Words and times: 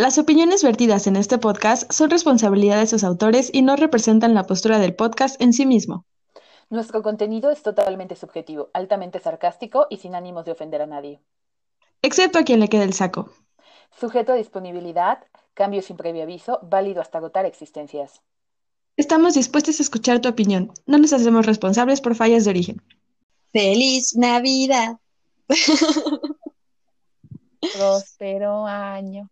Las 0.00 0.16
opiniones 0.16 0.62
vertidas 0.62 1.06
en 1.06 1.16
este 1.16 1.36
podcast 1.36 1.92
son 1.92 2.08
responsabilidad 2.08 2.80
de 2.80 2.86
sus 2.86 3.04
autores 3.04 3.50
y 3.52 3.60
no 3.60 3.76
representan 3.76 4.32
la 4.32 4.44
postura 4.44 4.78
del 4.78 4.94
podcast 4.94 5.38
en 5.42 5.52
sí 5.52 5.66
mismo. 5.66 6.06
Nuestro 6.70 7.02
contenido 7.02 7.50
es 7.50 7.62
totalmente 7.62 8.16
subjetivo, 8.16 8.70
altamente 8.72 9.20
sarcástico 9.20 9.88
y 9.90 9.98
sin 9.98 10.14
ánimos 10.14 10.46
de 10.46 10.52
ofender 10.52 10.80
a 10.80 10.86
nadie. 10.86 11.20
Excepto 12.00 12.38
a 12.38 12.44
quien 12.44 12.60
le 12.60 12.68
quede 12.68 12.84
el 12.84 12.94
saco. 12.94 13.28
Sujeto 13.90 14.32
a 14.32 14.36
disponibilidad, 14.36 15.18
cambio 15.52 15.82
sin 15.82 15.98
previo 15.98 16.22
aviso, 16.22 16.60
válido 16.62 17.02
hasta 17.02 17.18
agotar 17.18 17.44
existencias. 17.44 18.22
Estamos 18.96 19.34
dispuestos 19.34 19.80
a 19.80 19.82
escuchar 19.82 20.20
tu 20.20 20.30
opinión. 20.30 20.72
No 20.86 20.96
nos 20.96 21.12
hacemos 21.12 21.44
responsables 21.44 22.00
por 22.00 22.14
fallas 22.14 22.46
de 22.46 22.50
origen. 22.52 22.82
¡Feliz 23.52 24.16
Navidad! 24.16 24.96
Próspero 27.74 28.66
año. 28.66 29.28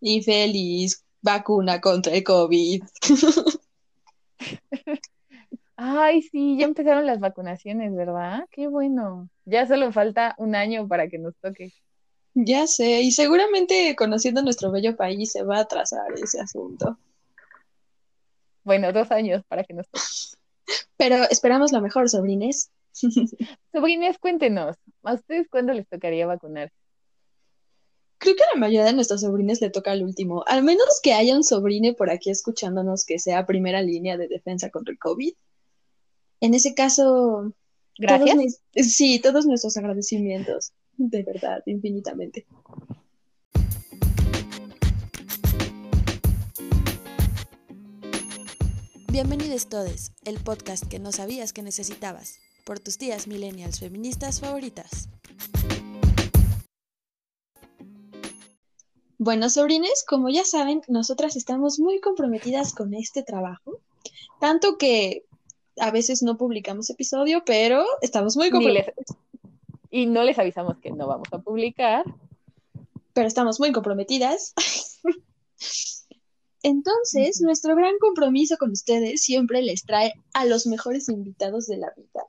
Y 0.00 0.22
feliz 0.22 1.04
vacuna 1.22 1.80
contra 1.80 2.14
el 2.14 2.24
COVID. 2.24 2.82
Ay, 5.76 6.22
sí, 6.22 6.58
ya 6.58 6.66
empezaron 6.66 7.06
las 7.06 7.20
vacunaciones, 7.20 7.94
¿verdad? 7.94 8.46
Qué 8.50 8.68
bueno. 8.68 9.30
Ya 9.46 9.66
solo 9.66 9.92
falta 9.92 10.34
un 10.36 10.54
año 10.54 10.86
para 10.86 11.08
que 11.08 11.18
nos 11.18 11.34
toque. 11.36 11.72
Ya 12.34 12.66
sé, 12.66 13.00
y 13.00 13.12
seguramente 13.12 13.96
conociendo 13.96 14.42
nuestro 14.42 14.70
bello 14.70 14.94
país 14.96 15.32
se 15.32 15.42
va 15.42 15.56
a 15.56 15.60
atrasar 15.62 16.12
ese 16.22 16.40
asunto. 16.40 16.98
Bueno, 18.62 18.92
dos 18.92 19.10
años 19.10 19.42
para 19.48 19.64
que 19.64 19.74
nos 19.74 19.88
toque. 19.88 20.04
Pero 20.96 21.24
esperamos 21.30 21.72
lo 21.72 21.80
mejor, 21.80 22.08
sobrines. 22.08 22.70
Sobrines, 23.72 24.18
cuéntenos, 24.18 24.76
¿a 25.02 25.14
ustedes 25.14 25.48
cuándo 25.48 25.72
les 25.72 25.88
tocaría 25.88 26.26
vacunar? 26.26 26.70
Creo 28.22 28.36
que 28.36 28.42
a 28.42 28.54
la 28.54 28.60
mayoría 28.60 28.84
de 28.84 28.92
nuestros 28.92 29.22
sobrines 29.22 29.62
le 29.62 29.70
toca 29.70 29.94
el 29.94 30.02
último. 30.02 30.44
Al 30.46 30.62
menos 30.62 31.00
que 31.02 31.14
haya 31.14 31.34
un 31.34 31.42
sobrine 31.42 31.94
por 31.94 32.10
aquí 32.10 32.28
escuchándonos 32.28 33.06
que 33.06 33.18
sea 33.18 33.46
primera 33.46 33.80
línea 33.80 34.18
de 34.18 34.28
defensa 34.28 34.68
contra 34.68 34.92
el 34.92 34.98
COVID. 34.98 35.32
En 36.42 36.52
ese 36.52 36.74
caso, 36.74 37.54
Gracias. 37.98 38.30
todos 38.30 38.44
mis- 38.74 38.94
sí, 38.94 39.20
todos 39.20 39.46
nuestros 39.46 39.74
agradecimientos. 39.78 40.72
De 40.98 41.22
verdad, 41.22 41.62
infinitamente. 41.64 42.44
Bienvenidos 49.10 49.68
todos, 49.68 50.12
el 50.24 50.38
podcast 50.38 50.84
que 50.86 50.98
no 50.98 51.12
sabías 51.12 51.52
que 51.52 51.62
necesitabas, 51.62 52.38
por 52.64 52.78
tus 52.80 52.96
tías 52.98 53.26
millennials 53.26 53.80
feministas 53.80 54.40
favoritas. 54.40 55.08
Bueno, 59.22 59.50
sobrines, 59.50 60.02
como 60.08 60.30
ya 60.30 60.44
saben, 60.46 60.80
nosotras 60.88 61.36
estamos 61.36 61.78
muy 61.78 62.00
comprometidas 62.00 62.72
con 62.72 62.94
este 62.94 63.22
trabajo. 63.22 63.78
Tanto 64.40 64.78
que 64.78 65.26
a 65.78 65.90
veces 65.90 66.22
no 66.22 66.38
publicamos 66.38 66.88
episodio, 66.88 67.42
pero 67.44 67.84
estamos 68.00 68.34
muy 68.38 68.48
comprometidas. 68.50 68.94
les- 68.96 69.16
Y 69.90 70.06
no 70.06 70.22
les 70.24 70.38
avisamos 70.38 70.78
que 70.78 70.90
no 70.90 71.06
vamos 71.06 71.28
a 71.32 71.38
publicar. 71.38 72.04
pero 73.12 73.26
estamos 73.28 73.60
muy 73.60 73.72
comprometidas. 73.72 74.54
Entonces, 76.62 77.40
nuestro 77.40 77.74
gran 77.74 77.98
compromiso 77.98 78.56
con 78.56 78.70
ustedes 78.70 79.20
siempre 79.22 79.62
les 79.62 79.84
trae 79.84 80.14
a 80.32 80.44
los 80.46 80.66
mejores 80.66 81.08
invitados 81.10 81.66
de 81.66 81.76
la 81.78 81.92
vida. 81.96 82.24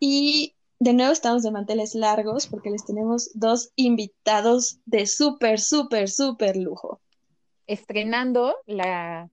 Y 0.00 0.54
de 0.82 0.94
nuevo 0.94 1.12
estamos 1.12 1.44
de 1.44 1.52
manteles 1.52 1.94
largos 1.94 2.48
porque 2.48 2.68
les 2.68 2.84
tenemos 2.84 3.30
dos 3.34 3.70
invitados 3.76 4.80
de 4.84 5.06
súper, 5.06 5.60
súper, 5.60 6.08
súper 6.08 6.56
lujo. 6.56 7.00
Estrenando 7.68 8.56
la, 8.66 9.30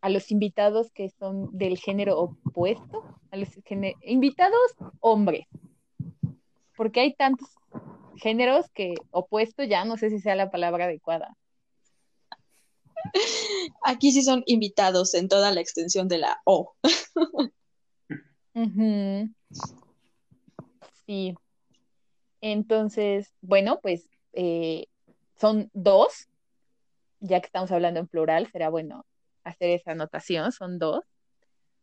a 0.00 0.08
los 0.08 0.32
invitados 0.32 0.90
que 0.90 1.08
son 1.08 1.56
del 1.56 1.78
género 1.78 2.18
opuesto, 2.18 3.04
a 3.30 3.36
los 3.36 3.48
invitados 4.02 4.72
hombres. 4.98 5.46
Porque 6.76 6.98
hay 6.98 7.14
tantos 7.14 7.48
géneros 8.16 8.68
que 8.74 8.94
opuesto 9.12 9.62
ya 9.62 9.84
no 9.84 9.96
sé 9.96 10.10
si 10.10 10.18
sea 10.18 10.34
la 10.34 10.50
palabra 10.50 10.86
adecuada. 10.86 11.36
Aquí 13.84 14.10
sí 14.10 14.22
son 14.24 14.42
invitados 14.46 15.14
en 15.14 15.28
toda 15.28 15.52
la 15.52 15.60
extensión 15.60 16.08
de 16.08 16.18
la 16.18 16.40
O. 16.44 16.74
Ujú. 18.54 19.30
Sí. 21.06 21.34
Entonces, 22.40 23.32
bueno, 23.40 23.80
pues 23.80 24.08
eh, 24.32 24.86
son 25.40 25.70
dos, 25.72 26.28
ya 27.20 27.40
que 27.40 27.46
estamos 27.46 27.70
hablando 27.70 28.00
en 28.00 28.08
plural, 28.08 28.48
será 28.50 28.68
bueno 28.68 29.06
hacer 29.44 29.70
esa 29.70 29.92
anotación, 29.92 30.52
son 30.52 30.78
dos 30.78 31.04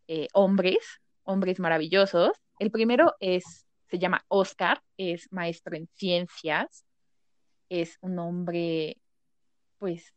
eh, 0.08 0.28
hombres, 0.34 0.80
hombres 1.24 1.60
maravillosos. 1.60 2.32
El 2.58 2.72
primero 2.72 3.16
es, 3.20 3.66
se 3.90 4.00
llama 4.00 4.26
Oscar, 4.28 4.82
es 4.98 5.32
maestro 5.32 5.76
en 5.76 5.88
ciencias, 5.96 6.86
es 7.70 7.98
un 8.02 8.20
hombre, 8.20 8.98
pues, 9.78 10.14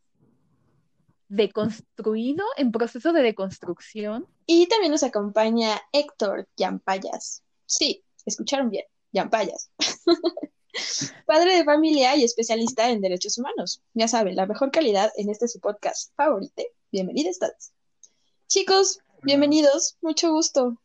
deconstruido, 1.29 2.45
en 2.57 2.73
proceso 2.73 3.13
de 3.13 3.23
deconstrucción. 3.23 4.27
Y 4.47 4.67
también 4.67 4.93
nos 4.93 5.03
acompaña 5.03 5.81
Héctor 5.93 6.49
Yampayas. 6.57 7.43
Sí, 7.67 8.05
escucharon 8.27 8.71
bien, 8.71 8.85
Yampayas. 9.13 9.71
Padre 11.27 11.57
de 11.57 11.65
familia 11.65 12.17
y 12.17 12.25
especialista 12.25 12.89
en 12.91 13.03
derechos 13.03 13.37
humanos. 13.37 13.83
Ya 13.93 14.09
saben, 14.09 14.37
la 14.37 14.47
mejor 14.47 14.71
calidad 14.71 15.11
en 15.17 15.29
este 15.29 15.49
su 15.49 15.61
podcast 15.61 16.15
favorito. 16.17 16.63
Bienvenidos 16.91 17.39
todos. 17.39 17.73
Chicos, 18.47 19.01
bienvenidos, 19.23 19.99
mucho 20.01 20.33
gusto. 20.33 20.79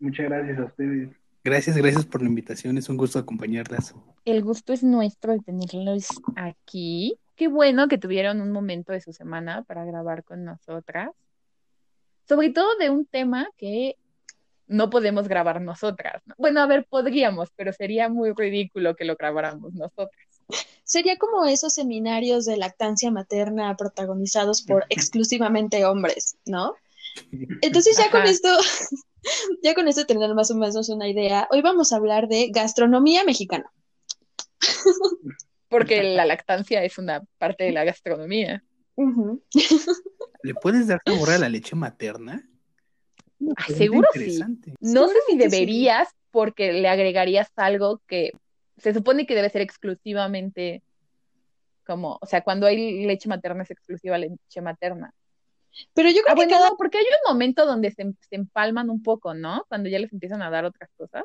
Muchas 0.00 0.26
gracias 0.26 0.58
a 0.58 0.64
ustedes. 0.64 1.10
Gracias, 1.44 1.76
gracias 1.76 2.06
por 2.06 2.22
la 2.22 2.28
invitación. 2.28 2.76
Es 2.76 2.88
un 2.88 2.96
gusto 2.96 3.20
acompañarlas. 3.20 3.94
El 4.24 4.42
gusto 4.42 4.72
es 4.72 4.82
nuestro 4.82 5.32
de 5.32 5.40
tenerlos 5.40 6.08
aquí. 6.34 7.18
Qué 7.36 7.46
bueno 7.48 7.86
que 7.86 7.98
tuvieron 7.98 8.40
un 8.40 8.50
momento 8.50 8.92
de 8.92 9.00
su 9.00 9.12
semana 9.12 9.62
para 9.62 9.84
grabar 9.84 10.24
con 10.24 10.44
nosotras. 10.44 11.10
Sobre 12.26 12.50
todo 12.50 12.76
de 12.78 12.90
un 12.90 13.06
tema 13.06 13.48
que 13.56 13.96
no 14.66 14.90
podemos 14.90 15.28
grabar 15.28 15.60
nosotras. 15.60 16.22
¿no? 16.26 16.34
Bueno, 16.38 16.60
a 16.60 16.66
ver, 16.66 16.86
podríamos, 16.88 17.50
pero 17.56 17.72
sería 17.72 18.08
muy 18.08 18.32
ridículo 18.32 18.94
que 18.96 19.04
lo 19.04 19.16
grabáramos 19.16 19.74
nosotras. 19.74 20.26
Sería 20.84 21.16
como 21.16 21.44
esos 21.46 21.74
seminarios 21.74 22.44
de 22.44 22.56
lactancia 22.56 23.10
materna 23.10 23.76
protagonizados 23.76 24.62
por 24.62 24.84
exclusivamente 24.90 25.84
hombres, 25.84 26.36
¿no? 26.44 26.74
Entonces 27.62 27.96
ya 27.96 28.10
con 28.10 28.22
Ajá. 28.22 28.30
esto, 28.30 28.48
ya 29.62 29.74
con 29.74 29.88
esto 29.88 30.06
tener 30.06 30.34
más 30.34 30.50
o 30.50 30.56
menos 30.56 30.88
una 30.88 31.08
idea, 31.08 31.48
hoy 31.50 31.62
vamos 31.62 31.92
a 31.92 31.96
hablar 31.96 32.28
de 32.28 32.48
gastronomía 32.50 33.24
mexicana. 33.24 33.70
Porque 35.68 36.02
la 36.02 36.24
lactancia 36.24 36.84
es 36.84 36.98
una 36.98 37.22
parte 37.38 37.64
de 37.64 37.72
la 37.72 37.84
gastronomía. 37.84 38.62
¿Le 40.42 40.54
puedes 40.54 40.86
dar 40.86 41.00
sabor 41.04 41.30
a 41.30 41.38
la 41.38 41.48
leche 41.48 41.74
materna? 41.74 42.48
Ay, 43.56 43.74
pregunta 43.74 43.78
seguro 43.78 44.08
sí. 44.14 44.38
No 44.80 45.08
sé 45.08 45.16
si 45.28 45.32
sí. 45.32 45.38
deberías, 45.38 46.08
porque 46.30 46.72
le 46.72 46.88
agregarías 46.88 47.48
algo 47.56 48.00
que 48.06 48.32
se 48.78 48.94
supone 48.94 49.26
que 49.26 49.34
debe 49.34 49.50
ser 49.50 49.62
exclusivamente 49.62 50.82
como, 51.86 52.18
o 52.20 52.26
sea, 52.26 52.42
cuando 52.42 52.66
hay 52.66 53.04
leche 53.06 53.28
materna 53.28 53.62
es 53.62 53.70
exclusiva 53.70 54.18
leche 54.18 54.60
materna. 54.62 55.12
Pero 55.94 56.10
yo 56.10 56.22
creo 56.22 56.34
Ah, 56.34 56.36
que 56.36 56.46
bueno, 56.46 56.50
cada 56.50 56.70
no, 56.70 56.76
porque 56.76 56.98
hay 56.98 57.04
un 57.04 57.32
momento 57.32 57.66
donde 57.66 57.90
se, 57.90 58.04
se 58.28 58.36
empalman 58.36 58.90
un 58.90 59.02
poco, 59.02 59.34
¿no? 59.34 59.64
Cuando 59.68 59.88
ya 59.88 59.98
les 59.98 60.12
empiezan 60.12 60.42
a 60.42 60.50
dar 60.50 60.64
otras 60.64 60.90
cosas. 60.96 61.24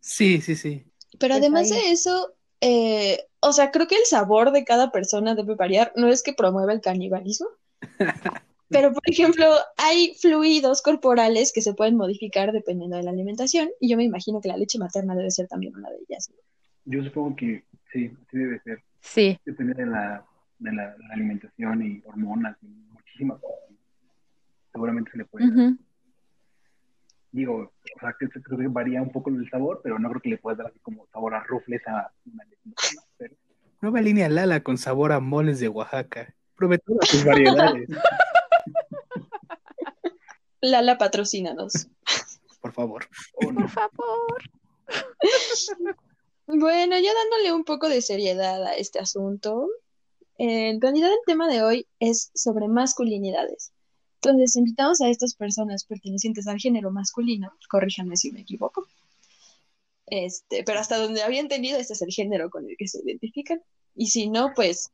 Sí, 0.00 0.40
sí, 0.40 0.56
sí. 0.56 0.84
Pero 1.18 1.34
Pues 1.34 1.42
además 1.42 1.70
ahí. 1.70 1.72
de 1.72 1.90
eso, 1.92 2.34
eh, 2.60 3.26
o 3.40 3.52
sea, 3.52 3.70
creo 3.70 3.86
que 3.88 3.96
el 3.96 4.04
sabor 4.06 4.52
de 4.52 4.64
cada 4.64 4.90
persona 4.92 5.34
debe 5.34 5.54
variar. 5.56 5.92
No 5.96 6.08
es 6.08 6.22
que 6.22 6.32
promueva 6.34 6.72
el 6.72 6.80
canibalismo, 6.80 7.48
pero 8.70 8.92
por 8.92 9.02
ejemplo, 9.04 9.46
hay 9.76 10.14
fluidos 10.20 10.80
corporales 10.80 11.52
que 11.52 11.60
se 11.60 11.74
pueden 11.74 11.96
modificar 11.96 12.52
dependiendo 12.52 12.96
de 12.96 13.02
la 13.02 13.10
alimentación, 13.10 13.68
y 13.80 13.90
yo 13.90 13.96
me 13.96 14.04
imagino 14.04 14.40
que 14.40 14.48
la 14.48 14.56
leche 14.56 14.78
materna 14.78 15.14
debe 15.14 15.30
ser 15.30 15.48
también 15.48 15.76
una 15.76 15.90
de 15.90 15.98
ellas. 16.08 16.30
¿no? 16.30 16.36
Yo 16.84 17.04
supongo 17.04 17.36
que 17.36 17.64
sí, 17.92 18.08
sí 18.30 18.38
debe 18.38 18.60
ser. 18.60 18.82
Sí. 19.00 19.38
Depende 19.44 19.74
de 19.74 19.86
la, 19.86 20.24
de 20.58 20.72
la, 20.72 20.96
la 20.96 21.14
alimentación 21.14 21.82
y 21.82 22.02
hormonas 22.06 22.56
y 22.62 22.66
muchísimas 22.66 23.40
cosas. 23.40 23.70
Seguramente 24.72 25.10
se 25.10 25.18
le 25.18 25.24
puede. 25.24 25.46
dar. 25.48 25.56
Ujú. 25.56 25.78
Digo, 27.32 27.72
o 27.96 28.00
sea, 28.00 28.14
que 28.18 28.28
creo 28.28 28.58
que 28.58 28.66
varía 28.68 29.00
un 29.02 29.12
poco 29.12 29.30
el 29.30 29.48
sabor, 29.50 29.80
pero 29.82 29.98
no 29.98 30.08
creo 30.10 30.20
que 30.20 30.30
le 30.30 30.38
puedas 30.38 30.58
dar 30.58 30.66
así 30.68 30.78
como 30.80 31.06
sabor 31.12 31.34
a 31.34 31.44
rufles 31.44 31.80
a 31.86 32.10
una 32.32 32.44
leche 32.44 32.62
materna. 32.64 33.02
Pero... 33.18 33.34
Nueva 33.80 34.00
línea 34.00 34.28
Lala 34.28 34.62
con 34.62 34.78
sabor 34.78 35.12
a 35.12 35.20
moles 35.20 35.60
de 35.60 35.68
Oaxaca. 35.68 36.34
Pruebe 36.56 36.78
todas 36.78 37.08
sus 37.08 37.24
variedades, 37.24 37.88
Lala, 40.60 40.98
patrocínanos. 40.98 41.88
por 42.60 42.72
favor. 42.72 43.08
Por 43.40 43.68
favor. 43.70 44.42
Bueno, 46.46 46.98
ya 46.98 47.14
dándole 47.14 47.52
un 47.52 47.64
poco 47.64 47.88
de 47.88 48.02
seriedad 48.02 48.64
a 48.66 48.74
este 48.74 48.98
asunto, 48.98 49.68
en 50.36 50.80
realidad 50.80 51.10
el 51.12 51.20
tema 51.24 51.48
de 51.48 51.62
hoy 51.62 51.86
es 52.00 52.30
sobre 52.34 52.66
masculinidades. 52.66 53.72
Entonces, 54.16 54.56
invitamos 54.56 55.00
a 55.00 55.08
estas 55.08 55.34
personas 55.34 55.84
pertenecientes 55.84 56.48
al 56.48 56.58
género 56.58 56.90
masculino, 56.90 57.52
corríjanme 57.68 58.16
si 58.16 58.32
me 58.32 58.40
equivoco, 58.40 58.86
este, 60.10 60.64
pero 60.64 60.80
hasta 60.80 60.98
donde 60.98 61.22
había 61.22 61.40
entendido, 61.40 61.78
este 61.78 61.92
es 61.92 62.02
el 62.02 62.10
género 62.10 62.50
con 62.50 62.68
el 62.68 62.76
que 62.76 62.88
se 62.88 62.98
identifican. 62.98 63.62
Y 63.94 64.08
si 64.08 64.28
no, 64.28 64.52
pues, 64.54 64.90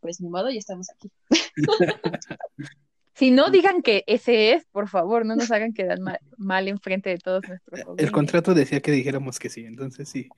pues 0.00 0.20
ni 0.20 0.28
modo, 0.28 0.50
ya 0.50 0.58
estamos 0.58 0.88
aquí. 0.90 1.10
Si 3.14 3.30
no 3.30 3.50
digan 3.50 3.82
que 3.82 4.04
ese 4.06 4.52
es, 4.52 4.64
por 4.66 4.88
favor, 4.88 5.26
no 5.26 5.36
nos 5.36 5.50
hagan 5.50 5.72
quedar 5.72 6.00
mal, 6.00 6.18
mal 6.36 6.68
enfrente 6.68 7.10
de 7.10 7.18
todos 7.18 7.42
nuestros. 7.46 7.98
El 7.98 8.10
contrato 8.12 8.54
decía 8.54 8.80
que 8.80 8.92
dijéramos 8.92 9.38
que 9.38 9.50
sí, 9.50 9.64
entonces 9.64 10.08
sí, 10.08 10.28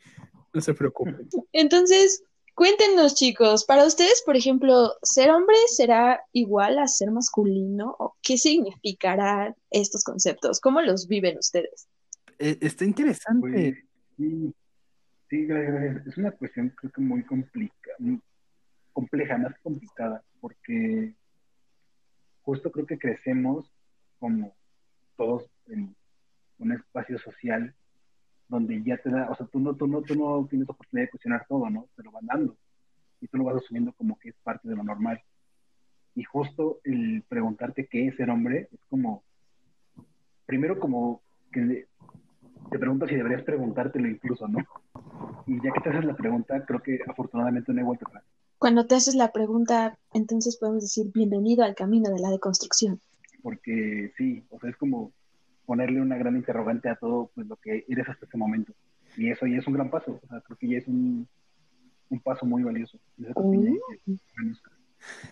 no 0.52 0.60
se 0.60 0.74
preocupen. 0.74 1.28
Entonces, 1.52 2.24
cuéntenos, 2.54 3.14
chicos, 3.14 3.64
para 3.64 3.84
ustedes, 3.84 4.22
por 4.24 4.36
ejemplo, 4.36 4.92
¿ser 5.02 5.30
hombre 5.30 5.56
será 5.69 6.22
igual 6.32 6.78
a 6.78 6.86
ser 6.86 7.10
masculino? 7.10 7.94
¿O 7.98 8.16
qué 8.22 8.36
significarán 8.38 9.54
estos 9.70 10.02
conceptos? 10.04 10.60
¿Cómo 10.60 10.80
los 10.80 11.06
viven 11.08 11.38
ustedes? 11.38 11.88
Eh, 12.38 12.58
está 12.60 12.84
interesante. 12.84 13.40
Pues, 13.40 13.74
sí, 14.16 14.54
sí, 15.30 15.46
gracias. 15.46 16.06
Es 16.06 16.16
una 16.16 16.32
cuestión 16.32 16.70
creo 16.70 16.92
que 16.92 17.00
muy 17.00 17.22
complicada, 17.24 17.96
muy 17.98 18.20
compleja, 18.92 19.38
más 19.38 19.54
complicada, 19.62 20.22
porque 20.40 21.14
justo 22.42 22.70
creo 22.70 22.86
que 22.86 22.98
crecemos 22.98 23.70
como 24.18 24.54
todos 25.16 25.50
en 25.66 25.94
un 26.58 26.72
espacio 26.72 27.18
social 27.18 27.74
donde 28.48 28.82
ya 28.82 28.98
te 28.98 29.10
da, 29.10 29.30
o 29.30 29.34
sea, 29.34 29.46
tú 29.46 29.60
no, 29.60 29.74
tú 29.74 29.86
no, 29.86 30.02
tú 30.02 30.14
no 30.14 30.46
tienes 30.48 30.68
oportunidad 30.68 31.06
de 31.06 31.10
cuestionar 31.10 31.46
todo, 31.48 31.70
¿no? 31.70 31.88
Te 31.96 32.02
lo 32.02 32.12
van 32.12 32.26
dando 32.26 32.56
y 33.20 33.28
tú 33.28 33.38
lo 33.38 33.44
vas 33.44 33.56
asumiendo 33.56 33.92
como 33.92 34.18
que 34.18 34.30
es 34.30 34.36
parte 34.42 34.68
de 34.68 34.76
lo 34.76 34.82
normal. 34.82 35.22
Y 36.14 36.24
justo 36.24 36.80
el 36.84 37.22
preguntarte 37.28 37.86
qué 37.86 38.08
es 38.08 38.16
ser 38.16 38.28
hombre 38.28 38.68
es 38.70 38.80
como, 38.90 39.22
primero 40.44 40.78
como 40.78 41.22
que 41.50 41.86
te 42.70 42.78
preguntas 42.78 43.08
si 43.08 43.16
deberías 43.16 43.42
preguntártelo 43.42 44.08
incluso, 44.08 44.46
¿no? 44.48 44.58
Y 45.46 45.54
ya 45.62 45.72
que 45.72 45.80
te 45.80 45.90
haces 45.90 46.04
la 46.04 46.16
pregunta, 46.16 46.64
creo 46.66 46.82
que 46.82 47.00
afortunadamente 47.06 47.72
no 47.72 47.78
hay 47.78 47.84
vuelta 47.84 48.06
atrás. 48.08 48.24
Cuando 48.62 48.86
te 48.86 48.94
haces 48.94 49.16
la 49.16 49.32
pregunta, 49.32 49.98
entonces 50.14 50.56
podemos 50.56 50.84
decir 50.84 51.10
bienvenido 51.12 51.64
al 51.64 51.74
camino 51.74 52.10
de 52.10 52.20
la 52.20 52.30
deconstrucción. 52.30 53.00
Porque 53.42 54.12
sí, 54.16 54.44
o 54.50 54.60
sea, 54.60 54.70
es 54.70 54.76
como 54.76 55.12
ponerle 55.66 56.00
una 56.00 56.16
gran 56.16 56.36
interrogante 56.36 56.88
a 56.88 56.94
todo 56.94 57.32
pues, 57.34 57.48
lo 57.48 57.56
que 57.56 57.84
eres 57.88 58.08
hasta 58.08 58.24
ese 58.24 58.36
momento. 58.38 58.72
Y 59.16 59.30
eso 59.30 59.48
ya 59.48 59.56
es 59.56 59.66
un 59.66 59.72
gran 59.72 59.90
paso, 59.90 60.20
o 60.22 60.28
sea, 60.28 60.40
creo 60.42 60.56
que 60.56 60.68
ya 60.68 60.78
es 60.78 60.86
un, 60.86 61.26
un 62.08 62.20
paso 62.20 62.46
muy 62.46 62.62
valioso. 62.62 63.00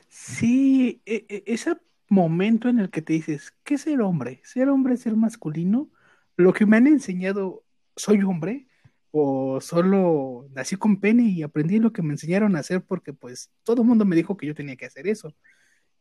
Sí, 0.09 1.01
e, 1.07 1.25
e, 1.29 1.45
ese 1.47 1.77
momento 2.09 2.69
en 2.69 2.81
el 2.81 2.91
que 2.91 3.01
te 3.01 3.13
dices, 3.13 3.55
¿qué 3.63 3.75
es 3.75 3.83
ser 3.83 4.01
hombre? 4.01 4.41
¿Ser 4.43 4.69
hombre 4.69 4.95
es 4.95 5.03
ser 5.03 5.15
masculino? 5.15 5.89
Lo 6.37 6.53
que 6.53 6.67
me 6.67 6.79
han 6.79 6.89
enseñado, 6.89 7.63
soy 7.95 8.23
hombre, 8.23 8.67
o 9.13 9.61
solo 9.61 10.47
nací 10.53 10.77
con 10.77 11.01
pene 11.01 11.25
y 11.25 11.43
aprendí 11.43 11.79
lo 11.79 11.93
que 11.93 12.03
me 12.03 12.13
enseñaron 12.13 12.57
a 12.57 12.61
hacer 12.61 12.83
porque 12.85 13.13
pues 13.13 13.51
todo 13.65 13.83
el 13.83 13.89
mundo 13.89 14.05
me 14.05 14.17
dijo 14.17 14.37
que 14.37 14.47
yo 14.47 14.55
tenía 14.55 14.77
que 14.77 14.87
hacer 14.87 15.09
eso. 15.09 15.35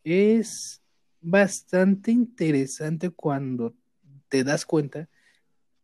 Es 0.03 0.81
bastante 1.21 2.11
interesante 2.11 3.09
cuando 3.09 3.75
te 4.29 4.43
das 4.43 4.65
cuenta 4.65 5.09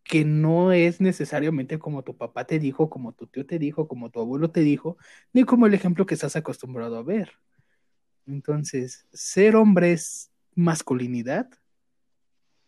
que 0.03 0.23
no 0.23 0.71
es 0.71 1.01
necesariamente 1.01 1.79
como 1.79 2.03
tu 2.03 2.15
papá 2.15 2.45
te 2.45 2.59
dijo, 2.59 2.89
como 2.89 3.13
tu 3.13 3.25
tío 3.25 3.45
te 3.45 3.57
dijo, 3.57 3.87
como 3.87 4.11
tu 4.11 4.19
abuelo 4.19 4.51
te 4.51 4.61
dijo, 4.61 4.97
ni 5.33 5.43
como 5.43 5.65
el 5.65 5.73
ejemplo 5.73 6.05
que 6.05 6.13
estás 6.13 6.35
acostumbrado 6.35 6.97
a 6.97 7.03
ver. 7.03 7.31
Entonces, 8.27 9.07
ser 9.11 9.55
hombre 9.55 9.93
es 9.93 10.31
masculinidad, 10.53 11.49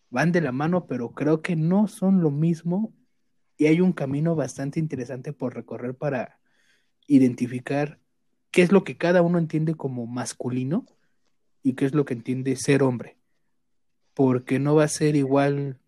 van 0.10 0.32
de 0.32 0.42
la 0.42 0.52
mano, 0.52 0.88
pero 0.88 1.12
creo 1.12 1.44
que 1.44 1.56
no 1.56 1.88
son 1.88 2.22
lo 2.22 2.32
mismo 2.32 2.94
y 3.58 3.66
hay 3.66 3.82
un 3.82 3.94
camino 3.94 4.36
bastante 4.36 4.80
interesante 4.80 5.34
por 5.34 5.56
recorrer 5.56 5.96
para 5.96 6.40
identificar 7.08 8.00
qué 8.52 8.62
es 8.62 8.72
lo 8.72 8.84
que 8.84 8.98
cada 8.98 9.22
uno 9.22 9.40
entiende 9.40 9.76
como 9.76 10.06
masculino 10.06 10.86
y 11.64 11.74
qué 11.74 11.86
es 11.86 11.94
lo 11.94 12.06
que 12.06 12.14
entiende 12.14 12.56
ser 12.56 12.84
hombre. 12.84 13.18
Porque 14.14 14.60
no 14.60 14.76
va 14.76 14.84
a 14.84 14.90
ser 14.90 15.16
igual 15.16 15.80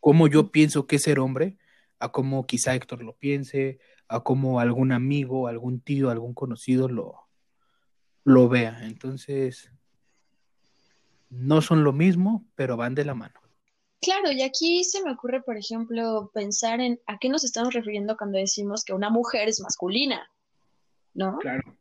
como 0.00 0.26
yo 0.28 0.50
pienso 0.50 0.86
que 0.86 0.96
es 0.96 1.02
ser 1.02 1.20
hombre, 1.20 1.58
a 1.98 2.10
como 2.10 2.46
quizá 2.46 2.74
Héctor 2.74 3.02
lo 3.02 3.14
piense, 3.16 3.78
a 4.08 4.20
como 4.20 4.58
algún 4.58 4.92
amigo, 4.92 5.46
algún 5.46 5.80
tío, 5.80 6.10
algún 6.10 6.32
conocido 6.32 6.88
lo, 6.88 7.28
lo 8.24 8.48
vea. 8.48 8.86
Entonces, 8.86 9.70
no 11.28 11.60
son 11.60 11.84
lo 11.84 11.92
mismo, 11.92 12.46
pero 12.54 12.76
van 12.76 12.94
de 12.94 13.04
la 13.04 13.14
mano. 13.14 13.39
Claro, 14.00 14.32
y 14.32 14.42
aquí 14.42 14.82
se 14.84 15.02
me 15.04 15.12
ocurre, 15.12 15.42
por 15.42 15.58
ejemplo, 15.58 16.30
pensar 16.32 16.80
en 16.80 16.98
a 17.06 17.18
qué 17.18 17.28
nos 17.28 17.44
estamos 17.44 17.74
refiriendo 17.74 18.16
cuando 18.16 18.38
decimos 18.38 18.84
que 18.84 18.94
una 18.94 19.10
mujer 19.10 19.48
es 19.48 19.60
masculina, 19.60 20.30
¿no? 21.12 21.38
Claro. 21.38 21.76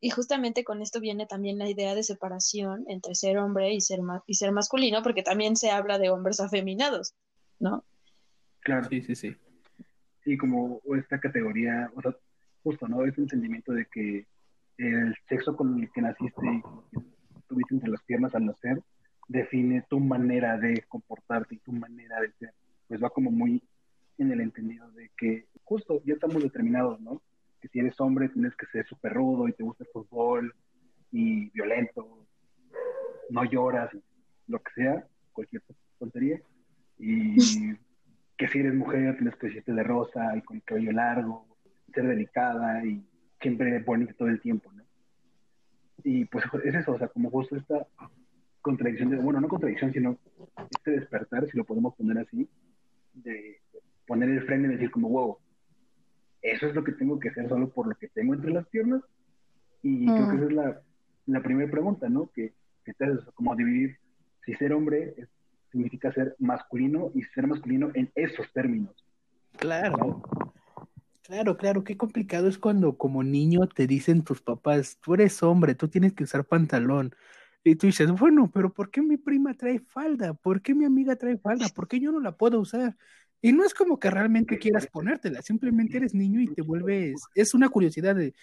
Y 0.00 0.10
justamente 0.10 0.62
con 0.62 0.82
esto 0.82 1.00
viene 1.00 1.24
también 1.26 1.58
la 1.58 1.68
idea 1.68 1.94
de 1.94 2.02
separación 2.02 2.84
entre 2.88 3.14
ser 3.14 3.38
hombre 3.38 3.72
y 3.72 3.80
ser, 3.80 4.00
y 4.26 4.34
ser 4.34 4.52
masculino, 4.52 5.02
porque 5.02 5.22
también 5.22 5.56
se 5.56 5.70
habla 5.70 5.98
de 5.98 6.10
hombres 6.10 6.40
afeminados, 6.40 7.14
¿no? 7.58 7.82
Claro. 8.60 8.86
Sí, 8.90 9.00
sí, 9.00 9.14
sí. 9.14 9.34
Sí, 10.22 10.36
como 10.36 10.82
esta 10.98 11.18
categoría, 11.18 11.90
o 11.94 12.02
sea, 12.02 12.14
justo, 12.62 12.86
¿no? 12.88 13.06
Es 13.06 13.16
un 13.16 13.28
sentimiento 13.28 13.72
de 13.72 13.86
que 13.86 14.26
el 14.76 15.14
sexo 15.28 15.56
con 15.56 15.80
el 15.80 15.90
que 15.92 16.02
naciste 16.02 16.46
y 16.46 16.60
que 16.60 17.06
tuviste 17.48 17.74
entre 17.74 17.90
las 17.90 18.02
piernas 18.02 18.34
al 18.34 18.44
nacer 18.44 18.82
define 19.28 19.82
tu 19.88 20.00
manera 20.00 20.58
de 20.58 20.82
comportarte 20.88 21.54
y 21.56 21.58
tu 21.58 21.72
manera 21.72 22.20
de 22.20 22.32
ser. 22.32 22.54
Pues 22.88 23.02
va 23.02 23.10
como 23.10 23.30
muy 23.30 23.62
en 24.18 24.32
el 24.32 24.40
entendido 24.40 24.90
de 24.92 25.10
que 25.16 25.46
justo 25.64 26.02
ya 26.04 26.14
estamos 26.14 26.42
determinados, 26.42 27.00
¿no? 27.00 27.22
Que 27.60 27.68
si 27.68 27.80
eres 27.80 27.98
hombre 28.00 28.28
tienes 28.28 28.54
que 28.56 28.66
ser 28.66 28.86
súper 28.86 29.14
rudo 29.14 29.48
y 29.48 29.52
te 29.52 29.62
gusta 29.62 29.84
el 29.84 29.90
fútbol 29.90 30.54
y 31.10 31.50
violento, 31.50 32.26
no 33.30 33.44
lloras, 33.44 33.90
lo 34.46 34.58
que 34.60 34.72
sea, 34.74 35.06
cualquier 35.32 35.62
tontería. 35.98 36.40
Y 36.98 37.36
que 38.36 38.48
si 38.48 38.58
eres 38.58 38.74
mujer 38.74 39.16
tienes 39.16 39.36
que 39.36 39.46
vestirte 39.46 39.72
de 39.72 39.82
rosa 39.82 40.36
y 40.36 40.42
con 40.42 40.56
el 40.56 40.62
cabello 40.62 40.92
largo, 40.92 41.46
ser 41.92 42.06
delicada 42.06 42.84
y 42.84 43.04
siempre 43.40 43.78
bonita 43.80 44.12
todo 44.14 44.28
el 44.28 44.40
tiempo, 44.40 44.72
¿no? 44.72 44.84
Y 46.02 46.26
pues 46.26 46.44
es 46.64 46.74
eso, 46.74 46.92
o 46.92 46.98
sea, 46.98 47.08
como 47.08 47.30
justo 47.30 47.56
esta 47.56 47.86
contradicción, 48.64 49.10
de, 49.10 49.18
bueno, 49.18 49.40
no 49.40 49.48
contradicción, 49.48 49.92
sino 49.92 50.18
este 50.70 50.92
despertar, 50.92 51.46
si 51.50 51.56
lo 51.56 51.64
podemos 51.64 51.94
poner 51.94 52.16
así, 52.18 52.48
de 53.12 53.60
poner 54.06 54.30
el 54.30 54.42
freno 54.46 54.66
y 54.66 54.72
decir 54.72 54.90
como, 54.90 55.10
wow, 55.10 55.36
eso 56.40 56.66
es 56.66 56.74
lo 56.74 56.82
que 56.82 56.92
tengo 56.92 57.20
que 57.20 57.28
hacer 57.28 57.46
solo 57.46 57.68
por 57.68 57.86
lo 57.86 57.94
que 57.94 58.08
tengo 58.08 58.32
entre 58.32 58.52
las 58.52 58.66
piernas. 58.68 59.02
Y 59.82 60.06
creo 60.06 60.30
que 60.30 60.32
mm. 60.32 60.36
esa 60.36 60.46
es 60.46 60.52
la, 60.52 60.82
la 61.26 61.42
primera 61.42 61.70
pregunta, 61.70 62.08
¿no? 62.08 62.30
Que, 62.34 62.54
que 62.86 62.94
te 62.94 63.04
haces, 63.04 63.22
como 63.34 63.54
dividir 63.54 63.98
si 64.46 64.54
ser 64.54 64.72
hombre 64.72 65.14
significa 65.70 66.10
ser 66.12 66.34
masculino 66.38 67.10
y 67.14 67.22
ser 67.22 67.46
masculino 67.46 67.90
en 67.92 68.10
esos 68.14 68.50
términos. 68.54 68.94
Claro. 69.58 70.22
Claro, 71.22 71.56
claro, 71.58 71.84
qué 71.84 71.98
complicado 71.98 72.48
es 72.48 72.58
cuando 72.58 72.96
como 72.96 73.22
niño 73.22 73.66
te 73.66 73.86
dicen 73.86 74.24
tus 74.24 74.40
papás, 74.40 74.98
tú 75.02 75.14
eres 75.14 75.42
hombre, 75.42 75.74
tú 75.74 75.88
tienes 75.88 76.12
que 76.12 76.24
usar 76.24 76.44
pantalón, 76.44 77.14
y 77.64 77.76
tú 77.76 77.86
dices, 77.86 78.12
bueno, 78.12 78.50
pero 78.52 78.72
¿por 78.72 78.90
qué 78.90 79.00
mi 79.00 79.16
prima 79.16 79.54
trae 79.54 79.80
falda? 79.80 80.34
¿Por 80.34 80.60
qué 80.60 80.74
mi 80.74 80.84
amiga 80.84 81.16
trae 81.16 81.38
falda? 81.38 81.66
¿Por 81.74 81.88
qué 81.88 81.98
yo 81.98 82.12
no 82.12 82.20
la 82.20 82.36
puedo 82.36 82.60
usar? 82.60 82.96
Y 83.40 83.52
no 83.52 83.64
es 83.64 83.72
como 83.72 83.98
que 83.98 84.10
realmente 84.10 84.58
quieras 84.58 84.86
ponértela, 84.86 85.40
simplemente 85.40 85.96
eres 85.96 86.14
niño 86.14 86.40
y 86.40 86.48
te 86.48 86.62
vuelves, 86.62 87.22
es 87.34 87.54
una 87.54 87.70
curiosidad 87.70 88.14
de, 88.14 88.34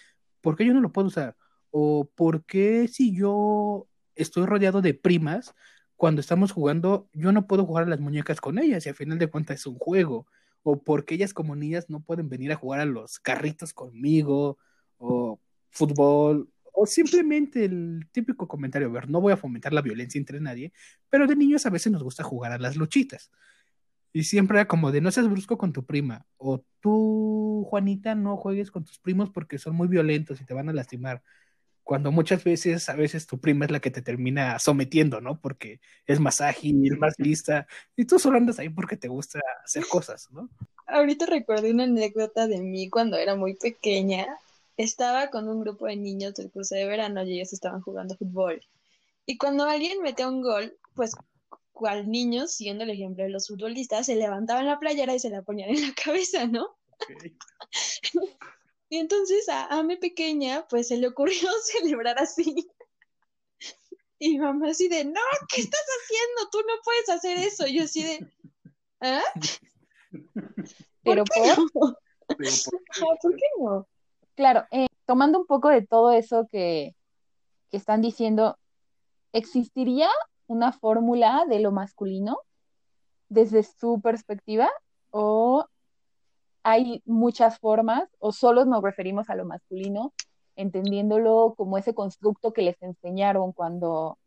¿por 0.42 0.56
qué 0.56 0.66
yo 0.66 0.74
no 0.74 0.82
lo 0.82 0.92
puedo 0.92 1.08
usar? 1.08 1.36
O 1.70 2.10
¿por 2.16 2.46
qué 2.46 2.88
si 2.88 3.16
yo 3.16 3.88
estoy 4.16 4.46
rodeado 4.46 4.82
de 4.82 4.96
primas, 4.96 5.54
cuando 5.96 6.20
estamos 6.20 6.52
jugando, 6.52 7.08
yo 7.14 7.32
no 7.32 7.46
puedo 7.46 7.66
jugar 7.66 7.86
a 7.86 7.90
las 7.90 8.00
muñecas 8.00 8.42
con 8.42 8.58
ellas 8.58 8.86
y 8.86 8.90
al 8.90 8.96
final 8.96 9.20
de 9.20 9.28
cuentas 9.28 9.60
es 9.60 9.68
un 9.68 9.78
juego? 9.78 10.26
O 10.64 10.82
porque 10.82 11.16
ellas 11.16 11.34
como 11.34 11.56
niñas 11.56 11.90
no 11.90 12.02
pueden 12.02 12.28
venir 12.28 12.52
a 12.52 12.56
jugar 12.56 12.82
a 12.82 12.86
los 12.86 13.20
carritos 13.20 13.74
conmigo, 13.74 14.58
o 14.98 15.40
fútbol, 15.70 16.50
o 16.72 16.86
simplemente 16.86 17.66
el 17.66 18.08
típico 18.12 18.48
comentario, 18.48 18.88
a 18.88 18.92
ver, 18.92 19.10
no 19.10 19.22
voy 19.22 19.34
a 19.34 19.38
fomentar 19.38 19.74
la 19.74 19.82
violencia 19.82 20.20
entre 20.20 20.40
nadie, 20.40 20.72
pero 21.10 21.28
de 21.28 21.36
niños 21.36 21.66
a 21.66 21.70
veces 21.70 21.92
nos 21.92 22.04
gusta 22.04 22.24
jugar 22.24 22.52
a 22.52 22.58
las 22.58 22.76
luchitas. 22.76 23.32
Y 24.14 24.24
siempre 24.24 24.58
era 24.58 24.68
como 24.68 24.92
de 24.92 25.00
no 25.00 25.12
seas 25.12 25.30
brusco 25.30 25.58
con 25.58 25.72
tu 25.74 25.86
prima, 25.86 26.26
o 26.38 26.64
tú, 26.80 27.66
Juanita, 27.70 28.16
no 28.16 28.36
juegues 28.38 28.72
con 28.72 28.84
tus 28.84 29.00
primos 29.00 29.30
porque 29.30 29.58
son 29.58 29.76
muy 29.76 29.88
violentos 29.88 30.42
y 30.42 30.46
te 30.46 30.54
van 30.54 30.70
a 30.70 30.74
lastimar. 30.74 31.24
Cuando 31.84 32.12
muchas 32.12 32.44
veces, 32.44 32.90
a 32.90 32.96
veces 32.96 33.26
tu 33.26 33.40
prima 33.40 33.66
es 33.66 33.72
la 33.72 33.80
que 33.80 33.90
te 33.92 34.02
termina 34.02 34.60
sometiendo, 34.60 35.20
¿no? 35.20 35.40
Porque 35.40 35.82
es 36.06 36.20
más 36.20 36.42
ágil, 36.42 36.98
más 36.98 37.16
lista, 37.18 37.68
y 37.96 38.06
tú 38.06 38.20
solo 38.20 38.38
andas 38.38 38.60
ahí 38.60 38.70
porque 38.70 38.98
te 38.98 39.08
gusta 39.08 39.40
hacer 39.64 39.86
cosas, 39.88 40.30
¿no? 40.32 40.50
Ahorita 40.88 41.26
recuerdo 41.26 41.70
una 41.70 41.86
anécdota 41.86 42.48
de 42.48 42.60
mí 42.60 42.90
cuando 42.90 43.18
era 43.18 43.36
muy 43.36 43.56
pequeña 43.56 44.28
estaba 44.84 45.30
con 45.30 45.48
un 45.48 45.62
grupo 45.62 45.86
de 45.86 45.96
niños 45.96 46.34
del 46.36 46.52
curso 46.52 46.76
de 46.76 46.86
verano 46.86 47.24
y 47.24 47.36
ellos 47.36 47.54
estaban 47.54 47.82
jugando 47.82 48.18
fútbol. 48.18 48.62
Y 49.26 49.38
cuando 49.38 49.66
alguien 49.66 50.02
metía 50.02 50.28
un 50.28 50.42
gol, 50.42 50.78
pues 50.96 51.12
cual 51.72 52.10
niño, 52.10 52.48
siguiendo 52.48 52.84
el 52.84 52.90
ejemplo 52.90 53.24
de 53.24 53.30
los 53.30 53.48
futbolistas, 53.48 54.06
se 54.06 54.16
levantaban 54.16 54.66
la 54.66 54.80
playera 54.80 55.16
y 55.16 55.20
se 55.20 55.30
la 55.30 55.42
ponían 55.42 55.70
en 55.70 55.82
la 55.82 55.94
cabeza, 56.04 56.48
¿no? 56.48 56.78
y 58.90 58.98
entonces 58.98 59.50
a, 59.50 59.66
a 59.68 59.82
mi 59.84 59.98
pequeña, 59.98 60.68
pues 60.68 60.90
se 60.90 60.98
le 60.98 61.08
ocurrió 61.08 61.50
celebrar 61.64 62.20
así. 62.20 62.70
Y 64.20 64.38
mamá 64.38 64.70
así 64.70 64.88
de, 64.88 65.04
no, 65.04 65.20
¿qué 65.50 65.62
estás 65.62 65.82
haciendo? 65.82 66.50
Tú 66.52 66.60
no 66.60 66.74
puedes 66.84 67.10
hacer 67.10 67.40
eso. 67.40 67.66
Y 67.66 67.78
yo 67.78 67.86
así 67.86 68.04
de, 68.04 68.32
¿ah? 69.00 69.24
Pero 71.04 71.24
por... 71.26 71.72
¿Por 73.22 73.36
qué 73.36 73.46
no? 73.60 73.88
Claro, 74.42 74.66
eh, 74.72 74.88
tomando 75.06 75.40
un 75.40 75.46
poco 75.46 75.70
de 75.70 75.86
todo 75.86 76.12
eso 76.12 76.48
que, 76.52 76.96
están 77.72 78.02
diciendo, 78.02 78.58
¿existiría 79.34 80.10
una 80.48 80.72
fórmula 80.72 81.46
de 81.48 81.60
lo 81.60 81.72
masculino 81.72 82.40
desde 83.30 83.62
su 83.62 84.02
perspectiva 84.02 84.68
o 85.12 85.68
hay 86.64 87.04
muchas 87.06 87.60
formas 87.60 88.10
o 88.18 88.32
solo 88.32 88.66
nos 88.66 88.82
referimos 88.82 89.30
a 89.30 89.36
lo 89.36 89.46
masculino 89.46 90.12
entendiéndolo 90.56 91.54
como 91.56 91.78
ese 91.78 91.94
constructo 91.94 92.52
que 92.52 92.64
les 92.64 92.82
enseñaron 92.82 93.52
cuando 93.52 94.18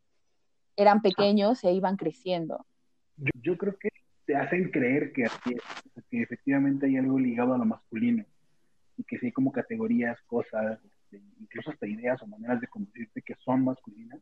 eran 0.76 1.02
pequeños 1.02 1.64
e 1.64 1.72
iban 1.72 1.96
creciendo. 1.96 2.64
Yo, 3.16 3.30
yo 3.42 3.58
creo 3.58 3.76
que 3.80 3.88
te 4.26 4.36
hacen 4.36 4.70
creer 4.70 5.12
que, 5.12 5.24
que 6.08 6.22
efectivamente 6.22 6.86
hay 6.86 6.98
algo 6.98 7.18
ligado 7.18 7.52
a 7.54 7.58
lo 7.58 7.64
masculino 7.64 8.24
y 8.96 9.04
que 9.04 9.18
sí 9.18 9.26
hay 9.26 9.32
como 9.32 9.52
categorías, 9.52 10.18
cosas, 10.26 10.78
este, 10.84 11.22
incluso 11.40 11.70
hasta 11.70 11.86
ideas 11.86 12.20
o 12.22 12.26
maneras 12.26 12.60
de 12.60 12.68
conducirte 12.68 13.22
que 13.22 13.34
son 13.44 13.64
masculinas 13.64 14.20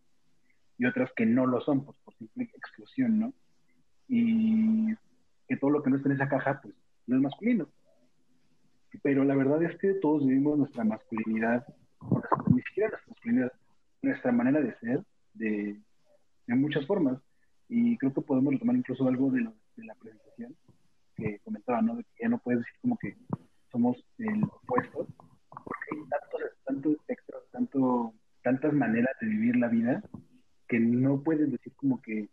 y 0.79 0.87
otras 0.87 1.11
que 1.15 1.27
no 1.27 1.47
lo 1.47 1.61
son, 1.61 1.85
pues 1.85 1.97
por 2.05 2.15
simple 2.17 2.45
exclusión, 2.45 3.19
¿no? 3.19 3.33
Y 4.09 4.95
que 5.47 5.57
todo 5.57 5.71
lo 5.71 5.83
que 5.83 5.91
no 5.91 5.97
está 5.97 6.09
en 6.09 6.17
esa 6.17 6.29
caja, 6.29 6.61
pues 6.61 6.75
no 7.07 7.17
es 7.17 7.23
masculino. 7.23 7.69
Pero 9.03 9.25
la 9.25 9.35
verdad 9.35 9.63
es 9.63 9.79
que 9.79 9.95
todos 9.95 10.27
vivimos 10.27 10.59
nuestra 10.59 10.85
masculinidad, 10.85 11.67
ni 12.53 12.63
siquiera 12.63 12.91
nuestra 12.91 13.11
masculinidad, 13.11 13.53
nuestra 14.03 14.33
manera 14.33 14.61
de 14.61 14.75
ser, 14.79 15.03
de, 15.35 15.81
de 16.47 16.55
muchas 16.55 16.87
formas. 16.87 17.19
Y 17.69 17.97
creo 17.97 18.13
que 18.13 18.21
podemos 18.21 18.53
retomar 18.53 18.77
incluso 18.77 19.07
algo 19.09 19.31
de, 19.31 19.49
de 19.77 19.85
la 19.85 19.95
presentación 19.95 20.57
que 21.17 21.39
comentaba, 21.41 21.81
¿no? 21.81 21.97
De 21.97 22.05
que 22.05 22.23
ya 22.23 22.29
no 22.29 22.39
puedes 22.39 22.61
decir 22.61 22.75
como 22.81 22.99
que 22.99 23.17
somos 23.73 23.97
el 24.19 24.45
opuesto, 24.45 25.09
porque 25.49 25.87
hay 25.91 26.09
tantos, 26.09 26.41
tantos 26.65 26.93
espectros, 26.93 27.43
tanto, 27.51 28.15
tantas 28.43 28.73
maneras 28.73 29.17
de 29.21 29.27
vivir 29.27 29.57
la 29.57 29.69
vida 29.69 30.03
que 30.69 30.79
no 30.79 31.23
puedes 31.23 31.51
decir 31.51 31.73
como 31.75 32.01
que 32.01 32.29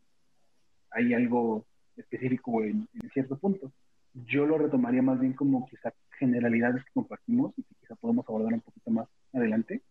hay 0.91 1.13
algo 1.13 1.65
específico 1.95 2.63
en, 2.63 2.87
cierto 3.13 3.37
punto. 3.37 3.71
Yo 4.13 4.45
lo 4.45 4.57
retomaría 4.57 5.01
más 5.01 5.19
bien 5.19 5.33
como 5.33 5.65
quizá 5.65 5.93
generalidades 6.17 6.83
que 6.83 6.91
compartimos 6.93 7.53
y 7.57 7.63
que 7.63 7.75
quizá 7.79 7.95
podemos 7.95 8.27
abordar 8.27 8.53
un 8.53 8.61
poquito 8.61 8.91
más 8.91 9.07
adelante, 9.33 9.81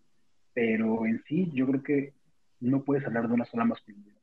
pero 0.52 1.06
en 1.06 1.22
sí 1.24 1.50
yo 1.54 1.66
creo 1.66 1.82
que 1.82 2.14
no 2.60 2.82
puedes 2.82 3.06
hablar 3.06 3.28
de 3.28 3.34
una 3.34 3.44
sola 3.44 3.64
masculinidad. 3.64 4.16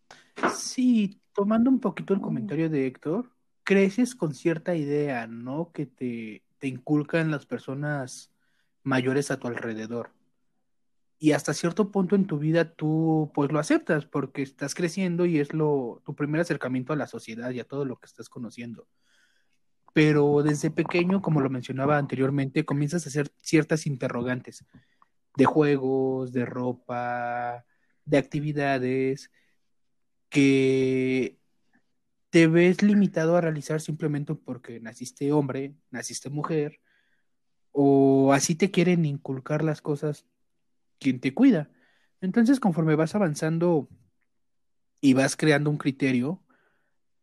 Sí, 0.53 1.21
tomando 1.33 1.69
un 1.69 1.79
poquito 1.79 2.13
el 2.13 2.21
comentario 2.21 2.69
de 2.69 2.87
Héctor, 2.87 3.31
creces 3.63 4.15
con 4.15 4.33
cierta 4.33 4.75
idea, 4.75 5.27
¿no? 5.27 5.71
Que 5.71 5.85
te, 5.85 6.44
inculcan 6.67 7.31
las 7.31 7.45
personas 7.45 8.31
mayores 8.83 9.31
a 9.31 9.39
tu 9.39 9.47
alrededor. 9.47 10.11
Y 11.17 11.31
hasta 11.31 11.53
cierto 11.53 11.91
punto 11.91 12.15
en 12.15 12.27
tu 12.27 12.37
vida 12.37 12.73
tú 12.73 13.31
pues 13.33 13.51
lo 13.51 13.59
aceptas 13.59 14.05
porque 14.05 14.41
estás 14.41 14.75
creciendo 14.75 15.25
y 15.25 15.39
es 15.39 15.53
lo 15.53 16.01
tu 16.05 16.13
primer 16.13 16.41
acercamiento 16.41 16.93
a 16.93 16.97
la 16.97 17.07
sociedad 17.07 17.51
y 17.51 17.59
a 17.59 17.67
todo 17.67 17.85
lo 17.85 17.97
que 17.97 18.05
estás 18.05 18.29
conociendo. 18.29 18.87
Pero 19.93 20.43
desde 20.43 20.71
pequeño, 20.71 21.21
como 21.21 21.39
lo 21.39 21.49
mencionaba 21.49 21.97
anteriormente, 21.97 22.65
comienzas 22.65 23.05
a 23.05 23.09
hacer 23.09 23.31
ciertas 23.37 23.87
interrogantes 23.87 24.65
de 25.37 25.45
juegos, 25.45 26.33
de 26.33 26.45
ropa, 26.45 27.65
de 28.03 28.17
actividades 28.17 29.31
que 30.29 31.39
te 32.35 32.47
ves 32.47 32.83
limitado 32.83 33.37
a 33.37 33.39
realizar 33.39 33.79
simplemente 33.79 34.35
porque 34.35 34.81
naciste 34.81 35.31
hombre, 35.31 35.73
naciste 35.89 36.29
mujer, 36.29 36.81
o 37.71 38.33
así 38.33 38.55
te 38.55 38.71
quieren 38.71 39.05
inculcar 39.05 39.63
las 39.63 39.81
cosas 39.81 40.25
quien 40.99 41.21
te 41.21 41.33
cuida. 41.33 41.71
Entonces, 42.19 42.59
conforme 42.59 42.95
vas 42.95 43.15
avanzando 43.15 43.87
y 44.99 45.13
vas 45.13 45.37
creando 45.37 45.69
un 45.69 45.77
criterio, 45.77 46.43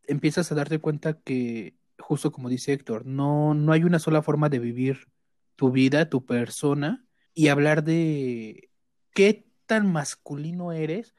empiezas 0.04 0.50
a 0.50 0.54
darte 0.54 0.78
cuenta 0.78 1.20
que, 1.20 1.76
justo 1.98 2.32
como 2.32 2.48
dice 2.48 2.72
Héctor, 2.72 3.04
no, 3.04 3.52
no 3.52 3.72
hay 3.72 3.84
una 3.84 3.98
sola 3.98 4.22
forma 4.22 4.48
de 4.48 4.60
vivir 4.60 5.08
tu 5.56 5.72
vida, 5.72 6.08
tu 6.08 6.24
persona, 6.24 7.04
y 7.34 7.48
hablar 7.48 7.84
de 7.84 8.70
qué 9.12 9.46
tan 9.66 9.92
masculino 9.92 10.72
eres 10.72 11.14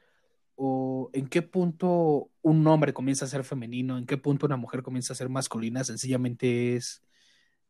o 0.56 1.10
en 1.12 1.28
qué 1.28 1.42
punto 1.42 2.30
un 2.42 2.66
hombre 2.66 2.94
comienza 2.94 3.24
a 3.24 3.28
ser 3.28 3.44
femenino, 3.44 3.98
en 3.98 4.06
qué 4.06 4.16
punto 4.16 4.46
una 4.46 4.56
mujer 4.56 4.82
comienza 4.82 5.12
a 5.12 5.16
ser 5.16 5.28
masculina, 5.28 5.84
sencillamente 5.84 6.76
es 6.76 7.02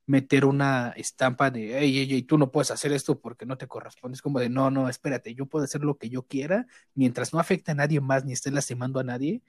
meter 0.06 0.44
una 0.44 0.90
estampa 0.96 1.50
de, 1.50 1.78
hey, 1.78 1.92
hey, 1.96 2.08
hey, 2.10 2.22
tú 2.22 2.38
no 2.38 2.50
puedes 2.52 2.70
hacer 2.70 2.92
esto 2.92 3.20
porque 3.20 3.46
no 3.46 3.56
te 3.56 3.68
corresponde. 3.68 4.16
Es 4.16 4.22
como 4.22 4.38
de, 4.38 4.50
no, 4.50 4.70
no, 4.70 4.88
espérate, 4.88 5.34
yo 5.34 5.46
puedo 5.46 5.64
hacer 5.64 5.82
lo 5.82 5.96
que 5.98 6.10
yo 6.10 6.24
quiera, 6.26 6.66
mientras 6.94 7.32
no 7.32 7.40
afecte 7.40 7.72
a 7.72 7.74
nadie 7.74 8.00
más 8.00 8.24
ni 8.24 8.32
esté 8.32 8.50
lastimando 8.50 9.00
a 9.00 9.04
nadie, 9.04 9.42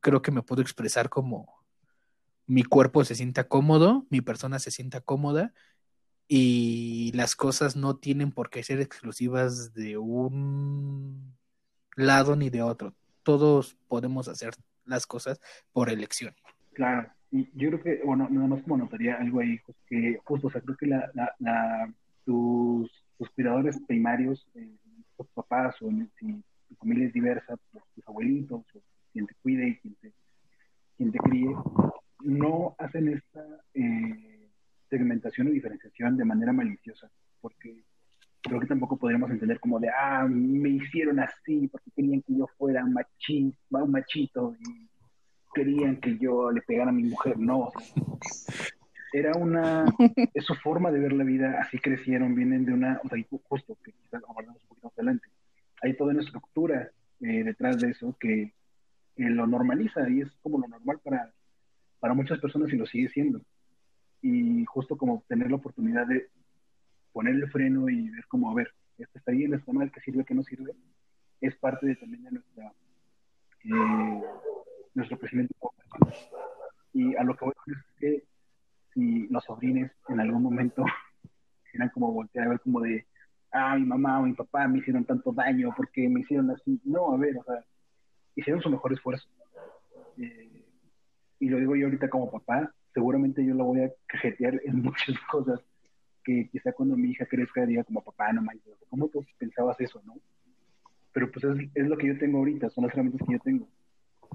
creo 0.00 0.22
que 0.22 0.30
me 0.32 0.42
puedo 0.42 0.62
expresar 0.62 1.10
como 1.10 1.60
mi 2.46 2.64
cuerpo 2.64 3.04
se 3.04 3.14
sienta 3.14 3.48
cómodo, 3.48 4.06
mi 4.10 4.22
persona 4.22 4.58
se 4.58 4.70
sienta 4.70 5.00
cómoda 5.00 5.54
y 6.26 7.12
las 7.14 7.36
cosas 7.36 7.76
no 7.76 7.96
tienen 7.96 8.32
por 8.32 8.50
qué 8.50 8.62
ser 8.62 8.80
exclusivas 8.80 9.74
de 9.74 9.98
un 9.98 11.36
lado 11.96 12.36
ni 12.36 12.50
de 12.50 12.62
otro. 12.62 12.94
Todos 13.22 13.76
podemos 13.88 14.28
hacer 14.28 14.54
las 14.84 15.06
cosas 15.06 15.40
por 15.72 15.90
elección. 15.90 16.34
Claro, 16.72 17.10
y 17.30 17.48
yo 17.54 17.68
creo 17.68 17.82
que, 17.82 18.00
bueno, 18.04 18.28
nada 18.30 18.48
más 18.48 18.62
como 18.62 18.78
notaría 18.78 19.16
algo 19.16 19.40
ahí, 19.40 19.58
pues, 19.64 19.76
que 19.86 20.18
justo, 20.24 20.48
o 20.48 20.50
sea, 20.50 20.60
creo 20.60 20.76
que 20.76 20.86
la, 20.86 21.10
la, 21.38 21.92
tus, 22.24 22.90
cuidadores 23.34 23.78
primarios, 23.86 24.46
eh, 24.54 24.76
tus 25.16 25.28
papás 25.28 25.76
o 25.82 25.90
si 26.18 26.42
tu 26.68 26.74
familia 26.76 27.06
es 27.06 27.12
diversa, 27.12 27.56
pues, 27.70 27.84
tus 27.94 28.06
abuelitos, 28.08 28.64
o 28.74 28.82
quien 29.12 29.26
te 29.26 29.34
cuide 29.42 29.68
y 29.68 29.76
quien 29.76 29.94
te, 29.96 30.12
quien 30.96 31.12
te 31.12 31.18
críe, 31.18 31.54
no 32.22 32.74
hacen 32.78 33.08
esta 33.08 33.44
eh, 33.74 34.50
segmentación 34.88 35.48
o 35.48 35.50
diferenciación 35.50 36.16
de 36.16 36.24
manera 36.24 36.52
maliciosa, 36.52 37.10
porque 37.40 37.84
creo 38.42 38.60
que 38.60 38.66
tampoco 38.66 38.96
podríamos 38.96 39.30
entender 39.30 39.60
como 39.60 39.78
de, 39.78 39.88
ah, 39.88 40.26
me 40.28 40.70
hicieron 40.70 41.20
así 41.20 41.68
porque 41.68 41.90
querían 41.94 42.22
que 42.22 42.36
yo 42.36 42.46
fuera 42.58 42.84
machito, 42.86 43.58
un 43.70 43.90
machito 43.90 44.56
y 44.60 44.88
querían 45.54 45.96
que 45.96 46.18
yo 46.18 46.50
le 46.50 46.62
pegara 46.62 46.90
a 46.90 46.94
mi 46.94 47.04
mujer, 47.04 47.38
no. 47.38 47.70
Era 49.12 49.32
una, 49.34 49.84
es 50.34 50.44
su 50.44 50.54
forma 50.54 50.90
de 50.90 51.00
ver 51.00 51.12
la 51.12 51.24
vida, 51.24 51.58
así 51.60 51.78
crecieron, 51.78 52.34
vienen 52.34 52.64
de 52.64 52.72
una, 52.72 53.00
o 53.04 53.08
sea, 53.08 53.18
justo, 53.48 53.76
que 53.84 53.92
quizás 53.92 54.22
abordamos 54.28 54.62
un 54.62 54.68
poquito 54.68 54.86
más 54.86 54.98
adelante. 54.98 55.28
Hay 55.82 55.96
toda 55.96 56.12
una 56.12 56.22
estructura 56.22 56.90
eh, 57.20 57.44
detrás 57.44 57.78
de 57.80 57.90
eso 57.90 58.16
que, 58.18 58.52
que, 59.16 59.24
lo 59.24 59.46
normaliza 59.46 60.08
y 60.08 60.20
es 60.20 60.30
como 60.42 60.58
lo 60.58 60.68
normal 60.68 61.00
para, 61.02 61.32
para 61.98 62.14
muchas 62.14 62.38
personas 62.38 62.72
y 62.72 62.76
lo 62.76 62.86
sigue 62.86 63.08
siendo. 63.08 63.40
Y 64.22 64.64
justo 64.66 64.96
como 64.96 65.24
tener 65.28 65.50
la 65.50 65.56
oportunidad 65.56 66.06
de 66.06 66.28
poner 67.12 67.34
el 67.34 67.50
freno 67.50 67.88
y 67.88 68.10
ver 68.10 68.26
cómo, 68.28 68.50
a 68.50 68.54
ver, 68.54 68.72
esto 68.98 69.18
está 69.18 69.32
bien, 69.32 69.54
está 69.54 69.72
mal, 69.72 69.90
qué 69.92 70.00
sirve, 70.00 70.24
qué 70.24 70.34
no 70.34 70.42
sirve, 70.42 70.72
es 71.40 71.56
parte 71.56 71.86
de, 71.86 71.96
también 71.96 72.22
de 72.24 72.32
nuestra, 72.32 72.72
eh, 73.64 74.22
nuestro 74.94 75.18
crecimiento 75.18 75.54
Y 76.92 77.14
a 77.16 77.22
lo 77.22 77.34
que 77.36 77.44
voy 77.44 77.54
a 77.56 77.60
decir 77.66 77.84
es 77.84 77.96
que 77.98 78.24
si 78.94 79.28
los 79.28 79.44
sobrines 79.44 79.92
en 80.08 80.20
algún 80.20 80.42
momento 80.42 80.84
eran 81.72 81.88
como 81.90 82.12
voltear 82.12 82.46
a 82.46 82.50
ver 82.50 82.60
como 82.60 82.80
de, 82.80 83.06
ah, 83.52 83.76
mi 83.76 83.86
mamá 83.86 84.20
o 84.20 84.22
mi 84.22 84.34
papá 84.34 84.66
me 84.68 84.78
hicieron 84.78 85.04
tanto 85.04 85.32
daño 85.32 85.72
porque 85.76 86.08
me 86.08 86.20
hicieron 86.20 86.50
así. 86.50 86.80
No, 86.84 87.12
a 87.12 87.16
ver, 87.16 87.38
o 87.38 87.44
sea, 87.44 87.64
hicieron 88.34 88.62
su 88.62 88.70
mejor 88.70 88.92
esfuerzo. 88.92 89.28
Eh, 90.18 90.64
y 91.38 91.48
lo 91.48 91.58
digo 91.58 91.76
yo 91.76 91.86
ahorita 91.86 92.10
como 92.10 92.30
papá, 92.30 92.72
seguramente 92.92 93.44
yo 93.44 93.54
lo 93.54 93.64
voy 93.64 93.82
a 93.82 93.90
cajetear 94.06 94.60
en 94.64 94.82
muchas 94.82 95.18
cosas 95.30 95.60
quizá 96.50 96.72
cuando 96.72 96.96
mi 96.96 97.10
hija 97.10 97.26
crezca 97.26 97.66
diga 97.66 97.84
como 97.84 98.02
papá, 98.02 98.32
no 98.32 98.42
manches, 98.42 98.74
¿cómo 98.88 99.08
tú 99.08 99.24
pensabas 99.38 99.80
eso, 99.80 100.02
no? 100.04 100.14
Pero 101.12 101.30
pues 101.30 101.44
es, 101.44 101.70
es, 101.74 101.88
lo 101.88 101.96
que 101.96 102.08
yo 102.08 102.18
tengo 102.18 102.38
ahorita, 102.38 102.70
son 102.70 102.84
las 102.84 102.92
herramientas 102.92 103.26
que 103.26 103.32
yo 103.34 103.40
tengo. 103.40 103.68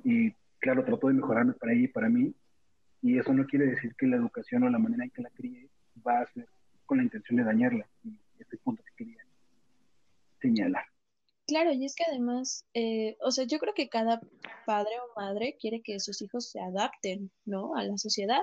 Y 0.04 0.32
claro, 0.60 0.84
trato 0.84 1.08
de 1.08 1.14
mejorarme 1.14 1.54
para 1.54 1.74
ella 1.74 1.84
y 1.84 1.88
para 1.88 2.10
mí. 2.10 2.34
Y 3.02 3.18
eso 3.18 3.34
no 3.34 3.46
quiere 3.46 3.68
decir 3.68 3.96
que 3.96 4.08
la 4.08 4.18
educación 4.18 4.64
o 4.64 4.70
la 4.70 4.80
manera 4.80 5.04
en 5.04 5.12
que 5.12 5.22
la 5.22 5.30
críe 5.30 5.70
va 6.06 6.20
a 6.20 6.34
ser 6.34 6.48
con 6.86 6.98
la 6.98 7.04
intención 7.04 7.38
de 7.38 7.44
dañarla. 7.44 7.88
Y 8.04 8.20
este 8.40 8.58
punto 8.58 8.84
que 8.84 9.06
quería 9.06 9.24
señalar. 10.42 10.86
Claro, 11.48 11.72
y 11.72 11.86
es 11.86 11.96
que 11.96 12.04
además, 12.10 12.66
eh, 12.74 13.18
o 13.22 13.32
sea, 13.32 13.46
yo 13.46 13.60
creo 13.60 13.76
que 13.76 13.88
cada 13.88 14.20
padre 14.66 14.92
o 15.00 15.20
madre 15.20 15.56
quiere 15.60 15.82
que 15.82 16.00
sus 16.00 16.22
hijos 16.24 16.50
se 16.50 16.60
adapten, 16.60 17.30
¿no? 17.46 17.76
A 17.76 17.84
la 17.84 17.98
sociedad. 17.98 18.42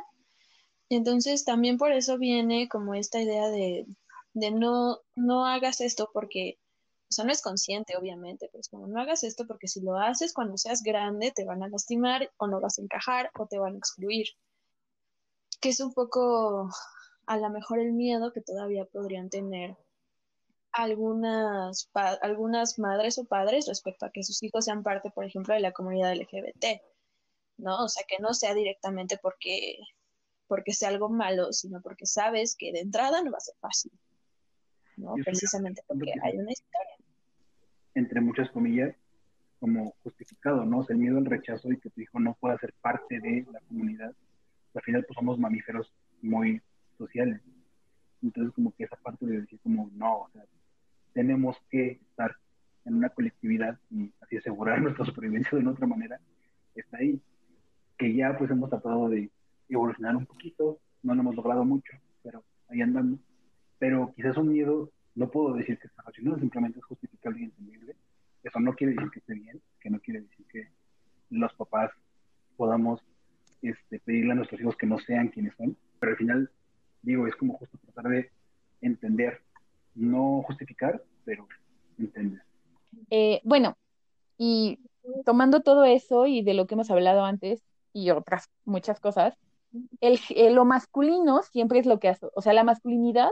Entonces, 0.96 1.44
también 1.44 1.78
por 1.78 1.92
eso 1.92 2.18
viene 2.18 2.68
como 2.68 2.94
esta 2.94 3.20
idea 3.20 3.48
de, 3.48 3.86
de 4.34 4.50
no, 4.50 5.00
no 5.14 5.46
hagas 5.46 5.80
esto 5.80 6.10
porque, 6.12 6.58
o 7.10 7.12
sea, 7.12 7.24
no 7.24 7.32
es 7.32 7.42
consciente, 7.42 7.96
obviamente, 7.96 8.48
pero 8.52 8.60
es 8.60 8.68
como, 8.68 8.86
no 8.86 9.00
hagas 9.00 9.24
esto 9.24 9.46
porque 9.46 9.68
si 9.68 9.80
lo 9.80 9.96
haces 9.96 10.34
cuando 10.34 10.58
seas 10.58 10.82
grande 10.82 11.32
te 11.32 11.44
van 11.44 11.62
a 11.62 11.68
lastimar 11.68 12.30
o 12.36 12.46
no 12.46 12.60
vas 12.60 12.78
a 12.78 12.82
encajar 12.82 13.30
o 13.38 13.46
te 13.46 13.58
van 13.58 13.74
a 13.74 13.78
excluir. 13.78 14.26
Que 15.60 15.70
es 15.70 15.80
un 15.80 15.94
poco, 15.94 16.68
a 17.26 17.36
lo 17.38 17.50
mejor, 17.50 17.78
el 17.78 17.92
miedo 17.92 18.32
que 18.32 18.42
todavía 18.42 18.84
podrían 18.84 19.30
tener 19.30 19.76
algunas, 20.72 21.90
algunas 22.22 22.78
madres 22.78 23.18
o 23.18 23.24
padres 23.24 23.66
respecto 23.66 24.06
a 24.06 24.10
que 24.10 24.24
sus 24.24 24.42
hijos 24.42 24.64
sean 24.64 24.82
parte, 24.82 25.10
por 25.10 25.24
ejemplo, 25.24 25.54
de 25.54 25.60
la 25.60 25.72
comunidad 25.72 26.14
LGBT, 26.14 26.82
¿no? 27.58 27.84
O 27.84 27.88
sea, 27.88 28.04
que 28.08 28.18
no 28.18 28.34
sea 28.34 28.54
directamente 28.54 29.18
porque, 29.18 29.78
porque 30.52 30.74
sea 30.74 30.90
algo 30.90 31.08
malo, 31.08 31.50
sino 31.50 31.80
porque 31.80 32.04
sabes 32.04 32.54
que 32.58 32.72
de 32.72 32.80
entrada 32.80 33.22
no 33.22 33.30
va 33.30 33.38
a 33.38 33.40
ser 33.40 33.54
fácil, 33.58 33.90
¿no? 34.98 35.14
Precisamente 35.24 35.80
porque 35.88 36.12
hay 36.22 36.36
una 36.36 36.52
historia. 36.52 36.96
Entre 37.94 38.20
muchas 38.20 38.50
comillas, 38.50 38.94
como 39.60 39.94
justificado, 40.02 40.66
¿no? 40.66 40.80
O 40.80 40.84
sea, 40.84 40.92
el 40.92 41.00
miedo 41.00 41.16
al 41.16 41.24
rechazo 41.24 41.72
y 41.72 41.80
que 41.80 41.88
tu 41.88 42.02
hijo 42.02 42.20
no 42.20 42.34
pueda 42.34 42.58
ser 42.58 42.74
parte 42.82 43.18
de 43.18 43.46
la 43.50 43.60
comunidad. 43.60 44.12
Al 44.74 44.82
final, 44.82 45.06
pues 45.06 45.14
somos 45.14 45.38
mamíferos 45.38 45.90
muy 46.20 46.60
sociales. 46.98 47.40
Entonces, 48.22 48.52
como 48.52 48.74
que 48.74 48.84
esa 48.84 48.96
parte 48.96 49.24
de 49.24 49.40
decir, 49.40 49.58
como, 49.62 49.88
no, 49.94 50.18
o 50.18 50.30
sea, 50.34 50.44
tenemos 51.14 51.56
que 51.70 51.92
estar 52.10 52.36
en 52.84 52.96
una 52.96 53.08
colectividad 53.08 53.80
y 53.90 54.12
así 54.20 54.36
asegurar 54.36 54.78
nuestra 54.82 55.06
supervivencia 55.06 55.58
de 55.58 55.66
otra 55.66 55.86
manera, 55.86 56.20
está 56.74 56.98
ahí. 56.98 57.22
Que 57.96 58.14
ya 58.14 58.36
pues 58.36 58.50
hemos 58.50 58.68
tratado 58.68 59.08
de 59.08 59.30
evolucionar 59.74 60.16
un 60.16 60.26
poquito, 60.26 60.78
no 61.02 61.14
lo 61.14 61.20
hemos 61.20 61.36
logrado 61.36 61.64
mucho, 61.64 61.92
pero 62.22 62.44
ahí 62.68 62.80
andamos. 62.80 63.20
Pero 63.78 64.12
quizás 64.14 64.36
un 64.36 64.52
miedo, 64.52 64.90
no 65.14 65.30
puedo 65.30 65.54
decir 65.54 65.78
que 65.78 65.88
está 65.88 66.02
racional, 66.02 66.40
simplemente 66.40 66.78
es 66.78 66.84
justificable 66.84 67.40
y 67.40 67.44
entendible. 67.44 67.96
Eso 68.42 68.60
no 68.60 68.74
quiere 68.74 68.94
decir 68.94 69.10
que 69.10 69.18
esté 69.20 69.34
bien, 69.34 69.60
que 69.80 69.90
no 69.90 70.00
quiere 70.00 70.22
decir 70.22 70.46
que 70.46 70.68
los 71.30 71.52
papás 71.54 71.90
podamos 72.56 73.00
este, 73.62 74.00
pedirle 74.00 74.32
a 74.32 74.34
nuestros 74.36 74.60
hijos 74.60 74.76
que 74.76 74.86
no 74.86 74.98
sean 74.98 75.28
quienes 75.28 75.54
son, 75.56 75.76
pero 75.98 76.12
al 76.12 76.18
final, 76.18 76.50
digo, 77.02 77.26
es 77.26 77.36
como 77.36 77.54
justo 77.54 77.78
tratar 77.78 78.10
de 78.10 78.30
entender 78.80 79.40
no 79.94 80.42
justificar, 80.46 81.02
pero 81.24 81.46
entender. 81.98 82.42
Eh, 83.10 83.40
bueno, 83.44 83.76
y 84.38 84.78
tomando 85.24 85.60
todo 85.60 85.84
eso 85.84 86.26
y 86.26 86.42
de 86.42 86.54
lo 86.54 86.66
que 86.66 86.74
hemos 86.74 86.90
hablado 86.90 87.24
antes 87.24 87.62
y 87.92 88.10
otras 88.10 88.50
muchas 88.64 89.00
cosas, 89.00 89.36
el, 90.00 90.20
eh, 90.30 90.50
lo 90.50 90.64
masculino 90.64 91.42
siempre 91.42 91.78
es 91.78 91.86
lo 91.86 91.98
que, 91.98 92.14
o 92.34 92.42
sea, 92.42 92.52
la 92.52 92.64
masculinidad 92.64 93.30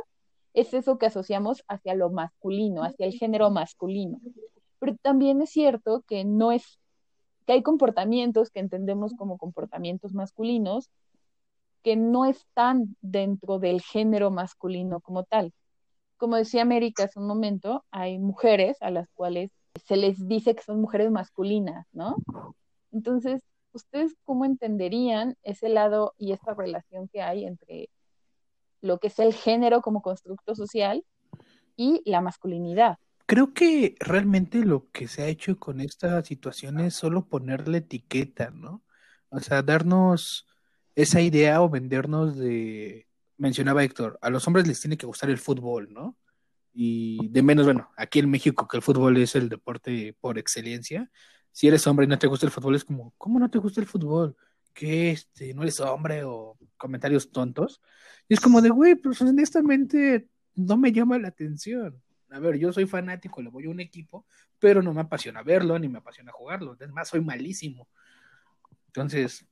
es 0.55 0.75
eso 0.75 0.99
que 0.99 1.07
asociamos 1.07 1.65
hacia 1.69 1.95
lo 1.95 2.11
masculino, 2.11 2.83
hacia 2.83 3.07
el 3.07 3.13
género 3.13 3.51
masculino. 3.51 4.21
Pero 4.79 4.97
también 5.03 5.43
es 5.43 5.51
cierto 5.51 6.05
que 6.07 6.25
no 6.25 6.53
es, 6.53 6.79
que 7.47 7.53
hay 7.55 7.63
comportamientos 7.63 8.51
que 8.51 8.61
entendemos 8.61 9.15
como 9.15 9.39
comportamientos 9.39 10.15
masculinos 10.15 10.91
que 11.83 11.97
no 11.97 12.27
están 12.27 12.97
dentro 13.01 13.59
del 13.59 13.81
género 13.81 14.31
masculino 14.31 15.01
como 15.01 15.25
tal 15.25 15.53
como 16.21 16.37
decía 16.37 16.61
América 16.63 17.05
hace 17.05 17.19
un 17.19 17.27
momento, 17.27 17.83
hay 17.91 18.19
mujeres 18.19 18.77
a 18.83 18.91
las 18.91 19.09
cuales 19.15 19.51
se 19.87 19.97
les 19.97 20.29
dice 20.29 20.55
que 20.55 20.63
son 20.63 20.79
mujeres 20.79 21.11
masculinas, 21.11 21.87
¿no? 21.93 22.17
Entonces, 22.93 23.43
¿ustedes 23.73 24.17
cómo 24.25 24.45
entenderían 24.45 25.37
ese 25.43 25.69
lado 25.69 26.15
y 26.19 26.33
esta 26.33 26.55
relación 26.55 27.09
que 27.09 27.23
hay 27.23 27.45
entre 27.45 27.91
lo 28.81 28.99
que 28.99 29.09
es 29.09 29.19
el 29.19 29.35
género 29.35 29.83
como 29.83 30.03
constructo 30.03 30.55
social 30.55 31.05
y 31.77 32.03
la 32.05 32.21
masculinidad? 32.21 32.99
Creo 33.27 33.55
que 33.55 33.95
realmente 34.01 34.65
lo 34.65 34.91
que 34.91 35.07
se 35.07 35.23
ha 35.23 35.29
hecho 35.29 35.59
con 35.59 35.81
esta 35.81 36.23
situación 36.25 36.81
es 36.81 36.95
solo 36.95 37.27
ponerle 37.27 37.79
etiqueta, 37.79 38.51
¿no? 38.51 38.83
O 39.29 39.39
sea, 39.39 39.63
darnos 39.63 40.47
esa 40.97 41.21
idea 41.21 41.63
o 41.63 41.69
vendernos 41.69 42.37
de 42.37 43.07
mencionaba 43.41 43.83
Héctor, 43.83 44.19
a 44.21 44.31
los 44.31 44.47
hombres 44.47 44.69
les 44.69 44.81
tiene 44.81 44.99
que 44.99 45.07
gustar 45.07 45.31
el 45.31 45.39
fútbol, 45.39 45.93
¿no? 45.93 46.17
Y 46.73 47.29
de 47.29 47.43
menos, 47.43 47.65
bueno, 47.65 47.91
aquí 47.97 48.19
en 48.19 48.31
México 48.31 48.69
que 48.69 48.77
el 48.77 48.83
fútbol 48.83 49.17
es 49.17 49.35
el 49.35 49.49
deporte 49.49 50.15
por 50.21 50.39
excelencia, 50.39 51.11
si 51.53 51.69
eres 51.69 51.87
hombre 51.87 52.05
y 52.05 52.09
no 52.09 52.19
te 52.19 52.27
gusta 52.27 52.47
el 52.47 52.53
fútbol, 52.53 52.77
es 52.77 52.85
como, 52.85 53.13
¿cómo 53.19 53.39
no 53.39 53.51
te 53.51 53.59
gusta 53.59 53.81
el 53.81 53.87
fútbol? 53.87 54.37
¿Qué, 54.73 55.11
este, 55.11 55.53
no 55.55 55.63
eres 55.63 55.81
hombre? 55.81 56.25
O 56.25 56.57
comentarios 56.77 57.31
tontos. 57.31 57.81
Y 58.29 58.35
es 58.35 58.41
como 58.41 58.63
de, 58.63 58.71
güey, 58.71 58.95
pues 58.95 59.21
honestamente 59.21 60.29
no 60.55 60.77
me 60.77 60.93
llama 60.93 61.19
la 61.19 61.29
atención. 61.29 62.01
A 62.31 62.39
ver, 62.39 62.59
yo 62.59 62.73
soy 62.73 62.87
fanático, 62.87 63.43
le 63.43 63.51
voy 63.51 63.67
a 63.67 63.71
un 63.71 63.81
equipo, 63.81 64.25
pero 64.59 64.83
no 64.83 64.95
me 64.95 65.01
apasiona 65.01 65.43
verlo, 65.43 65.79
ni 65.79 65.89
me 65.89 65.99
apasiona 65.99 66.31
jugarlo. 66.33 66.77
Es 66.79 66.91
más, 66.91 67.09
soy 67.09 67.21
malísimo. 67.21 67.89
Entonces, 68.87 69.47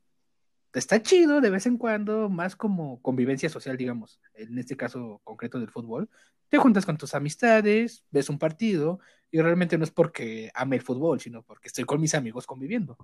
está 0.72 1.02
chido 1.02 1.40
de 1.40 1.50
vez 1.50 1.66
en 1.66 1.78
cuando, 1.78 2.28
más 2.28 2.56
como 2.56 3.00
convivencia 3.02 3.48
social, 3.48 3.76
digamos, 3.76 4.20
en 4.34 4.58
este 4.58 4.76
caso 4.76 5.20
concreto 5.24 5.58
del 5.58 5.70
fútbol. 5.70 6.08
Te 6.48 6.58
juntas 6.58 6.86
con 6.86 6.96
tus 6.96 7.14
amistades, 7.14 8.04
ves 8.10 8.30
un 8.30 8.38
partido 8.38 9.00
y 9.30 9.40
realmente 9.40 9.76
no 9.78 9.84
es 9.84 9.90
porque 9.90 10.50
ame 10.54 10.76
el 10.76 10.82
fútbol, 10.82 11.20
sino 11.20 11.42
porque 11.42 11.68
estoy 11.68 11.84
con 11.84 12.00
mis 12.00 12.14
amigos 12.14 12.46
conviviendo. 12.46 12.96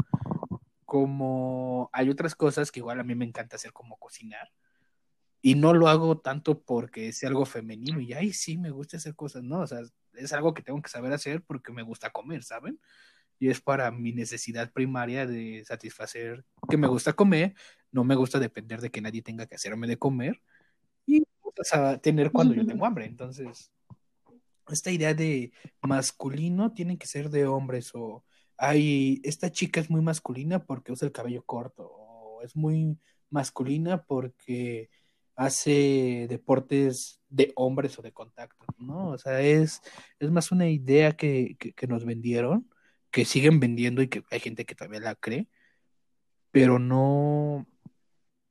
Como 0.85 1.91
hay 1.93 2.09
otras 2.11 2.35
cosas 2.35 2.71
que 2.71 2.81
igual 2.81 3.01
a 3.01 3.05
mí 3.05 3.15
me 3.15 3.25
encanta 3.25 3.57
hacer 3.57 3.73
como 3.73 3.99
cocinar 3.99 4.51
y 5.43 5.57
no 5.57 5.75
lo 5.75 5.89
hago 5.89 6.19
tanto 6.19 6.63
porque 6.63 7.13
sea 7.13 7.29
algo 7.29 7.45
femenino 7.45 8.01
y 8.01 8.15
ay, 8.15 8.33
sí, 8.33 8.57
me 8.57 8.71
gusta 8.71 8.97
hacer 8.97 9.15
cosas, 9.15 9.43
no, 9.43 9.61
o 9.61 9.67
sea, 9.67 9.81
es 10.15 10.33
algo 10.33 10.55
que 10.55 10.63
tengo 10.63 10.81
que 10.81 10.89
saber 10.89 11.13
hacer 11.13 11.43
porque 11.43 11.71
me 11.71 11.83
gusta 11.83 12.09
comer, 12.09 12.43
¿saben? 12.43 12.81
Y 13.39 13.49
es 13.49 13.61
para 13.61 13.91
mi 13.91 14.13
necesidad 14.13 14.73
primaria 14.73 15.27
de 15.27 15.65
satisfacer 15.65 16.45
que 16.69 16.77
me 16.77 16.87
gusta 16.87 17.13
comer, 17.13 17.55
no 17.91 18.05
me 18.05 18.15
gusta 18.15 18.39
depender 18.39 18.81
de 18.81 18.91
que 18.91 19.01
nadie 19.01 19.23
tenga 19.23 19.47
que 19.47 19.55
hacerme 19.55 19.87
de 19.87 19.99
comer 19.99 20.41
y 21.07 21.23
a 21.73 21.99
tener 21.99 22.33
cuando 22.33 22.55
yo 22.55 22.67
tengo 22.67 22.85
hambre. 22.87 23.07
Entonces, 23.07 23.71
esta 24.69 24.91
idea 24.91 25.15
de 25.15 25.53
masculino 25.83 26.73
tiene 26.73 26.99
que 26.99 27.07
ser 27.07 27.31
de 27.31 27.47
hombres 27.47 27.91
o 27.95 28.25
hay 28.57 29.21
esta 29.25 29.51
chica 29.51 29.81
es 29.81 29.91
muy 29.91 30.01
masculina 30.01 30.65
porque 30.65 30.93
usa 30.93 31.07
el 31.07 31.13
cabello 31.13 31.43
corto 31.45 31.85
o 31.87 32.43
es 32.43 32.57
muy 32.57 32.99
masculina 33.31 34.05
porque 34.05 34.91
hace 35.37 36.27
deportes 36.29 37.21
de 37.29 37.53
hombres 37.57 37.99
o 37.99 38.03
de 38.03 38.13
contacto, 38.13 38.67
¿no? 38.79 39.09
O 39.09 39.19
sea, 39.19 39.41
es, 39.41 39.83
es 40.21 40.31
más 40.31 40.53
una 40.53 40.69
idea 40.69 41.17
que, 41.17 41.57
que 41.59 41.87
nos 41.89 42.05
vendieron 42.05 42.69
que 43.15 43.25
siguen 43.25 43.61
vendiendo 43.61 44.03
y 44.03 44.09
que 44.09 44.25
hay 44.33 44.41
gente 44.41 44.65
que 44.65 44.75
todavía 44.75 44.99
la 44.99 45.15
cree, 45.15 45.47
pero 46.51 46.81
no, 46.81 47.65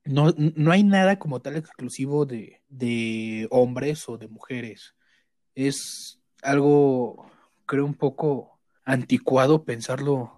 no, 0.06 0.32
no 0.38 0.72
hay 0.72 0.82
nada 0.82 1.18
como 1.18 1.42
tal 1.42 1.56
exclusivo 1.56 2.24
de, 2.24 2.62
de 2.70 3.46
hombres 3.50 4.08
o 4.08 4.16
de 4.16 4.26
mujeres. 4.26 4.94
Es 5.54 6.18
algo, 6.42 7.30
creo, 7.66 7.84
un 7.84 7.92
poco 7.92 8.58
anticuado 8.86 9.66
pensarlo 9.66 10.32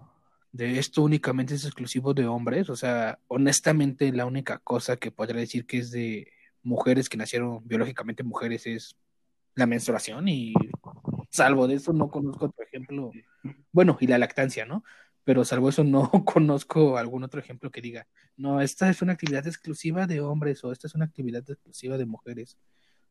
de 0.51 0.77
esto 0.77 1.03
únicamente 1.03 1.55
es 1.55 1.63
exclusivo 1.63 2.13
de 2.13 2.27
hombres. 2.27 2.69
O 2.69 2.75
sea, 2.75 3.19
honestamente, 3.27 4.11
la 4.11 4.25
única 4.25 4.59
cosa 4.59 4.97
que 4.97 5.09
podría 5.09 5.39
decir 5.39 5.65
que 5.65 5.77
es 5.77 5.89
de 5.91 6.33
mujeres 6.63 7.07
que 7.07 7.15
nacieron 7.15 7.65
biológicamente 7.65 8.23
mujeres 8.23 8.67
es 8.67 8.97
la 9.55 9.67
menstruación 9.67 10.27
y 10.27 10.53
salvo 11.37 11.67
de 11.67 11.75
eso 11.75 11.93
no 11.93 12.09
conozco 12.09 12.47
otro 12.47 12.63
ejemplo, 12.63 13.11
bueno, 13.71 13.97
y 13.99 14.07
la 14.07 14.17
lactancia, 14.17 14.65
¿no? 14.65 14.83
Pero 15.23 15.45
salvo 15.45 15.69
eso 15.69 15.83
no 15.83 16.11
conozco 16.25 16.97
algún 16.97 17.23
otro 17.23 17.39
ejemplo 17.39 17.71
que 17.71 17.81
diga, 17.81 18.07
no, 18.35 18.61
esta 18.61 18.89
es 18.89 19.01
una 19.01 19.13
actividad 19.13 19.45
exclusiva 19.47 20.07
de 20.07 20.21
hombres 20.21 20.63
o 20.63 20.71
esta 20.71 20.87
es 20.87 20.95
una 20.95 21.05
actividad 21.05 21.43
exclusiva 21.47 21.97
de 21.97 22.05
mujeres. 22.05 22.57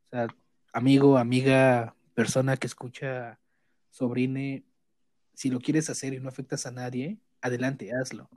O 0.06 0.08
sea, 0.10 0.26
amigo, 0.72 1.18
amiga, 1.18 1.94
persona 2.14 2.56
que 2.56 2.66
escucha, 2.66 3.38
sobrine, 3.90 4.64
si 5.34 5.50
lo 5.50 5.60
quieres 5.60 5.88
hacer 5.88 6.14
y 6.14 6.20
no 6.20 6.28
afectas 6.28 6.66
a 6.66 6.72
nadie, 6.72 7.18
adelante, 7.40 7.92
hazlo. 7.92 8.28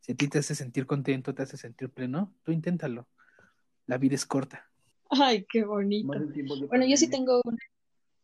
Si 0.00 0.12
a 0.12 0.14
ti 0.14 0.28
te 0.28 0.38
hace 0.38 0.54
sentir 0.54 0.86
contento, 0.86 1.34
te 1.34 1.42
hace 1.42 1.56
sentir 1.56 1.90
pleno, 1.90 2.32
tú 2.42 2.52
inténtalo. 2.52 3.08
La 3.86 3.98
vida 3.98 4.14
es 4.14 4.26
corta. 4.26 4.70
Ay, 5.10 5.46
qué 5.50 5.64
bonito. 5.64 6.12
Bueno, 6.68 6.86
yo 6.86 6.96
sí 6.96 7.08
tengo 7.08 7.40
una 7.44 7.58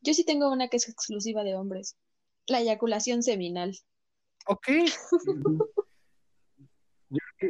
yo 0.01 0.15
sí 0.15 0.25
tengo 0.25 0.51
una 0.51 0.69
que 0.69 0.77
es 0.79 0.89
exclusiva 0.89 1.45
de 1.45 1.55
hombres. 1.57 1.97
La 2.47 2.61
eyaculación 2.61 3.23
seminal. 3.23 3.77
Ok. 4.47 4.69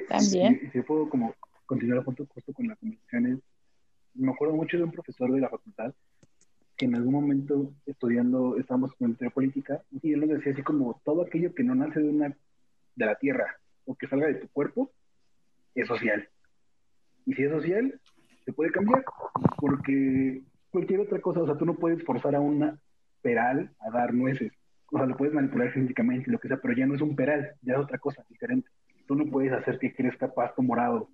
También. 0.09 0.71
Si, 0.73 0.83
puedo 0.83 1.09
como 1.09 1.35
continuar 1.67 2.05
justo, 2.05 2.27
justo 2.27 2.53
con 2.53 2.69
las 2.69 2.79
conversaciones, 2.79 3.39
me 4.15 4.33
acuerdo 4.33 4.55
mucho 4.55 4.77
de 4.77 4.85
un 4.85 4.93
profesor 4.93 5.33
de 5.33 5.41
la 5.41 5.49
facultad 5.49 5.95
que 6.77 6.87
en 6.87 6.95
algún 6.95 7.13
momento 7.13 7.75
estudiando, 7.85 8.57
estábamos 8.57 8.93
en 9.01 9.15
política, 9.31 9.83
y 10.03 10.15
él 10.15 10.21
nos 10.21 10.31
decía 10.31 10.53
así 10.53 10.63
como 10.63 10.99
todo 11.05 11.23
aquello 11.23 11.55
que 11.55 11.63
no 11.63 11.75
nace 11.75 12.01
de 12.01 12.09
una 12.09 12.35
de 12.95 13.07
la 13.07 13.17
tierra 13.17 13.61
o 13.85 13.95
que 13.95 14.07
salga 14.07 14.29
de 14.29 14.37
tu 14.37 14.49
cuerpo 14.49 14.91
es 15.75 15.87
social. 15.87 16.27
Y 17.27 17.35
si 17.35 17.45
es 17.45 17.51
social, 17.51 18.01
se 18.47 18.53
puede 18.55 18.73
cambiar, 18.73 19.05
porque 19.59 20.43
cualquier 20.71 21.01
otra 21.01 21.21
cosa, 21.21 21.43
o 21.43 21.47
sea, 21.47 21.57
tú 21.57 21.65
no 21.67 21.75
puedes 21.75 22.03
forzar 22.05 22.35
a 22.35 22.41
una 22.41 22.79
peral 23.23 23.75
a 23.81 23.91
dar 23.91 24.15
nueces, 24.15 24.53
o 24.93 24.97
sea, 24.97 25.07
lo 25.07 25.17
puedes 25.17 25.35
manipular 25.35 25.71
genéticamente, 25.73 26.31
lo 26.31 26.39
que 26.39 26.49
sea, 26.49 26.61
pero 26.61 26.75
ya 26.75 26.87
no 26.87 26.95
es 26.95 27.01
un 27.01 27.15
peral, 27.15 27.55
ya 27.63 27.75
es 27.75 27.81
otra 27.81 27.99
cosa 27.99 28.25
diferente. 28.29 28.69
Tú 29.07 29.15
no 29.15 29.27
puedes 29.31 29.53
hacer 29.53 29.79
que 29.79 29.95
crezca 29.95 30.33
pasto 30.33 30.63
morado 30.63 31.09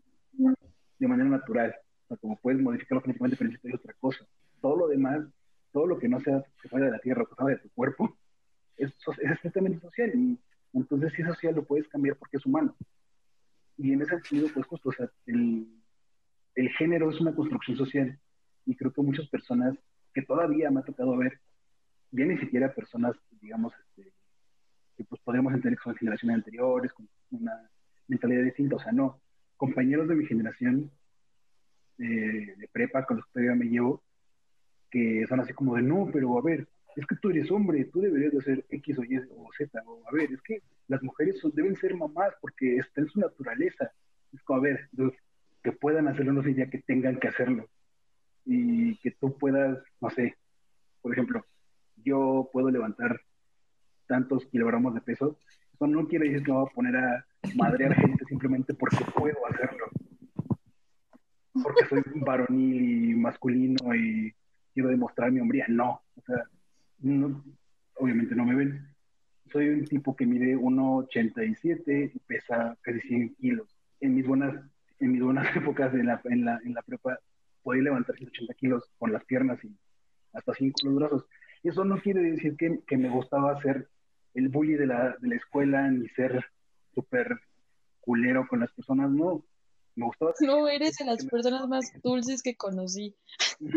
de 0.98 1.08
manera 1.08 1.28
natural, 1.28 1.74
o 2.04 2.08
sea, 2.08 2.16
como 2.18 2.36
puedes 2.36 2.60
modificarlo 2.60 3.02
genéticamente, 3.02 3.36
pero 3.36 3.74
es 3.74 3.80
otra 3.80 3.94
cosa. 4.00 4.26
Todo 4.60 4.76
lo 4.76 4.88
demás, 4.88 5.26
todo 5.72 5.86
lo 5.86 5.98
que 5.98 6.08
no 6.08 6.20
sea 6.20 6.42
que 6.62 6.68
salga 6.68 6.86
de 6.86 6.92
la 6.92 6.98
tierra 6.98 7.22
o 7.22 7.26
que 7.26 7.34
salga 7.34 7.52
de 7.52 7.60
tu 7.60 7.70
cuerpo, 7.70 8.16
es, 8.76 8.92
es 9.22 9.30
estrictamente 9.30 9.80
social, 9.80 10.10
y 10.14 10.38
entonces 10.72 11.12
si 11.14 11.22
es 11.22 11.28
social 11.28 11.54
lo 11.54 11.64
puedes 11.64 11.88
cambiar 11.88 12.16
porque 12.16 12.36
es 12.38 12.46
humano. 12.46 12.74
Y 13.78 13.92
en 13.92 14.00
ese 14.00 14.12
sentido, 14.12 14.48
pues 14.54 14.66
justo, 14.66 14.88
o 14.88 14.92
sea, 14.92 15.10
el, 15.26 15.66
el 16.54 16.68
género 16.70 17.10
es 17.10 17.20
una 17.20 17.34
construcción 17.34 17.76
social 17.76 18.18
y 18.66 18.74
creo 18.76 18.92
que 18.92 19.02
muchas 19.02 19.28
personas 19.28 19.76
que 20.12 20.22
todavía 20.22 20.70
me 20.70 20.80
ha 20.80 20.84
tocado 20.84 21.16
ver, 21.16 21.40
bien 22.10 22.28
ni 22.28 22.38
siquiera 22.38 22.74
personas, 22.74 23.16
digamos, 23.40 23.72
este, 23.78 24.12
que 24.96 25.04
pues 25.04 25.20
podríamos 25.22 25.54
entender 25.54 25.78
que 25.78 25.84
son 25.84 25.96
generaciones 25.96 26.36
anteriores, 26.36 26.92
con 26.92 27.08
una 27.30 27.70
mentalidad 28.08 28.42
distinta, 28.42 28.76
o 28.76 28.80
sea, 28.80 28.92
no, 28.92 29.20
compañeros 29.56 30.08
de 30.08 30.14
mi 30.14 30.26
generación 30.26 30.90
eh, 31.98 32.54
de 32.56 32.68
prepa 32.72 33.04
con 33.06 33.18
los 33.18 33.26
que 33.26 33.32
todavía 33.32 33.54
me 33.54 33.68
llevo, 33.68 34.02
que 34.90 35.24
son 35.28 35.40
así 35.40 35.52
como 35.52 35.76
de, 35.76 35.82
no, 35.82 36.08
pero 36.12 36.38
a 36.38 36.42
ver, 36.42 36.68
es 36.96 37.06
que 37.06 37.16
tú 37.16 37.30
eres 37.30 37.50
hombre, 37.50 37.84
tú 37.84 38.00
deberías 38.00 38.32
de 38.32 38.40
ser 38.40 38.64
X 38.70 38.98
o 38.98 39.04
Y 39.04 39.18
o 39.18 39.48
Z, 39.56 39.82
o 39.86 40.02
a 40.08 40.12
ver, 40.12 40.32
es 40.32 40.40
que 40.42 40.62
las 40.88 41.02
mujeres 41.02 41.40
deben 41.52 41.76
ser 41.76 41.94
mamás 41.94 42.32
porque 42.40 42.78
está 42.78 43.02
en 43.02 43.08
su 43.08 43.20
naturaleza. 43.20 43.90
Es 44.32 44.42
como, 44.42 44.60
a 44.60 44.62
ver, 44.62 44.88
que 45.62 45.72
puedan 45.72 46.08
hacerlo 46.08 46.32
no 46.32 46.42
significa 46.42 46.70
que 46.70 46.78
tengan 46.78 47.18
que 47.18 47.28
hacerlo. 47.28 47.68
Y 48.46 48.96
que 48.98 49.10
tú 49.10 49.36
puedas, 49.36 49.78
no 50.00 50.08
sé, 50.10 50.36
por 51.02 51.12
ejemplo, 51.12 51.44
yo 51.96 52.48
puedo 52.52 52.70
levantar 52.70 53.20
tantos 54.06 54.46
kilogramos 54.46 54.94
de 54.94 55.00
peso, 55.00 55.38
eso 55.74 55.86
no 55.86 56.06
quiere 56.06 56.28
decir 56.28 56.44
que 56.44 56.52
me 56.52 56.58
voy 56.58 56.68
a 56.70 56.74
poner 56.74 56.96
a 56.96 57.26
madrear 57.56 57.94
gente 57.94 58.24
simplemente 58.24 58.72
porque 58.72 59.04
puedo 59.14 59.36
hacerlo. 59.46 59.86
Porque 61.52 61.86
soy 61.88 62.02
varonil 62.16 63.10
y 63.10 63.14
masculino 63.14 63.94
y 63.94 64.32
quiero 64.72 64.88
demostrar 64.90 65.32
mi 65.32 65.40
hombría. 65.40 65.66
No, 65.68 66.02
o 66.14 66.22
sea, 66.22 66.44
obviamente 67.96 68.34
no 68.34 68.44
me 68.44 68.54
ven. 68.54 68.88
Soy 69.52 69.68
un 69.68 69.84
tipo 69.84 70.16
que 70.16 70.26
mide 70.26 70.56
1,87 70.56 72.12
y 72.14 72.18
pesa 72.20 72.76
casi 72.80 73.00
100 73.00 73.34
kilos. 73.34 73.76
En 74.00 74.14
mis 74.14 74.26
buenas 74.26 74.54
en 75.00 75.12
mis 75.12 75.22
buenas 75.22 75.46
épocas 75.56 75.92
en 75.94 76.06
la, 76.06 76.20
en 76.24 76.44
la, 76.44 76.60
en 76.64 76.74
la 76.74 76.82
prepa 76.82 77.18
podía 77.66 77.82
levantar 77.82 78.14
180 78.14 78.54
kilos 78.54 78.84
con 78.96 79.12
las 79.12 79.24
piernas 79.24 79.58
y 79.64 79.76
hasta 80.32 80.54
5 80.54 80.78
los 80.84 80.94
brazos. 80.94 81.24
Y 81.64 81.70
eso 81.70 81.84
no 81.84 82.00
quiere 82.00 82.22
decir 82.22 82.56
que, 82.56 82.78
que 82.86 82.96
me 82.96 83.08
gustaba 83.08 83.60
ser 83.60 83.88
el 84.34 84.48
bully 84.50 84.74
de 84.74 84.86
la, 84.86 85.16
de 85.18 85.28
la 85.28 85.34
escuela 85.34 85.90
ni 85.90 86.08
ser 86.10 86.44
súper 86.94 87.40
culero 88.00 88.46
con 88.46 88.60
las 88.60 88.72
personas, 88.72 89.10
no. 89.10 89.44
Me 89.96 90.06
gustaba 90.06 90.32
No, 90.42 90.68
eres 90.68 90.96
de 90.98 91.06
las 91.06 91.26
personas 91.26 91.66
más 91.66 91.92
dulces 92.04 92.40
que 92.40 92.54
conocí. 92.54 93.16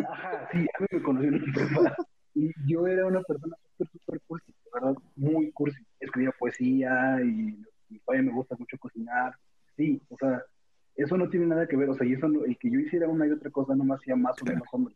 Ajá, 0.07 0.47
sí, 0.51 0.59
a 0.59 0.81
mí 0.81 0.87
me 0.91 1.39
prepa. 1.51 1.95
Y 2.35 2.51
yo 2.67 2.85
era 2.85 3.07
una 3.07 3.23
persona 3.23 3.55
súper, 3.75 3.87
súper 3.91 4.21
cursi, 4.27 4.53
¿verdad? 4.71 4.93
Muy 5.15 5.51
cursi. 5.53 5.83
Escribía 5.99 6.31
poesía 6.37 7.17
y, 7.23 7.59
y 7.89 7.99
todavía 8.01 8.29
me 8.29 8.35
gusta 8.35 8.55
mucho 8.59 8.77
cocinar. 8.77 9.33
Sí, 9.75 9.99
o 10.09 10.17
sea, 10.17 10.43
eso 11.03 11.17
no 11.17 11.29
tiene 11.29 11.45
nada 11.45 11.67
que 11.67 11.77
ver, 11.77 11.89
o 11.89 11.95
sea, 11.95 12.05
y 12.05 12.13
eso 12.13 12.27
el 12.27 12.57
que 12.57 12.69
yo 12.69 12.79
hiciera 12.79 13.07
una 13.07 13.25
y 13.25 13.31
otra 13.31 13.49
cosa 13.49 13.75
no 13.75 13.83
me 13.83 13.95
hacía 13.95 14.15
más 14.15 14.41
o 14.41 14.45
menos 14.45 14.67
hombre, 14.71 14.95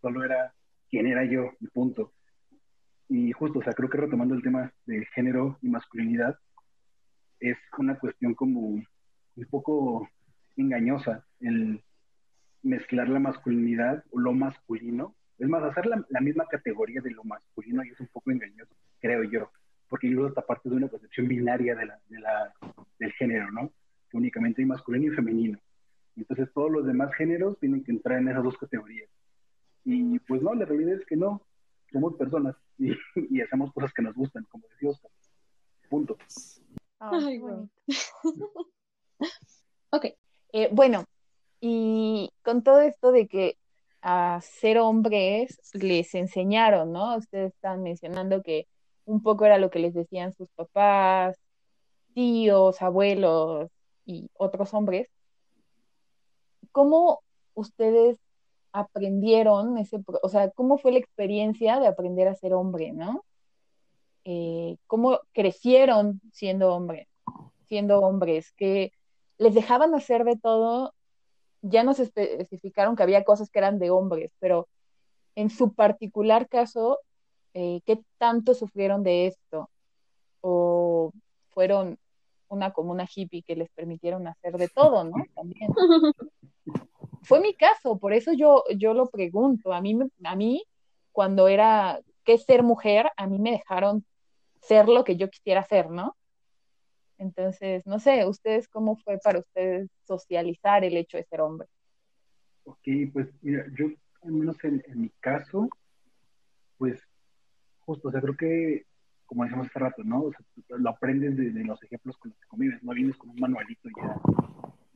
solo 0.00 0.24
era 0.24 0.52
quién 0.90 1.06
era 1.06 1.24
yo, 1.24 1.52
y 1.60 1.66
punto. 1.68 2.12
Y 3.08 3.32
justo, 3.32 3.58
o 3.58 3.62
sea, 3.62 3.72
creo 3.72 3.88
que 3.88 3.98
retomando 3.98 4.34
el 4.34 4.42
tema 4.42 4.72
de 4.86 5.04
género 5.14 5.58
y 5.62 5.68
masculinidad, 5.68 6.38
es 7.40 7.56
una 7.78 7.98
cuestión 7.98 8.34
como 8.34 8.60
un 8.60 8.86
poco 9.50 10.08
engañosa 10.56 11.24
el 11.40 11.82
mezclar 12.62 13.08
la 13.08 13.18
masculinidad 13.18 14.04
o 14.10 14.20
lo 14.20 14.32
masculino. 14.32 15.14
Es 15.38 15.48
más, 15.48 15.62
hacer 15.62 15.86
la, 15.86 16.20
misma 16.20 16.46
categoría 16.46 17.00
de 17.00 17.12
lo 17.12 17.24
masculino 17.24 17.82
y 17.82 17.88
es 17.88 18.00
un 18.00 18.08
poco 18.08 18.30
engañoso, 18.30 18.74
creo 19.00 19.24
yo, 19.24 19.50
porque 19.88 20.06
incluso 20.06 20.28
esta 20.28 20.46
parte 20.46 20.68
de 20.68 20.76
una 20.76 20.88
concepción 20.88 21.28
binaria 21.28 21.74
de 21.74 21.86
la, 21.86 21.98
de 22.08 22.20
la, 22.20 22.52
del 22.98 23.12
género, 23.12 23.50
¿no? 23.50 23.72
Únicamente 24.16 24.62
hay 24.62 24.66
masculino 24.66 25.12
y 25.12 25.16
femenino. 25.16 25.58
Entonces 26.16 26.48
todos 26.52 26.70
los 26.70 26.86
demás 26.86 27.14
géneros 27.14 27.58
tienen 27.58 27.84
que 27.84 27.92
entrar 27.92 28.18
en 28.18 28.28
esas 28.28 28.44
dos 28.44 28.56
categorías. 28.58 29.08
Y 29.84 30.18
pues 30.20 30.42
no, 30.42 30.54
la 30.54 30.64
realidad 30.64 30.94
es 30.94 31.06
que 31.06 31.16
no, 31.16 31.42
somos 31.92 32.14
personas 32.16 32.56
y, 32.78 32.92
hacemos 33.42 33.72
cosas 33.72 33.92
que 33.92 34.02
nos 34.02 34.14
gustan, 34.14 34.44
como 34.44 34.66
decía 34.68 34.90
Oscar. 34.90 35.10
Punto. 35.88 36.16
Ay, 36.98 37.38
bueno. 37.38 37.68
ok. 39.90 40.04
Eh, 40.52 40.68
bueno, 40.72 41.04
y 41.60 42.30
con 42.42 42.62
todo 42.62 42.80
esto 42.80 43.12
de 43.12 43.26
que 43.26 43.56
a 44.02 44.40
ser 44.42 44.78
hombres 44.78 45.60
les 45.74 46.14
enseñaron, 46.14 46.92
¿no? 46.92 47.16
Ustedes 47.16 47.52
están 47.52 47.82
mencionando 47.82 48.42
que 48.42 48.66
un 49.04 49.22
poco 49.22 49.44
era 49.44 49.58
lo 49.58 49.70
que 49.70 49.78
les 49.78 49.94
decían 49.94 50.32
sus 50.32 50.48
papás, 50.50 51.36
tíos, 52.14 52.80
abuelos, 52.82 53.70
y 54.10 54.30
otros 54.34 54.74
hombres, 54.74 55.08
¿cómo 56.72 57.22
ustedes 57.54 58.18
aprendieron 58.72 59.78
ese, 59.78 60.02
o 60.22 60.28
sea, 60.28 60.50
cómo 60.50 60.78
fue 60.78 60.92
la 60.92 60.98
experiencia 60.98 61.78
de 61.78 61.86
aprender 61.86 62.28
a 62.28 62.34
ser 62.34 62.54
hombre, 62.54 62.92
¿no? 62.92 63.24
Eh, 64.24 64.76
¿Cómo 64.86 65.20
crecieron 65.32 66.20
siendo 66.32 66.74
hombre, 66.74 67.08
siendo 67.68 68.00
hombres? 68.00 68.52
Que 68.52 68.92
les 69.38 69.54
dejaban 69.54 69.94
hacer 69.94 70.24
de 70.24 70.36
todo, 70.36 70.92
ya 71.62 71.84
nos 71.84 72.00
especificaron 72.00 72.96
que 72.96 73.02
había 73.02 73.24
cosas 73.24 73.50
que 73.50 73.60
eran 73.60 73.78
de 73.78 73.90
hombres, 73.90 74.32
pero 74.40 74.68
en 75.36 75.50
su 75.50 75.72
particular 75.72 76.48
caso, 76.48 76.98
eh, 77.54 77.80
¿qué 77.86 78.00
tanto 78.18 78.54
sufrieron 78.54 79.02
de 79.02 79.28
esto? 79.28 79.70
¿O 80.40 81.12
fueron 81.50 81.98
una 82.50 82.72
comuna 82.72 83.08
hippie 83.12 83.42
que 83.42 83.56
les 83.56 83.70
permitieron 83.70 84.26
hacer 84.26 84.58
de 84.58 84.68
todo, 84.68 85.04
¿no? 85.04 85.12
También. 85.34 85.70
Fue 87.22 87.40
mi 87.40 87.54
caso, 87.54 87.98
por 87.98 88.12
eso 88.12 88.32
yo, 88.32 88.64
yo 88.76 88.92
lo 88.92 89.08
pregunto. 89.08 89.72
A 89.72 89.80
mí, 89.80 89.98
a 90.24 90.36
mí, 90.36 90.64
cuando 91.12 91.48
era 91.48 92.00
que 92.24 92.38
ser 92.38 92.62
mujer, 92.62 93.10
a 93.16 93.26
mí 93.26 93.38
me 93.38 93.52
dejaron 93.52 94.04
ser 94.60 94.88
lo 94.88 95.04
que 95.04 95.16
yo 95.16 95.30
quisiera 95.30 95.64
ser, 95.64 95.90
¿no? 95.90 96.16
Entonces, 97.18 97.86
no 97.86 97.98
sé, 97.98 98.26
¿ustedes 98.26 98.66
cómo 98.68 98.96
fue 98.96 99.18
para 99.18 99.38
ustedes 99.38 99.88
socializar 100.06 100.84
el 100.84 100.96
hecho 100.96 101.18
de 101.18 101.24
ser 101.24 101.40
hombre? 101.40 101.68
Ok, 102.64 102.88
pues 103.12 103.28
mira, 103.42 103.64
yo 103.78 103.86
al 104.22 104.32
menos 104.32 104.62
en, 104.64 104.82
en 104.86 105.02
mi 105.02 105.08
caso, 105.20 105.68
pues 106.78 107.00
justo, 107.80 108.08
o 108.08 108.10
sea, 108.10 108.20
creo 108.20 108.36
que 108.36 108.86
como 109.30 109.44
decíamos 109.44 109.68
hace 109.68 109.78
rato, 109.78 110.02
¿no? 110.02 110.22
O 110.22 110.32
sea, 110.32 110.76
lo 110.76 110.90
aprendes 110.90 111.36
de, 111.36 111.52
los 111.62 111.80
ejemplos 111.84 112.16
con 112.18 112.32
los 112.32 112.40
que 112.40 112.48
convives, 112.48 112.82
no 112.82 112.92
vienes 112.92 113.16
con 113.16 113.30
un 113.30 113.38
manualito 113.38 113.88
ya, 113.96 114.16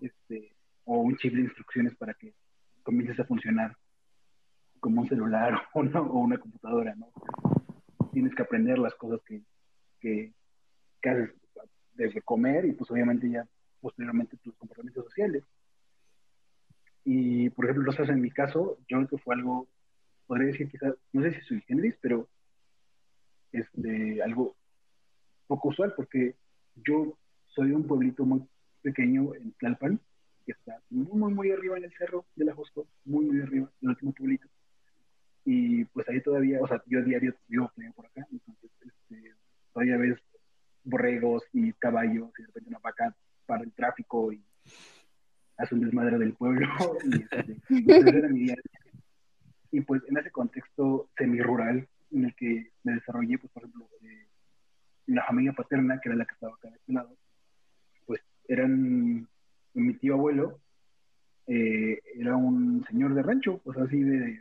este, 0.01 0.53
o 0.87 1.03
un 1.03 1.17
chip 1.19 1.35
de 1.35 1.43
instrucciones 1.43 1.95
para 1.95 2.15
que 2.15 2.35
comiences 2.83 3.21
a 3.21 3.27
funcionar 3.27 3.77
como 4.81 5.03
un 5.03 5.09
celular 5.09 5.55
o, 5.75 5.81
o 5.83 6.19
una 6.19 6.37
computadora, 6.39 6.97
¿no? 6.97 7.13
Tienes 8.13 8.35
que 8.35 8.43
aprender 8.43 8.77
las 8.77 8.93
cosas 8.97 9.21
que, 9.25 9.41
que, 10.01 10.33
haces 11.05 11.31
desde 11.93 12.21
comer 12.23 12.65
y 12.65 12.73
pues 12.73 12.91
obviamente 12.91 13.31
ya 13.31 13.47
posteriormente 13.81 14.37
tus 14.39 14.57
comportamientos 14.57 15.05
sociales. 15.05 15.45
Y 17.05 17.51
por 17.51 17.67
ejemplo, 17.67 17.93
sabes, 17.93 18.11
en 18.11 18.21
mi 18.21 18.33
caso, 18.33 18.79
yo 18.89 18.97
creo 18.97 19.07
que 19.07 19.19
fue 19.19 19.37
algo, 19.37 19.69
podría 20.27 20.49
decir 20.49 20.69
quizás, 20.69 20.93
no 21.13 21.23
sé 21.23 21.35
si 21.35 21.41
soy 21.43 21.61
generis, 21.69 21.95
pero 22.01 22.29
este, 23.55 24.23
algo 24.23 24.57
poco 25.47 25.69
usual, 25.69 25.95
porque 25.97 26.37
yo 26.77 27.17
soy 27.47 27.69
de 27.69 27.77
un 27.77 27.87
pueblito 27.87 28.25
muy 28.25 28.47
pequeño 28.83 29.35
en 29.35 29.53
Tlalpan, 29.53 30.01
que 30.45 30.53
está 30.53 30.81
muy, 30.91 31.33
muy, 31.33 31.51
arriba 31.51 31.79
en 31.79 31.85
el 31.85 31.95
cerro 31.97 32.27
de 32.37 32.45
la 32.45 32.55
Josco, 32.55 32.87
muy, 33.05 33.25
muy 33.25 33.41
arriba, 33.41 33.71
el 33.81 33.89
último 33.89 34.13
pueblito. 34.13 34.49
Y 35.45 35.85
pues 35.87 36.09
ahí 36.09 36.21
todavía, 36.23 36.61
o 36.61 36.67
sea, 36.67 36.83
yo 36.87 37.01
a 37.01 37.03
diario 37.03 37.35
vivo 37.49 37.71
por 37.95 38.07
acá, 38.07 38.27
entonces 38.31 38.71
este, 38.81 39.35
todavía 39.73 39.97
ves 39.97 40.19
borregos 40.85 41.43
y 41.53 41.73
caballos 41.75 42.31
y 42.39 42.43
de 42.43 42.47
repente 42.47 42.69
una 42.69 42.79
vaca 42.79 43.15
para 43.47 43.63
el 43.63 43.73
tráfico 43.73 44.33
y 44.33 44.43
hace 45.57 45.75
un 45.75 45.83
desmadre 45.83 46.19
del 46.19 46.35
pueblo. 46.35 46.67
Y, 47.71 47.91
este, 47.93 48.19
era 48.19 48.29
mi 48.29 48.41
día. 48.41 48.57
Y 49.71 49.81
pues 49.81 50.03
en 50.09 50.17
ese 50.19 50.31
contexto 50.31 51.11
semi-rural 51.17 51.89
en 52.15 52.25
el 52.25 52.35
que 52.35 52.71
me 52.83 52.95
desarrollé, 52.95 53.39
pues 53.39 53.53
por 53.53 53.63
ejemplo, 53.63 53.89
eh, 54.03 54.29
la 55.07 55.25
familia 55.25 55.53
paterna, 55.53 56.01
que 56.01 56.09
era 56.09 56.17
la 56.17 56.25
que 56.25 56.35
estaba 56.35 56.55
acá 56.55 56.71
de 56.71 56.77
este 56.77 56.93
lado, 56.93 57.17
pues 58.07 58.21
eran 58.49 59.29
mi 59.75 59.95
tío 59.95 60.15
abuelo, 60.15 60.61
eh, 61.47 62.01
era 62.15 62.37
un 62.37 62.85
señor 62.89 63.15
de 63.15 63.23
rancho, 63.23 63.61
pues 63.65 63.77
así 63.79 64.03
de 64.03 64.41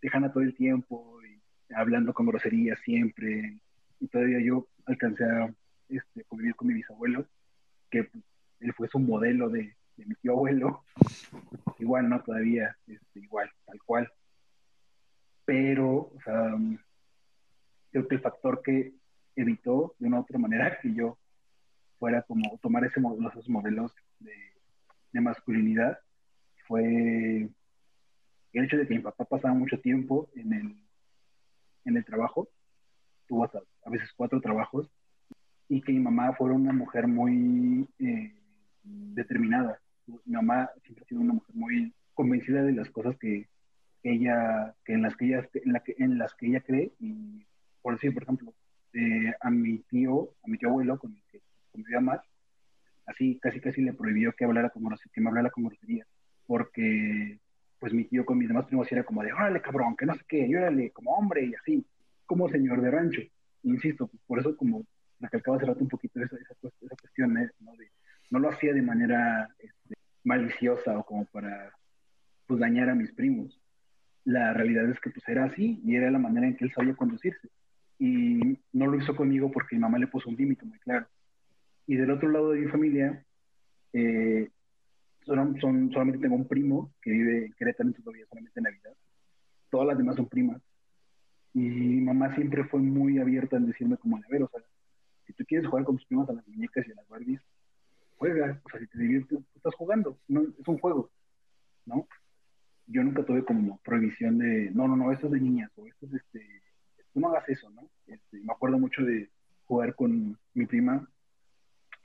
tejana 0.00 0.32
todo 0.32 0.42
el 0.42 0.54
tiempo, 0.54 1.18
y 1.22 1.74
hablando 1.74 2.14
con 2.14 2.26
groserías 2.26 2.78
siempre, 2.80 3.58
y 3.98 4.06
todavía 4.08 4.40
yo 4.40 4.66
alcancé 4.86 5.24
a 5.24 5.52
este, 5.88 6.24
convivir 6.24 6.54
con 6.54 6.68
mi 6.68 6.74
bisabuelo, 6.74 7.26
que 7.90 8.04
pues, 8.04 8.24
él 8.60 8.72
fue 8.72 8.88
su 8.88 8.98
modelo 8.98 9.50
de, 9.50 9.74
mi 9.96 10.14
tío 10.14 10.32
abuelo, 10.32 10.82
igual, 11.78 12.08
¿no? 12.08 12.22
Todavía, 12.22 12.74
este, 12.86 13.20
igual, 13.20 13.50
tal 13.66 13.78
cual. 13.84 14.10
Pero, 15.44 16.10
o 16.14 16.18
sea, 16.24 16.54
creo 17.90 18.08
que 18.08 18.14
el 18.16 18.20
factor 18.20 18.62
que 18.62 18.94
evitó 19.36 19.94
de 19.98 20.08
una 20.08 20.18
u 20.18 20.22
otra 20.22 20.38
manera 20.38 20.78
que 20.80 20.92
yo 20.94 21.18
fuera 21.98 22.22
como 22.22 22.58
tomar 22.58 22.84
ese 22.84 23.00
esos 23.00 23.48
modelos 23.48 23.94
de, 24.18 24.32
de 25.12 25.20
masculinidad 25.20 25.98
fue 26.66 27.48
el 28.52 28.64
hecho 28.64 28.76
de 28.76 28.86
que 28.86 28.94
mi 28.94 29.00
papá 29.00 29.24
pasaba 29.24 29.54
mucho 29.54 29.78
tiempo 29.80 30.28
en 30.34 30.52
el, 30.52 30.76
en 31.84 31.96
el 31.96 32.04
trabajo, 32.04 32.48
tuvo 33.26 33.44
a 33.44 33.90
veces 33.90 34.10
cuatro 34.16 34.40
trabajos, 34.40 34.90
y 35.68 35.82
que 35.82 35.92
mi 35.92 36.00
mamá 36.00 36.32
fuera 36.34 36.54
una 36.54 36.72
mujer 36.72 37.06
muy 37.06 37.88
eh, 38.00 38.34
determinada. 38.82 39.80
Mi 40.06 40.34
mamá 40.34 40.68
siempre 40.82 41.04
ha 41.04 41.08
sido 41.08 41.20
una 41.20 41.34
mujer 41.34 41.54
muy 41.54 41.94
convencida 42.14 42.62
de 42.62 42.72
las 42.72 42.90
cosas 42.90 43.16
que 43.18 43.48
ella, 44.02 44.74
que 44.84 44.94
en 44.94 45.02
las 45.02 45.16
que 45.16 45.26
ella, 45.26 45.48
en, 45.54 45.72
la 45.72 45.80
que, 45.80 45.94
en 45.98 46.18
las 46.18 46.34
que 46.34 46.46
ella 46.48 46.60
cree, 46.60 46.92
y 46.98 47.46
por 47.82 47.94
decir, 47.94 48.12
por 48.12 48.22
ejemplo, 48.22 48.54
eh, 48.92 49.32
a 49.40 49.50
mi 49.50 49.78
tío, 49.78 50.30
a 50.42 50.48
mi 50.48 50.58
tío 50.58 50.68
abuelo, 50.68 50.98
con 50.98 51.14
el 51.14 51.22
que 51.30 51.40
convivía 51.72 52.00
más, 52.00 52.20
así 53.06 53.38
casi 53.40 53.60
casi 53.60 53.82
le 53.82 53.92
prohibió 53.92 54.32
que 54.32 54.44
hablara 54.44 54.70
como 54.70 54.90
que 54.90 55.20
me 55.20 55.28
hablara 55.28 55.50
como 55.50 55.68
grosería, 55.68 56.06
porque 56.46 57.38
pues 57.78 57.92
mi 57.92 58.04
tío 58.04 58.24
con 58.26 58.38
mis 58.38 58.48
demás 58.48 58.66
primos 58.66 58.90
era 58.92 59.04
como 59.04 59.22
de, 59.22 59.32
órale 59.32 59.62
cabrón, 59.62 59.96
que 59.96 60.06
no 60.06 60.14
sé 60.14 60.22
qué, 60.28 60.56
órale 60.56 60.90
como 60.90 61.12
hombre 61.12 61.44
y 61.46 61.54
así, 61.54 61.84
como 62.26 62.48
señor 62.48 62.82
de 62.82 62.90
rancho. 62.90 63.22
Insisto, 63.62 64.06
pues, 64.06 64.22
por 64.26 64.38
eso 64.38 64.56
como 64.56 64.84
recalcaba 65.18 65.56
hace 65.56 65.66
rato 65.66 65.80
un 65.80 65.88
poquito 65.88 66.20
esa, 66.22 66.36
esa, 66.36 66.54
esa 66.62 66.96
cuestión, 67.00 67.36
¿eh? 67.38 67.50
¿no? 67.60 67.74
De, 67.76 67.90
no 68.30 68.38
lo 68.38 68.50
hacía 68.50 68.72
de 68.72 68.82
manera 68.82 69.48
este, 69.58 69.96
maliciosa 70.24 70.98
o 70.98 71.04
como 71.04 71.24
para 71.26 71.72
pues 72.46 72.60
dañar 72.60 72.88
a 72.88 72.94
mis 72.94 73.12
primos. 73.12 73.60
La 74.24 74.52
realidad 74.52 74.88
es 74.90 75.00
que 75.00 75.10
pues 75.10 75.26
era 75.28 75.44
así 75.44 75.80
y 75.84 75.96
era 75.96 76.10
la 76.10 76.18
manera 76.18 76.46
en 76.46 76.56
que 76.56 76.64
él 76.64 76.72
sabía 76.72 76.94
conducirse. 76.94 77.48
Y 78.00 78.58
no 78.72 78.86
lo 78.86 78.96
hizo 78.96 79.14
conmigo 79.14 79.52
porque 79.52 79.76
mi 79.76 79.82
mamá 79.82 79.98
le 79.98 80.08
puso 80.08 80.28
un 80.28 80.36
límite 80.36 80.64
muy 80.64 80.78
claro. 80.80 81.06
Y 81.86 81.96
del 81.96 82.10
otro 82.10 82.28
lado 82.28 82.50
de 82.50 82.60
mi 82.60 82.68
familia, 82.68 83.24
eh, 83.92 84.48
son, 85.26 85.60
solamente 85.92 86.18
tengo 86.18 86.34
un 86.34 86.48
primo 86.48 86.92
que 87.02 87.10
vive 87.10 87.46
en 87.46 87.52
Querétaro, 87.52 87.92
todavía 87.92 88.26
solamente 88.26 88.58
en 88.58 88.64
Navidad. 88.64 88.92
Todas 89.70 89.86
las 89.86 89.98
demás 89.98 90.16
son 90.16 90.28
primas. 90.28 90.60
Y 91.52 91.60
mi 91.60 92.00
mamá 92.00 92.34
siempre 92.34 92.64
fue 92.64 92.80
muy 92.80 93.18
abierta 93.18 93.56
en 93.56 93.66
decirme 93.66 93.96
como, 93.98 94.16
a 94.16 94.22
ver, 94.30 94.44
o 94.44 94.48
sea, 94.48 94.62
si 95.26 95.32
tú 95.34 95.44
quieres 95.44 95.68
jugar 95.68 95.84
con 95.84 95.96
tus 95.96 96.06
primas 96.06 96.28
a 96.28 96.32
las 96.32 96.48
muñecas 96.48 96.86
y 96.88 96.92
a 96.92 96.94
las 96.94 97.08
Barbies, 97.08 97.40
juega. 98.16 98.60
O 98.64 98.70
sea, 98.70 98.80
si 98.80 98.86
te 98.86 98.98
diviertes, 98.98 99.40
estás 99.54 99.74
jugando. 99.74 100.18
No, 100.26 100.42
es 100.42 100.66
un 100.66 100.78
juego, 100.78 101.10
¿no? 101.86 102.06
Yo 102.86 103.02
nunca 103.04 103.24
tuve 103.24 103.44
como 103.44 103.78
prohibición 103.84 104.38
de, 104.38 104.70
no, 104.72 104.88
no, 104.88 104.96
no, 104.96 105.12
esto 105.12 105.26
es 105.26 105.32
de 105.32 105.40
niñas, 105.40 105.70
o 105.76 105.86
esto 105.86 106.06
es, 106.06 106.14
este, 106.14 106.59
tú 107.12 107.20
no 107.20 107.28
hagas 107.28 107.48
eso, 107.48 107.70
¿no? 107.70 107.88
Este, 108.06 108.40
me 108.40 108.52
acuerdo 108.52 108.78
mucho 108.78 109.02
de 109.02 109.30
jugar 109.64 109.94
con 109.94 110.38
mi 110.54 110.66
prima, 110.66 111.08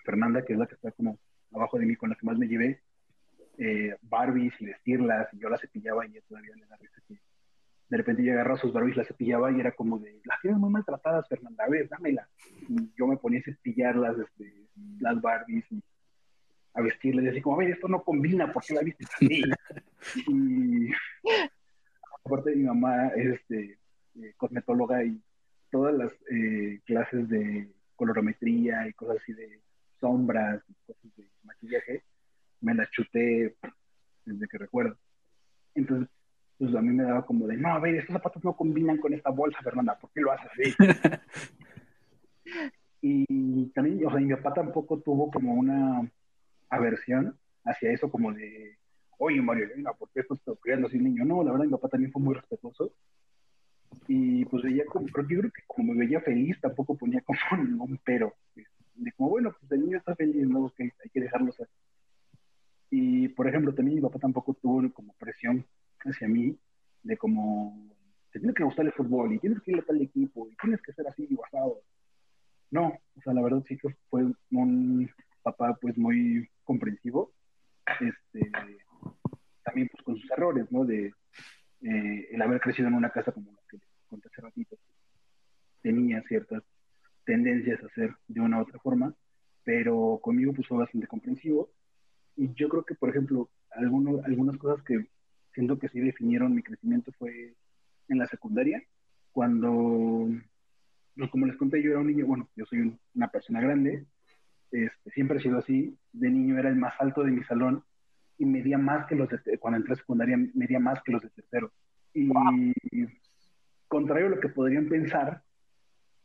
Fernanda, 0.03 0.43
que 0.43 0.53
es 0.53 0.59
la 0.59 0.67
que 0.67 0.75
está 0.75 0.91
como 0.91 1.17
abajo 1.53 1.79
de 1.79 1.85
mí, 1.85 1.95
con 1.95 2.09
la 2.09 2.15
que 2.15 2.25
más 2.25 2.37
me 2.37 2.47
llevé, 2.47 2.81
eh, 3.57 3.95
Barbies 4.01 4.53
y 4.59 4.65
vestirlas, 4.65 5.33
y 5.33 5.39
yo 5.39 5.49
las 5.49 5.61
cepillaba 5.61 6.05
y 6.05 6.11
ella 6.11 6.21
todavía 6.27 6.55
le 6.55 6.65
da 6.65 6.75
risa 6.77 7.01
que 7.07 7.19
de 7.89 7.97
repente 7.97 8.23
yo 8.23 8.33
agarraba 8.33 8.59
sus 8.59 8.73
Barbies, 8.73 8.97
las 8.97 9.07
cepillaba 9.07 9.51
y 9.51 9.59
era 9.59 9.71
como 9.71 9.99
de, 9.99 10.19
las 10.25 10.41
tienes 10.41 10.59
muy 10.59 10.71
maltratadas, 10.71 11.27
Fernanda, 11.27 11.63
a 11.63 11.69
ver, 11.69 11.87
dámela. 11.87 12.27
Y 12.67 12.91
yo 12.97 13.07
me 13.07 13.17
ponía 13.17 13.39
a 13.39 13.43
cepillarlas, 13.43 14.17
este, 14.17 14.67
las 14.99 15.21
Barbies, 15.21 15.65
y 15.71 15.83
a 16.73 16.81
vestirlas, 16.81 17.25
y 17.25 17.27
así 17.29 17.41
como, 17.41 17.55
a 17.55 17.59
ver, 17.59 17.71
esto 17.71 17.87
no 17.87 18.03
combina, 18.03 18.51
¿por 18.51 18.63
qué 18.63 18.73
la 18.73 18.81
viste 18.81 19.05
así? 19.05 19.43
y 20.27 20.89
aparte 22.25 22.49
de 22.49 22.55
mi 22.55 22.63
mamá 22.63 23.07
es 23.09 23.39
este, 23.39 23.77
eh, 24.21 24.33
cosmetóloga 24.37 25.03
y 25.03 25.21
todas 25.71 25.95
las 25.95 26.11
eh, 26.31 26.79
clases 26.85 27.27
de 27.29 27.69
colorometría 27.95 28.87
y 28.87 28.93
cosas 28.93 29.17
así 29.21 29.33
de 29.33 29.59
sombras 29.99 30.61
y 30.69 30.73
cosas 30.85 31.15
de 31.15 31.29
maquillaje, 31.43 32.03
me 32.61 32.73
las 32.73 32.89
chuté 32.91 33.55
desde 34.25 34.47
que 34.47 34.57
recuerdo. 34.57 34.97
Entonces, 35.73 36.09
pues 36.57 36.73
a 36.75 36.81
mí 36.81 36.89
me 36.89 37.03
daba 37.03 37.25
como 37.25 37.47
de, 37.47 37.57
no, 37.57 37.69
a 37.69 37.79
ver, 37.79 37.95
estos 37.95 38.13
zapatos 38.13 38.43
no 38.43 38.55
combinan 38.55 38.97
con 38.97 39.13
esta 39.13 39.29
bolsa, 39.29 39.59
Fernanda, 39.61 39.97
¿por 39.97 40.09
qué 40.11 40.21
lo 40.21 40.31
haces 40.31 40.51
así? 40.51 40.73
y 43.01 43.65
también, 43.67 44.05
o 44.05 44.09
sea, 44.09 44.19
mi 44.19 44.33
papá 44.35 44.53
tampoco 44.53 44.99
tuvo 44.99 45.29
como 45.29 45.53
una 45.53 46.09
aversión 46.69 47.37
hacia 47.65 47.91
eso, 47.91 48.09
como 48.09 48.31
de, 48.31 48.77
oye, 49.17 49.41
Mario 49.41 49.65
Elena, 49.65 49.93
¿por 49.93 50.09
qué 50.09 50.21
estás 50.21 50.39
criando 50.61 50.87
así 50.87 50.97
niño? 50.97 51.25
No, 51.25 51.43
la 51.43 51.51
verdad, 51.51 51.65
mi 51.65 51.71
papá 51.71 51.89
también 51.89 52.11
fue 52.11 52.21
muy 52.21 52.35
respetuoso. 52.35 52.93
Y 54.07 54.45
pues 54.45 54.63
veía 54.63 54.85
como, 54.85 55.07
pero 55.13 55.27
yo 55.27 55.39
creo 55.39 55.51
que 55.51 55.63
como 55.67 55.93
me 55.93 56.05
veía 56.05 56.21
feliz, 56.21 56.59
tampoco 56.61 56.95
ponía 56.95 57.21
como 57.21 57.39
ningún 57.63 57.99
pero. 58.03 58.33
De 58.95 59.11
como, 59.13 59.29
bueno, 59.29 59.53
pues 59.59 59.71
el 59.71 59.81
niño 59.81 59.97
está 59.97 60.15
feliz, 60.15 60.47
¿no? 60.47 60.71
hay 60.77 61.09
que 61.11 61.21
dejarlo 61.21 61.51
ser. 61.51 61.67
Y, 62.91 63.27
por 63.29 63.47
ejemplo, 63.47 63.73
también 63.73 63.95
mi 63.97 64.01
papá 64.01 64.19
tampoco 64.19 64.53
tuvo 64.53 64.89
como 64.93 65.13
presión 65.13 65.65
hacia 65.99 66.27
mí 66.27 66.57
de 67.03 67.17
como, 67.17 67.89
te 68.31 68.39
tiene 68.39 68.53
que 68.53 68.63
gustar 68.63 68.85
el 68.85 68.93
fútbol 68.93 69.33
y 69.33 69.39
tienes 69.39 69.61
que 69.61 69.71
ir 69.71 69.79
a 69.79 69.81
tal 69.83 70.01
equipo 70.01 70.47
y 70.49 70.55
tienes 70.55 70.81
que 70.81 70.93
ser 70.93 71.07
así 71.07 71.27
basado. 71.35 71.81
No, 72.71 72.87
o 72.87 73.21
sea, 73.21 73.33
la 73.33 73.41
verdad 73.41 73.63
sí 73.67 73.77
fue 74.09 74.25
un 74.51 75.09
papá 75.43 75.77
pues 75.79 75.97
muy 75.97 76.49
comprensivo, 76.63 77.31
este, 77.99 78.51
también 79.63 79.89
pues 79.91 80.03
con 80.03 80.17
sus 80.17 80.29
errores, 80.31 80.71
¿no? 80.71 80.85
De 80.85 81.13
eh, 81.81 82.27
el 82.31 82.41
haber 82.41 82.59
crecido 82.59 82.87
en 82.87 82.95
una 82.95 83.09
casa 83.09 83.31
como 83.31 83.51
la 83.51 83.59
que 83.69 83.77
conté 84.05 84.27
hace 84.27 84.41
ratito, 84.41 84.77
tenía 85.81 86.21
ciertas 86.23 86.63
tendencias 87.25 87.81
a 87.83 87.87
hacer 87.87 88.15
de 88.27 88.41
una 88.41 88.59
u 88.59 88.61
otra 88.61 88.79
forma, 88.79 89.13
pero 89.63 90.19
conmigo 90.21 90.53
pues 90.53 90.67
fue 90.67 90.77
bastante 90.77 91.07
comprensivo 91.07 91.69
y 92.35 92.53
yo 92.53 92.69
creo 92.69 92.83
que, 92.83 92.95
por 92.95 93.09
ejemplo, 93.09 93.49
alguno, 93.71 94.21
algunas 94.25 94.57
cosas 94.57 94.83
que 94.83 95.07
siento 95.53 95.79
que 95.79 95.89
sí 95.89 95.99
definieron 95.99 96.53
mi 96.53 96.63
crecimiento 96.63 97.11
fue 97.17 97.55
en 98.07 98.17
la 98.17 98.27
secundaria, 98.27 98.83
cuando, 99.31 100.27
pues 101.15 101.29
como 101.31 101.45
les 101.45 101.57
conté, 101.57 101.81
yo 101.81 101.91
era 101.91 101.99
un 101.99 102.07
niño, 102.07 102.25
bueno, 102.25 102.49
yo 102.55 102.65
soy 102.65 102.97
una 103.13 103.27
persona 103.29 103.61
grande, 103.61 104.05
este, 104.71 105.11
siempre 105.11 105.37
he 105.37 105.41
sido 105.41 105.57
así, 105.57 105.97
de 106.13 106.29
niño 106.29 106.57
era 106.57 106.69
el 106.69 106.75
más 106.75 106.93
alto 106.99 107.23
de 107.23 107.31
mi 107.31 107.43
salón 107.43 107.83
y 108.37 108.45
medía 108.45 108.77
más 108.77 109.05
que 109.07 109.15
los 109.15 109.29
de, 109.29 109.57
cuando 109.57 109.77
entré 109.77 109.93
a 109.93 109.97
secundaria, 109.97 110.37
medía 110.53 110.79
más 110.79 111.01
que 111.03 111.11
los 111.11 111.21
de 111.21 111.29
tercero. 111.29 111.71
Y 112.13 112.27
contrario 113.87 114.27
a 114.27 114.29
lo 114.31 114.39
que 114.39 114.49
podrían 114.49 114.87
pensar, 114.89 115.43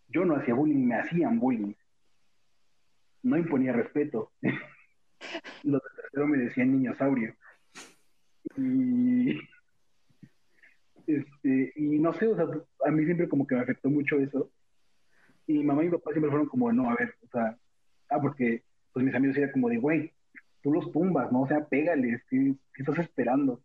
yo 0.09 0.25
no 0.25 0.37
hacía 0.37 0.55
bullying, 0.55 0.87
me 0.87 0.96
hacían 0.96 1.38
bullying. 1.38 1.75
No 3.23 3.37
imponía 3.37 3.73
respeto. 3.73 4.33
los 5.62 5.83
de 5.83 6.03
tercero 6.03 6.27
me 6.27 6.38
decían 6.38 6.73
niñosaurio. 6.73 7.35
Y, 8.57 9.38
este, 11.07 11.73
y 11.77 11.99
no 11.99 12.12
sé, 12.14 12.27
o 12.27 12.37
sea, 12.37 12.46
a 12.87 12.90
mí 12.90 13.05
siempre 13.05 13.29
como 13.29 13.46
que 13.46 13.55
me 13.55 13.62
afectó 13.62 13.90
mucho 13.90 14.18
eso. 14.18 14.51
Y 15.46 15.55
mi 15.55 15.64
mamá 15.64 15.83
y 15.83 15.87
mi 15.87 15.92
papá 15.92 16.12
siempre 16.12 16.31
fueron 16.31 16.49
como, 16.49 16.73
no, 16.73 16.90
a 16.90 16.94
ver, 16.94 17.14
o 17.23 17.29
sea, 17.29 17.57
ah, 18.11 18.20
porque 18.20 18.62
pues 18.92 19.05
mis 19.05 19.14
amigos 19.14 19.37
eran 19.37 19.53
como 19.53 19.68
de, 19.68 19.79
güey, 19.79 20.12
tú 20.62 20.73
los 20.73 20.90
tumbas, 20.92 21.31
¿no? 21.33 21.42
O 21.42 21.49
sea, 21.49 21.64
pégales, 21.64 22.23
¿qué, 22.29 22.55
estás 22.77 22.99
esperando? 22.99 23.62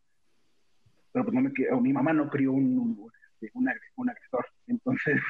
Pero 1.11 1.25
pues 1.25 1.33
no 1.33 1.41
me 1.41 1.81
mi 1.81 1.93
mamá 1.93 2.13
no 2.13 2.29
crió 2.29 2.53
un, 2.53 2.77
un, 2.77 3.11
este, 3.45 3.91
un, 3.95 4.09
agresor, 4.09 4.45
entonces, 4.67 5.21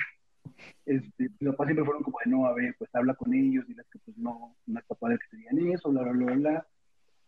este, 0.86 1.30
mis 1.40 1.52
papás 1.52 1.68
siempre 1.68 1.86
fueron 1.86 2.04
como 2.04 2.18
de, 2.24 2.32
no, 2.32 2.46
a 2.46 2.54
ver, 2.54 2.76
pues 2.78 2.94
habla 2.94 3.14
con 3.16 3.34
ellos, 3.34 3.68
diles 3.68 3.86
que 3.92 4.00
pues 4.00 4.18
no, 4.18 4.56
no 4.66 4.80
es 4.80 4.86
capaz 4.86 5.10
de 5.10 5.18
que 5.18 5.28
te 5.32 5.38
digan 5.38 5.72
eso, 5.72 5.90
bla, 5.90 6.04
bla, 6.04 6.12
bla, 6.12 6.36
bla. 6.36 6.68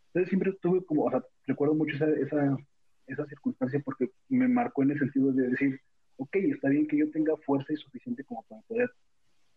Entonces 0.08 0.28
siempre 0.28 0.52
tuve 0.60 0.84
como, 0.84 1.04
o 1.04 1.10
sea, 1.10 1.22
recuerdo 1.46 1.74
mucho 1.74 1.96
esa, 1.96 2.08
esa, 2.10 2.56
esa 3.06 3.26
circunstancia 3.26 3.80
porque 3.84 4.10
me 4.28 4.48
marcó 4.48 4.82
en 4.82 4.92
el 4.92 4.98
sentido 4.98 5.32
de 5.32 5.48
decir, 5.48 5.80
ok, 6.16 6.36
está 6.36 6.68
bien 6.68 6.86
que 6.86 6.98
yo 6.98 7.10
tenga 7.10 7.36
fuerza 7.44 7.72
y 7.72 7.76
suficiente 7.76 8.24
como 8.24 8.42
para 8.44 8.62
poder 8.62 8.90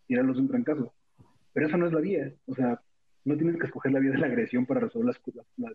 tirarlos 0.08 0.36
de 0.36 0.42
un 0.42 0.50
trancazo, 0.50 0.94
pero 1.54 1.68
eso 1.68 1.78
no 1.78 1.88
es 1.88 1.94
la 1.94 2.02
vía, 2.02 2.34
o 2.46 2.56
sea, 2.56 2.82
no 3.24 3.38
tienes 3.38 3.58
que 3.58 3.68
escoger 3.68 3.92
la 3.92 4.00
vía 4.00 4.12
de 4.12 4.18
la 4.18 4.28
agresión 4.28 4.66
para 4.66 4.82
resolver 4.82 5.16
las, 5.58 5.74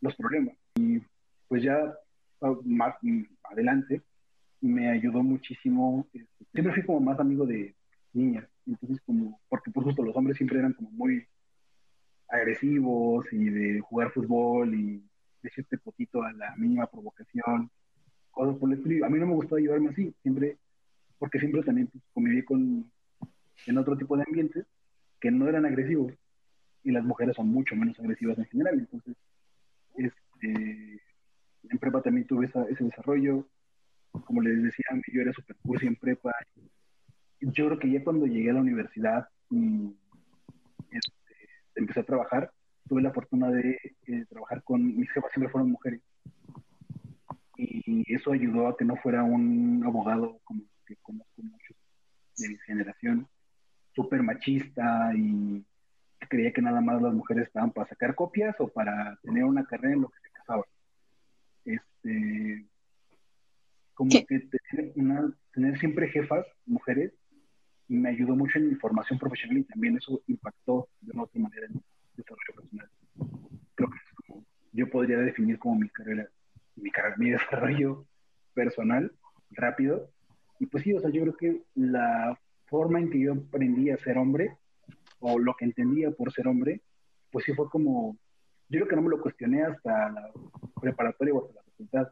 los 0.00 0.16
problemas. 0.16 0.56
Y 0.76 1.00
pues 1.48 1.62
ya 1.62 1.94
más 2.64 2.94
adelante, 3.44 4.02
me 4.68 4.90
ayudó 4.90 5.22
muchísimo. 5.22 6.06
Este, 6.12 6.44
siempre 6.52 6.74
fui 6.74 6.84
como 6.84 7.00
más 7.00 7.18
amigo 7.20 7.46
de 7.46 7.74
niñas, 8.12 8.46
entonces 8.66 9.00
como, 9.04 9.40
porque 9.48 9.70
por 9.70 9.84
justo 9.84 10.02
los 10.02 10.16
hombres 10.16 10.36
siempre 10.36 10.58
eran 10.58 10.72
como 10.74 10.90
muy 10.90 11.26
agresivos 12.28 13.26
y 13.32 13.50
de 13.50 13.80
jugar 13.80 14.10
fútbol 14.12 14.74
y 14.74 15.02
decirte 15.42 15.78
potito 15.78 16.22
a 16.22 16.32
la 16.32 16.54
mínima 16.56 16.86
provocación, 16.86 17.70
cosas 18.30 18.56
por 18.56 18.72
el 18.72 18.78
estilo. 18.78 19.06
A 19.06 19.08
mí 19.08 19.18
no 19.18 19.26
me 19.26 19.34
gustaba 19.34 19.60
llevarme 19.60 19.90
así, 19.90 20.14
siempre, 20.22 20.56
porque 21.18 21.38
siempre 21.38 21.62
también 21.62 21.88
pues, 21.88 22.02
conviví 22.14 22.42
con, 22.44 22.90
en 23.66 23.78
otro 23.78 23.96
tipo 23.96 24.16
de 24.16 24.24
ambientes 24.26 24.66
que 25.20 25.30
no 25.30 25.48
eran 25.48 25.66
agresivos 25.66 26.12
y 26.84 26.90
las 26.90 27.04
mujeres 27.04 27.36
son 27.36 27.48
mucho 27.48 27.76
menos 27.76 27.98
agresivas 27.98 28.38
en 28.38 28.46
general. 28.46 28.78
Entonces, 28.78 29.16
este, 29.96 31.00
en 31.70 31.78
prepa 31.78 32.02
también 32.02 32.26
tuve 32.26 32.46
ese 32.46 32.84
desarrollo. 32.84 33.46
Como 34.12 34.42
les 34.42 34.62
decía, 34.62 34.86
yo 35.12 35.22
era 35.22 35.32
super 35.32 35.56
cursi 35.56 35.86
en 35.86 35.96
prepa. 35.96 36.32
Yo 37.40 37.66
creo 37.66 37.78
que 37.78 37.90
ya 37.90 38.04
cuando 38.04 38.26
llegué 38.26 38.50
a 38.50 38.54
la 38.54 38.60
universidad 38.60 39.28
y 39.50 39.96
este, 40.90 41.34
empecé 41.74 42.00
a 42.00 42.04
trabajar, 42.04 42.52
tuve 42.88 43.02
la 43.02 43.12
fortuna 43.12 43.50
de 43.50 43.78
eh, 44.06 44.24
trabajar 44.28 44.62
con 44.62 44.96
mis 44.96 45.10
jefas, 45.10 45.30
siempre 45.32 45.50
fueron 45.50 45.70
mujeres. 45.70 46.00
Y 47.56 48.12
eso 48.12 48.32
ayudó 48.32 48.68
a 48.68 48.76
que 48.76 48.84
no 48.84 48.96
fuera 48.96 49.22
un 49.22 49.82
abogado 49.84 50.40
como 50.44 50.62
que 50.86 50.96
conozco 50.96 51.42
muchos 51.42 51.76
de 52.38 52.48
mi 52.48 52.58
generación, 52.66 53.28
súper 53.94 54.22
machista 54.22 55.12
y 55.14 55.64
creía 56.28 56.52
que 56.52 56.62
nada 56.62 56.80
más 56.80 57.00
las 57.02 57.12
mujeres 57.12 57.46
estaban 57.46 57.72
para 57.72 57.88
sacar 57.88 58.14
copias 58.14 58.56
o 58.58 58.68
para 58.68 59.18
tener 59.22 59.44
una 59.44 59.64
carrera 59.64 59.94
en 59.94 60.02
lo 60.02 60.08
que 60.08 60.20
se 60.20 60.30
casaban. 60.30 60.64
Este, 61.64 62.66
como 63.94 64.10
que 64.10 64.40
tener, 64.70 64.92
una, 64.96 65.32
tener 65.52 65.78
siempre 65.78 66.08
jefas, 66.08 66.46
mujeres, 66.66 67.12
me 67.88 68.08
ayudó 68.08 68.34
mucho 68.34 68.58
en 68.58 68.70
mi 68.70 68.74
formación 68.76 69.18
profesional 69.18 69.58
y 69.58 69.64
también 69.64 69.96
eso 69.96 70.22
impactó 70.26 70.88
de 71.00 71.12
una 71.12 71.24
otra 71.24 71.40
manera 71.40 71.66
en 71.66 71.74
mi 71.74 71.82
desarrollo 72.16 72.54
personal. 72.54 72.90
Creo 73.74 73.90
que 73.90 73.96
es 73.96 74.14
como, 74.26 74.44
yo 74.72 74.88
podría 74.88 75.18
definir 75.18 75.58
como 75.58 75.76
mi 75.76 75.88
carrera, 75.90 76.26
mi, 76.76 76.90
carrera, 76.90 77.16
mi 77.18 77.30
desarrollo 77.32 78.06
personal 78.54 79.12
rápido. 79.50 80.10
Y 80.58 80.66
pues 80.66 80.84
sí, 80.84 80.94
o 80.94 81.00
sea, 81.00 81.10
yo 81.10 81.22
creo 81.22 81.36
que 81.36 81.62
la 81.74 82.38
forma 82.66 82.98
en 83.00 83.10
que 83.10 83.20
yo 83.20 83.32
aprendí 83.32 83.90
a 83.90 83.98
ser 83.98 84.16
hombre, 84.16 84.56
o 85.20 85.38
lo 85.38 85.54
que 85.54 85.64
entendía 85.64 86.10
por 86.10 86.32
ser 86.32 86.48
hombre, 86.48 86.80
pues 87.30 87.44
sí 87.44 87.52
fue 87.52 87.68
como, 87.68 88.16
yo 88.68 88.78
creo 88.78 88.88
que 88.88 88.96
no 88.96 89.02
me 89.02 89.10
lo 89.10 89.20
cuestioné 89.20 89.62
hasta 89.62 90.10
la 90.10 90.30
preparatoria 90.80 91.34
o 91.34 91.44
hasta 91.44 91.54
la 91.54 91.62
facultad, 91.62 92.08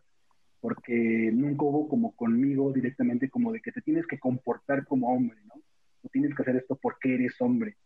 porque 0.61 1.31
nunca 1.33 1.65
hubo 1.65 1.89
como 1.89 2.15
conmigo 2.15 2.73
directamente 2.73 3.31
como 3.31 3.53
de 3.53 3.61
que 3.61 3.73
te 3.73 3.81
tienes 3.81 4.07
que 4.07 4.19
comportar 4.19 4.85
como 4.85 5.15
hombre, 5.15 5.39
¿no? 5.47 5.55
No 6.03 6.11
tienes 6.11 6.35
que 6.35 6.43
hacer 6.43 6.57
esto 6.57 6.79
porque 6.81 7.15
eres 7.15 7.35
hombre. 7.41 7.77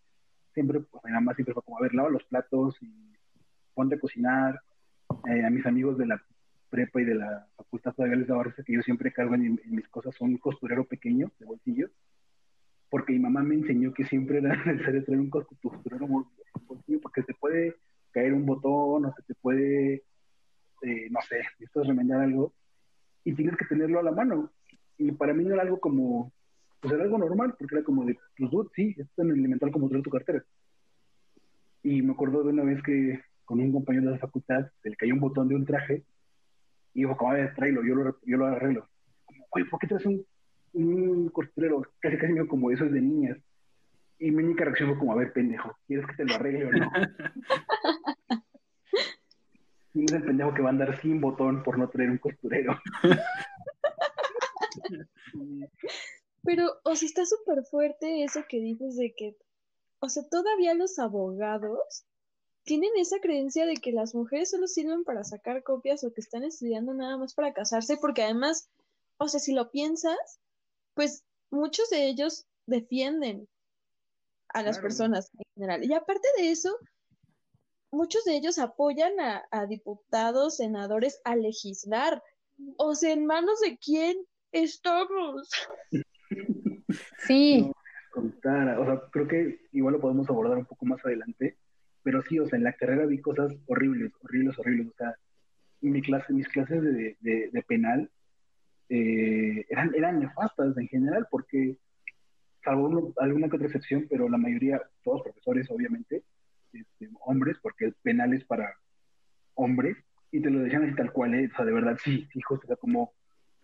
Siempre, 0.52 0.80
pues 0.80 1.04
nada 1.04 1.20
más 1.20 1.36
siempre 1.36 1.54
fue 1.54 1.62
como, 1.62 1.78
a 1.78 1.82
ver, 1.82 1.94
lava 1.94 2.10
los 2.10 2.24
platos 2.24 2.76
y 2.80 3.16
ponte 3.74 3.96
a 3.96 4.00
cocinar. 4.00 4.60
Eh, 5.28 5.44
a 5.44 5.50
mis 5.50 5.66
amigos 5.66 5.98
de 5.98 6.06
la 6.06 6.22
prepa 6.70 7.00
y 7.00 7.04
de 7.04 7.14
la 7.14 7.46
facultad 7.56 7.92
todavía 7.94 8.16
les 8.16 8.26
daba 8.26 8.44
que 8.44 8.72
yo 8.72 8.82
siempre 8.82 9.12
cargo 9.12 9.34
en, 9.34 9.60
en 9.64 9.70
mis 9.74 9.88
cosas 9.88 10.20
un 10.20 10.38
costurero 10.38 10.84
pequeño 10.84 11.30
de 11.38 11.46
bolsillos 11.46 11.90
porque 12.94 13.12
mi 13.12 13.18
mamá 13.18 13.42
me 13.42 13.56
enseñó 13.56 13.92
que 13.92 14.04
siempre 14.04 14.38
era 14.38 14.54
necesario 14.66 15.04
traer 15.04 15.18
un 15.18 15.28
costurero 15.28 16.06
porque 17.02 17.22
te 17.22 17.34
puede 17.34 17.74
caer 18.12 18.32
un 18.32 18.46
botón 18.46 19.06
o 19.06 19.12
se 19.16 19.22
te 19.22 19.34
puede, 19.34 20.04
eh, 20.82 21.08
no 21.10 21.20
sé, 21.28 21.38
necesitas 21.58 21.88
remendar 21.88 22.20
algo 22.20 22.52
y 23.24 23.34
tienes 23.34 23.56
que 23.56 23.64
tenerlo 23.64 23.98
a 23.98 24.02
la 24.02 24.12
mano. 24.12 24.52
Y 24.98 25.12
para 25.12 25.34
mí 25.34 25.44
no 25.44 25.54
era 25.54 25.62
algo 25.62 25.80
como, 25.80 26.32
pues 26.80 26.94
era 26.94 27.04
algo 27.04 27.18
normal, 27.18 27.54
porque 27.58 27.76
era 27.76 27.84
como 27.84 28.04
de, 28.04 28.18
pues 28.36 28.50
dude, 28.50 28.70
sí, 28.74 28.94
es 28.98 29.08
tan 29.16 29.30
elemental 29.30 29.70
como 29.72 29.88
traer 29.88 30.04
tu 30.04 30.10
cartera. 30.10 30.44
Y 31.82 32.02
me 32.02 32.12
acuerdo 32.12 32.42
de 32.42 32.50
una 32.50 32.64
vez 32.64 32.82
que 32.82 33.20
con 33.44 33.60
un 33.60 33.72
compañero 33.72 34.06
de 34.06 34.12
la 34.12 34.18
facultad 34.18 34.70
se 34.82 34.90
le 34.90 34.96
cayó 34.96 35.14
un 35.14 35.20
botón 35.20 35.48
de 35.48 35.54
un 35.54 35.66
traje 35.66 36.04
y 36.94 37.00
dijo, 37.00 37.16
como, 37.16 37.32
a 37.32 37.34
ver, 37.34 37.54
tráelo, 37.54 37.84
yo 37.84 37.94
lo, 37.94 38.18
yo 38.24 38.36
lo 38.36 38.46
arreglo. 38.46 38.88
Como, 39.24 39.46
Oye, 39.50 39.64
¿por 39.66 39.80
qué 39.80 39.86
traes 39.86 40.06
un 40.06 40.24
un 40.74 41.28
costurero, 41.30 41.82
casi 42.00 42.16
casi 42.18 42.32
medio 42.32 42.48
como 42.48 42.70
eso 42.70 42.84
es 42.84 42.92
de 42.92 43.00
niñas. 43.00 43.38
Y 44.18 44.30
mi 44.30 44.42
única 44.42 44.64
reacción 44.64 44.90
fue 44.90 44.98
como, 44.98 45.12
a 45.12 45.16
ver, 45.16 45.32
pendejo, 45.32 45.76
¿quieres 45.86 46.06
que 46.06 46.14
te 46.16 46.24
lo 46.24 46.34
arregle 46.34 46.66
o 46.66 46.72
no? 46.72 46.90
y 49.94 50.04
es 50.04 50.12
el 50.12 50.24
pendejo 50.24 50.52
que 50.52 50.62
va 50.62 50.68
a 50.68 50.72
andar 50.72 51.00
sin 51.00 51.20
botón 51.20 51.62
por 51.62 51.78
no 51.78 51.88
traer 51.88 52.10
un 52.10 52.18
costurero. 52.18 52.76
Pero, 56.42 56.80
o 56.82 56.96
sea, 56.96 57.06
está 57.06 57.24
súper 57.24 57.64
fuerte 57.64 58.24
eso 58.24 58.44
que 58.48 58.58
dices 58.58 58.96
de 58.96 59.14
que, 59.14 59.36
o 60.00 60.08
sea, 60.08 60.24
todavía 60.28 60.74
los 60.74 60.98
abogados 60.98 62.04
tienen 62.64 62.90
esa 62.96 63.20
creencia 63.20 63.66
de 63.66 63.76
que 63.76 63.92
las 63.92 64.14
mujeres 64.14 64.50
solo 64.50 64.66
sirven 64.66 65.04
para 65.04 65.22
sacar 65.22 65.62
copias 65.62 66.02
o 66.02 66.12
que 66.12 66.20
están 66.20 66.42
estudiando 66.44 66.92
nada 66.92 67.16
más 67.16 67.34
para 67.34 67.52
casarse, 67.52 67.96
porque 67.96 68.22
además, 68.22 68.68
o 69.18 69.28
sea, 69.28 69.38
si 69.38 69.52
lo 69.52 69.70
piensas, 69.70 70.40
pues 70.94 71.24
muchos 71.50 71.88
de 71.90 72.06
ellos 72.06 72.46
defienden 72.66 73.48
a 74.48 74.62
las 74.62 74.78
personas 74.78 75.30
en 75.38 75.44
general. 75.54 75.84
Y 75.84 75.92
aparte 75.94 76.26
de 76.38 76.50
eso, 76.50 76.76
muchos 77.94 78.24
de 78.24 78.36
ellos 78.36 78.58
apoyan 78.58 79.12
a, 79.20 79.66
diputados, 79.66 80.56
senadores 80.56 81.20
a 81.24 81.36
legislar. 81.36 82.22
O 82.76 82.94
sea, 82.94 83.12
¿en 83.12 83.26
manos 83.26 83.60
de 83.60 83.78
quién 83.78 84.16
estamos? 84.52 85.48
Sí. 87.26 87.70
o 88.14 88.40
sea, 88.42 89.02
creo 89.10 89.28
que 89.28 89.60
igual 89.72 89.94
lo 89.94 90.00
podemos 90.00 90.28
abordar 90.28 90.58
un 90.58 90.66
poco 90.66 90.86
más 90.86 91.04
adelante, 91.04 91.56
pero 92.02 92.22
sí, 92.22 92.38
o 92.38 92.46
sea, 92.46 92.56
en 92.56 92.64
la 92.64 92.74
carrera 92.74 93.06
vi 93.06 93.20
cosas 93.20 93.52
horribles, 93.66 94.12
horribles, 94.22 94.58
horribles. 94.58 94.88
O 94.88 94.96
sea, 94.96 95.14
mi 95.80 96.00
clase, 96.02 96.32
mis 96.32 96.48
clases 96.48 96.82
de, 96.82 97.16
de 97.20 97.64
penal 97.66 98.10
eh, 98.88 99.64
eran, 99.70 99.94
eran 99.94 100.20
nefastas 100.20 100.76
en 100.76 100.88
general, 100.88 101.26
porque, 101.30 101.78
salvo 102.62 103.12
alguna 103.16 103.48
que 103.48 103.56
otra 103.56 103.66
excepción, 103.66 104.06
pero 104.08 104.28
la 104.28 104.38
mayoría, 104.38 104.80
todos 105.02 105.22
profesores, 105.22 105.70
obviamente, 105.70 106.22
este, 106.74 107.08
hombres, 107.20 107.56
porque 107.62 107.86
el 107.86 107.94
penal 108.02 108.34
es 108.34 108.44
para 108.44 108.74
hombres, 109.54 109.96
y 110.30 110.40
te 110.40 110.50
lo 110.50 110.60
decían 110.60 110.84
así 110.84 110.94
tal 110.94 111.12
cual, 111.12 111.34
¿eh? 111.34 111.48
o 111.52 111.56
sea, 111.56 111.64
de 111.64 111.72
verdad, 111.72 111.98
sí, 112.02 112.28
hijos, 112.34 112.60
o 112.62 112.66
sea, 112.66 112.76
como, 112.76 113.12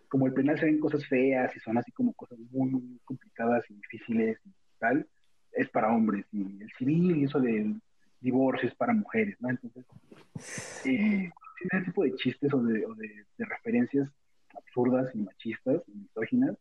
como 0.09 0.27
el 0.27 0.33
penal 0.33 0.59
se 0.59 0.67
ven 0.67 0.79
cosas 0.79 1.07
feas 1.07 1.55
y 1.57 1.61
son 1.61 1.79
así 1.79 1.91
como 1.93 2.13
cosas 2.15 2.39
muy, 2.51 2.71
muy 2.71 3.01
complicadas 3.05 3.69
y 3.71 3.75
difíciles 3.75 4.39
y 4.45 4.51
tal, 4.79 5.07
es 5.53 5.69
para 5.71 5.93
hombres, 5.93 6.27
y 6.33 6.63
el 6.63 6.71
civil 6.79 7.17
y 7.17 7.25
eso 7.25 7.41
del 7.41 7.81
divorcio 8.21 8.69
es 8.69 8.75
para 8.75 8.93
mujeres, 8.93 9.37
¿no? 9.41 9.51
Entonces, 9.51 9.85
eh, 10.85 11.31
ese 11.63 11.85
tipo 11.85 12.05
de 12.05 12.15
chistes 12.15 12.53
o 12.55 12.63
de, 12.63 12.87
o 12.87 12.95
de 12.95 13.25
referencias 13.39 14.09
absurdas 14.57 15.11
y 15.15 15.19
machistas 15.19 15.83
y 15.89 15.93
misóginas, 15.93 16.57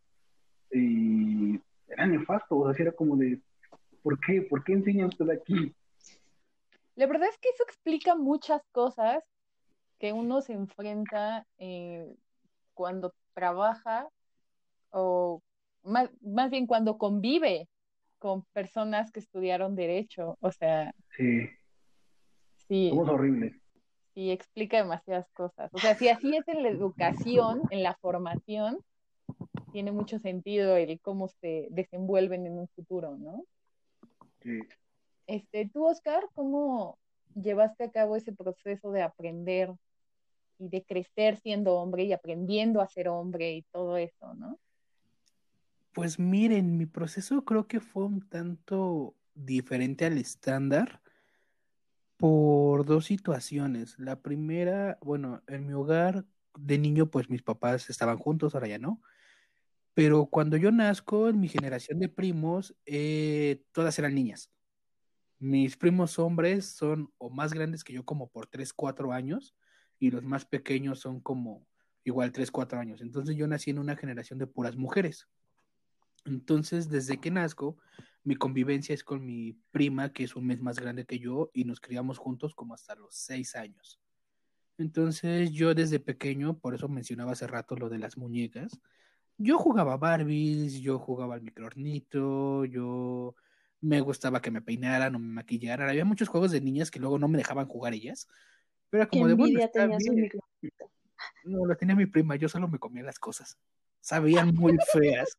y 0.72 1.60
era 1.88 2.06
nefasto, 2.06 2.58
o 2.58 2.74
sea, 2.74 2.84
era 2.84 2.92
como 2.92 3.16
de, 3.16 3.40
¿por 4.02 4.20
qué? 4.20 4.42
¿Por 4.42 4.64
qué 4.64 4.74
enseña 4.74 5.08
usted 5.08 5.30
aquí? 5.30 5.74
La 7.00 7.08
verdad 7.08 7.30
es 7.30 7.38
que 7.38 7.48
eso 7.48 7.64
explica 7.64 8.14
muchas 8.16 8.62
cosas 8.74 9.24
que 10.00 10.12
uno 10.12 10.42
se 10.42 10.52
enfrenta 10.52 11.48
eh, 11.58 12.14
cuando 12.74 13.14
trabaja 13.34 14.10
o 14.90 15.42
más, 15.82 16.10
más, 16.20 16.52
bien 16.52 16.68
cuando 16.68 16.98
convive 16.98 17.70
con 18.18 18.44
personas 18.52 19.14
que 19.14 19.22
estudiaron 19.22 19.78
derecho, 19.78 20.38
o 20.42 20.52
sea. 20.52 20.94
Sí. 21.16 21.48
Sí. 22.68 22.90
Somos 22.90 23.08
horribles 23.08 23.54
y 24.14 24.32
explica 24.32 24.76
demasiadas 24.76 25.32
cosas. 25.32 25.74
O 25.74 25.80
sea, 25.80 25.96
si 25.96 26.10
así 26.10 26.36
es 26.36 26.46
en 26.50 26.64
la 26.64 26.68
educación, 26.68 27.62
en 27.70 27.82
la 27.82 27.96
formación, 28.02 28.78
tiene 29.72 29.94
mucho 29.94 30.20
sentido 30.20 30.76
el 30.76 31.00
cómo 31.00 31.30
se 31.30 31.70
desenvuelven 31.70 32.46
en 32.46 32.60
un 32.60 32.68
futuro, 32.68 33.18
¿no? 33.18 33.46
Sí. 34.44 34.60
Este, 35.30 35.70
tú, 35.72 35.86
Oscar, 35.86 36.28
¿cómo 36.34 36.98
llevaste 37.36 37.84
a 37.84 37.92
cabo 37.92 38.16
ese 38.16 38.34
proceso 38.34 38.92
de 38.92 39.04
aprender 39.04 39.72
y 40.58 40.70
de 40.70 40.84
crecer 40.84 41.38
siendo 41.38 41.76
hombre 41.76 42.06
y 42.06 42.14
aprendiendo 42.14 42.82
a 42.82 42.88
ser 42.88 43.10
hombre 43.10 43.54
y 43.54 43.62
todo 43.62 43.98
eso, 43.98 44.34
¿no? 44.34 44.60
Pues 45.94 46.18
miren, 46.18 46.78
mi 46.78 46.88
proceso 46.88 47.46
creo 47.46 47.68
que 47.68 47.80
fue 47.80 48.06
un 48.06 48.28
tanto 48.28 49.14
diferente 49.36 50.08
al 50.08 50.18
estándar 50.18 51.00
por 52.18 52.84
dos 52.84 53.06
situaciones. 53.06 54.00
La 54.00 54.22
primera, 54.22 54.98
bueno, 55.00 55.44
en 55.46 55.68
mi 55.68 55.74
hogar 55.74 56.26
de 56.58 56.80
niño, 56.80 57.12
pues 57.12 57.30
mis 57.30 57.44
papás 57.44 57.88
estaban 57.92 58.18
juntos, 58.18 58.56
ahora 58.56 58.68
ya 58.68 58.80
no. 58.80 59.00
Pero 59.94 60.26
cuando 60.26 60.58
yo 60.58 60.72
nazco, 60.72 61.30
en 61.30 61.40
mi 61.40 61.50
generación 61.50 62.00
de 62.00 62.10
primos, 62.10 62.76
eh, 62.88 63.62
todas 63.72 64.00
eran 64.00 64.16
niñas. 64.16 64.50
Mis 65.40 65.78
primos 65.78 66.20
hombres 66.20 66.66
son 66.66 67.12
o 67.18 67.30
más 67.30 67.54
grandes 67.54 67.84
que 67.84 67.94
yo 67.94 68.04
como 68.04 68.30
por 68.30 68.48
3, 68.48 68.74
4 68.74 69.14
años 69.14 69.56
y 69.98 70.12
los 70.12 70.24
más 70.24 70.46
pequeños 70.46 71.00
son 71.00 71.22
como 71.22 71.66
igual 72.04 72.32
3, 72.32 72.52
4 72.52 72.80
años. 72.80 73.02
Entonces 73.02 73.36
yo 73.36 73.48
nací 73.48 73.72
en 73.72 73.80
una 73.80 73.96
generación 73.96 74.38
de 74.38 74.48
puras 74.48 74.76
mujeres. 74.76 75.28
Entonces, 76.26 76.90
desde 76.90 77.20
que 77.20 77.32
nazco, 77.32 77.78
mi 78.24 78.36
convivencia 78.36 78.94
es 78.94 79.04
con 79.04 79.26
mi 79.26 79.54
prima, 79.72 80.12
que 80.12 80.26
es 80.26 80.36
un 80.36 80.46
mes 80.46 80.62
más 80.62 80.80
grande 80.80 81.06
que 81.06 81.20
yo, 81.20 81.50
y 81.54 81.64
nos 81.64 81.80
criamos 81.80 82.18
juntos 82.18 82.54
como 82.54 82.74
hasta 82.74 82.96
los 82.96 83.16
6 83.16 83.56
años. 83.56 84.00
Entonces, 84.78 85.52
yo 85.52 85.74
desde 85.74 86.00
pequeño, 86.00 86.60
por 86.60 86.76
eso 86.76 86.88
mencionaba 86.88 87.32
hace 87.32 87.48
rato 87.48 87.76
lo 87.76 87.90
de 87.90 88.00
las 88.00 88.18
muñecas, 88.18 88.80
yo 89.38 89.58
jugaba 89.58 89.98
Barbies, 89.98 90.82
yo 90.82 91.00
jugaba 91.00 91.36
al 91.36 91.42
microornito, 91.42 92.66
yo 92.66 93.36
me 93.82 94.02
gustaba 94.02 94.42
que 94.42 94.52
me 94.52 94.62
peinaran 94.62 95.16
o 95.16 95.20
me 95.20 95.28
maquillaran. 95.28 95.90
Había 95.90 96.06
muchos 96.06 96.28
juegos 96.28 96.52
de 96.52 96.62
niñas 96.62 96.92
que 96.92 97.00
luego 97.00 97.18
no 97.18 97.28
me 97.28 97.38
dejaban 97.38 97.68
jugar 97.68 97.94
ellas. 97.94 98.28
Pero 98.90 99.04
era 99.04 99.10
como 99.10 99.28
de 99.28 99.34
bueno, 99.36 99.60
No, 101.46 101.66
lo 101.66 101.78
tenía 101.78 101.96
mi 101.96 102.06
prima, 102.06 102.36
yo 102.36 102.50
solo 102.50 102.68
me 102.68 102.80
comía 102.80 103.04
las 103.04 103.20
cosas. 103.20 103.58
Sabían 104.02 104.54
muy 104.54 104.78
feas. 104.94 105.38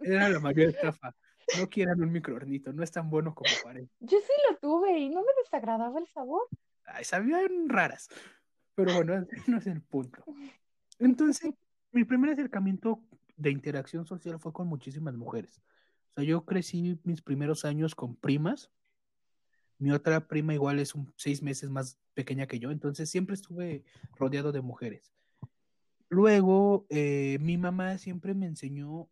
era 0.00 0.28
la 0.28 0.40
mayor 0.40 0.70
estafa. 0.70 1.14
No 1.58 1.68
quieran 1.68 2.00
un 2.00 2.10
microornito, 2.10 2.72
no 2.72 2.82
es 2.82 2.90
tan 2.90 3.10
bueno 3.10 3.34
como 3.34 3.50
parece. 3.62 3.90
Yo 4.00 4.18
sí 4.18 4.32
lo 4.50 4.56
tuve 4.58 4.98
y 4.98 5.08
no 5.10 5.20
me 5.20 5.32
desagradaba 5.42 5.98
el 5.98 6.06
sabor. 6.06 6.48
Ay, 6.84 7.04
sabían 7.04 7.68
raras. 7.68 8.08
Pero 8.74 8.94
bueno, 8.94 9.26
no 9.46 9.58
es 9.58 9.66
el 9.66 9.82
punto. 9.82 10.24
Entonces, 10.98 11.52
mi 11.90 12.04
primer 12.04 12.30
acercamiento 12.30 13.02
de 13.36 13.50
interacción 13.50 14.06
social 14.06 14.38
fue 14.38 14.52
con 14.52 14.66
muchísimas 14.66 15.14
mujeres. 15.14 15.60
O 16.12 16.20
sea, 16.20 16.24
yo 16.24 16.44
crecí 16.44 16.98
mis 17.04 17.22
primeros 17.22 17.64
años 17.64 17.94
con 17.94 18.16
primas. 18.16 18.70
Mi 19.78 19.92
otra 19.92 20.28
prima 20.28 20.54
igual 20.54 20.78
es 20.78 20.94
un 20.94 21.12
seis 21.16 21.42
meses 21.42 21.70
más 21.70 21.98
pequeña 22.14 22.46
que 22.46 22.58
yo, 22.58 22.70
entonces 22.70 23.10
siempre 23.10 23.34
estuve 23.34 23.84
rodeado 24.16 24.52
de 24.52 24.60
mujeres. 24.60 25.12
Luego, 26.08 26.86
eh, 26.90 27.38
mi 27.40 27.56
mamá 27.56 27.96
siempre 27.96 28.34
me 28.34 28.46
enseñó 28.46 29.08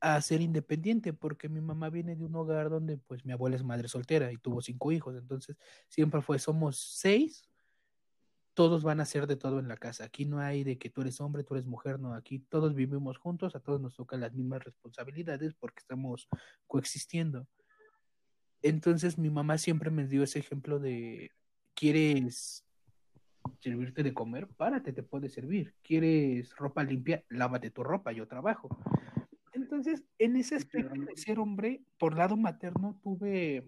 a 0.00 0.20
ser 0.22 0.40
independiente, 0.40 1.12
porque 1.12 1.50
mi 1.50 1.60
mamá 1.60 1.90
viene 1.90 2.16
de 2.16 2.24
un 2.24 2.34
hogar 2.34 2.70
donde 2.70 2.96
pues 2.96 3.26
mi 3.26 3.32
abuela 3.32 3.56
es 3.56 3.62
madre 3.62 3.86
soltera 3.86 4.32
y 4.32 4.38
tuvo 4.38 4.62
cinco 4.62 4.92
hijos, 4.92 5.14
entonces 5.14 5.56
siempre 5.88 6.22
fue, 6.22 6.38
somos 6.38 6.78
seis 6.78 7.49
todos 8.54 8.82
van 8.82 9.00
a 9.00 9.04
ser 9.04 9.26
de 9.26 9.36
todo 9.36 9.58
en 9.58 9.68
la 9.68 9.76
casa. 9.76 10.04
Aquí 10.04 10.24
no 10.24 10.38
hay 10.40 10.64
de 10.64 10.78
que 10.78 10.90
tú 10.90 11.02
eres 11.02 11.20
hombre, 11.20 11.44
tú 11.44 11.54
eres 11.54 11.66
mujer, 11.66 12.00
no. 12.00 12.14
Aquí 12.14 12.38
todos 12.38 12.74
vivimos 12.74 13.18
juntos, 13.18 13.54
a 13.54 13.60
todos 13.60 13.80
nos 13.80 13.96
tocan 13.96 14.20
las 14.20 14.32
mismas 14.32 14.64
responsabilidades 14.64 15.54
porque 15.54 15.80
estamos 15.80 16.28
coexistiendo. 16.66 17.46
Entonces 18.62 19.18
mi 19.18 19.30
mamá 19.30 19.58
siempre 19.58 19.90
me 19.90 20.06
dio 20.06 20.22
ese 20.22 20.38
ejemplo 20.38 20.78
de, 20.78 21.30
¿quieres 21.74 22.64
servirte 23.60 24.02
de 24.02 24.14
comer? 24.14 24.48
Párate, 24.48 24.92
te 24.92 25.02
puede 25.02 25.28
servir. 25.28 25.74
¿Quieres 25.82 26.54
ropa 26.56 26.82
limpia? 26.82 27.24
Lávate 27.28 27.70
tu 27.70 27.82
ropa, 27.82 28.12
yo 28.12 28.26
trabajo. 28.26 28.68
Entonces, 29.52 30.04
en 30.18 30.36
ese 30.36 30.56
aspecto 30.56 31.00
de 31.00 31.16
ser 31.16 31.38
hombre, 31.38 31.82
por 31.98 32.16
lado 32.16 32.36
materno, 32.36 32.98
tuve 33.02 33.64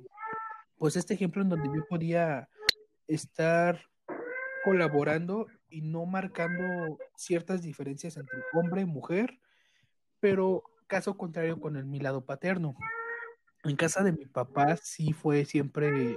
pues 0.77 0.97
este 0.97 1.15
ejemplo 1.15 1.43
en 1.43 1.49
donde 1.49 1.69
yo 1.75 1.87
podía 1.87 2.49
estar 3.07 3.81
colaborando 4.65 5.47
y 5.69 5.83
no 5.83 6.07
marcando 6.07 6.99
ciertas 7.17 7.63
diferencias 7.63 8.17
entre 8.17 8.39
hombre 8.53 8.83
y 8.83 8.87
mujer, 8.87 9.39
pero 10.21 10.63
caso 10.87 11.17
contrario 11.17 11.61
con 11.61 11.77
el 11.77 11.85
mi 11.85 12.01
lado 12.01 12.25
paterno. 12.25 12.75
En 13.65 13.77
casa 13.77 14.03
de 14.03 14.13
mi 14.13 14.27
papá 14.27 14.77
sí 14.77 15.13
fue 15.13 15.45
siempre 15.45 16.17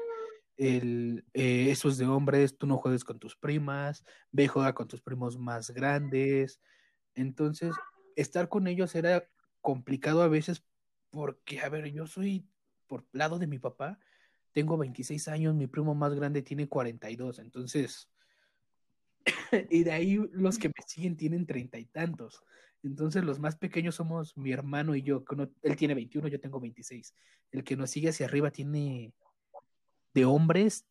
el 0.58 1.26
eh, 1.34 1.70
eso 1.70 1.90
es 1.90 1.98
de 1.98 2.06
hombres, 2.06 2.58
tú 2.58 2.68
no 2.68 2.78
juegues 2.78 3.04
con 3.04 3.20
tus 3.20 3.36
primas, 3.36 4.04
ve 4.32 4.48
juega 4.48 4.74
con 4.74 4.88
tus 4.88 5.02
primos 5.02 5.38
más 5.38 5.72
grandes. 5.72 6.62
Entonces, 7.14 7.74
estar 8.16 8.50
con 8.50 8.68
ellos 8.68 8.96
era 8.96 9.28
complicado 9.62 10.22
a 10.22 10.28
veces 10.28 10.64
porque, 11.10 11.62
a 11.62 11.70
ver, 11.70 11.92
yo 11.92 12.08
soy 12.08 12.48
por 12.88 13.06
lado 13.12 13.40
de 13.40 13.48
mi 13.48 13.60
papá, 13.60 14.00
tengo 14.52 14.78
26 14.78 15.28
años, 15.28 15.56
mi 15.56 15.68
primo 15.68 15.96
más 15.96 16.14
grande 16.14 16.42
tiene 16.42 16.68
42, 16.68 17.40
entonces 17.40 18.10
y 19.70 19.84
de 19.84 19.92
ahí 19.92 20.20
los 20.32 20.58
que 20.58 20.70
me 20.70 20.74
siguen 20.86 21.16
tienen 21.18 21.46
treinta 21.46 21.78
y 21.78 21.86
tantos. 21.86 22.44
Entonces 22.84 23.24
los 23.24 23.40
más 23.40 23.56
pequeños 23.56 23.96
somos 23.96 24.38
mi 24.38 24.52
hermano 24.52 24.96
y 24.96 25.02
yo. 25.02 25.24
él 25.64 25.76
tiene 25.76 25.96
21, 25.96 26.28
yo 26.28 26.40
tengo 26.40 26.60
26. 26.60 27.16
El 27.52 27.64
que 27.64 27.76
nos 27.76 27.90
sigue 27.90 28.10
hacia 28.10 28.28
arriba 28.28 28.52
tiene 28.52 29.14
de 30.14 30.26
hombres, 30.26 30.86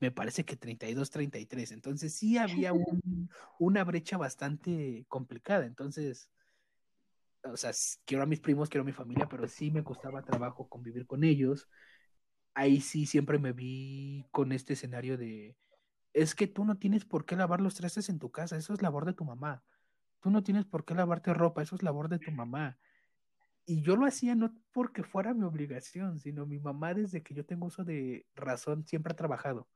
me 0.00 0.10
parece 0.10 0.44
que 0.44 0.56
32, 0.56 1.10
33. 1.10 1.72
Entonces 1.72 2.14
sí 2.14 2.38
había 2.38 2.72
una 3.58 3.84
brecha 3.84 4.16
bastante 4.16 5.04
complicada. 5.08 5.66
Entonces, 5.66 6.30
o 7.44 7.56
sea, 7.56 7.72
quiero 8.06 8.22
a 8.22 8.26
mis 8.26 8.40
primos, 8.40 8.70
quiero 8.70 8.82
a 8.82 8.86
mi 8.86 8.92
familia, 8.92 9.28
pero 9.28 9.46
sí 9.46 9.70
me 9.70 9.84
costaba 9.84 10.22
trabajo 10.22 10.68
convivir 10.68 11.06
con 11.06 11.22
ellos. 11.22 11.68
Ahí 12.54 12.80
sí 12.80 13.06
siempre 13.06 13.38
me 13.38 13.52
vi 13.52 14.24
con 14.30 14.52
este 14.52 14.72
escenario 14.72 15.18
de 15.18 15.54
es 16.12 16.34
que 16.34 16.46
tú 16.46 16.64
no 16.64 16.76
tienes 16.76 17.04
por 17.04 17.24
qué 17.24 17.36
lavar 17.36 17.60
los 17.60 17.74
trastes 17.74 18.08
en 18.08 18.18
tu 18.18 18.30
casa, 18.30 18.56
eso 18.56 18.74
es 18.74 18.82
labor 18.82 19.04
de 19.06 19.12
tu 19.12 19.24
mamá. 19.24 19.62
Tú 20.20 20.30
no 20.30 20.42
tienes 20.42 20.64
por 20.64 20.84
qué 20.84 20.94
lavarte 20.94 21.32
ropa, 21.32 21.62
eso 21.62 21.76
es 21.76 21.82
labor 21.82 22.08
de 22.08 22.18
tu 22.18 22.30
mamá. 22.30 22.78
Y 23.64 23.82
yo 23.82 23.96
lo 23.96 24.06
hacía 24.06 24.34
no 24.34 24.54
porque 24.72 25.02
fuera 25.02 25.32
mi 25.32 25.44
obligación, 25.44 26.18
sino 26.18 26.46
mi 26.46 26.58
mamá 26.58 26.94
desde 26.94 27.22
que 27.22 27.34
yo 27.34 27.44
tengo 27.44 27.66
uso 27.66 27.84
de 27.84 28.26
razón 28.34 28.84
siempre 28.86 29.12
ha 29.12 29.16
trabajado. 29.16 29.68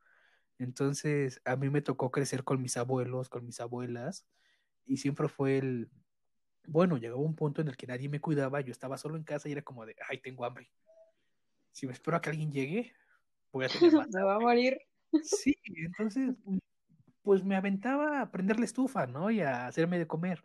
Entonces, 0.58 1.40
a 1.44 1.56
mí 1.56 1.70
me 1.70 1.82
tocó 1.82 2.10
crecer 2.10 2.44
con 2.44 2.60
mis 2.60 2.76
abuelos, 2.76 3.28
con 3.28 3.44
mis 3.44 3.60
abuelas, 3.60 4.26
y 4.86 4.98
siempre 4.98 5.28
fue 5.28 5.58
el, 5.58 5.90
bueno, 6.66 6.96
llegó 6.96 7.20
un 7.20 7.34
punto 7.34 7.60
en 7.60 7.68
el 7.68 7.76
que 7.76 7.86
nadie 7.86 8.08
me 8.08 8.20
cuidaba, 8.20 8.60
yo 8.60 8.72
estaba 8.72 8.98
solo 8.98 9.16
en 9.16 9.24
casa 9.24 9.48
y 9.48 9.52
era 9.52 9.62
como 9.62 9.86
de, 9.86 9.96
ay, 10.08 10.20
tengo 10.20 10.44
hambre. 10.44 10.70
Si 11.72 11.86
me 11.86 11.92
espero 11.92 12.16
a 12.16 12.20
que 12.20 12.30
alguien 12.30 12.52
llegue, 12.52 12.92
voy 13.52 13.64
a 13.64 13.68
tener 13.68 13.92
más. 13.92 14.08
me 14.12 14.22
va 14.22 14.36
a 14.36 14.40
morir. 14.40 14.78
Sí, 15.22 15.56
entonces, 15.76 16.34
pues 17.22 17.44
me 17.44 17.56
aventaba 17.56 18.20
a 18.22 18.30
prender 18.30 18.58
la 18.58 18.66
estufa, 18.66 19.06
¿no? 19.06 19.30
Y 19.30 19.40
a 19.40 19.66
hacerme 19.66 19.98
de 19.98 20.06
comer. 20.06 20.42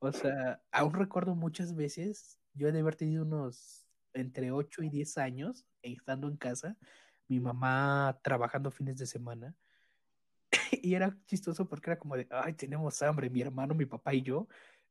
O 0.00 0.12
sea, 0.12 0.62
aún 0.72 0.94
recuerdo 0.94 1.34
muchas 1.36 1.74
veces, 1.76 2.40
yo 2.54 2.68
he 2.68 2.72
de 2.72 2.80
haber 2.80 2.96
tenido 2.96 3.24
unos 3.24 3.86
entre 4.14 4.52
8 4.52 4.82
y 4.84 4.90
10 4.90 5.18
años, 5.18 5.66
estando 5.82 6.28
en 6.28 6.36
casa, 6.38 6.76
mi 7.28 7.40
mamá 7.40 8.20
trabajando 8.22 8.70
fines 8.72 8.98
de 8.98 9.06
semana, 9.06 9.56
y 10.82 10.94
era 10.94 11.16
chistoso 11.26 11.68
porque 11.68 11.90
era 11.90 11.98
como 11.98 12.16
de, 12.16 12.26
ay, 12.30 12.54
tenemos 12.54 13.00
hambre, 13.02 13.30
mi 13.30 13.40
hermano, 13.42 13.74
mi 13.74 13.86
papá 13.86 14.14
y 14.14 14.22
yo, 14.22 14.48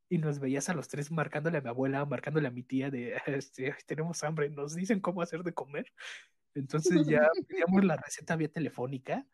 y 0.09 0.17
nos 0.19 0.39
veías 0.39 0.69
a 0.69 0.73
los 0.73 0.87
tres 0.87 1.11
marcándole 1.11 1.57
a 1.57 1.61
mi 1.61 1.69
abuela, 1.69 2.05
marcándole 2.05 2.47
a 2.47 2.51
mi 2.51 2.63
tía 2.63 2.89
de, 2.91 3.15
este, 3.27 3.75
tenemos 3.85 4.23
hambre, 4.23 4.49
nos 4.49 4.75
dicen 4.75 4.99
cómo 5.01 5.21
hacer 5.21 5.43
de 5.43 5.53
comer. 5.53 5.91
Entonces 6.57 7.05
ya 7.05 7.29
pedíamos 7.47 7.83
la 7.83 7.97
receta 7.97 8.35
vía 8.35 8.49
telefónica 8.49 9.25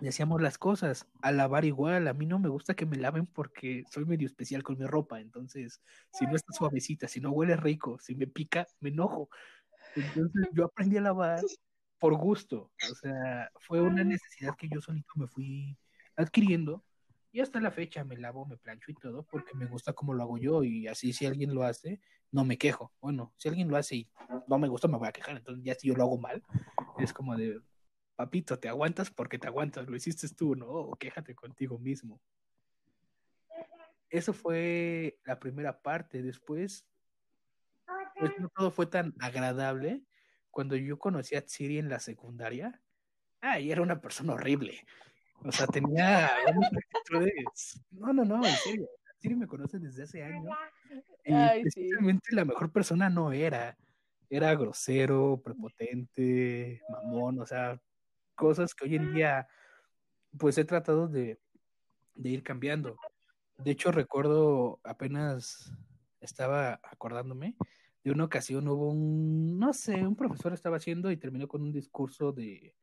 y 0.00 0.08
hacíamos 0.08 0.42
las 0.42 0.58
cosas. 0.58 1.06
A 1.22 1.30
lavar 1.30 1.64
igual, 1.64 2.08
a 2.08 2.14
mí 2.14 2.26
no 2.26 2.38
me 2.38 2.48
gusta 2.48 2.74
que 2.74 2.84
me 2.84 2.96
laven 2.96 3.26
porque 3.26 3.84
soy 3.90 4.04
medio 4.04 4.26
especial 4.26 4.62
con 4.62 4.76
mi 4.78 4.86
ropa. 4.86 5.20
Entonces, 5.20 5.80
si 6.12 6.26
no 6.26 6.34
está 6.34 6.52
suavecita, 6.52 7.06
si 7.06 7.20
no 7.20 7.30
huele 7.30 7.56
rico, 7.56 7.98
si 8.00 8.14
me 8.16 8.26
pica, 8.26 8.66
me 8.80 8.90
enojo. 8.90 9.30
Entonces 9.94 10.48
yo 10.52 10.64
aprendí 10.64 10.96
a 10.96 11.02
lavar 11.02 11.40
por 11.98 12.14
gusto. 12.16 12.72
O 12.90 12.94
sea, 12.96 13.50
fue 13.60 13.80
una 13.80 14.02
necesidad 14.02 14.56
que 14.56 14.68
yo 14.68 14.80
solito 14.80 15.12
me 15.14 15.28
fui 15.28 15.78
adquiriendo 16.16 16.84
y 17.34 17.40
hasta 17.40 17.60
la 17.60 17.72
fecha 17.72 18.04
me 18.04 18.16
lavo, 18.16 18.46
me 18.46 18.56
plancho 18.56 18.92
y 18.92 18.94
todo 18.94 19.24
porque 19.24 19.56
me 19.56 19.66
gusta 19.66 19.92
como 19.92 20.14
lo 20.14 20.22
hago 20.22 20.38
yo 20.38 20.62
y 20.62 20.86
así 20.86 21.12
si 21.12 21.26
alguien 21.26 21.52
lo 21.52 21.64
hace, 21.64 22.00
no 22.30 22.44
me 22.44 22.56
quejo. 22.56 22.92
Bueno, 23.00 23.34
si 23.36 23.48
alguien 23.48 23.68
lo 23.68 23.76
hace 23.76 23.96
y 23.96 24.10
no 24.46 24.56
me 24.56 24.68
gusta, 24.68 24.86
me 24.86 24.98
voy 24.98 25.08
a 25.08 25.12
quejar. 25.12 25.38
Entonces 25.38 25.64
ya 25.64 25.74
si 25.74 25.88
yo 25.88 25.96
lo 25.96 26.04
hago 26.04 26.16
mal, 26.16 26.44
es 26.96 27.12
como 27.12 27.36
de, 27.36 27.60
papito, 28.14 28.60
te 28.60 28.68
aguantas 28.68 29.10
porque 29.10 29.40
te 29.40 29.48
aguantas, 29.48 29.88
lo 29.88 29.96
hiciste 29.96 30.28
tú, 30.28 30.54
¿no? 30.54 30.68
O 30.68 30.94
quéjate 30.94 31.34
contigo 31.34 31.76
mismo. 31.76 32.20
Eso 34.10 34.32
fue 34.32 35.18
la 35.24 35.40
primera 35.40 35.82
parte. 35.82 36.22
Después, 36.22 36.86
pues 38.16 38.30
no 38.38 38.48
todo 38.50 38.70
fue 38.70 38.86
tan 38.86 39.12
agradable. 39.18 40.04
Cuando 40.52 40.76
yo 40.76 41.00
conocí 41.00 41.34
a 41.34 41.42
Siri 41.44 41.78
en 41.78 41.88
la 41.88 41.98
secundaria, 41.98 42.80
ay, 43.40 43.72
era 43.72 43.82
una 43.82 44.00
persona 44.00 44.34
horrible. 44.34 44.86
O 45.44 45.52
sea, 45.52 45.66
tenía 45.66 46.30
No, 47.92 48.12
no, 48.12 48.24
no, 48.24 48.36
en 48.36 48.56
serio. 48.56 48.88
Siri 49.18 49.36
me 49.36 49.46
conoce 49.46 49.78
desde 49.78 50.02
hace 50.02 50.22
años. 50.22 50.54
Y 51.24 51.62
precisamente 51.62 52.34
la 52.34 52.44
mejor 52.44 52.70
persona 52.72 53.08
no 53.08 53.32
era. 53.32 53.76
Era 54.30 54.54
grosero, 54.54 55.40
prepotente, 55.44 56.80
mamón, 56.88 57.40
o 57.40 57.46
sea, 57.46 57.80
cosas 58.34 58.74
que 58.74 58.86
hoy 58.86 58.96
en 58.96 59.14
día, 59.14 59.46
pues 60.38 60.58
he 60.58 60.64
tratado 60.64 61.08
de, 61.08 61.38
de 62.14 62.28
ir 62.30 62.42
cambiando. 62.42 62.96
De 63.58 63.70
hecho, 63.70 63.92
recuerdo 63.92 64.80
apenas 64.82 65.72
estaba 66.20 66.80
acordándome 66.82 67.54
de 68.04 68.10
una 68.10 68.24
ocasión 68.24 68.68
hubo 68.68 68.90
un, 68.90 69.58
no 69.58 69.72
sé, 69.72 70.06
un 70.06 70.14
profesor 70.14 70.52
estaba 70.52 70.76
haciendo 70.76 71.10
y 71.10 71.16
terminó 71.16 71.48
con 71.48 71.62
un 71.62 71.72
discurso 71.72 72.32
de 72.32 72.74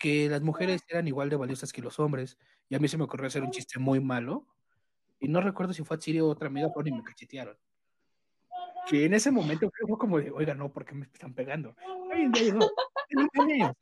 que 0.00 0.30
las 0.30 0.40
mujeres 0.40 0.82
eran 0.88 1.06
igual 1.06 1.28
de 1.28 1.36
valiosas 1.36 1.72
que 1.72 1.82
los 1.82 2.00
hombres, 2.00 2.38
y 2.70 2.74
a 2.74 2.78
mí 2.78 2.88
se 2.88 2.96
me 2.96 3.04
ocurrió 3.04 3.26
hacer 3.26 3.42
un 3.42 3.50
chiste 3.50 3.78
muy 3.78 4.00
malo, 4.00 4.46
y 5.20 5.28
no 5.28 5.42
recuerdo 5.42 5.74
si 5.74 5.84
fue 5.84 5.96
a 5.96 6.00
Chile 6.00 6.22
o 6.22 6.28
otra 6.28 6.48
amiga, 6.48 6.68
pero 6.74 6.82
ni 6.82 6.90
me 6.90 7.04
cachetearon. 7.04 7.56
Que 8.88 9.04
en 9.04 9.12
ese 9.12 9.30
momento 9.30 9.70
fue 9.86 9.98
como 9.98 10.18
de, 10.18 10.30
oiga, 10.30 10.54
no, 10.54 10.72
¿por 10.72 10.86
qué 10.86 10.94
me 10.94 11.04
están 11.04 11.34
pegando? 11.34 11.76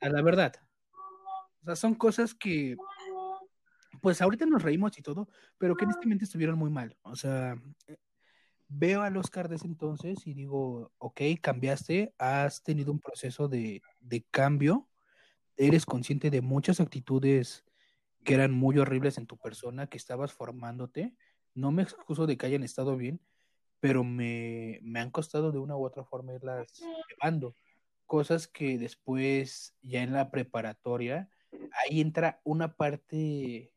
a 0.01 0.09
la 0.09 0.21
verdad. 0.21 0.53
O 1.61 1.65
sea, 1.65 1.77
son 1.77 1.95
cosas 1.95 2.35
que, 2.35 2.75
pues 4.01 4.21
ahorita 4.21 4.45
nos 4.45 4.61
reímos 4.61 4.97
y 4.97 5.01
todo, 5.01 5.29
pero 5.57 5.77
que 5.77 5.85
en 5.85 5.91
momento 5.91 6.25
estuvieron 6.25 6.59
muy 6.59 6.69
mal. 6.69 6.97
O 7.03 7.15
sea, 7.15 7.55
veo 8.67 9.03
al 9.03 9.15
Oscar 9.15 9.47
de 9.47 9.55
ese 9.55 9.67
entonces 9.67 10.27
y 10.27 10.33
digo, 10.33 10.91
ok, 10.97 11.21
cambiaste, 11.41 12.13
has 12.17 12.61
tenido 12.61 12.91
un 12.91 12.99
proceso 12.99 13.47
de, 13.47 13.81
de 14.01 14.25
cambio, 14.29 14.88
eres 15.59 15.85
consciente 15.85 16.29
de 16.31 16.41
muchas 16.41 16.79
actitudes 16.79 17.65
que 18.23 18.33
eran 18.33 18.51
muy 18.51 18.77
horribles 18.77 19.17
en 19.17 19.27
tu 19.27 19.37
persona, 19.37 19.87
que 19.87 19.97
estabas 19.97 20.31
formándote. 20.31 21.13
No 21.53 21.71
me 21.71 21.83
excuso 21.83 22.25
de 22.25 22.37
que 22.37 22.45
hayan 22.45 22.63
estado 22.63 22.95
bien, 22.95 23.19
pero 23.81 24.03
me, 24.03 24.79
me 24.81 25.01
han 25.01 25.11
costado 25.11 25.51
de 25.51 25.59
una 25.59 25.75
u 25.75 25.85
otra 25.85 26.05
forma 26.05 26.33
irlas 26.33 26.71
llevando. 27.09 27.55
Cosas 28.05 28.47
que 28.47 28.77
después, 28.77 29.75
ya 29.81 30.01
en 30.01 30.13
la 30.13 30.31
preparatoria, 30.31 31.29
ahí 31.73 31.99
entra 31.99 32.39
una 32.45 32.75
parte, 32.75 33.73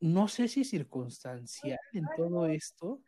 no 0.00 0.28
sé 0.28 0.48
si 0.48 0.64
circunstancial 0.64 1.80
en 1.94 2.04
todo 2.16 2.46
esto, 2.46 3.00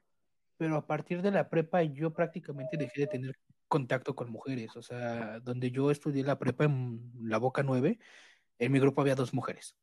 pero 0.57 0.77
a 0.77 0.87
partir 0.87 1.21
de 1.21 1.31
la 1.31 1.51
prepa 1.51 1.83
yo 1.83 2.13
prácticamente 2.13 2.79
dejé 2.79 3.03
de 3.03 3.07
tener 3.07 3.37
contacto 3.71 4.15
con 4.15 4.31
mujeres. 4.31 4.77
O 4.77 4.83
sea, 4.83 5.41
donde 5.41 5.71
yo 5.71 5.91
estudié 5.91 6.25
la 6.25 6.39
prepa 6.39 6.65
en 6.65 7.11
la 7.23 7.39
Boca 7.39 7.63
9, 7.63 7.99
en 8.59 8.73
mi 8.73 8.81
grupo 8.81 9.01
había 9.01 9.15
dos 9.15 9.33
mujeres. 9.33 9.77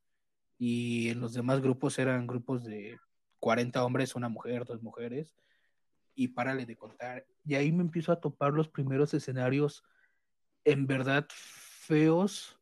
Y 0.59 1.09
en 1.09 1.21
los 1.21 1.33
demás 1.33 1.61
grupos 1.61 1.97
eran 1.97 2.27
grupos 2.27 2.63
de 2.63 2.99
40 3.39 3.83
hombres, 3.83 4.15
una 4.15 4.29
mujer, 4.29 4.65
dos 4.65 4.83
mujeres. 4.83 5.35
Y 6.13 6.29
párale 6.29 6.65
de 6.65 6.75
contar. 6.75 7.25
Y 7.45 7.55
ahí 7.55 7.71
me 7.71 7.81
empiezo 7.81 8.11
a 8.11 8.19
topar 8.19 8.53
los 8.53 8.67
primeros 8.67 9.13
escenarios 9.13 9.83
en 10.65 10.85
verdad 10.85 11.25
feos 11.29 12.59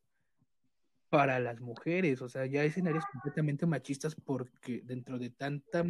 para 1.10 1.40
las 1.40 1.60
mujeres. 1.60 2.22
O 2.22 2.30
sea, 2.30 2.46
ya 2.46 2.64
escenarios 2.64 3.06
completamente 3.12 3.66
machistas 3.66 4.16
porque 4.16 4.82
dentro 4.86 5.18
de 5.18 5.32
tanta 5.32 5.84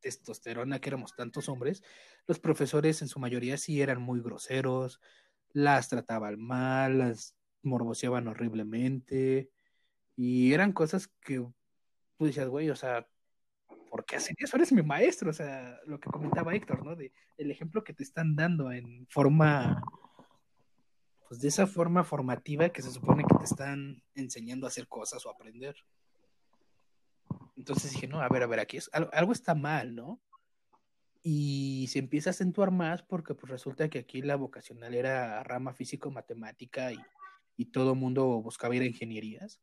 testosterona 0.00 0.80
que 0.80 0.90
éramos 0.90 1.14
tantos 1.14 1.48
hombres, 1.48 1.82
los 2.26 2.38
profesores 2.38 3.02
en 3.02 3.08
su 3.08 3.18
mayoría 3.18 3.56
sí 3.58 3.82
eran 3.82 4.00
muy 4.00 4.20
groseros, 4.20 5.00
las 5.52 5.88
trataban 5.88 6.40
mal, 6.40 6.98
las 6.98 7.36
morboseaban 7.62 8.28
horriblemente, 8.28 9.50
y 10.16 10.52
eran 10.52 10.72
cosas 10.72 11.08
que 11.20 11.36
tú 12.16 12.24
decías, 12.24 12.48
güey, 12.48 12.70
o 12.70 12.76
sea, 12.76 13.08
¿por 13.88 14.04
qué 14.04 14.16
hacen 14.16 14.36
eso? 14.38 14.56
Eres 14.56 14.72
mi 14.72 14.82
maestro, 14.82 15.30
o 15.30 15.32
sea, 15.32 15.78
lo 15.86 16.00
que 16.00 16.10
comentaba 16.10 16.54
Héctor, 16.54 16.84
¿no? 16.84 16.96
De 16.96 17.12
el 17.36 17.50
ejemplo 17.50 17.84
que 17.84 17.94
te 17.94 18.02
están 18.02 18.34
dando 18.34 18.72
en 18.72 19.06
forma, 19.08 19.82
pues 21.28 21.40
de 21.40 21.48
esa 21.48 21.66
forma 21.66 22.04
formativa 22.04 22.68
que 22.70 22.82
se 22.82 22.90
supone 22.90 23.24
que 23.24 23.38
te 23.38 23.44
están 23.44 24.02
enseñando 24.14 24.66
a 24.66 24.68
hacer 24.68 24.88
cosas 24.88 25.24
o 25.24 25.30
aprender. 25.30 25.76
Entonces 27.58 27.90
dije, 27.92 28.06
no, 28.06 28.20
a 28.20 28.28
ver, 28.28 28.44
a 28.44 28.46
ver, 28.46 28.60
aquí 28.60 28.76
es, 28.76 28.88
algo, 28.92 29.32
está 29.32 29.56
mal, 29.56 29.96
¿no? 29.96 30.20
Y 31.22 31.88
se 31.90 31.98
empieza 31.98 32.30
a 32.30 32.32
acentuar 32.32 32.70
más 32.70 33.02
porque 33.02 33.34
pues 33.34 33.50
resulta 33.50 33.88
que 33.88 33.98
aquí 33.98 34.22
la 34.22 34.36
vocacional 34.36 34.94
era 34.94 35.42
rama 35.42 35.74
físico-matemática 35.74 36.92
y, 36.92 36.98
y 37.56 37.66
todo 37.66 37.96
mundo 37.96 38.40
buscaba 38.40 38.76
ir 38.76 38.82
a 38.82 38.86
ingenierías. 38.86 39.60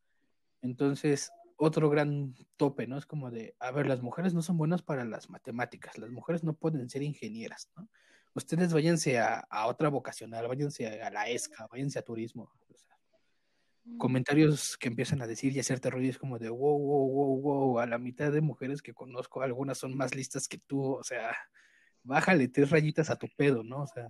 Entonces, 0.60 1.32
otro 1.56 1.88
gran 1.88 2.34
tope, 2.58 2.86
¿no? 2.86 2.98
Es 2.98 3.06
como 3.06 3.30
de, 3.30 3.56
a 3.60 3.70
ver, 3.70 3.86
las 3.86 4.02
mujeres 4.02 4.34
no 4.34 4.42
son 4.42 4.58
buenas 4.58 4.82
para 4.82 5.06
las 5.06 5.30
matemáticas, 5.30 5.96
las 5.96 6.10
mujeres 6.10 6.44
no 6.44 6.52
pueden 6.52 6.90
ser 6.90 7.02
ingenieras, 7.02 7.70
¿no? 7.76 7.88
Ustedes 8.34 8.74
váyanse 8.74 9.18
a, 9.18 9.38
a 9.48 9.66
otra 9.68 9.88
vocacional, 9.88 10.46
váyanse 10.46 11.00
a 11.00 11.08
la 11.08 11.30
ESCA, 11.30 11.66
váyanse 11.68 11.98
a 11.98 12.02
turismo. 12.02 12.52
Comentarios 13.98 14.76
que 14.76 14.88
empiezan 14.88 15.22
a 15.22 15.26
decir 15.26 15.54
y 15.54 15.60
hacerte 15.60 15.90
ruido 15.90 16.10
es 16.10 16.18
como 16.18 16.38
de 16.38 16.50
wow, 16.50 16.78
wow, 16.78 17.08
wow, 17.08 17.40
wow, 17.40 17.78
a 17.78 17.86
la 17.86 17.98
mitad 17.98 18.30
de 18.30 18.40
mujeres 18.40 18.82
que 18.82 18.92
conozco, 18.92 19.42
algunas 19.42 19.78
son 19.78 19.96
más 19.96 20.14
listas 20.14 20.48
que 20.48 20.58
tú, 20.58 20.82
o 20.82 21.02
sea, 21.02 21.34
bájale 22.02 22.48
tres 22.48 22.70
rayitas 22.70 23.10
a 23.10 23.16
tu 23.16 23.28
pedo, 23.36 23.62
¿no? 23.62 23.82
O 23.82 23.86
sea, 23.86 24.06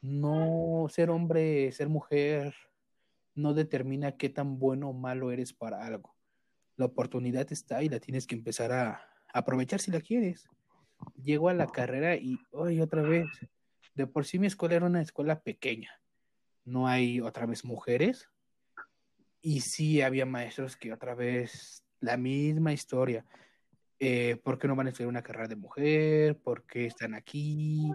no 0.00 0.86
ser 0.88 1.10
hombre, 1.10 1.70
ser 1.72 1.88
mujer, 1.88 2.54
no 3.34 3.54
determina 3.54 4.16
qué 4.16 4.28
tan 4.28 4.58
bueno 4.58 4.90
o 4.90 4.92
malo 4.92 5.30
eres 5.30 5.52
para 5.52 5.86
algo. 5.86 6.14
La 6.76 6.86
oportunidad 6.86 7.50
está 7.52 7.82
y 7.82 7.88
la 7.88 8.00
tienes 8.00 8.26
que 8.26 8.34
empezar 8.34 8.72
a 8.72 9.08
aprovechar 9.32 9.80
si 9.80 9.90
la 9.90 10.00
quieres. 10.00 10.48
Llego 11.22 11.48
a 11.48 11.54
la 11.54 11.66
carrera 11.66 12.16
y, 12.16 12.38
hoy 12.52 12.80
otra 12.80 13.02
vez, 13.02 13.26
de 13.94 14.06
por 14.06 14.24
sí 14.24 14.38
mi 14.38 14.46
escuela 14.46 14.76
era 14.76 14.86
una 14.86 15.02
escuela 15.02 15.40
pequeña. 15.40 15.90
No 16.64 16.86
hay 16.86 17.20
otra 17.20 17.46
vez 17.46 17.64
mujeres, 17.64 18.28
y 19.40 19.60
sí 19.60 20.02
había 20.02 20.26
maestros 20.26 20.76
que 20.76 20.92
otra 20.92 21.14
vez 21.14 21.84
la 22.00 22.16
misma 22.16 22.72
historia. 22.72 23.24
Eh, 23.98 24.36
¿Por 24.42 24.58
qué 24.58 24.68
no 24.68 24.76
van 24.76 24.86
a 24.86 24.90
estudiar 24.90 25.08
una 25.08 25.22
carrera 25.22 25.48
de 25.48 25.56
mujer? 25.56 26.38
¿Por 26.38 26.64
qué 26.64 26.86
están 26.86 27.14
aquí? 27.14 27.90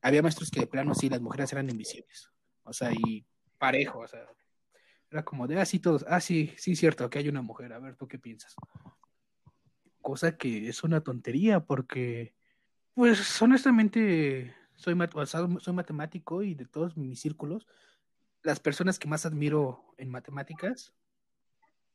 Había 0.00 0.22
maestros 0.22 0.50
que 0.50 0.60
de 0.60 0.66
plano 0.66 0.94
sí, 0.94 1.08
las 1.08 1.20
mujeres 1.20 1.52
eran 1.52 1.68
invisibles. 1.68 2.30
O 2.64 2.72
sea, 2.72 2.90
y 2.92 3.24
parejo, 3.58 4.00
o 4.00 4.08
sea, 4.08 4.26
era 5.10 5.24
como 5.24 5.46
de, 5.46 5.60
ah, 5.60 5.64
sí, 5.66 5.78
todos, 5.78 6.04
ah, 6.08 6.20
sí, 6.20 6.54
sí, 6.56 6.74
cierto, 6.74 7.08
que 7.10 7.18
hay 7.18 7.28
una 7.28 7.42
mujer, 7.42 7.72
a 7.72 7.78
ver, 7.78 7.96
¿tú 7.96 8.08
qué 8.08 8.18
piensas? 8.18 8.54
Cosa 10.00 10.36
que 10.36 10.68
es 10.68 10.82
una 10.82 11.02
tontería 11.02 11.60
porque, 11.60 12.34
pues, 12.94 13.40
honestamente, 13.42 14.54
soy, 14.74 14.96
soy 15.60 15.74
matemático 15.74 16.42
y 16.42 16.54
de 16.54 16.64
todos 16.64 16.96
mis 16.96 17.20
círculos, 17.20 17.66
las 18.42 18.60
personas 18.60 18.98
que 18.98 19.08
más 19.08 19.26
admiro 19.26 19.94
en 19.98 20.10
matemáticas, 20.10 20.92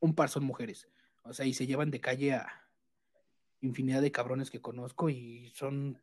un 0.00 0.14
par 0.14 0.28
son 0.28 0.44
mujeres. 0.44 0.88
O 1.22 1.32
sea, 1.32 1.46
y 1.46 1.54
se 1.54 1.66
llevan 1.66 1.90
de 1.90 2.00
calle 2.00 2.34
a 2.34 2.68
infinidad 3.60 4.00
de 4.00 4.12
cabrones 4.12 4.50
que 4.50 4.60
conozco 4.60 5.10
y 5.10 5.50
son. 5.54 6.00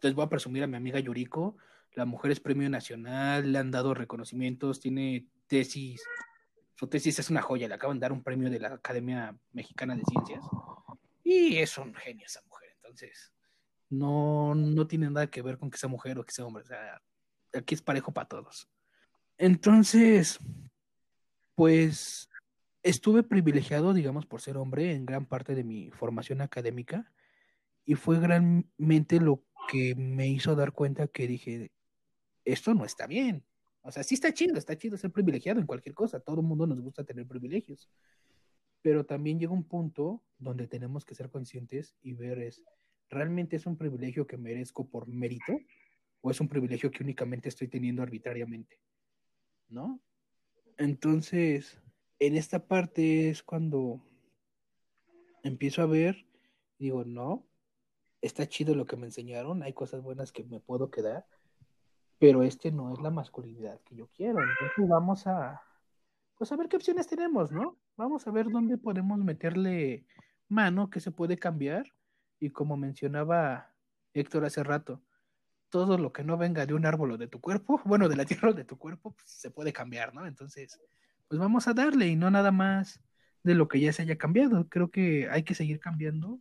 Les 0.00 0.14
voy 0.14 0.24
a 0.24 0.28
presumir 0.28 0.62
a 0.62 0.66
mi 0.66 0.76
amiga 0.76 0.98
Yuriko. 0.98 1.56
La 1.94 2.06
mujer 2.06 2.30
es 2.30 2.40
premio 2.40 2.68
nacional, 2.70 3.52
le 3.52 3.58
han 3.58 3.70
dado 3.70 3.94
reconocimientos, 3.94 4.80
tiene 4.80 5.28
tesis. 5.46 6.02
Su 6.74 6.86
tesis 6.86 7.18
es 7.18 7.28
una 7.28 7.42
joya, 7.42 7.68
le 7.68 7.74
acaban 7.74 7.98
de 7.98 8.04
dar 8.04 8.12
un 8.12 8.22
premio 8.22 8.50
de 8.50 8.58
la 8.58 8.68
Academia 8.68 9.36
Mexicana 9.52 9.94
de 9.94 10.02
Ciencias. 10.04 10.42
Y 11.22 11.58
es 11.58 11.76
un 11.76 11.94
genio 11.94 12.26
esa 12.26 12.40
mujer. 12.48 12.70
Entonces, 12.76 13.32
no, 13.90 14.54
no 14.54 14.86
tiene 14.86 15.10
nada 15.10 15.26
que 15.26 15.42
ver 15.42 15.58
con 15.58 15.70
que 15.70 15.78
sea 15.78 15.88
mujer 15.88 16.18
o 16.18 16.24
que 16.24 16.32
sea 16.32 16.46
hombre. 16.46 16.62
O 16.62 16.66
sea, 16.66 17.02
aquí 17.52 17.74
es 17.74 17.82
parejo 17.82 18.12
para 18.12 18.26
todos. 18.26 18.71
Entonces, 19.38 20.38
pues 21.54 22.28
estuve 22.82 23.22
privilegiado, 23.22 23.94
digamos, 23.94 24.26
por 24.26 24.40
ser 24.40 24.56
hombre 24.56 24.92
en 24.92 25.06
gran 25.06 25.26
parte 25.26 25.54
de 25.54 25.64
mi 25.64 25.90
formación 25.90 26.40
académica 26.40 27.12
y 27.84 27.94
fue 27.94 28.20
granmente 28.20 29.20
lo 29.20 29.44
que 29.68 29.94
me 29.94 30.28
hizo 30.28 30.54
dar 30.54 30.72
cuenta 30.72 31.06
que 31.06 31.26
dije, 31.26 31.70
esto 32.44 32.74
no 32.74 32.84
está 32.84 33.06
bien. 33.06 33.44
O 33.82 33.90
sea, 33.90 34.02
sí 34.02 34.14
está 34.14 34.32
chido, 34.32 34.56
está 34.56 34.76
chido 34.76 34.96
ser 34.96 35.10
privilegiado 35.10 35.60
en 35.60 35.66
cualquier 35.66 35.94
cosa, 35.94 36.20
todo 36.20 36.40
el 36.40 36.46
mundo 36.46 36.66
nos 36.66 36.80
gusta 36.80 37.04
tener 37.04 37.26
privilegios, 37.26 37.88
pero 38.80 39.04
también 39.04 39.38
llega 39.38 39.52
un 39.52 39.64
punto 39.64 40.22
donde 40.38 40.66
tenemos 40.66 41.04
que 41.04 41.14
ser 41.14 41.30
conscientes 41.30 41.96
y 42.02 42.12
ver 42.14 42.38
es, 42.38 42.62
¿realmente 43.08 43.56
es 43.56 43.66
un 43.66 43.76
privilegio 43.76 44.26
que 44.26 44.36
merezco 44.36 44.88
por 44.88 45.08
mérito 45.08 45.58
o 46.20 46.30
es 46.30 46.40
un 46.40 46.48
privilegio 46.48 46.90
que 46.90 47.02
únicamente 47.02 47.48
estoy 47.48 47.68
teniendo 47.68 48.02
arbitrariamente? 48.02 48.78
¿No? 49.72 50.00
Entonces, 50.78 51.80
en 52.18 52.36
esta 52.36 52.66
parte 52.66 53.30
es 53.30 53.42
cuando 53.42 54.00
empiezo 55.42 55.82
a 55.82 55.86
ver, 55.86 56.26
digo, 56.78 57.04
no, 57.04 57.46
está 58.20 58.46
chido 58.46 58.74
lo 58.74 58.86
que 58.86 58.96
me 58.96 59.06
enseñaron, 59.06 59.62
hay 59.62 59.72
cosas 59.72 60.02
buenas 60.02 60.32
que 60.32 60.44
me 60.44 60.60
puedo 60.60 60.90
quedar, 60.90 61.26
pero 62.18 62.42
este 62.44 62.70
no 62.70 62.92
es 62.92 63.00
la 63.00 63.10
masculinidad 63.10 63.80
que 63.80 63.96
yo 63.96 64.08
quiero. 64.14 64.38
Entonces 64.40 64.88
vamos 64.88 65.26
a, 65.26 65.60
pues 66.38 66.52
a 66.52 66.56
ver 66.56 66.68
qué 66.68 66.76
opciones 66.76 67.08
tenemos, 67.08 67.50
¿no? 67.50 67.76
Vamos 67.96 68.26
a 68.26 68.30
ver 68.30 68.50
dónde 68.50 68.78
podemos 68.78 69.18
meterle 69.18 70.06
mano, 70.48 70.90
que 70.90 71.00
se 71.00 71.10
puede 71.10 71.36
cambiar. 71.36 71.92
Y 72.38 72.50
como 72.50 72.76
mencionaba 72.76 73.74
Héctor 74.14 74.44
hace 74.44 74.62
rato, 74.62 75.02
todo 75.72 75.96
lo 75.96 76.12
que 76.12 76.22
no 76.22 76.36
venga 76.36 76.66
de 76.66 76.74
un 76.74 76.84
árbol 76.84 77.12
o 77.12 77.16
de 77.16 77.26
tu 77.26 77.40
cuerpo, 77.40 77.80
bueno, 77.86 78.08
de 78.08 78.16
la 78.16 78.26
tierra 78.26 78.50
o 78.50 78.52
de 78.52 78.64
tu 78.64 78.78
cuerpo, 78.78 79.12
pues, 79.12 79.30
se 79.30 79.50
puede 79.50 79.72
cambiar, 79.72 80.14
¿no? 80.14 80.26
Entonces, 80.26 80.78
pues 81.28 81.40
vamos 81.40 81.66
a 81.66 81.72
darle 81.72 82.08
y 82.08 82.16
no 82.16 82.30
nada 82.30 82.52
más 82.52 83.00
de 83.42 83.54
lo 83.54 83.66
que 83.66 83.80
ya 83.80 83.92
se 83.92 84.02
haya 84.02 84.18
cambiado. 84.18 84.68
Creo 84.68 84.90
que 84.90 85.28
hay 85.30 85.42
que 85.42 85.54
seguir 85.54 85.80
cambiando 85.80 86.40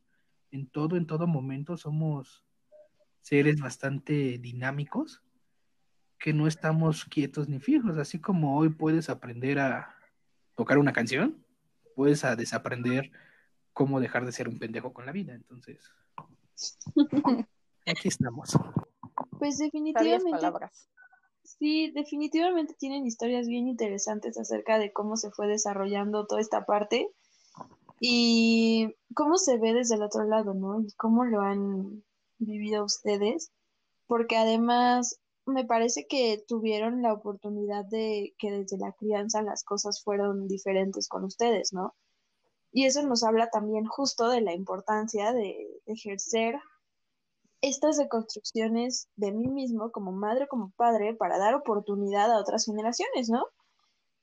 en 0.52 0.68
todo, 0.68 0.98
en 0.98 1.08
todo 1.08 1.28
momento. 1.28 1.78
Somos 1.78 2.46
seres 3.22 3.62
bastante 3.62 4.38
dinámicos, 4.38 5.24
que 6.20 6.34
no 6.34 6.46
estamos 6.46 7.06
quietos 7.06 7.48
ni 7.48 7.60
fijos, 7.60 7.98
así 7.98 8.20
como 8.20 8.58
hoy 8.58 8.70
puedes 8.70 9.10
aprender 9.10 9.60
a, 9.60 9.96
tocar 10.56 10.78
una 10.78 10.94
canción, 10.94 11.44
puedes 11.96 12.24
a 12.24 12.36
desaprender 12.36 13.12
cómo 13.74 14.00
dejar 14.00 14.26
de 14.26 14.32
ser 14.32 14.48
un 14.48 14.60
pendejo 14.60 14.94
con 14.94 15.06
la 15.06 15.12
vida. 15.12 15.34
Entonces, 15.34 15.92
aquí 17.88 18.08
estamos. 18.08 18.58
Pues 19.42 19.58
definitivamente. 19.58 20.70
Sí, 21.44 21.90
definitivamente 21.90 22.76
tienen 22.76 23.08
historias 23.08 23.48
bien 23.48 23.68
interesantes 23.68 24.38
acerca 24.38 24.78
de 24.78 24.94
cómo 24.94 25.18
se 25.18 25.32
fue 25.32 25.48
desarrollando 25.48 26.28
toda 26.28 26.42
esta 26.42 26.64
parte 26.64 27.10
y 28.00 28.96
cómo 29.16 29.40
se 29.40 29.58
ve 29.58 29.74
desde 29.74 29.96
el 29.96 30.04
otro 30.04 30.26
lado, 30.26 30.54
¿no? 30.54 30.82
Y 30.82 30.92
cómo 30.92 31.26
lo 31.26 31.42
han 31.42 32.04
vivido 32.38 32.86
ustedes, 32.86 33.52
porque 34.06 34.38
además 34.38 35.20
me 35.48 35.66
parece 35.66 36.06
que 36.08 36.44
tuvieron 36.48 37.02
la 37.02 37.12
oportunidad 37.12 37.84
de 37.86 38.36
que 38.38 38.52
desde 38.52 38.78
la 38.78 38.92
crianza 38.92 39.42
las 39.42 39.64
cosas 39.64 40.04
fueron 40.04 40.48
diferentes 40.48 41.08
con 41.08 41.24
ustedes, 41.24 41.74
¿no? 41.74 41.96
Y 42.72 42.86
eso 42.86 43.02
nos 43.02 43.24
habla 43.24 43.50
también 43.50 43.86
justo 43.86 44.30
de 44.30 44.42
la 44.42 44.54
importancia 44.54 45.34
de, 45.34 45.68
ejercer 45.88 46.60
estas 47.62 47.98
reconstrucciones 47.98 49.08
de 49.16 49.32
mí 49.32 49.48
mismo 49.48 49.92
como 49.92 50.12
madre, 50.12 50.48
como 50.48 50.72
padre, 50.72 51.16
para 51.16 51.38
dar 51.38 51.56
oportunidad 51.56 52.32
a 52.32 52.40
otras 52.40 52.66
generaciones, 52.66 53.30
¿no? 53.30 53.46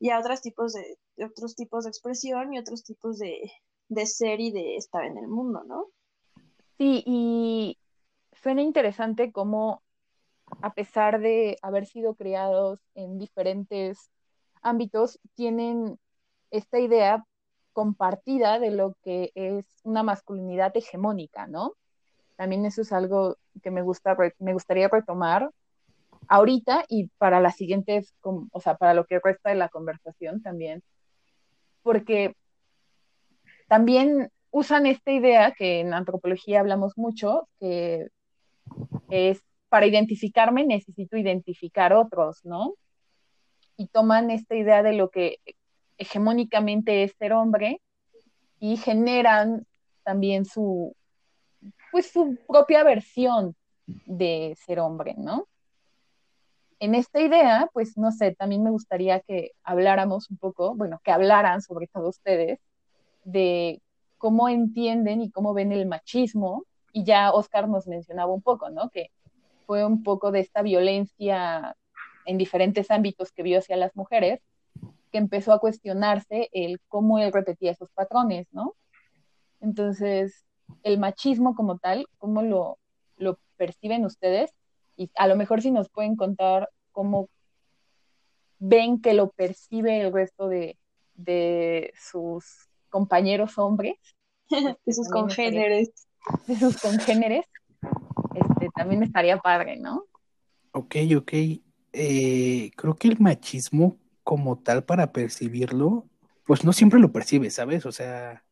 Y 0.00 0.10
a 0.10 0.18
otros 0.18 0.40
tipos 0.42 0.72
de, 0.72 0.98
otros 1.24 1.54
tipos 1.54 1.84
de 1.84 1.90
expresión 1.90 2.52
y 2.52 2.58
otros 2.58 2.84
tipos 2.84 3.18
de, 3.18 3.50
de 3.88 4.06
ser 4.06 4.40
y 4.40 4.52
de 4.52 4.76
estar 4.76 5.04
en 5.04 5.18
el 5.18 5.28
mundo, 5.28 5.62
¿no? 5.64 5.86
Sí, 6.78 7.02
y 7.06 7.78
suena 8.32 8.62
interesante 8.62 9.32
cómo 9.32 9.82
a 10.62 10.74
pesar 10.74 11.20
de 11.20 11.58
haber 11.62 11.86
sido 11.86 12.14
criados 12.14 12.80
en 12.94 13.18
diferentes 13.18 14.10
ámbitos, 14.62 15.20
tienen 15.34 15.98
esta 16.50 16.78
idea 16.78 17.24
compartida 17.72 18.58
de 18.58 18.70
lo 18.70 18.96
que 19.02 19.30
es 19.34 19.66
una 19.84 20.02
masculinidad 20.02 20.76
hegemónica, 20.76 21.46
¿no? 21.46 21.74
También 22.38 22.64
eso 22.64 22.82
es 22.82 22.92
algo 22.92 23.36
que 23.64 23.72
me, 23.72 23.82
gusta, 23.82 24.16
me 24.38 24.52
gustaría 24.52 24.86
retomar 24.86 25.50
ahorita 26.28 26.84
y 26.88 27.08
para 27.18 27.40
las 27.40 27.56
siguientes, 27.56 28.14
o 28.22 28.60
sea, 28.60 28.76
para 28.76 28.94
lo 28.94 29.06
que 29.06 29.18
resta 29.18 29.50
de 29.50 29.56
la 29.56 29.68
conversación 29.68 30.40
también, 30.40 30.84
porque 31.82 32.36
también 33.66 34.30
usan 34.52 34.86
esta 34.86 35.10
idea 35.10 35.50
que 35.50 35.80
en 35.80 35.92
antropología 35.92 36.60
hablamos 36.60 36.96
mucho, 36.96 37.48
que 37.58 38.06
es 39.10 39.42
para 39.68 39.86
identificarme 39.86 40.64
necesito 40.64 41.16
identificar 41.16 41.92
otros, 41.92 42.44
¿no? 42.44 42.74
Y 43.76 43.88
toman 43.88 44.30
esta 44.30 44.54
idea 44.54 44.84
de 44.84 44.92
lo 44.92 45.10
que 45.10 45.38
hegemónicamente 45.96 47.02
es 47.02 47.16
ser 47.18 47.32
hombre 47.32 47.82
y 48.60 48.76
generan 48.76 49.66
también 50.04 50.44
su, 50.44 50.94
pues 51.90 52.10
su 52.10 52.36
propia 52.46 52.84
versión 52.84 53.54
de 53.86 54.56
ser 54.64 54.80
hombre, 54.80 55.14
¿no? 55.16 55.46
En 56.80 56.94
esta 56.94 57.20
idea, 57.20 57.68
pues 57.72 57.96
no 57.96 58.12
sé, 58.12 58.34
también 58.34 58.62
me 58.62 58.70
gustaría 58.70 59.20
que 59.20 59.52
habláramos 59.64 60.30
un 60.30 60.36
poco, 60.36 60.74
bueno, 60.74 61.00
que 61.02 61.10
hablaran 61.10 61.60
sobre 61.60 61.88
todo 61.88 62.08
ustedes, 62.08 62.60
de 63.24 63.82
cómo 64.16 64.48
entienden 64.48 65.20
y 65.22 65.30
cómo 65.30 65.54
ven 65.54 65.72
el 65.72 65.86
machismo, 65.86 66.64
y 66.92 67.04
ya 67.04 67.32
Oscar 67.32 67.68
nos 67.68 67.86
mencionaba 67.86 68.32
un 68.32 68.42
poco, 68.42 68.70
¿no? 68.70 68.90
Que 68.90 69.10
fue 69.66 69.84
un 69.84 70.02
poco 70.02 70.30
de 70.30 70.40
esta 70.40 70.62
violencia 70.62 71.76
en 72.24 72.38
diferentes 72.38 72.90
ámbitos 72.90 73.32
que 73.32 73.42
vio 73.42 73.58
hacia 73.58 73.76
las 73.76 73.94
mujeres, 73.96 74.40
que 75.10 75.18
empezó 75.18 75.52
a 75.52 75.60
cuestionarse 75.60 76.48
el 76.52 76.80
cómo 76.88 77.18
él 77.18 77.32
repetía 77.32 77.72
esos 77.72 77.90
patrones, 77.90 78.46
¿no? 78.52 78.74
Entonces, 79.60 80.44
el 80.82 80.98
machismo 80.98 81.54
como 81.54 81.78
tal, 81.78 82.06
¿cómo 82.18 82.42
lo, 82.42 82.78
lo 83.16 83.38
perciben 83.56 84.04
ustedes? 84.04 84.52
Y 84.96 85.10
a 85.16 85.26
lo 85.26 85.36
mejor 85.36 85.62
si 85.62 85.70
nos 85.70 85.88
pueden 85.88 86.16
contar 86.16 86.68
cómo 86.92 87.28
ven 88.58 89.00
que 89.00 89.14
lo 89.14 89.30
percibe 89.30 90.00
el 90.00 90.12
resto 90.12 90.48
de, 90.48 90.76
de 91.14 91.92
sus 91.98 92.68
compañeros 92.88 93.58
hombres. 93.58 93.96
de 94.50 94.92
sus 94.92 95.08
congéneres. 95.08 95.90
de 96.46 96.56
sus 96.56 96.80
congéneres. 96.80 97.44
Este, 98.34 98.68
también 98.74 99.02
estaría 99.02 99.38
padre, 99.38 99.76
¿no? 99.76 100.04
Ok, 100.72 100.96
ok. 101.16 101.32
Eh, 101.92 102.70
creo 102.76 102.96
que 102.96 103.08
el 103.08 103.18
machismo 103.18 103.96
como 104.22 104.58
tal 104.58 104.84
para 104.84 105.12
percibirlo, 105.12 106.06
pues 106.44 106.64
no 106.64 106.72
siempre 106.72 107.00
lo 107.00 107.12
percibes, 107.12 107.54
¿sabes? 107.54 107.86
O 107.86 107.92
sea, 107.92 108.44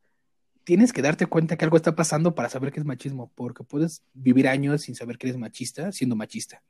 tienes 0.67 0.93
que 0.93 1.01
darte 1.01 1.27
cuenta 1.27 1.57
que 1.57 1.65
algo 1.65 1.77
está 1.77 1.95
pasando 1.95 2.35
para 2.35 2.49
saber 2.49 2.73
que 2.73 2.81
es 2.81 2.85
machismo, 2.85 3.31
porque 3.37 3.63
puedes 3.63 4.03
vivir 4.15 4.49
años 4.49 4.83
sin 4.83 4.97
saber 4.97 5.17
que 5.17 5.29
eres 5.29 5.39
machista 5.39 5.93
siendo 5.93 6.17
machista. 6.17 6.61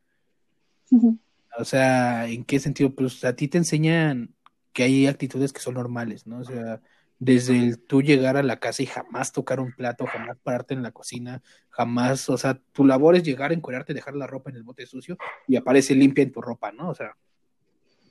O 1.59 1.64
sea, 1.64 2.28
¿en 2.28 2.44
qué 2.44 2.61
sentido? 2.61 2.94
Pues 2.94 3.24
a 3.24 3.34
ti 3.34 3.49
te 3.49 3.57
enseñan 3.57 4.34
que 4.74 4.82
hay 4.82 5.07
actitudes 5.07 5.51
que 5.51 5.61
son 5.61 5.74
normales, 5.74 6.26
¿no? 6.26 6.40
O 6.40 6.44
sea, 6.44 6.82
desde 7.18 7.59
el 7.59 7.78
tú 7.78 8.03
llegar 8.03 8.36
a 8.36 8.42
la 8.42 8.61
casa 8.61 8.82
y 8.82 8.86
jamás 8.86 9.32
tocar 9.32 9.61
un 9.61 9.72
plato, 9.72 10.05
jamás 10.05 10.36
pararte 10.42 10.74
en 10.74 10.82
la 10.82 10.92
cocina, 10.92 11.42
jamás, 11.70 12.28
o 12.28 12.36
sea, 12.36 12.61
tu 12.72 12.84
labor 12.84 13.16
es 13.16 13.22
llegar, 13.22 13.51
encuerarte, 13.51 13.94
dejar 13.94 14.14
la 14.14 14.26
ropa 14.26 14.51
en 14.51 14.57
el 14.57 14.62
bote 14.62 14.84
sucio 14.84 15.16
y 15.49 15.57
aparece 15.57 15.94
limpia 15.94 16.22
en 16.22 16.32
tu 16.32 16.42
ropa, 16.42 16.70
¿no? 16.70 16.90
O 16.90 16.94
sea, 16.94 17.16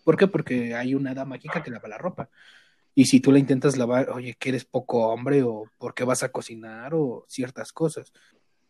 ¿por 0.03 0.17
qué? 0.17 0.25
Porque 0.25 0.73
hay 0.73 0.95
una 0.95 1.11
hada 1.11 1.25
mágica 1.25 1.61
que 1.61 1.69
lava 1.69 1.88
la 1.88 1.99
ropa. 1.99 2.27
Y 2.97 3.05
si 3.05 3.19
tú 3.19 3.33
la 3.33 3.39
intentas 3.39 3.77
lavar, 3.77 4.09
oye, 4.09 4.35
que 4.39 4.49
eres 4.49 4.63
poco 4.63 5.09
hombre 5.09 5.43
o 5.43 5.65
por 5.77 5.93
qué 5.93 6.05
vas 6.05 6.23
a 6.23 6.31
cocinar 6.31 6.95
o 6.95 7.25
ciertas 7.27 7.73
cosas. 7.73 8.13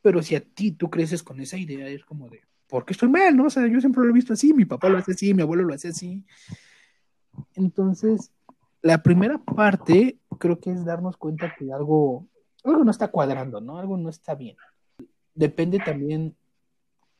Pero 0.02 0.24
si 0.24 0.36
a 0.36 0.42
ti 0.42 0.72
tú 0.72 0.90
creces 0.90 1.22
con 1.22 1.40
esa 1.40 1.58
idea, 1.58 1.88
es 1.88 2.04
como 2.04 2.28
de, 2.30 2.42
¿por 2.68 2.86
qué 2.86 2.94
estoy 2.94 3.10
mal? 3.10 3.38
¿No? 3.38 3.46
O 3.46 3.50
sea, 3.52 3.68
yo 3.68 3.80
siempre 3.80 4.04
lo 4.04 4.10
he 4.10 4.14
visto 4.14 4.34
así, 4.34 4.52
mi 4.52 4.66
papá 4.66 4.90
lo 4.90 4.98
hace 4.98 5.12
así, 5.12 5.34
mi 5.36 5.44
abuelo 5.44 5.64
lo 5.64 5.76
hace 5.76 5.90
así. 5.90 6.26
Entonces, 7.54 8.32
la 8.82 9.04
primera 9.04 9.38
parte 9.38 10.18
creo 10.40 10.60
que 10.60 10.72
es 10.72 10.86
darnos 10.86 11.18
cuenta 11.18 11.54
que 11.58 11.72
algo, 11.72 12.28
algo 12.64 12.84
no 12.84 12.92
está 12.92 13.10
cuadrando, 13.10 13.62
¿no? 13.62 13.78
Algo 13.78 13.96
no 13.96 14.10
está 14.10 14.34
bien. 14.34 14.58
Depende 15.36 15.80
también 15.80 16.36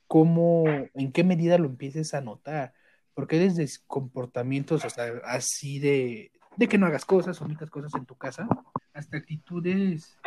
cómo, 0.08 0.66
en 0.94 1.12
qué 1.12 1.24
medida 1.24 1.58
lo 1.58 1.66
empieces 1.66 2.16
a 2.16 2.22
notar, 2.22 2.74
porque 3.14 3.40
desde 3.40 3.68
comportamientos, 3.88 4.86
o 4.86 4.90
sea, 4.90 5.06
así 5.26 5.80
de, 5.80 6.32
de 6.58 6.68
que 6.68 6.78
no 6.78 6.86
hagas 6.86 7.06
cosas, 7.06 7.42
únicas 7.42 7.70
cosas 7.70 7.94
en 7.96 8.06
tu 8.06 8.16
casa, 8.16 8.48
hasta 8.94 9.18
actitudes 9.18 10.18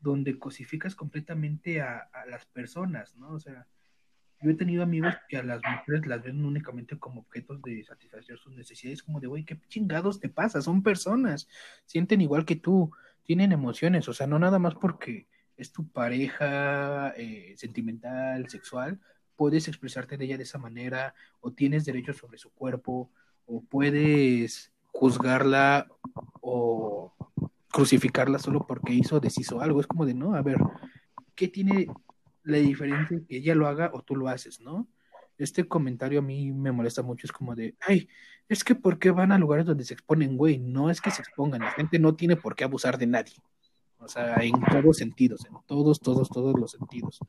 donde 0.00 0.38
cosificas 0.38 0.94
completamente 0.94 1.80
a, 1.80 1.98
a 2.12 2.26
las 2.26 2.46
personas, 2.46 3.16
¿no? 3.16 3.30
O 3.30 3.38
sea, 3.38 3.66
yo 4.42 4.50
he 4.50 4.54
tenido 4.54 4.82
amigos 4.82 5.14
que 5.28 5.36
a 5.36 5.42
las 5.42 5.60
mujeres 5.62 6.06
las 6.06 6.22
ven 6.22 6.44
únicamente 6.44 6.98
como 6.98 7.20
objetos 7.20 7.60
de 7.62 7.84
satisfacer 7.84 8.38
sus 8.38 8.54
necesidades, 8.54 9.02
como 9.02 9.20
de, 9.20 9.26
güey, 9.26 9.44
¿qué 9.44 9.60
chingados 9.68 10.18
te 10.18 10.30
pasa? 10.30 10.62
Son 10.62 10.82
personas, 10.82 11.46
sienten 11.84 12.22
igual 12.22 12.46
que 12.46 12.56
tú, 12.56 12.90
tienen 13.22 13.52
emociones, 13.52 14.08
o 14.08 14.14
sea, 14.14 14.26
no 14.26 14.38
nada 14.38 14.58
más 14.58 14.74
porque 14.74 15.28
es 15.56 15.72
tu 15.72 15.86
pareja 15.88 17.12
eh, 17.16 17.54
sentimental, 17.56 18.48
sexual, 18.48 18.98
puedes 19.36 19.68
expresarte 19.68 20.16
de 20.16 20.24
ella 20.24 20.36
de 20.38 20.44
esa 20.44 20.58
manera, 20.58 21.14
o 21.40 21.52
tienes 21.52 21.84
derechos 21.84 22.16
sobre 22.16 22.38
su 22.38 22.50
cuerpo, 22.50 23.10
o 23.44 23.62
puedes 23.62 24.72
juzgarla 25.00 25.88
o 26.42 27.14
crucificarla 27.72 28.38
solo 28.38 28.66
porque 28.66 28.92
hizo 28.92 29.16
o 29.16 29.20
deshizo 29.20 29.62
algo. 29.62 29.80
Es 29.80 29.86
como 29.86 30.04
de, 30.04 30.12
no, 30.12 30.34
a 30.34 30.42
ver, 30.42 30.58
¿qué 31.34 31.48
tiene 31.48 31.86
la 32.42 32.58
diferencia 32.58 33.18
que 33.26 33.38
ella 33.38 33.54
lo 33.54 33.66
haga 33.66 33.90
o 33.94 34.02
tú 34.02 34.14
lo 34.14 34.28
haces, 34.28 34.60
¿no? 34.60 34.86
Este 35.38 35.66
comentario 35.66 36.18
a 36.18 36.22
mí 36.22 36.52
me 36.52 36.70
molesta 36.70 37.02
mucho, 37.02 37.26
es 37.26 37.32
como 37.32 37.54
de, 37.54 37.74
ay, 37.80 38.10
es 38.46 38.62
que 38.62 38.74
¿por 38.74 38.98
qué 38.98 39.10
van 39.10 39.32
a 39.32 39.38
lugares 39.38 39.64
donde 39.64 39.84
se 39.84 39.94
exponen, 39.94 40.36
güey? 40.36 40.58
No 40.58 40.90
es 40.90 41.00
que 41.00 41.10
se 41.10 41.22
expongan, 41.22 41.62
la 41.62 41.70
gente 41.70 41.98
no 41.98 42.14
tiene 42.14 42.36
por 42.36 42.54
qué 42.54 42.64
abusar 42.64 42.98
de 42.98 43.06
nadie. 43.06 43.36
O 44.00 44.08
sea, 44.08 44.36
en 44.42 44.52
todos 44.70 44.98
sentidos, 44.98 45.46
en 45.46 45.54
todos, 45.66 45.98
todos, 46.00 46.28
todos 46.28 46.60
los 46.60 46.72
sentidos. 46.72 47.20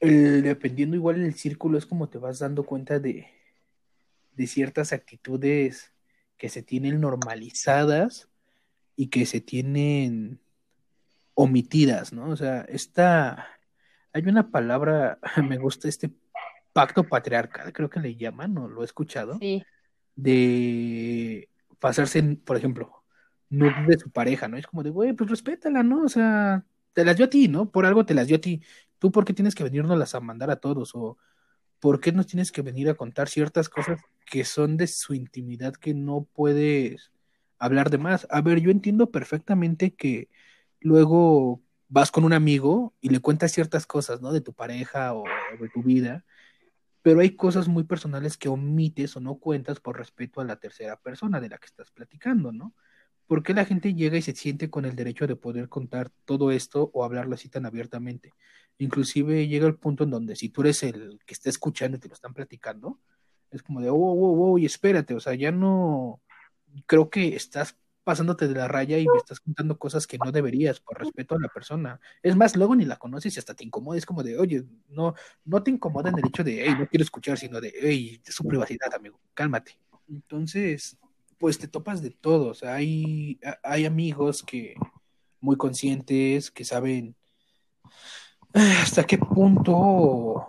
dependiendo 0.00 0.96
igual 0.96 1.22
el 1.22 1.32
círculo 1.32 1.78
es 1.78 1.86
como 1.86 2.10
te 2.10 2.18
vas 2.18 2.40
dando 2.40 2.64
cuenta 2.64 2.98
de, 2.98 3.26
de 4.32 4.46
ciertas 4.46 4.92
actitudes 4.92 5.94
que 6.38 6.48
se 6.48 6.62
tienen 6.62 7.00
normalizadas 7.00 8.28
y 8.96 9.08
que 9.08 9.26
se 9.26 9.40
tienen 9.40 10.40
omitidas, 11.34 12.12
¿no? 12.12 12.30
O 12.30 12.36
sea, 12.36 12.62
esta 12.62 13.48
hay 14.12 14.22
una 14.26 14.50
palabra, 14.50 15.18
me 15.48 15.58
gusta 15.58 15.88
este 15.88 16.10
pacto 16.72 17.04
patriarcal, 17.04 17.72
creo 17.72 17.90
que 17.90 18.00
le 18.00 18.16
llaman, 18.16 18.54
¿no? 18.54 18.68
Lo 18.68 18.82
he 18.82 18.84
escuchado. 18.84 19.38
Sí. 19.40 19.62
De 20.16 21.48
pasarse, 21.78 22.22
por 22.44 22.56
ejemplo, 22.56 23.04
no 23.50 23.66
de 23.86 23.98
su 23.98 24.10
pareja, 24.10 24.48
¿no? 24.48 24.56
Es 24.56 24.66
como 24.66 24.82
de, 24.82 24.90
güey, 24.90 25.12
pues 25.12 25.30
respétala, 25.30 25.82
¿no? 25.82 26.02
O 26.02 26.08
sea, 26.08 26.64
te 26.92 27.04
las 27.04 27.16
dio 27.16 27.26
a 27.26 27.30
ti, 27.30 27.48
¿no? 27.48 27.70
Por 27.70 27.86
algo 27.86 28.04
te 28.04 28.14
las 28.14 28.26
dio 28.26 28.36
a 28.36 28.40
ti. 28.40 28.62
¿Tú 28.98 29.12
por 29.12 29.24
qué 29.24 29.32
tienes 29.32 29.54
que 29.54 29.64
venirnos 29.64 30.14
a 30.14 30.20
mandar 30.20 30.50
a 30.50 30.56
todos? 30.56 30.92
O 30.94 31.18
¿por 31.80 32.00
qué 32.00 32.12
nos 32.12 32.26
tienes 32.26 32.52
que 32.52 32.62
venir 32.62 32.88
a 32.90 32.94
contar 32.94 33.28
ciertas 33.28 33.68
cosas 33.68 34.00
que 34.26 34.44
son 34.44 34.76
de 34.76 34.86
su 34.86 35.14
intimidad 35.14 35.74
que 35.74 35.94
no 35.94 36.26
puedes 36.32 37.12
hablar 37.58 37.90
de 37.90 37.98
más. 37.98 38.26
A 38.30 38.40
ver, 38.40 38.60
yo 38.60 38.70
entiendo 38.70 39.10
perfectamente 39.10 39.94
que 39.94 40.28
luego 40.80 41.62
vas 41.88 42.10
con 42.10 42.24
un 42.24 42.32
amigo 42.32 42.94
y 43.00 43.08
le 43.10 43.20
cuentas 43.20 43.52
ciertas 43.52 43.86
cosas, 43.86 44.20
¿no? 44.20 44.32
De 44.32 44.40
tu 44.40 44.52
pareja 44.52 45.14
o 45.14 45.24
de 45.60 45.68
tu 45.70 45.82
vida, 45.82 46.24
pero 47.02 47.20
hay 47.20 47.36
cosas 47.36 47.68
muy 47.68 47.84
personales 47.84 48.36
que 48.36 48.48
omites 48.48 49.16
o 49.16 49.20
no 49.20 49.36
cuentas 49.36 49.80
por 49.80 49.98
respeto 49.98 50.40
a 50.40 50.44
la 50.44 50.56
tercera 50.56 50.96
persona 51.00 51.40
de 51.40 51.48
la 51.48 51.58
que 51.58 51.66
estás 51.66 51.90
platicando, 51.90 52.52
¿no? 52.52 52.74
¿Por 53.26 53.42
qué 53.42 53.54
la 53.54 53.64
gente 53.64 53.94
llega 53.94 54.16
y 54.16 54.22
se 54.22 54.34
siente 54.34 54.70
con 54.70 54.84
el 54.84 54.96
derecho 54.96 55.26
de 55.26 55.36
poder 55.36 55.68
contar 55.68 56.10
todo 56.24 56.50
esto 56.50 56.90
o 56.94 57.04
hablarlo 57.04 57.34
así 57.34 57.48
tan 57.48 57.66
abiertamente? 57.66 58.32
Inclusive 58.78 59.48
llega 59.48 59.66
el 59.66 59.76
punto 59.76 60.04
en 60.04 60.10
donde 60.10 60.36
si 60.36 60.48
tú 60.48 60.62
eres 60.62 60.82
el 60.82 61.18
que 61.26 61.34
está 61.34 61.50
escuchando 61.50 61.96
y 61.96 62.00
te 62.00 62.08
lo 62.08 62.14
están 62.14 62.34
platicando, 62.34 63.00
es 63.50 63.62
como 63.62 63.80
de, 63.80 63.90
wow, 63.90 64.14
wow, 64.14 64.36
wow, 64.36 64.58
y 64.58 64.66
espérate, 64.66 65.14
o 65.14 65.20
sea, 65.20 65.34
ya 65.34 65.50
no, 65.50 66.20
creo 66.86 67.10
que 67.10 67.34
estás 67.34 67.76
pasándote 68.04 68.48
de 68.48 68.54
la 68.54 68.68
raya 68.68 68.98
y 68.98 69.06
me 69.06 69.18
estás 69.18 69.38
contando 69.38 69.78
cosas 69.78 70.06
que 70.06 70.16
no 70.16 70.32
deberías 70.32 70.80
por 70.80 70.98
respeto 70.98 71.34
a 71.34 71.38
la 71.38 71.48
persona. 71.48 72.00
Es 72.22 72.36
más, 72.36 72.56
luego 72.56 72.74
ni 72.74 72.86
la 72.86 72.96
conoces 72.96 73.36
y 73.36 73.38
hasta 73.38 73.52
te 73.52 73.64
incomoda. 73.64 73.98
Es 73.98 74.06
como 74.06 74.22
de, 74.22 74.38
oye, 74.38 74.64
no, 74.88 75.14
no 75.44 75.62
te 75.62 75.70
incomoda 75.70 76.08
en 76.08 76.18
el 76.18 76.26
hecho 76.26 76.42
de, 76.42 76.64
hey, 76.64 76.74
no 76.78 76.88
quiero 76.88 77.04
escuchar, 77.04 77.36
sino 77.36 77.60
de, 77.60 77.70
hey, 77.78 78.18
es 78.24 78.34
su 78.34 78.44
privacidad, 78.44 78.94
amigo, 78.94 79.20
cálmate. 79.34 79.78
Entonces, 80.08 80.96
pues 81.36 81.58
te 81.58 81.68
topas 81.68 82.00
de 82.00 82.08
todo. 82.08 82.48
O 82.48 82.54
sea, 82.54 82.76
hay, 82.76 83.38
hay 83.62 83.84
amigos 83.84 84.42
que 84.42 84.74
muy 85.42 85.58
conscientes, 85.58 86.50
que 86.50 86.64
saben 86.64 87.14
hasta 88.54 89.04
qué 89.04 89.18
punto 89.18 90.48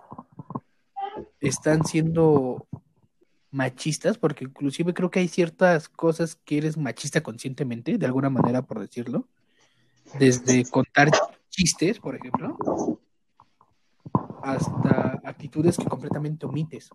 están 1.40 1.86
siendo 1.86 2.68
machistas, 3.52 4.18
porque 4.18 4.46
inclusive 4.46 4.94
creo 4.94 5.10
que 5.10 5.20
hay 5.20 5.28
ciertas 5.28 5.90
cosas 5.90 6.36
que 6.46 6.58
eres 6.58 6.78
machista 6.78 7.22
conscientemente, 7.22 7.98
de 7.98 8.06
alguna 8.06 8.30
manera, 8.30 8.62
por 8.62 8.80
decirlo. 8.80 9.28
Desde 10.18 10.66
contar 10.66 11.12
chistes, 11.50 12.00
por 12.00 12.16
ejemplo, 12.16 12.58
hasta 14.44 15.20
actitudes 15.24 15.78
que 15.78 15.86
completamente 15.86 16.46
omites. 16.46 16.90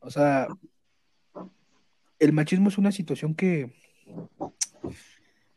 O 0.00 0.10
sea, 0.10 0.48
el 2.18 2.32
machismo 2.32 2.68
es 2.68 2.78
una 2.78 2.92
situación 2.92 3.34
que, 3.34 3.72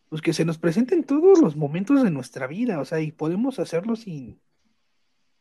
pues 0.09 0.21
que 0.21 0.33
se 0.33 0.45
nos 0.45 0.57
presenta 0.57 0.95
en 0.95 1.03
todos 1.03 1.39
los 1.39 1.55
momentos 1.55 2.03
de 2.03 2.11
nuestra 2.11 2.47
vida, 2.47 2.79
o 2.79 2.85
sea, 2.85 3.01
y 3.01 3.11
podemos 3.11 3.59
hacerlo 3.59 3.95
sin, 3.95 4.39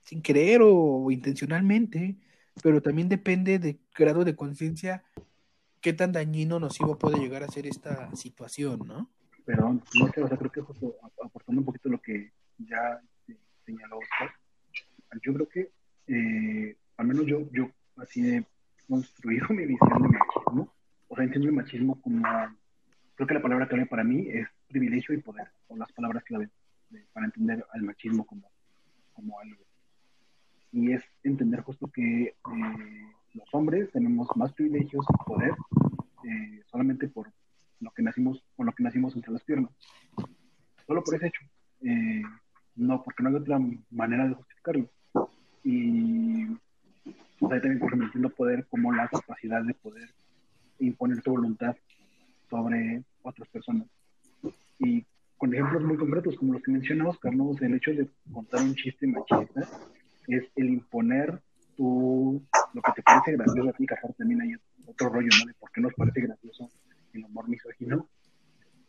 sin 0.03 0.23
querer 0.23 0.61
o 0.63 1.11
intencionalmente, 1.11 2.17
pero 2.63 2.83
también 2.83 3.09
depende 3.09 3.59
de 3.59 3.79
grado 3.97 4.25
de 4.25 4.37
conciencia 4.37 5.05
qué 5.81 5.93
tan 5.93 6.13
dañino 6.13 6.61
nocivo 6.61 6.99
puede 6.99 7.19
llegar 7.19 7.43
a 7.43 7.49
ser 7.49 7.67
esta 7.67 8.15
situación, 8.15 8.81
¿no? 8.87 9.11
Pero 9.45 9.73
no 9.73 10.13
sé, 10.13 10.23
o 10.23 10.29
sea, 10.29 10.39
creo 10.39 10.53
que 10.53 10.61
justo 10.61 10.95
aportando 11.23 11.61
un 11.61 11.67
poquito 11.67 11.89
lo 11.89 12.01
que 12.01 12.33
ya 12.59 13.01
señaló 13.67 13.99
Oscar, 13.99 14.31
yo 15.23 15.35
creo 15.35 15.49
que, 15.49 15.71
eh, 16.07 16.77
al 16.97 17.07
menos 17.07 17.27
yo, 17.27 17.51
yo 17.53 17.69
así 17.97 18.29
he 18.29 18.47
construido 18.89 19.47
mi 19.51 19.67
visión 19.67 20.03
de 20.03 20.09
machismo, 20.09 20.73
o 21.09 21.17
sea, 21.17 21.25
entiendo 21.25 21.49
el 21.49 21.55
machismo 21.55 22.01
como, 22.01 22.23
creo 23.17 23.27
que 23.27 23.35
la 23.35 23.43
palabra 23.43 23.69
clave 23.69 23.87
para 23.87 24.05
mí 24.05 24.29
es 24.29 24.47
privilegio 24.69 25.15
y 25.15 25.19
poder, 25.19 25.49
o 25.67 25.77
las 25.77 25.91
palabras 25.93 26.23
clave 26.25 26.49
para 27.13 27.27
entender 27.27 27.65
al 27.73 27.83
machismo 27.83 28.25
como, 28.25 28.51
como 29.13 29.41
algo. 29.41 29.65
Y 30.73 30.93
es 30.93 31.03
entender 31.23 31.61
justo 31.61 31.91
que 31.93 32.25
eh, 32.25 32.35
los 33.35 33.49
hombres 33.53 33.91
tenemos 33.93 34.29
más 34.37 34.53
privilegios 34.53 35.05
y 35.09 35.25
poder 35.25 35.53
eh, 36.25 36.63
solamente 36.71 37.09
por 37.09 37.31
lo 37.81 37.91
que 37.91 38.03
nacimos, 38.03 38.43
por 38.57 38.67
lo 38.67 38.73
que 38.73 38.83
nacimos 38.83 39.15
entre 39.15 39.33
las 39.33 39.43
piernas. 39.43 39.71
Solo 40.87 41.03
por 41.05 41.15
ese 41.15 41.27
hecho. 41.27 41.41
Eh, 41.83 42.23
no, 42.77 43.03
porque 43.03 43.23
no 43.23 43.29
hay 43.29 43.35
otra 43.35 43.61
manera 43.91 44.27
de 44.27 44.35
justificarlo. 44.35 44.89
Y 45.65 46.45
o 47.41 47.49
sea, 47.49 47.61
también, 47.61 47.81
entiendo 47.93 48.31
poder 48.31 48.67
como 48.67 48.93
la 48.93 49.09
capacidad 49.09 49.63
de 49.63 49.75
poder 49.75 50.09
imponer 50.79 51.23
tu 51.23 51.33
voluntad 51.33 51.77
sobre 52.49 53.03
otras 53.23 53.49
personas. 53.49 53.89
Y 54.79 55.05
con 55.37 55.53
ejemplos 55.53 55.83
muy 55.83 55.97
concretos, 55.97 56.37
como 56.37 56.55
los 56.55 56.63
que 56.63 56.71
menciona 56.71 57.09
Oscar, 57.09 57.33
el 57.33 57.75
hecho 57.75 57.91
de 57.91 58.09
contar 58.33 58.63
un 58.63 58.75
chiste 58.75 59.07
machista 59.07 59.69
es 60.29 60.45
el 60.57 60.71
imponer 60.71 61.41
tu, 61.77 62.43
lo 62.75 62.83
que 62.83 62.93
te 62.93 63.03
parece 63.03 63.33
gracioso 63.33 63.71
a 63.71 63.73
ti, 63.73 63.87
también 64.17 64.43
hay 64.43 64.55
otro 64.87 65.09
rollo, 65.09 65.29
¿no? 65.39 65.47
De 65.47 65.55
por 65.55 65.71
qué 65.73 65.81
nos 65.81 65.95
parece 65.95 66.21
gracioso 66.21 66.69
el 67.13 67.25
humor 67.25 67.49
misógino. 67.49 68.09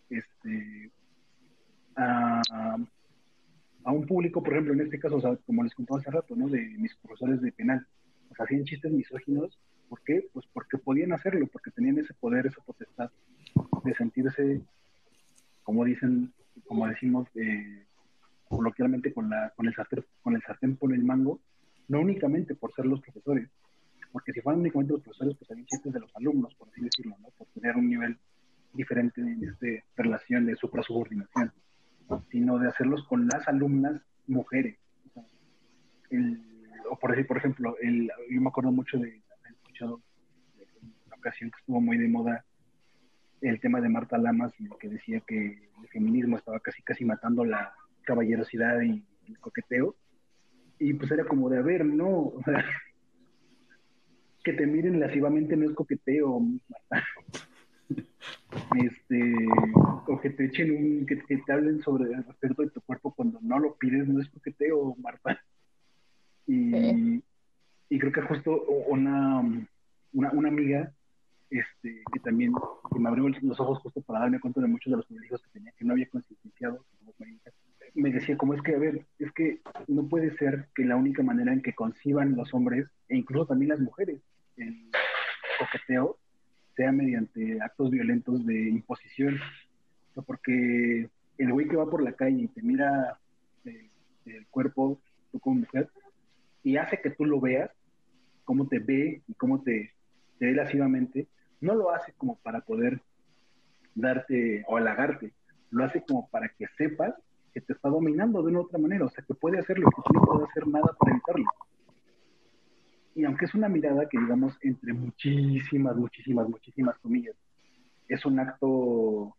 Este, 0.10 0.92
a, 1.96 2.42
a, 3.84 3.92
un 3.92 4.06
público, 4.06 4.44
por 4.44 4.54
ejemplo, 4.54 4.74
en 4.74 4.82
este 4.82 5.00
caso, 5.00 5.18
o 5.18 5.22
sea, 5.22 5.36
como 5.46 5.64
les 5.64 5.74
contaba 5.74 6.00
hace 6.00 6.12
rato, 6.12 6.36
¿no? 6.36 6.48
De 6.48 6.62
mis 6.78 6.96
profesores 6.96 7.42
de 7.42 7.52
penal, 7.52 7.86
o 8.30 8.36
sea, 8.36 8.46
hacían 8.46 8.66
chistes 8.66 8.92
misóginos 8.92 9.60
¿Por 9.94 10.02
qué? 10.02 10.28
Pues 10.34 10.48
porque 10.52 10.80
podían 10.80 11.14
hacerlo, 11.14 11.46
porque 11.46 11.70
tenían 11.70 12.00
ese 12.00 12.16
poder, 12.16 12.48
esa 12.48 12.62
potestad 12.64 13.12
de 13.84 13.94
sentirse, 13.94 14.60
como 15.62 15.86
dicen, 15.86 16.34
como 16.66 16.88
decimos 16.88 17.28
eh, 17.36 17.86
coloquialmente, 18.48 19.14
con, 19.14 19.30
la, 19.30 19.52
con, 19.56 19.68
el 19.68 19.74
sartén, 19.74 20.06
con 20.22 20.36
el 20.36 20.42
sartén 20.42 20.76
por 20.78 20.94
el 20.94 21.04
mango, 21.04 21.40
no 21.88 22.00
únicamente 22.00 22.56
por 22.56 22.74
ser 22.74 22.86
los 22.86 23.02
profesores, 23.02 23.50
porque 24.12 24.32
si 24.32 24.42
fueran 24.42 24.62
únicamente 24.62 24.94
los 24.94 25.02
profesores, 25.02 25.36
pues 25.38 25.52
había 25.52 25.66
chistes 25.66 25.92
de 25.92 26.00
los 26.00 26.16
alumnos, 26.16 26.54
por 26.56 26.70
así 26.70 26.82
decirlo, 26.82 27.16
¿no? 27.20 27.30
por 27.30 27.48
tener 27.48 27.76
un 27.76 27.90
nivel 27.90 28.18
diferente 28.74 29.22
en 29.22 29.44
esta 29.44 29.68
relación 29.96 30.46
de 30.46 30.56
supra-subordinación, 30.56 31.52
sino 32.30 32.60
de 32.60 32.70
hacerlos 32.70 33.06
con 33.08 33.28
las 33.28 33.48
alumnas 33.48 34.02
mujeres. 34.28 34.78
O, 36.90 37.00
por 37.00 37.12
decir, 37.12 37.28
por 37.28 37.38
ejemplo, 37.38 37.76
el, 37.82 38.12
yo 38.30 38.42
me 38.42 38.50
acuerdo 38.50 38.72
mucho 38.72 38.98
de 39.00 39.22
escuchado 39.50 40.02
una 41.08 41.16
ocasión 41.16 41.50
que 41.50 41.60
estuvo 41.60 41.82
muy 41.82 41.98
de 41.98 42.08
moda 42.08 42.46
el 43.42 43.60
tema 43.60 43.82
de 43.82 43.90
Marta 43.90 44.18
Lamas, 44.18 44.54
que 44.80 44.90
decía 44.90 45.22
que 45.28 45.70
el 45.82 45.88
feminismo 45.90 46.38
estaba 46.38 46.60
casi 46.60 46.82
casi 46.84 47.04
matando 47.04 47.44
la 47.44 47.74
caballerosidad 48.04 48.82
y 48.82 49.04
coqueteo. 49.40 49.96
Y 50.80 50.94
pues 50.94 51.12
era 51.12 51.26
como 51.26 51.50
de, 51.50 51.60
a 51.60 51.62
ver, 51.62 51.86
no, 51.86 52.34
que 54.44 54.54
te 54.54 54.66
miren 54.68 55.00
lascivamente 55.00 55.56
no 55.56 55.70
es 55.70 55.76
coqueteo, 55.76 56.42
este, 58.84 59.36
o 60.08 60.20
que 60.20 60.30
te 60.32 60.46
echen 60.46 60.72
un, 60.72 61.06
que, 61.06 61.16
te 61.16 61.52
hablen 61.52 61.82
sobre 61.82 62.12
el 62.12 62.24
respecto 62.26 62.62
de 62.62 62.70
tu 62.70 62.82
cuerpo 62.82 63.14
cuando 63.14 63.40
no 63.42 63.60
lo 63.60 63.76
pides, 63.76 64.08
no 64.08 64.22
es 64.22 64.30
coqueteo, 64.30 64.96
Marta. 65.02 65.42
Y, 66.46 67.24
y 67.90 68.00
creo 68.00 68.12
que 68.12 68.22
justo 68.22 68.64
una, 68.88 69.40
una, 70.12 70.32
una 70.32 70.50
amiga 70.50 70.92
este, 71.50 72.04
que 72.12 72.20
también 72.20 72.52
que 72.92 73.00
me 73.00 73.10
abrió 73.10 73.30
los 73.30 73.60
ojos 73.60 73.80
justo 73.80 74.02
para 74.02 74.22
darme 74.22 74.40
cuenta 74.40 74.60
de 74.60 74.68
muchos 74.68 74.92
de 74.92 74.98
los 74.98 75.06
privilegios 75.06 75.42
que 75.44 75.52
tenía, 75.52 75.72
que 75.78 75.86
no 75.86 75.94
había 75.94 76.10
concienciado, 76.10 76.84
me 77.96 78.12
decía, 78.12 78.38
como 78.38 78.54
es 78.54 78.62
que, 78.62 78.76
a 78.76 78.80
ver, 78.80 79.06
es 79.20 79.32
que 79.34 79.62
no 79.88 80.08
puede 80.08 80.36
ser 80.38 80.68
que 80.76 80.86
la 80.86 80.96
única 80.96 81.22
manera 81.24 81.54
en 81.54 81.62
que 81.62 81.74
conciban 81.74 82.36
los 82.36 82.54
hombres, 82.54 82.88
e 83.08 83.18
incluso 83.18 83.48
también 83.48 83.70
las 83.70 83.80
mujeres, 83.80 84.20
el 84.58 84.90
coqueteo, 85.60 86.18
sea 86.76 86.92
mediante 86.92 87.62
actos 87.62 87.92
violentos 87.92 88.46
de 88.46 88.70
imposición. 88.70 89.40
porque 90.26 91.10
el 91.38 91.52
güey 91.52 91.68
que 91.68 91.76
va 91.76 91.90
por 91.90 92.04
la 92.04 92.14
calle 92.14 92.44
y 92.44 92.48
te 92.48 92.62
mira 92.62 93.20
el, 93.66 93.90
el 94.26 94.48
cuerpo, 94.48 95.00
tú 95.32 95.40
como 95.40 95.62
mujer, 95.62 95.90
y 96.64 96.78
hace 96.78 97.00
que 97.02 97.10
tú 97.12 97.26
lo 97.26 97.40
veas, 97.40 97.72
cómo 98.44 98.68
te 98.68 98.80
ve 98.80 99.22
y 99.28 99.34
cómo 99.36 99.62
te, 99.62 99.94
te 100.40 100.46
ve 100.48 100.54
lascivamente, 100.54 101.28
no 101.62 101.76
lo 101.76 101.92
hace 101.92 102.14
como 102.14 102.38
para 102.38 102.62
poder 102.62 103.02
darte 103.96 104.64
o 104.68 104.78
halagarte, 104.78 105.32
lo 105.70 105.84
hace 105.84 106.04
como 106.04 106.28
para 106.30 106.50
que 106.50 106.68
sepas 106.78 107.14
que 107.54 107.62
te 107.62 107.74
está 107.74 107.90
dominando 107.90 108.42
de 108.42 108.50
una 108.50 108.62
otra 108.62 108.80
manera, 108.80 109.06
o 109.06 109.10
sea, 109.10 109.24
que 109.24 109.34
puede 109.34 109.60
hacerlo, 109.60 109.90
que 109.90 110.02
tú 110.06 110.14
no 110.14 110.22
puedes 110.22 110.50
hacer 110.50 110.68
nada 110.68 110.96
para 111.00 111.12
evitarlo. 111.12 111.46
Y 113.16 113.26
aunque 113.26 113.46
es 113.46 113.54
una 113.54 113.70
mirada 113.70 114.08
que, 114.10 114.20
digamos, 114.20 114.58
entre 114.62 114.94
muchísimas, 114.94 115.96
muchísimas, 115.96 116.50
muchísimas 116.50 116.98
comillas, 117.00 117.36
es 118.08 118.26
un 118.26 118.40
acto 118.40 119.36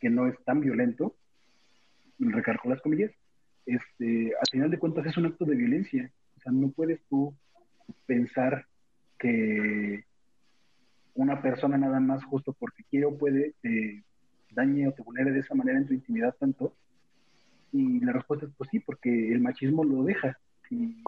que 0.00 0.10
no 0.10 0.26
es 0.26 0.36
tan 0.44 0.60
violento, 0.60 1.14
recargo 2.18 2.68
las 2.68 2.82
comillas, 2.82 3.10
este, 3.66 4.32
al 4.38 4.46
final 4.50 4.70
de 4.70 4.78
cuentas 4.78 5.06
es 5.06 5.16
un 5.16 5.26
acto 5.26 5.44
de 5.44 5.56
violencia. 5.56 6.10
O 6.36 6.40
sea, 6.40 6.52
no 6.52 6.70
puedes 6.70 7.00
tú 7.08 7.34
pensar 8.06 8.66
que 9.18 10.04
una 11.14 11.40
persona 11.40 11.78
nada 11.78 12.00
más 12.00 12.24
justo 12.24 12.52
porque 12.52 12.84
quiere 12.90 13.06
o 13.06 13.16
puede 13.16 13.54
te 13.62 14.04
dañe 14.50 14.88
o 14.88 14.92
te 14.92 15.02
vulnere 15.02 15.32
de 15.32 15.40
esa 15.40 15.54
manera 15.54 15.78
en 15.78 15.86
tu 15.86 15.94
intimidad 15.94 16.34
tanto. 16.38 16.74
Y 17.74 17.98
la 17.98 18.12
respuesta 18.12 18.46
es 18.46 18.52
pues 18.56 18.70
sí, 18.70 18.78
porque 18.78 19.32
el 19.32 19.40
machismo 19.40 19.82
lo 19.82 20.04
deja. 20.04 20.38
Y 20.70 21.02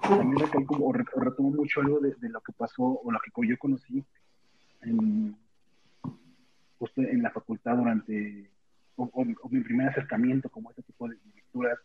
también 0.00 0.38
recalco 0.38 0.76
o 0.82 0.92
retomo 0.92 1.50
mucho 1.50 1.82
algo 1.82 2.00
de, 2.00 2.16
lo 2.30 2.40
que 2.40 2.52
pasó 2.54 2.82
o 2.82 3.12
lo 3.12 3.18
que 3.20 3.46
yo 3.46 3.58
conocí 3.58 4.02
justo 6.78 7.02
en 7.02 7.22
la 7.22 7.30
facultad 7.30 7.76
durante, 7.76 8.50
o, 8.96 9.24
mi 9.50 9.60
primer 9.60 9.90
acercamiento 9.90 10.48
como 10.48 10.70
este 10.70 10.82
tipo 10.82 11.08
de 11.08 11.16
lecturas 11.34 11.78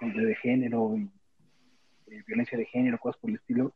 de 0.00 0.34
género 0.36 0.96
y 0.96 1.10
eh, 2.12 2.22
violencia 2.26 2.56
de 2.56 2.64
género, 2.64 2.98
cosas 2.98 3.20
por 3.20 3.30
el 3.30 3.36
estilo, 3.36 3.74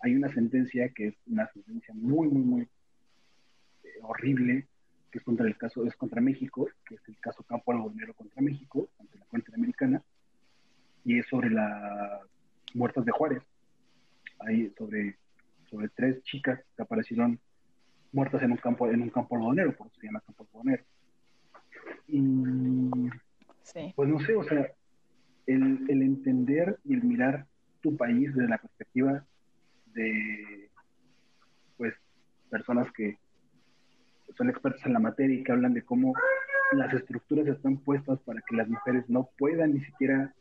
hay 0.00 0.14
una 0.14 0.32
sentencia 0.32 0.88
que 0.90 1.08
es 1.08 1.14
una 1.26 1.48
sentencia 1.48 1.92
muy, 1.94 2.28
muy, 2.28 2.42
muy 2.42 2.62
eh, 3.82 3.88
horrible, 4.02 4.68
que 5.10 5.18
es 5.18 5.24
contra 5.24 5.46
el 5.46 5.56
caso, 5.56 5.84
es 5.84 5.96
contra 5.96 6.20
México, 6.20 6.68
que 6.86 6.94
es 6.94 7.08
el 7.08 7.18
caso 7.18 7.42
Campo 7.42 7.72
Algodonero 7.72 8.14
contra 8.14 8.42
México, 8.42 8.88
ante 8.98 9.18
la 9.18 9.24
Corte 9.26 9.52
Americana, 9.54 10.02
y 11.04 11.18
es 11.18 11.26
sobre 11.26 11.50
las 11.50 12.22
muertas 12.74 13.04
de 13.04 13.12
Juárez. 13.12 13.42
Hay 14.40 14.70
sobre, 14.78 15.16
sobre 15.68 15.88
tres 15.88 16.22
chicas 16.22 16.60
que 16.76 16.82
aparecieron 16.82 17.38
muertas 18.12 18.42
en 18.42 18.52
un 18.52 18.56
campo, 18.58 18.88
en 18.88 19.02
un 19.02 19.10
campo 19.10 19.36
algodonero, 19.36 19.76
por 19.76 19.88
eso 19.88 20.00
se 20.00 20.06
llama 20.06 20.20
campo 20.20 20.44
algodonero. 20.44 20.84
Y 22.06 22.20
pues 23.94 24.08
no 24.08 24.18
sé, 24.20 24.34
o 24.34 24.42
sea, 24.42 24.72
el, 25.46 25.84
el 25.88 26.02
entender 26.02 26.78
y 26.84 26.94
el 26.94 27.04
mirar 27.04 27.46
tu 27.80 27.96
país 27.96 28.34
desde 28.34 28.48
la 28.48 28.58
perspectiva 28.58 29.24
de 29.94 30.70
pues 31.76 31.94
personas 32.50 32.90
que 32.92 33.18
son 34.36 34.50
expertos 34.50 34.84
en 34.86 34.92
la 34.92 34.98
materia 34.98 35.36
y 35.36 35.42
que 35.42 35.52
hablan 35.52 35.74
de 35.74 35.82
cómo 35.82 36.14
las 36.72 36.92
estructuras 36.92 37.46
están 37.46 37.78
puestas 37.78 38.20
para 38.20 38.40
que 38.46 38.56
las 38.56 38.68
mujeres 38.68 39.08
no 39.08 39.30
puedan 39.38 39.74
ni 39.74 39.80
siquiera 39.80 40.32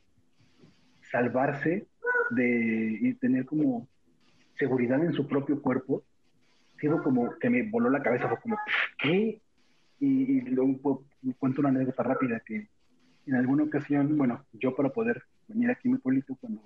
salvarse 1.11 1.87
de 2.31 2.97
y 3.01 3.13
tener 3.15 3.45
como 3.45 3.87
seguridad 4.53 5.03
en 5.03 5.13
su 5.13 5.27
propio 5.27 5.61
cuerpo, 5.61 6.03
sigo 6.79 7.01
como 7.01 7.37
que 7.39 7.49
me 7.49 7.63
voló 7.63 7.89
la 7.89 8.03
cabeza, 8.03 8.27
fue 8.27 8.39
como, 8.39 8.57
¿qué? 8.97 9.41
Y, 9.99 10.41
luego 10.41 11.03
cuento 11.37 11.61
una 11.61 11.69
anécdota 11.69 12.03
rápida 12.03 12.41
que 12.45 12.69
en 13.25 13.35
alguna 13.35 13.63
ocasión, 13.63 14.17
bueno, 14.17 14.45
yo 14.53 14.75
para 14.75 14.89
poder 14.89 15.23
venir 15.47 15.71
aquí 15.71 15.87
a 15.87 15.91
mi 15.91 15.97
cuando 15.99 16.61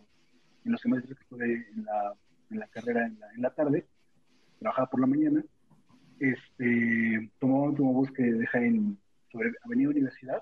en 0.65 0.71
los 0.71 0.81
semestres 0.81 1.17
que 1.17 1.23
estuve 1.23 1.45
en 1.45 1.85
la, 1.85 2.13
en 2.51 2.59
la 2.59 2.67
carrera 2.67 3.05
en 3.05 3.19
la, 3.19 3.33
en 3.33 3.41
la 3.41 3.49
tarde, 3.49 3.85
trabajaba 4.59 4.89
por 4.89 4.99
la 4.99 5.07
mañana, 5.07 5.43
este, 6.23 7.29
tomó, 7.39 7.65
un 7.65 7.93
bus 7.93 8.11
que 8.11 8.23
deja 8.23 8.59
en, 8.59 8.97
sobre 9.29 9.51
Avenida 9.65 9.89
Universidad, 9.89 10.41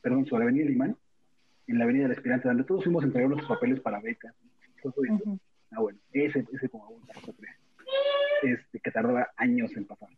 perdón, 0.00 0.26
sobre 0.26 0.44
Avenida 0.44 0.66
Limán, 0.66 0.96
en 1.66 1.78
la 1.78 1.84
Avenida 1.84 2.04
del 2.04 2.16
Aspirante, 2.16 2.46
donde 2.46 2.62
todos 2.62 2.84
fuimos 2.84 3.02
a 3.02 3.06
entregar 3.06 3.30
los 3.30 3.44
papeles 3.44 3.80
para 3.80 4.00
becas, 4.00 4.34
todo 4.82 4.94
eso. 5.04 5.38
Ah, 5.72 5.80
bueno, 5.80 5.98
ese, 6.12 6.46
ese 6.52 6.68
como 6.68 6.88
un 6.88 7.02
este, 8.42 8.78
que 8.78 8.90
tardaba 8.92 9.28
años 9.36 9.76
en 9.76 9.86
pasar. 9.86 10.08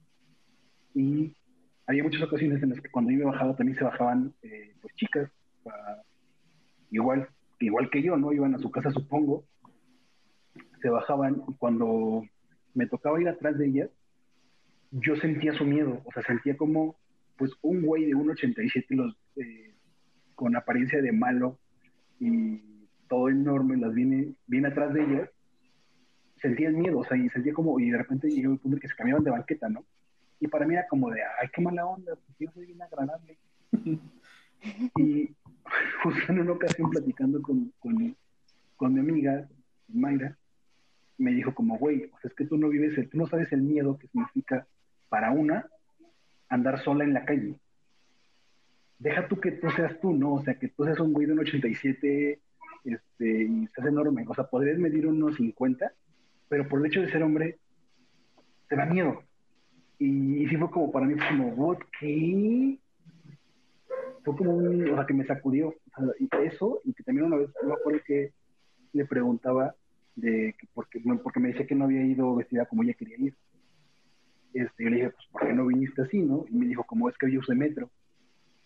Y 0.94 1.34
había 1.86 2.02
muchas 2.02 2.22
ocasiones 2.22 2.62
en 2.62 2.70
las 2.70 2.80
que 2.80 2.90
cuando 2.90 3.10
yo 3.10 3.18
iba 3.18 3.30
bajado 3.30 3.54
también 3.54 3.78
se 3.78 3.84
bajaban 3.84 4.34
eh, 4.42 4.74
pues 4.82 4.94
chicas, 4.96 5.30
igual, 6.90 7.28
igual 7.60 7.88
que 7.88 8.02
yo, 8.02 8.18
¿no? 8.18 8.32
Iban 8.32 8.54
a 8.54 8.58
su 8.58 8.70
casa, 8.70 8.90
supongo, 8.90 9.44
se 10.82 10.90
bajaban 10.90 11.42
y 11.48 11.54
cuando 11.54 12.24
me 12.74 12.86
tocaba 12.86 13.20
ir 13.20 13.28
atrás 13.28 13.56
de 13.56 13.68
ellas, 13.68 13.90
yo 14.90 15.16
sentía 15.16 15.52
su 15.52 15.64
miedo, 15.64 16.02
o 16.04 16.12
sea, 16.12 16.22
sentía 16.22 16.56
como, 16.56 16.96
pues, 17.36 17.52
un 17.62 17.82
güey 17.82 18.06
de 18.06 18.14
1,87 18.14 18.86
los, 18.90 19.16
eh, 19.36 19.74
con 20.34 20.56
apariencia 20.56 21.02
de 21.02 21.12
malo 21.12 21.58
y 22.20 22.60
todo 23.08 23.28
enorme, 23.28 23.76
las 23.76 23.94
viene, 23.94 24.34
viene 24.46 24.68
atrás 24.68 24.92
de 24.94 25.02
ellas, 25.02 25.30
sentía 26.40 26.68
el 26.68 26.76
miedo, 26.76 26.98
o 26.98 27.04
sea, 27.04 27.16
y 27.16 27.28
sentía 27.30 27.52
como, 27.52 27.78
y 27.80 27.90
de 27.90 27.98
repente 27.98 28.30
llegó 28.30 28.52
el 28.52 28.58
punto 28.58 28.78
que 28.78 28.88
se 28.88 28.94
cambiaban 28.94 29.24
de 29.24 29.30
banqueta, 29.30 29.68
¿no? 29.68 29.84
Y 30.40 30.46
para 30.46 30.66
mí 30.66 30.74
era 30.74 30.86
como 30.86 31.10
de, 31.10 31.20
ay, 31.40 31.48
qué 31.52 31.60
mala 31.60 31.86
onda, 31.86 32.14
porque 32.14 32.44
yo 32.44 32.50
soy 32.52 32.66
bien 32.66 32.80
agradable. 32.80 33.38
y 34.98 35.34
justo 36.02 36.32
en 36.32 36.40
una 36.40 36.52
ocasión 36.52 36.90
platicando 36.90 37.42
con, 37.42 37.72
con, 37.78 38.16
con 38.76 38.94
mi 38.94 39.00
amiga, 39.00 39.48
Mayra, 39.88 40.36
me 41.16 41.32
dijo 41.32 41.52
como, 41.54 41.76
güey, 41.78 42.04
o 42.04 42.20
sea, 42.20 42.28
es 42.28 42.34
que 42.34 42.44
tú 42.44 42.56
no 42.56 42.68
vives, 42.68 42.96
el, 42.96 43.08
tú 43.08 43.18
no 43.18 43.26
sabes 43.26 43.50
el 43.52 43.62
miedo 43.62 43.98
que 43.98 44.06
significa 44.08 44.66
para 45.08 45.30
una 45.30 45.66
andar 46.48 46.82
sola 46.82 47.04
en 47.04 47.14
la 47.14 47.24
calle. 47.24 47.54
Deja 48.98 49.28
tú 49.28 49.38
que 49.40 49.52
tú 49.52 49.70
seas 49.70 49.98
tú, 50.00 50.12
¿no? 50.12 50.34
O 50.34 50.42
sea, 50.42 50.58
que 50.58 50.68
tú 50.68 50.84
seas 50.84 50.98
un 50.98 51.12
güey 51.12 51.26
de 51.26 51.32
un 51.32 51.40
87 51.40 52.40
este, 52.84 53.42
y 53.44 53.66
seas 53.74 53.86
enorme. 53.86 54.24
O 54.26 54.34
sea, 54.34 54.44
podrías 54.44 54.78
medir 54.78 55.06
unos 55.06 55.36
50, 55.36 55.92
pero 56.48 56.68
por 56.68 56.80
el 56.80 56.86
hecho 56.86 57.00
de 57.00 57.10
ser 57.10 57.22
hombre, 57.22 57.58
te 58.68 58.76
da 58.76 58.86
miedo. 58.86 59.22
Y, 59.98 60.46
sí 60.48 60.56
fue 60.56 60.70
como 60.70 60.90
para 60.90 61.06
mí, 61.06 61.14
como, 61.28 61.48
¿what? 61.48 61.78
¿Qué? 61.98 62.78
Fue 64.24 64.36
como 64.36 64.56
un, 64.56 64.90
o 64.90 64.94
sea, 64.94 65.06
que 65.06 65.14
me 65.14 65.26
sacudió. 65.26 65.74
y 66.18 66.28
eso, 66.44 66.80
y 66.84 66.92
que 66.92 67.02
también 67.02 67.26
una 67.26 67.36
vez, 67.36 67.50
me 67.64 67.72
acuerdo 67.72 68.00
que 68.06 68.32
le 68.92 69.04
preguntaba 69.04 69.74
de 70.14 70.54
que 70.58 70.66
porque, 70.74 71.00
porque 71.22 71.40
me 71.40 71.48
decía 71.48 71.66
que 71.66 71.74
no 71.74 71.84
había 71.84 72.04
ido 72.04 72.34
vestida 72.34 72.66
como 72.66 72.82
ella 72.82 72.94
quería 72.94 73.16
ir. 73.18 73.36
Este, 74.52 74.84
yo 74.84 74.90
le 74.90 74.96
dije, 74.96 75.10
pues, 75.10 75.26
¿por 75.30 75.46
qué 75.46 75.52
no 75.52 75.66
viniste 75.66 76.02
así, 76.02 76.18
no? 76.20 76.44
Y 76.48 76.54
me 76.54 76.66
dijo, 76.66 76.84
como 76.84 77.08
es 77.08 77.16
que 77.18 77.30
yo 77.30 77.40
usé 77.40 77.54
metro. 77.54 77.90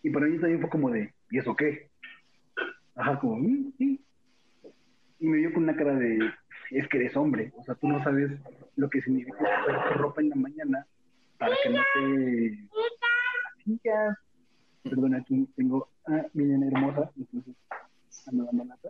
Y 0.02 0.10
para 0.10 0.26
mí 0.26 0.38
también 0.38 0.60
fue 0.60 0.70
como 0.70 0.90
de, 0.90 1.12
¿y 1.30 1.38
eso 1.38 1.54
qué? 1.54 1.90
Ajá, 2.94 3.18
como, 3.18 3.36
mm, 3.36 3.72
sí. 3.78 4.04
Y 5.18 5.26
me 5.28 5.38
vio 5.38 5.52
con 5.52 5.64
una 5.64 5.76
cara 5.76 5.94
de, 5.94 6.18
es 6.70 6.88
que 6.88 6.98
eres 6.98 7.16
hombre, 7.16 7.52
o 7.56 7.62
sea, 7.62 7.74
tú 7.76 7.88
no 7.88 8.02
sabes 8.02 8.30
lo 8.76 8.90
que 8.90 9.00
significa 9.02 9.38
usar 9.38 9.98
ropa 9.98 10.20
en 10.20 10.30
la 10.30 10.36
mañana 10.36 10.86
para 11.38 11.54
que 11.62 11.70
no 11.70 11.80
te... 11.94 12.68
Ya. 13.84 14.18
Perdón, 14.82 15.14
aquí 15.14 15.48
tengo 15.54 15.88
a 16.06 16.26
mi 16.32 16.44
nena 16.44 16.66
hermosa, 16.66 17.10
entonces 17.16 17.54
ando 18.26 18.44
dando 18.44 18.64
lata. 18.64 18.88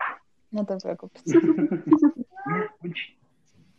No 0.51 0.65
te 0.65 0.77
preocupes. 0.77 1.23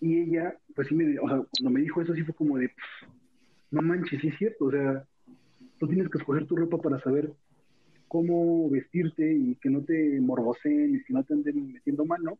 y 0.03 0.19
ella, 0.19 0.53
pues 0.75 0.89
sí 0.89 0.95
me, 0.95 1.17
o 1.17 1.27
sea, 1.29 1.41
cuando 1.49 1.69
me 1.69 1.79
dijo 1.79 2.01
eso, 2.01 2.13
sí 2.13 2.23
fue 2.23 2.35
como 2.35 2.57
de, 2.57 2.69
no 3.71 3.81
manches, 3.81 4.19
sí 4.19 4.27
es 4.27 4.37
cierto, 4.37 4.65
o 4.65 4.71
sea, 4.71 5.05
tú 5.79 5.87
tienes 5.87 6.09
que 6.09 6.17
escoger 6.17 6.45
tu 6.45 6.57
ropa 6.57 6.77
para 6.77 6.99
saber 6.99 7.31
cómo 8.09 8.69
vestirte 8.69 9.33
y 9.33 9.55
que 9.55 9.69
no 9.69 9.81
te 9.81 10.19
morboseen 10.19 10.95
y 10.95 11.03
que 11.05 11.13
no 11.13 11.23
te 11.23 11.33
anden 11.33 11.71
metiendo 11.71 12.03
mano. 12.03 12.37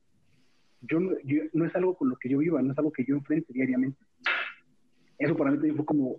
Yo, 0.82 1.00
yo, 1.24 1.44
no 1.54 1.66
es 1.66 1.74
algo 1.76 1.96
con 1.96 2.10
lo 2.10 2.18
que 2.18 2.28
yo 2.28 2.40
viva, 2.40 2.62
no 2.62 2.74
es 2.74 2.78
algo 2.78 2.92
que 2.92 3.06
yo 3.06 3.16
enfrente 3.16 3.54
diariamente. 3.54 3.98
Eso 5.18 5.38
para 5.38 5.52
mí 5.52 5.58
también 5.58 5.78
fue 5.78 5.86
como 5.86 6.18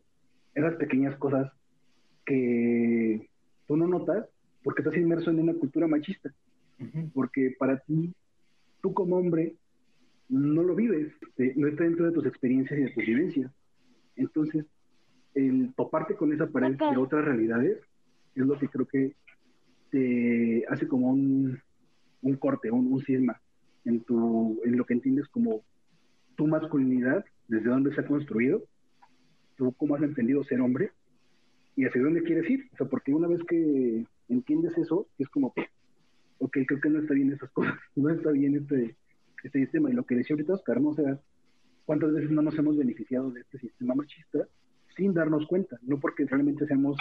esas 0.55 0.77
pequeñas 0.77 1.15
cosas 1.17 1.53
que 2.25 3.29
tú 3.67 3.77
no 3.77 3.87
notas 3.87 4.27
porque 4.63 4.81
estás 4.81 4.97
inmerso 4.97 5.31
en 5.31 5.41
una 5.41 5.53
cultura 5.53 5.87
machista. 5.87 6.33
Porque 7.13 7.55
para 7.59 7.79
ti, 7.81 8.15
tú 8.81 8.95
como 8.95 9.17
hombre, 9.17 9.57
no 10.29 10.63
lo 10.63 10.75
vives, 10.75 11.13
este, 11.21 11.53
no 11.57 11.69
está 11.69 11.85
dentro 11.85 12.07
de 12.07 12.13
tus 12.13 12.27
experiencias 12.27 12.79
y 12.79 12.83
de 12.85 12.91
tus 12.91 13.05
vivencias. 13.05 13.53
Entonces, 14.17 14.65
el 15.35 15.73
toparte 15.75 16.15
con 16.15 16.33
esa 16.33 16.47
pared 16.47 16.77
de 16.77 16.97
otras 16.97 17.25
realidades 17.25 17.79
es 18.35 18.47
lo 18.47 18.59
que 18.59 18.69
creo 18.69 18.87
que 18.87 19.15
te 19.91 20.65
hace 20.69 20.89
como 20.89 21.11
un, 21.11 21.59
un 22.23 22.37
corte, 22.37 22.71
un, 22.71 22.93
un 22.93 23.03
cisma 23.05 23.41
en, 23.85 24.01
tu, 24.01 24.61
en 24.65 24.77
lo 24.77 24.85
que 24.85 24.95
entiendes 24.95 25.29
como 25.29 25.63
tu 26.37 26.47
masculinidad, 26.47 27.25
desde 27.49 27.69
dónde 27.69 27.95
se 27.95 28.01
ha 28.01 28.07
construido, 28.07 28.63
tú 29.57 29.73
cómo 29.77 29.95
has 29.95 30.03
entendido 30.03 30.43
ser 30.45 30.61
hombre 30.61 30.91
y 31.77 31.85
hacia 31.85 32.03
dónde 32.03 32.23
quieres 32.23 32.49
ir. 32.51 32.69
O 32.73 32.77
sea, 32.77 32.87
porque 32.89 33.13
una 33.13 33.29
vez 33.29 33.41
que 33.45 34.05
entiendes 34.29 34.77
eso, 34.79 35.07
es 35.19 35.29
como, 35.29 35.55
ok, 36.39 36.59
creo 36.67 36.81
que 36.81 36.91
no 36.91 37.01
está 37.01 37.15
bien 37.15 37.33
esas 37.33 37.51
cosas, 37.51 37.75
no 37.97 38.11
está 38.11 38.31
bien 38.31 38.57
este, 38.57 38.97
este 39.45 39.61
sistema. 39.61 39.91
Y 39.91 39.95
lo 39.95 40.05
que 40.05 40.17
decía 40.17 40.35
ahorita 40.35 40.55
Oscar, 40.55 40.81
¿no? 40.81 40.91
O 40.91 40.95
sea, 40.95 41.19
¿cuántas 41.85 42.13
veces 42.13 42.31
no 42.31 42.43
nos 42.43 42.59
hemos 42.59 42.77
beneficiado 42.77 43.31
de 43.31 43.41
este 43.41 43.59
sistema 43.59 43.95
machista 43.95 44.47
sin 44.97 45.15
darnos 45.15 45.47
cuenta? 45.47 45.79
No 45.83 45.99
porque 45.99 46.25
realmente 46.27 46.67
seamos, 46.67 46.97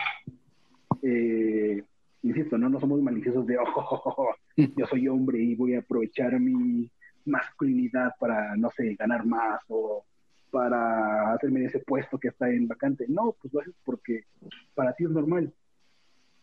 eh, 1.01 1.83
insisto, 2.21 2.57
no, 2.57 2.69
no 2.69 2.79
somos 2.79 3.01
maliciosos 3.01 3.45
de, 3.47 3.57
oh, 3.57 4.35
yo 4.77 4.85
soy 4.87 5.07
hombre 5.07 5.39
y 5.39 5.55
voy 5.55 5.75
a 5.75 5.79
aprovechar 5.79 6.39
mi 6.39 6.89
masculinidad 7.25 8.11
para, 8.19 8.55
no 8.57 8.69
sé, 8.71 8.95
ganar 8.95 9.25
más 9.25 9.61
o 9.69 10.05
para 10.51 11.33
hacerme 11.33 11.65
ese 11.65 11.79
puesto 11.79 12.19
que 12.19 12.27
está 12.27 12.47
en 12.47 12.67
vacante. 12.67 13.05
No, 13.07 13.35
pues 13.41 13.51
lo 13.53 13.61
haces 13.61 13.73
porque 13.83 14.25
para 14.75 14.93
ti 14.93 15.05
es 15.05 15.09
normal. 15.09 15.51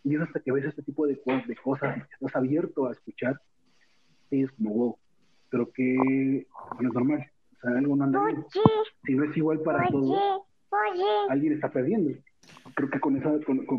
Y 0.02 0.16
es 0.16 0.22
hasta 0.22 0.40
que 0.40 0.50
ves 0.50 0.64
este 0.64 0.82
tipo 0.82 1.06
de, 1.06 1.20
cosas, 1.20 1.46
de 1.46 1.54
cosas 1.54 1.98
y 1.98 2.00
estás 2.00 2.34
abierto 2.34 2.88
a 2.88 2.92
escuchar, 2.92 3.40
es 4.30 4.50
como, 4.52 4.74
wow, 4.74 4.98
pero 5.50 5.70
que 5.72 6.46
no 6.80 6.88
es 6.88 6.94
normal. 6.94 7.30
O 7.56 7.60
sea, 7.60 7.78
algo 7.78 7.96
no 7.96 8.04
anda 8.04 8.24
bien. 8.24 8.44
Si 9.04 9.14
no 9.14 9.24
es 9.24 9.36
igual 9.36 9.60
para 9.60 9.86
todos, 9.88 10.42
alguien 11.28 11.52
está 11.52 11.70
perdiendo. 11.70 12.18
Creo 12.74 12.90
que 12.90 13.00
con, 13.00 13.16
esa, 13.16 13.32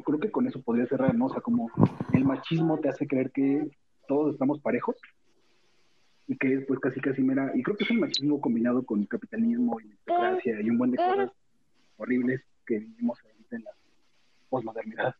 creo 0.05 0.19
que 0.19 0.31
con 0.31 0.47
eso 0.47 0.61
podría 0.61 0.85
cerrar, 0.85 1.15
¿no? 1.15 1.25
O 1.25 1.29
sea, 1.29 1.41
como 1.41 1.69
el 2.13 2.25
machismo 2.25 2.79
te 2.79 2.89
hace 2.89 3.07
creer 3.07 3.31
que 3.31 3.69
todos 4.07 4.33
estamos 4.33 4.59
parejos 4.59 4.95
y 6.27 6.37
que 6.37 6.61
pues 6.67 6.79
casi 6.79 6.99
casi 7.01 7.21
mera, 7.21 7.51
y 7.55 7.63
creo 7.63 7.75
que 7.75 7.83
es 7.83 7.91
un 7.91 7.99
machismo 7.99 8.39
combinado 8.39 8.83
con 8.85 9.05
capitalismo 9.05 9.79
y 9.81 9.89
democracia 10.05 10.61
y 10.61 10.69
un 10.69 10.77
buen 10.77 10.91
de 10.91 10.97
cosas 10.97 11.31
horribles 11.97 12.41
que 12.65 12.79
vivimos 12.79 13.19
en 13.51 13.63
la, 13.63 13.71
posmodernidad. 14.49 15.15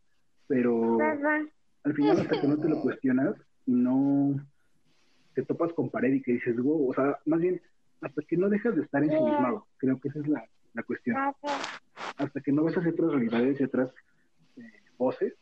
Pero 0.48 0.98
al 1.02 1.94
final 1.94 2.20
hasta 2.20 2.40
que 2.40 2.48
no 2.48 2.58
te 2.58 2.70
lo 2.70 2.82
cuestionas 2.82 3.36
y 3.66 3.74
no 3.74 4.36
te 5.34 5.44
topas 5.44 5.74
con 5.74 5.90
pared 5.90 6.14
y 6.14 6.22
que 6.22 6.34
dices, 6.34 6.58
wow, 6.58 6.90
o 6.90 6.94
sea, 6.94 7.20
más 7.26 7.40
bien 7.40 7.62
hasta 8.02 8.22
que 8.24 8.38
no 8.38 8.50
dejas 8.50 8.76
de 8.76 8.82
estar 8.82 9.04
ensimismado, 9.04 9.68
creo 9.78 10.00
que 10.00 10.10
esa 10.10 10.20
es 10.20 10.28
la, 10.28 10.44
la 10.74 10.84
cuestión. 10.84 11.18
Hasta 12.18 12.42
que 12.42 12.52
no 12.52 12.64
ves 12.64 12.78
hacia 12.78 12.92
otras 12.92 13.12
realidades 13.12 13.60
y 13.60 13.64
otras 13.64 13.94
eh, 14.58 14.62
voces 14.98 15.34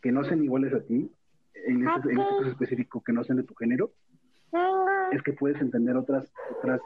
que 0.00 0.12
no 0.12 0.24
sean 0.24 0.44
iguales 0.44 0.72
a 0.72 0.80
ti, 0.80 1.10
en 1.54 1.88
este, 1.88 2.12
en 2.12 2.20
este 2.20 2.36
caso 2.36 2.50
específico 2.50 3.02
que 3.02 3.12
no 3.12 3.24
sean 3.24 3.38
de 3.38 3.44
tu 3.44 3.54
género, 3.54 3.92
es 5.12 5.22
que 5.22 5.32
puedes 5.32 5.60
entender 5.60 5.96
otras, 5.96 6.30
otras, 6.56 6.80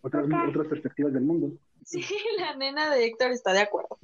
otras, 0.00 0.26
otras 0.48 0.66
perspectivas 0.68 1.12
del 1.12 1.22
mundo. 1.22 1.52
Sí, 1.84 2.00
la 2.38 2.56
nena 2.56 2.92
de 2.94 3.06
Héctor 3.06 3.32
está 3.32 3.52
de 3.52 3.60
acuerdo. 3.60 3.98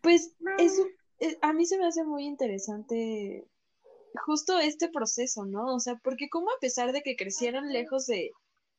Pues 0.00 0.36
eso, 0.58 0.86
eh, 1.18 1.36
a 1.42 1.52
mí 1.52 1.66
se 1.66 1.78
me 1.78 1.86
hace 1.86 2.04
muy 2.04 2.24
interesante 2.24 3.44
justo 4.26 4.58
este 4.58 4.88
proceso, 4.88 5.44
¿no? 5.46 5.74
O 5.74 5.80
sea, 5.80 5.96
porque 6.02 6.28
como 6.28 6.50
a 6.50 6.60
pesar 6.60 6.92
de 6.92 7.02
que 7.02 7.16
crecieron 7.16 7.72
lejos 7.72 8.06
de, 8.06 8.30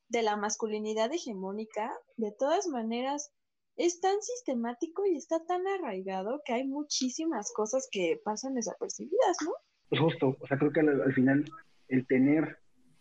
de 0.10 0.24
la 0.24 0.36
masculinidad 0.36 1.12
hegemónica, 1.12 1.92
de 2.18 2.32
todas 2.32 2.68
maneras 2.68 3.32
es 3.76 4.00
tan 4.00 4.22
sistemático 4.22 5.06
y 5.06 5.18
está 5.18 5.44
tan 5.46 5.66
arraigado 5.68 6.42
que 6.46 6.54
hay 6.54 6.68
muchísimas 6.68 7.52
cosas 7.54 7.88
que 7.92 8.22
pasan 8.24 8.54
desapercibidas, 8.54 9.38
¿no? 9.44 9.52
Pues 9.90 10.02
justo, 10.02 10.38
o 10.40 10.48
sea, 10.48 10.58
creo 10.58 10.72
que 10.72 10.80
al, 10.80 11.14
final 11.14 11.46
el 11.88 12.06
tener 12.08 12.60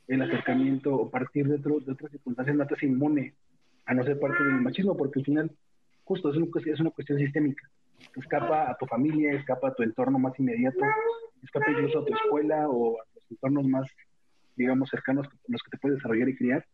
el 0.08 0.22
acercamiento 0.22 0.94
o 0.94 1.10
partir 1.10 1.46
de, 1.46 1.58
de 1.58 1.92
otras 1.92 2.10
circunstancias 2.10 2.56
no 2.56 2.66
te 2.66 2.74
hace 2.74 2.86
inmune 2.86 3.34
a 3.86 3.94
no 3.94 4.04
ser 4.04 4.18
parte 4.18 4.42
del 4.42 4.60
machismo, 4.60 4.96
porque 4.96 5.20
al 5.20 5.24
final 5.24 5.50
justo 6.04 6.30
es 6.30 6.36
una, 6.36 6.46
es 6.64 6.80
una 6.80 6.90
cuestión 6.90 7.18
sistémica. 7.18 7.68
Escapa 8.16 8.70
a 8.70 8.76
tu 8.76 8.86
familia, 8.86 9.32
escapa 9.32 9.68
a 9.68 9.74
tu 9.74 9.82
entorno 9.82 10.18
más 10.18 10.38
inmediato, 10.38 10.80
escapa 11.42 11.70
incluso 11.70 12.00
a 12.00 12.04
tu 12.04 12.14
escuela 12.14 12.68
o 12.68 13.00
a 13.00 13.04
los 13.14 13.30
entornos 13.30 13.66
más, 13.66 13.88
digamos, 14.56 14.88
cercanos 14.90 15.28
con 15.28 15.38
los 15.48 15.62
que 15.62 15.70
te 15.70 15.78
puedes 15.78 15.98
desarrollar 15.98 16.28
y 16.28 16.36
criar. 16.36 16.66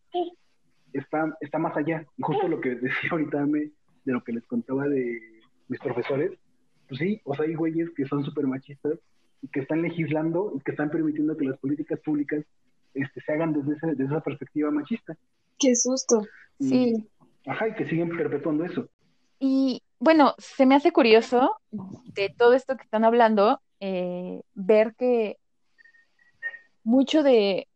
Está, 0.93 1.35
está 1.41 1.59
más 1.59 1.75
allá. 1.77 2.05
Y 2.17 2.23
justo 2.23 2.47
lo 2.47 2.61
que 2.61 2.75
decía 2.75 3.09
ahorita 3.11 3.45
me, 3.45 3.59
de 3.59 4.13
lo 4.13 4.23
que 4.23 4.33
les 4.33 4.45
contaba 4.45 4.87
de 4.87 5.19
mis 5.67 5.79
profesores, 5.79 6.31
pues 6.87 6.99
sí, 6.99 7.21
o 7.23 7.35
sea, 7.35 7.45
hay 7.45 7.53
güeyes 7.53 7.89
que 7.95 8.05
son 8.05 8.23
súper 8.23 8.47
machistas 8.47 8.99
y 9.41 9.47
que 9.47 9.61
están 9.61 9.81
legislando 9.81 10.53
y 10.55 10.61
que 10.61 10.71
están 10.71 10.89
permitiendo 10.89 11.37
que 11.37 11.45
las 11.45 11.59
políticas 11.59 11.99
públicas 11.99 12.43
este, 12.93 13.21
se 13.21 13.31
hagan 13.31 13.53
desde, 13.53 13.75
desde 13.87 14.05
esa 14.05 14.21
perspectiva 14.21 14.71
machista. 14.71 15.15
Qué 15.57 15.75
susto. 15.75 16.25
Sí. 16.59 17.07
Ajá, 17.45 17.67
y 17.67 17.75
que 17.75 17.87
siguen 17.87 18.09
perpetuando 18.09 18.65
eso. 18.65 18.89
Y 19.39 19.81
bueno, 19.99 20.33
se 20.37 20.65
me 20.65 20.75
hace 20.75 20.91
curioso 20.91 21.55
de 21.71 22.33
todo 22.37 22.53
esto 22.53 22.75
que 22.75 22.83
están 22.83 23.05
hablando, 23.05 23.61
eh, 23.79 24.41
ver 24.53 24.95
que 24.95 25.37
mucho 26.83 27.23
de, 27.23 27.67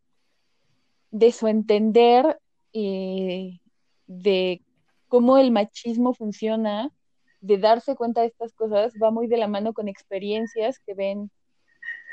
de 1.11 1.31
su 1.31 1.47
entender 1.47 2.39
eh, 2.73 3.59
de 4.07 4.61
cómo 5.07 5.37
el 5.37 5.51
machismo 5.51 6.13
funciona, 6.13 6.89
de 7.41 7.57
darse 7.57 7.95
cuenta 7.95 8.21
de 8.21 8.27
estas 8.27 8.53
cosas, 8.53 8.93
va 9.01 9.11
muy 9.11 9.27
de 9.27 9.37
la 9.37 9.47
mano 9.47 9.73
con 9.73 9.87
experiencias 9.87 10.79
que 10.79 10.93
ven, 10.93 11.29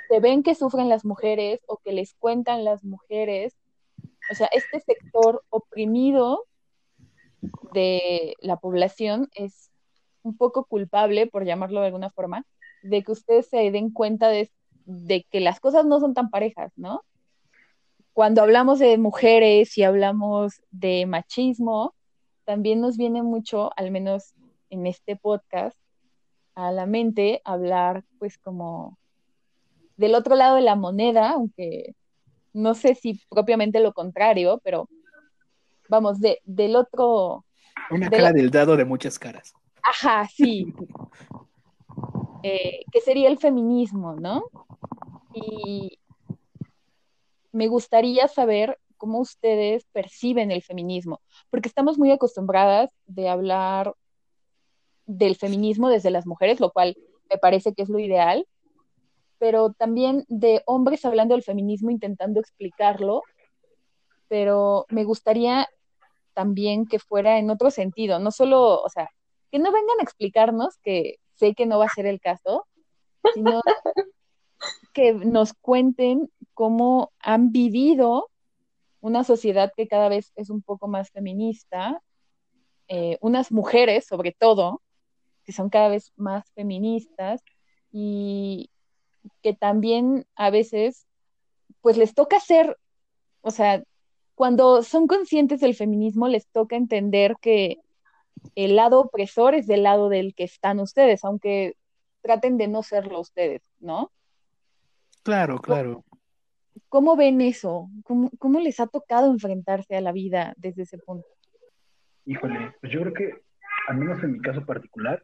que 0.09 0.21
ven 0.21 0.43
que 0.43 0.55
sufren 0.55 0.89
las 0.89 1.05
mujeres 1.05 1.61
o 1.67 1.79
que 1.79 1.93
les 1.93 2.15
cuentan 2.15 2.65
las 2.65 2.85
mujeres. 2.85 3.57
O 4.31 4.35
sea, 4.35 4.49
este 4.53 4.81
sector 4.81 5.43
oprimido 5.49 6.47
de 7.73 8.35
la 8.41 8.57
población 8.57 9.29
es 9.35 9.71
un 10.23 10.37
poco 10.37 10.65
culpable, 10.65 11.27
por 11.27 11.45
llamarlo 11.45 11.81
de 11.81 11.87
alguna 11.87 12.11
forma, 12.11 12.45
de 12.83 13.03
que 13.03 13.13
ustedes 13.13 13.49
se 13.49 13.71
den 13.71 13.91
cuenta 13.91 14.29
de, 14.29 14.51
de 14.85 15.25
que 15.31 15.41
las 15.41 15.61
cosas 15.61 15.85
no 15.85 16.01
son 16.01 16.15
tan 16.15 16.31
parejas, 16.31 16.73
¿no? 16.77 17.03
Cuando 18.13 18.43
hablamos 18.43 18.79
de 18.79 18.99
mujeres 18.99 19.79
y 19.79 19.85
hablamos 19.85 20.63
de 20.71 21.07
machismo, 21.07 21.95
también 22.45 22.81
nos 22.81 22.97
viene 22.97 23.23
mucho, 23.23 23.71
al 23.77 23.91
menos 23.91 24.35
en 24.69 24.87
este 24.87 25.17
podcast, 25.17 25.79
a 26.55 26.73
la 26.73 26.87
mente 26.87 27.41
hablar 27.45 28.05
pues 28.19 28.37
como 28.39 28.99
del 29.97 30.15
otro 30.15 30.35
lado 30.35 30.57
de 30.57 30.63
la 30.63 30.77
moneda, 30.77 31.31
aunque 31.31 31.95
no 32.53 32.75
sé 32.75 32.95
si 32.95 33.21
propiamente 33.29 33.81
lo 33.81 33.93
contrario, 33.93 34.61
pero 34.65 34.89
vamos, 35.89 36.21
de, 36.21 36.41
del 36.45 36.77
otro... 36.77 37.45
Una 37.91 38.09
cara 38.09 38.33
del 38.33 38.51
dado 38.51 38.77
de 38.77 38.85
muchas 38.85 39.19
caras. 39.19 39.53
Ajá, 39.83 40.27
sí. 40.33 40.73
Eh, 42.43 42.81
que 42.91 43.01
sería 43.01 43.29
el 43.29 43.39
feminismo, 43.39 44.15
¿no? 44.15 44.45
Y 45.35 45.99
me 47.53 47.69
gustaría 47.69 48.29
saber 48.29 48.79
cómo 48.97 49.19
ustedes 49.19 49.85
perciben 49.93 50.51
el 50.51 50.63
feminismo, 50.63 51.21
porque 51.51 51.69
estamos 51.69 51.99
muy 51.99 52.11
acostumbradas 52.11 52.91
de 53.07 53.29
hablar 53.29 53.95
del 55.07 55.37
feminismo 55.37 55.89
desde 55.89 56.11
las 56.11 56.27
mujeres, 56.27 56.61
lo 56.61 56.71
cual 56.71 56.97
me 57.29 57.39
parece 57.39 57.75
que 57.75 57.83
es 57.83 57.89
lo 57.89 57.99
ideal, 57.99 58.47
pero 59.39 59.73
también 59.73 60.25
de 60.29 60.63
hombres 60.67 61.05
hablando 61.05 61.35
del 61.35 61.43
feminismo 61.43 61.91
intentando 61.91 62.41
explicarlo, 62.41 63.23
pero 64.29 64.87
me 64.91 65.05
gustaría 65.05 65.69
también 66.35 66.87
que 66.87 66.99
fuera 66.99 67.39
en 67.39 67.51
otro 67.51 67.71
sentido, 67.71 68.19
no 68.19 68.31
solo, 68.31 68.83
o 68.83 68.89
sea, 68.89 69.09
que 69.51 69.59
no 69.59 69.73
vengan 69.73 69.99
a 69.99 70.03
explicarnos, 70.03 70.77
que 70.79 71.17
sé 71.41 71.55
que 71.55 71.67
no 71.67 71.79
va 71.79 71.87
a 71.87 71.95
ser 71.95 72.07
el 72.07 72.21
caso, 72.21 72.67
sino 73.35 73.61
que 74.93 75.15
nos 75.15 75.55
cuenten 75.55 76.31
cómo 76.55 77.13
han 77.19 77.51
vivido 77.51 78.29
una 79.01 79.25
sociedad 79.25 79.73
que 79.75 79.89
cada 79.89 80.09
vez 80.09 80.33
es 80.37 80.51
un 80.51 80.63
poco 80.63 80.87
más 80.87 81.11
feminista, 81.11 82.03
eh, 82.89 83.17
unas 83.23 83.51
mujeres 83.51 84.07
sobre 84.07 84.33
todo, 84.33 84.83
que 85.45 85.53
son 85.53 85.71
cada 85.71 85.89
vez 85.89 86.13
más 86.17 86.51
feministas 86.53 87.43
y 87.91 88.71
que 89.43 89.55
también 89.55 90.27
a 90.35 90.51
veces 90.51 91.07
pues 91.81 91.97
les 91.97 92.15
toca 92.15 92.39
ser, 92.41 92.77
o 93.41 93.51
sea, 93.51 93.83
cuando 94.35 94.83
son 94.83 95.07
conscientes 95.07 95.61
del 95.61 95.75
feminismo 95.75 96.29
les 96.29 96.47
toca 96.49 96.77
entender 96.77 97.37
que 97.41 97.79
el 98.55 98.77
lado 98.77 99.01
opresor 99.01 99.55
es 99.55 99.67
del 99.67 99.83
lado 99.83 100.09
del 100.09 100.35
que 100.35 100.45
están 100.45 100.81
ustedes, 100.81 101.25
aunque 101.25 101.77
traten 102.23 102.59
de 102.59 102.69
no 102.69 102.83
serlo 102.83 103.21
ustedes, 103.21 103.63
¿no? 103.79 104.11
Claro, 105.23 105.59
claro. 105.59 106.05
¿Cómo 106.89 107.17
ven 107.17 107.41
eso? 107.41 107.89
¿Cómo, 108.05 108.61
les 108.61 108.81
ha 108.81 108.87
tocado 108.87 109.31
enfrentarse 109.31 109.97
a 109.97 110.01
la 110.01 110.13
vida 110.13 110.55
desde 110.57 110.83
ese 110.83 110.99
punto? 110.99 111.27
Híjole, 112.27 112.75
pues 112.81 112.93
yo 112.93 113.01
creo 113.01 113.13
que, 113.13 113.43
al 113.89 113.97
menos 113.97 114.23
en 114.23 114.33
mi 114.33 114.41
caso 114.41 114.65
particular, 114.65 115.23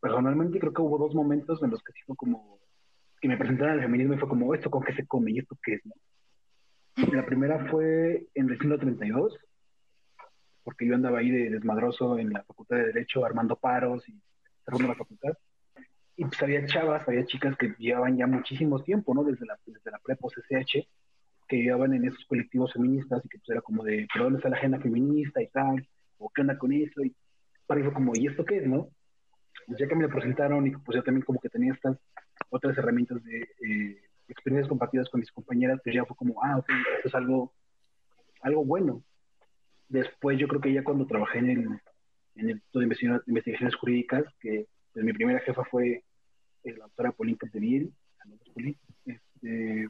personalmente 0.00 0.58
creo 0.58 0.72
que 0.72 0.82
hubo 0.82 0.98
dos 0.98 1.14
momentos 1.14 1.62
en 1.62 1.70
los 1.70 1.82
que 1.82 1.92
sí 1.92 2.00
fue 2.06 2.16
como, 2.16 2.58
que 3.20 3.28
me 3.28 3.36
presentaron 3.36 3.74
al 3.74 3.82
feminismo 3.82 4.14
y 4.14 4.18
fue 4.18 4.28
como, 4.28 4.54
¿esto 4.54 4.70
con 4.70 4.82
qué 4.82 4.94
se 4.94 5.06
come 5.06 5.32
y 5.32 5.38
esto 5.38 5.56
qué 5.62 5.74
es? 5.74 5.82
La 7.12 7.24
primera 7.24 7.70
fue 7.70 8.26
en 8.34 8.50
el 8.50 8.58
siglo 8.58 8.78
32, 8.78 9.36
porque 10.64 10.86
yo 10.86 10.94
andaba 10.94 11.18
ahí 11.18 11.30
de 11.30 11.50
desmadroso 11.50 12.18
en 12.18 12.30
la 12.30 12.42
Facultad 12.44 12.76
de 12.76 12.86
Derecho 12.86 13.24
armando 13.24 13.56
paros 13.56 14.08
y 14.08 14.20
cerrando 14.64 14.88
la 14.88 14.94
facultad 14.94 15.32
y 16.16 16.24
pues 16.24 16.42
había 16.42 16.64
chavas, 16.66 17.08
había 17.08 17.24
chicas 17.24 17.56
que 17.56 17.74
llevaban 17.78 18.16
ya 18.16 18.26
muchísimo 18.26 18.82
tiempo, 18.82 19.14
¿no? 19.14 19.24
Desde 19.24 19.46
la, 19.46 19.58
desde 19.66 19.90
la 19.90 19.98
prepo 19.98 20.28
CCH, 20.28 20.86
que 21.48 21.56
llevaban 21.56 21.94
en 21.94 22.04
esos 22.04 22.24
colectivos 22.26 22.72
feministas 22.72 23.24
y 23.24 23.28
que 23.28 23.38
pues 23.38 23.50
era 23.50 23.60
como 23.60 23.82
de, 23.82 24.06
¿pero 24.12 24.24
dónde 24.24 24.38
está 24.38 24.48
la 24.48 24.56
agenda 24.56 24.78
feminista 24.78 25.42
y 25.42 25.48
tal? 25.48 25.88
¿O 26.18 26.30
qué 26.30 26.42
onda 26.42 26.58
con 26.58 26.72
eso? 26.72 27.02
Y 27.02 27.14
para 27.66 27.80
eso 27.80 27.92
como, 27.92 28.12
¿y 28.14 28.26
esto 28.26 28.44
qué 28.44 28.58
es, 28.58 28.66
no? 28.66 28.88
Pues 29.66 29.78
ya 29.78 29.88
que 29.88 29.94
me 29.94 30.02
lo 30.02 30.10
presentaron 30.10 30.66
y 30.66 30.70
pues 30.72 30.96
yo 30.96 31.02
también 31.02 31.24
como 31.24 31.40
que 31.40 31.48
tenía 31.48 31.72
estas 31.72 31.96
otras 32.50 32.76
herramientas 32.76 33.22
de 33.24 33.40
eh, 33.40 34.02
experiencias 34.28 34.68
compartidas 34.68 35.08
con 35.08 35.20
mis 35.20 35.32
compañeras, 35.32 35.80
pues 35.82 35.94
ya 35.94 36.04
fue 36.04 36.16
como, 36.16 36.42
ah, 36.42 36.58
ok, 36.58 36.68
esto 36.96 37.08
es 37.08 37.14
algo, 37.14 37.52
algo 38.42 38.64
bueno. 38.64 39.02
Después 39.92 40.38
yo 40.38 40.48
creo 40.48 40.60
que 40.60 40.72
ya 40.72 40.82
cuando 40.82 41.06
trabajé 41.06 41.38
en 41.40 41.50
el, 41.50 41.58
en 42.36 42.48
el 42.48 42.50
Instituto 42.52 42.78
de 42.78 43.22
Investigaciones 43.26 43.74
Jurídicas, 43.76 44.24
que 44.40 44.66
pues, 44.92 45.04
mi 45.04 45.12
primera 45.12 45.38
jefa 45.40 45.64
fue 45.64 46.02
eh, 46.64 46.72
la 46.72 46.84
doctora 46.84 47.12
Pauline 47.12 47.36
Capdeville, 47.36 47.92
este, 49.04 49.88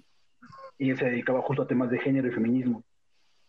ella 0.78 0.96
se 0.96 1.04
dedicaba 1.04 1.40
justo 1.42 1.62
a 1.62 1.68
temas 1.68 1.88
de 1.88 2.00
género 2.00 2.26
y 2.26 2.32
feminismo, 2.32 2.82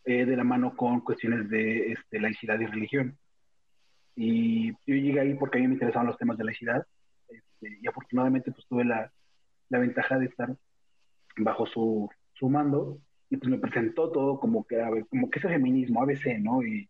eh, 0.05 0.25
de 0.25 0.37
la 0.37 0.43
mano 0.43 0.75
con 0.75 1.01
cuestiones 1.01 1.49
de 1.49 1.93
este, 1.93 2.19
laicidad 2.19 2.59
y 2.59 2.67
religión. 2.67 3.17
Y 4.15 4.73
yo 4.73 4.93
llegué 4.93 5.21
ahí 5.21 5.33
porque 5.33 5.57
a 5.57 5.61
mí 5.61 5.67
me 5.67 5.73
interesaban 5.73 6.05
los 6.05 6.19
temas 6.19 6.37
de 6.37 6.43
laicidad, 6.43 6.85
este, 7.29 7.79
y 7.81 7.87
afortunadamente 7.87 8.51
pues 8.51 8.67
tuve 8.67 8.85
la, 8.85 9.11
la 9.69 9.79
ventaja 9.79 10.19
de 10.19 10.25
estar 10.27 10.55
bajo 11.37 11.65
su, 11.65 12.07
su, 12.33 12.47
mando, 12.47 12.99
y 13.33 13.37
pues 13.37 13.49
me 13.49 13.57
presentó 13.57 14.11
todo 14.11 14.39
como 14.39 14.63
que, 14.63 14.77
como 15.09 15.27
que 15.27 15.39
ese 15.39 15.47
feminismo, 15.49 16.03
ABC, 16.03 16.37
¿no? 16.39 16.61
Y 16.61 16.87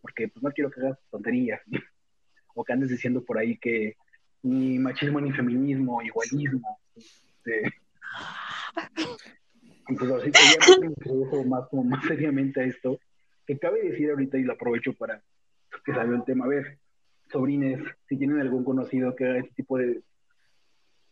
porque 0.00 0.28
pues 0.28 0.40
no 0.40 0.52
quiero 0.52 0.70
que 0.70 0.80
hagas 0.80 0.98
tonterías. 1.10 1.60
o 2.54 2.64
que 2.64 2.72
andes 2.72 2.90
diciendo 2.90 3.24
por 3.24 3.38
ahí 3.38 3.58
que 3.58 3.96
ni 4.44 4.78
machismo 4.78 5.20
ni 5.20 5.32
feminismo, 5.32 6.00
igualismo. 6.00 6.78
Este, 6.94 7.74
entonces, 9.88 10.16
así 10.16 10.30
que 10.30 10.38
ya 10.38 11.44
más, 11.48 11.68
como 11.68 11.82
más 11.82 12.04
seriamente 12.04 12.60
a 12.60 12.64
esto, 12.66 13.00
que 13.44 13.58
cabe 13.58 13.82
decir 13.82 14.10
ahorita 14.10 14.38
y 14.38 14.44
lo 14.44 14.52
aprovecho 14.52 14.92
para 14.92 15.20
que 15.84 15.92
salga 15.92 16.14
el 16.14 16.24
tema. 16.24 16.44
A 16.44 16.48
ver, 16.48 16.78
sobrines, 17.32 17.82
si 18.08 18.16
tienen 18.16 18.38
algún 18.38 18.62
conocido 18.62 19.16
que 19.16 19.24
haga 19.24 19.38
este 19.40 19.54
tipo 19.54 19.76
de 19.76 20.02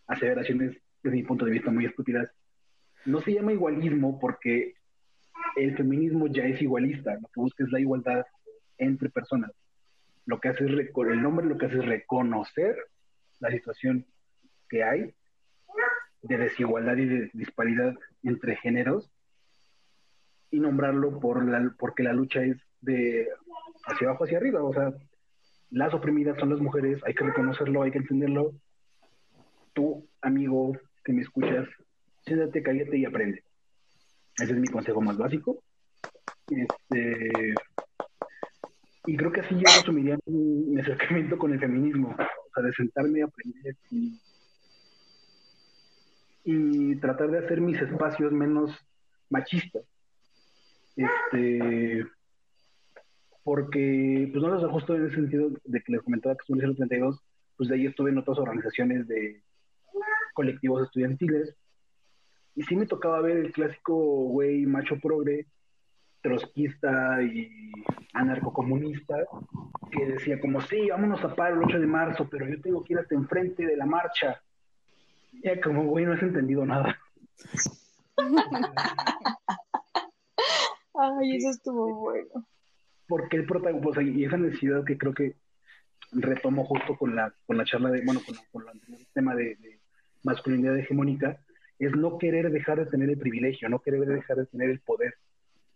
aseveraciones, 0.06 0.80
desde 1.02 1.16
mi 1.16 1.24
punto 1.24 1.46
de 1.46 1.50
vista, 1.50 1.72
muy 1.72 1.84
estúpidas, 1.84 2.32
no 3.08 3.20
se 3.20 3.32
llama 3.32 3.52
igualismo 3.52 4.18
porque 4.20 4.74
el 5.56 5.76
feminismo 5.76 6.26
ya 6.26 6.44
es 6.44 6.60
igualista, 6.60 7.14
lo 7.14 7.28
que 7.28 7.40
busca 7.40 7.64
es 7.64 7.72
la 7.72 7.80
igualdad 7.80 8.26
entre 8.76 9.08
personas. 9.08 9.50
Lo 10.26 10.40
que 10.40 10.48
hace 10.48 10.66
es, 10.66 10.70
el 10.70 11.22
nombre 11.22 11.46
lo 11.46 11.56
que 11.56 11.66
hace 11.66 11.78
es 11.78 11.86
reconocer 11.86 12.76
la 13.40 13.50
situación 13.50 14.04
que 14.68 14.84
hay 14.84 15.14
de 16.22 16.36
desigualdad 16.36 16.96
y 16.96 17.06
de 17.06 17.30
disparidad 17.32 17.94
entre 18.22 18.56
géneros 18.56 19.10
y 20.50 20.60
nombrarlo 20.60 21.18
por 21.18 21.46
la, 21.48 21.74
porque 21.78 22.02
la 22.02 22.12
lucha 22.12 22.42
es 22.42 22.58
de 22.80 23.28
hacia 23.86 24.08
abajo 24.08 24.24
hacia 24.24 24.38
arriba, 24.38 24.62
o 24.62 24.72
sea, 24.72 24.92
las 25.70 25.94
oprimidas 25.94 26.38
son 26.38 26.50
las 26.50 26.60
mujeres, 26.60 27.00
hay 27.06 27.14
que 27.14 27.24
reconocerlo, 27.24 27.82
hay 27.82 27.90
que 27.90 27.98
entenderlo. 27.98 28.52
Tú, 29.72 30.06
amigo 30.20 30.76
que 31.04 31.12
me 31.12 31.22
escuchas, 31.22 31.66
siéntate, 32.24 32.62
cállate 32.62 32.98
y 32.98 33.04
aprende. 33.04 33.42
Ese 34.38 34.52
es 34.52 34.58
mi 34.58 34.68
consejo 34.68 35.00
más 35.00 35.16
básico. 35.16 35.62
Este, 36.48 37.54
y 39.06 39.16
creo 39.16 39.32
que 39.32 39.40
así 39.40 39.54
yo 39.54 39.62
resumiría 39.62 40.18
mi, 40.26 40.78
acercamiento 40.78 41.38
con 41.38 41.52
el 41.52 41.58
feminismo. 41.58 42.10
O 42.10 42.50
sea, 42.54 42.62
de 42.62 42.72
sentarme 42.72 43.22
a 43.22 43.26
aprender 43.26 43.76
y, 43.90 44.20
tratar 47.00 47.30
de 47.30 47.38
hacer 47.38 47.60
mis 47.60 47.80
espacios 47.80 48.32
menos 48.32 48.74
machistas. 49.28 49.84
Este, 50.96 52.04
porque 53.44 54.28
pues 54.32 54.42
no 54.42 54.48
los 54.48 54.64
ajusto 54.64 54.94
en 54.94 55.04
el 55.04 55.14
sentido 55.14 55.50
de 55.64 55.80
que 55.80 55.92
les 55.92 56.02
comentaba 56.02 56.36
que 56.36 56.46
son 56.46 56.58
32, 56.58 57.20
pues 57.56 57.68
de 57.68 57.76
ahí 57.76 57.86
estuve 57.86 58.10
en 58.10 58.18
otras 58.18 58.38
organizaciones 58.38 59.06
de 59.08 59.42
colectivos 60.34 60.84
estudiantiles 60.84 61.54
y 62.54 62.62
sí 62.62 62.76
me 62.76 62.86
tocaba 62.86 63.20
ver 63.20 63.36
el 63.36 63.52
clásico 63.52 63.94
güey 63.94 64.66
macho 64.66 64.98
progre, 65.00 65.46
trotskista 66.20 67.22
y 67.22 67.72
anarcocomunista, 68.12 69.16
que 69.90 70.06
decía 70.06 70.40
como, 70.40 70.60
sí, 70.62 70.90
vámonos 70.90 71.22
a 71.24 71.34
parar 71.34 71.54
el 71.54 71.64
8 71.64 71.78
de 71.80 71.86
marzo, 71.86 72.28
pero 72.30 72.48
yo 72.48 72.60
tengo 72.60 72.82
que 72.84 72.94
ir 72.94 72.98
hasta 72.98 73.14
enfrente 73.14 73.64
de 73.64 73.76
la 73.76 73.86
marcha. 73.86 74.42
Ya 75.44 75.60
como, 75.60 75.84
güey, 75.84 76.04
no 76.04 76.14
has 76.14 76.22
entendido 76.22 76.66
nada. 76.66 76.98
Ay, 80.94 81.36
eso 81.36 81.50
estuvo 81.50 81.94
bueno 81.94 82.44
porque 83.08 83.38
el 83.38 83.46
protagonista, 83.46 83.90
pues, 83.94 84.06
y 84.06 84.24
esa 84.24 84.36
necesidad 84.36 84.84
que 84.84 84.98
creo 84.98 85.14
que 85.14 85.34
retomo 86.12 86.64
justo 86.64 86.96
con 86.96 87.16
la, 87.16 87.34
con 87.46 87.56
la 87.56 87.64
charla 87.64 87.90
de, 87.90 88.04
bueno, 88.04 88.20
con, 88.52 88.64
el 88.68 89.06
tema 89.12 89.34
de, 89.34 89.56
masculinidad 90.22 90.76
hegemónica, 90.76 91.40
es 91.78 91.94
no 91.94 92.18
querer 92.18 92.50
dejar 92.50 92.78
de 92.78 92.90
tener 92.90 93.08
el 93.10 93.18
privilegio, 93.18 93.68
no 93.68 93.80
querer 93.80 94.06
dejar 94.06 94.38
de 94.38 94.46
tener 94.46 94.70
el 94.70 94.80
poder, 94.80 95.14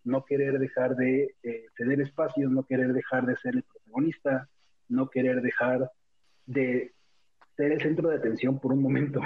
no 0.04 0.24
querer 0.24 0.58
dejar 0.58 0.96
de 0.96 1.34
eh, 1.42 1.66
ceder 1.76 2.00
espacios, 2.00 2.50
no 2.50 2.64
querer 2.64 2.92
dejar 2.92 3.26
de 3.26 3.36
ser 3.36 3.54
el 3.56 3.62
protagonista, 3.62 4.48
no 4.88 5.08
querer 5.08 5.40
dejar 5.42 5.90
de 6.46 6.92
ser 7.56 7.72
el 7.72 7.80
centro 7.80 8.08
de 8.08 8.16
atención 8.16 8.58
por 8.58 8.72
un 8.72 8.82
momento. 8.82 9.20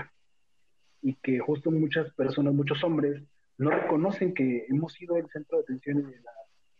Y 1.03 1.15
que 1.15 1.39
justo 1.39 1.71
muchas 1.71 2.13
personas, 2.15 2.53
muchos 2.53 2.83
hombres, 2.85 3.23
no 3.59 3.71
reconocen 3.71 4.35
que 4.35 4.67
hemos 4.69 4.93
sido 4.93 5.17
el 5.17 5.29
centro 5.29 5.59
de 5.59 5.65
atención 5.65 6.11
de 6.11 6.21
la 6.21 6.33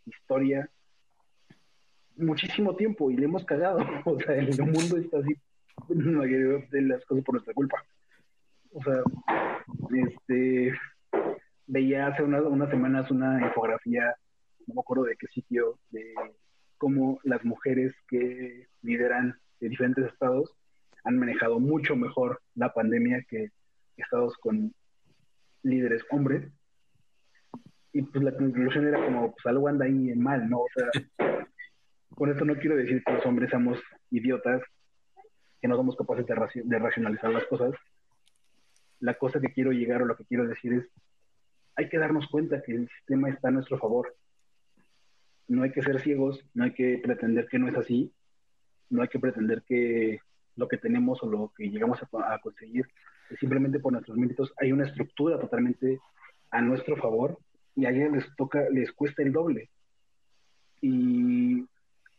historia 0.05 0.69
muchísimo 2.17 2.75
tiempo 2.75 3.09
y 3.11 3.17
le 3.17 3.25
hemos 3.25 3.45
cagado. 3.45 3.79
O 4.05 4.19
sea, 4.19 4.35
el 4.35 4.57
mundo 4.59 4.97
está 4.97 5.17
así, 5.19 5.35
de 5.89 6.81
las 6.81 7.05
cosas 7.05 7.23
por 7.23 7.35
nuestra 7.35 7.53
culpa. 7.53 7.83
O 8.71 8.83
sea, 8.83 9.01
este, 9.95 10.73
veía 11.67 12.07
hace 12.07 12.23
unas, 12.23 12.69
semanas 12.69 13.11
una 13.11 13.41
infografía, 13.41 14.13
no 14.65 14.75
me 14.75 14.81
acuerdo 14.81 15.03
de 15.05 15.15
qué 15.17 15.27
sitio, 15.27 15.79
de 15.91 16.13
cómo 16.77 17.19
las 17.23 17.43
mujeres 17.43 17.93
que 18.07 18.67
lideran 18.81 19.35
de 19.59 19.69
diferentes 19.69 20.05
estados 20.05 20.53
han 21.03 21.17
manejado 21.17 21.59
mucho 21.59 21.95
mejor 21.95 22.41
la 22.55 22.73
pandemia 22.73 23.23
que 23.27 23.51
estados 23.97 24.35
con 24.37 24.73
líderes 25.63 26.03
hombres. 26.11 26.51
Y 27.93 28.01
pues 28.03 28.23
la 28.23 28.35
conclusión 28.35 28.87
era 28.87 29.03
como, 29.03 29.31
pues 29.31 29.45
algo 29.45 29.67
anda 29.67 29.85
ahí 29.85 30.13
mal, 30.15 30.49
¿no? 30.49 30.59
O 30.59 30.67
sea, 30.75 30.89
con 32.09 32.29
esto 32.29 32.45
no 32.45 32.55
quiero 32.55 32.75
decir 32.75 33.03
que 33.03 33.13
los 33.13 33.25
hombres 33.25 33.49
seamos 33.49 33.79
idiotas, 34.11 34.61
que 35.61 35.67
no 35.67 35.75
somos 35.75 35.95
capaces 35.95 36.25
de, 36.25 36.79
racionalizar 36.79 37.31
las 37.31 37.45
cosas. 37.45 37.71
La 38.99 39.15
cosa 39.15 39.39
que 39.39 39.53
quiero 39.53 39.71
llegar 39.71 40.01
o 40.01 40.05
lo 40.05 40.15
que 40.15 40.25
quiero 40.25 40.47
decir 40.47 40.73
es, 40.73 40.89
hay 41.75 41.89
que 41.89 41.99
darnos 41.99 42.27
cuenta 42.27 42.61
que 42.61 42.73
el 42.73 42.89
sistema 42.89 43.29
está 43.29 43.49
a 43.49 43.51
nuestro 43.51 43.77
favor. 43.77 44.15
No 45.47 45.63
hay 45.63 45.71
que 45.71 45.83
ser 45.83 46.01
ciegos, 46.01 46.43
no 46.53 46.63
hay 46.63 46.73
que 46.73 46.99
pretender 47.03 47.47
que 47.47 47.59
no 47.59 47.67
es 47.67 47.75
así, 47.75 48.11
no 48.89 49.01
hay 49.01 49.07
que 49.07 49.19
pretender 49.19 49.63
que 49.63 50.19
lo 50.55 50.67
que 50.67 50.77
tenemos 50.77 51.21
o 51.21 51.29
lo 51.29 51.53
que 51.55 51.69
llegamos 51.69 51.99
a, 52.01 52.39
conseguir 52.39 52.87
es 53.29 53.39
simplemente 53.39 53.79
por 53.79 53.93
nuestros 53.93 54.17
méritos. 54.17 54.51
Hay 54.57 54.71
una 54.71 54.85
estructura 54.85 55.39
totalmente 55.39 55.99
a 56.49 56.61
nuestro 56.61 56.97
favor 56.97 57.37
y 57.75 57.85
a 57.85 57.91
ellos 57.91 58.11
les 58.11 58.35
toca, 58.35 58.67
les 58.71 58.91
cuesta 58.91 59.21
el 59.21 59.31
doble. 59.31 59.69
Y 60.81 61.65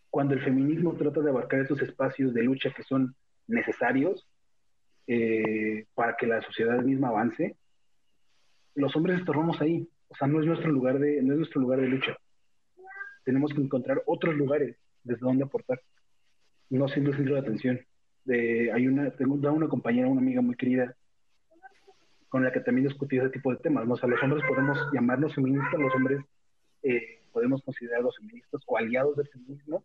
cuando 0.08 0.34
el 0.34 0.40
feminismo 0.40 0.94
trata 0.94 1.20
de 1.20 1.30
abarcar 1.30 1.60
esos 1.60 1.82
espacios 1.82 2.32
de 2.32 2.44
lucha 2.44 2.72
que 2.74 2.84
son 2.84 3.14
necesarios 3.48 4.26
eh, 5.08 5.86
para 5.94 6.16
que 6.16 6.26
la 6.26 6.40
sociedad 6.42 6.80
misma 6.82 7.08
avance, 7.08 7.56
los 8.74 8.94
hombres 8.94 9.18
estorbamos 9.18 9.60
ahí. 9.60 9.88
O 10.08 10.14
sea, 10.14 10.28
no 10.28 10.40
es 10.40 10.46
nuestro 10.46 10.70
lugar 10.70 10.98
de, 10.98 11.22
no 11.22 11.32
es 11.32 11.38
nuestro 11.38 11.60
lugar 11.60 11.80
de 11.80 11.88
lucha. 11.88 12.16
Tenemos 13.24 13.52
que 13.52 13.60
encontrar 13.60 14.02
otros 14.06 14.34
lugares 14.36 14.76
desde 15.02 15.20
donde 15.20 15.44
aportar, 15.44 15.80
no 16.70 16.86
siendo 16.88 17.12
centro 17.14 17.34
de 17.34 17.40
atención. 17.40 17.80
De, 18.24 18.70
hay 18.70 18.86
una, 18.86 19.10
tengo 19.10 19.34
una 19.34 19.68
compañera, 19.68 20.08
una 20.08 20.20
amiga 20.20 20.42
muy 20.42 20.54
querida, 20.54 20.94
con 22.28 22.44
la 22.44 22.52
que 22.52 22.60
también 22.60 22.86
discutí 22.86 23.16
ese 23.16 23.30
tipo 23.30 23.50
de 23.50 23.58
temas. 23.58 23.86
¿no? 23.86 23.94
O 23.94 23.96
sea, 23.96 24.08
los 24.08 24.22
hombres 24.22 24.44
podemos 24.46 24.78
llamarnos 24.92 25.34
feministas, 25.34 25.80
los 25.80 25.94
hombres 25.94 26.20
eh, 26.82 27.22
podemos 27.32 27.62
considerarlos 27.62 28.16
feministas 28.18 28.62
o 28.66 28.76
aliados 28.76 29.16
del 29.16 29.28
feminismo, 29.28 29.82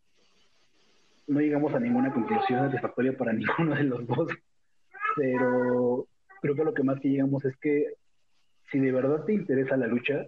no 1.28 1.40
llegamos 1.40 1.74
a 1.74 1.80
ninguna 1.80 2.14
conclusión 2.14 2.60
satisfactoria 2.66 3.18
para 3.18 3.34
ninguno 3.34 3.76
de 3.76 3.84
los 3.84 4.06
dos, 4.06 4.28
pero 5.15 6.07
creo 6.41 6.56
que 6.56 6.64
lo 6.64 6.73
que 6.73 6.84
más 6.84 6.99
que 6.99 7.10
llegamos 7.10 7.45
es 7.45 7.56
que 7.57 7.94
si 8.72 8.80
de 8.80 8.91
verdad 8.91 9.23
te 9.26 9.34
interesa 9.34 9.77
la 9.77 9.88
lucha, 9.88 10.26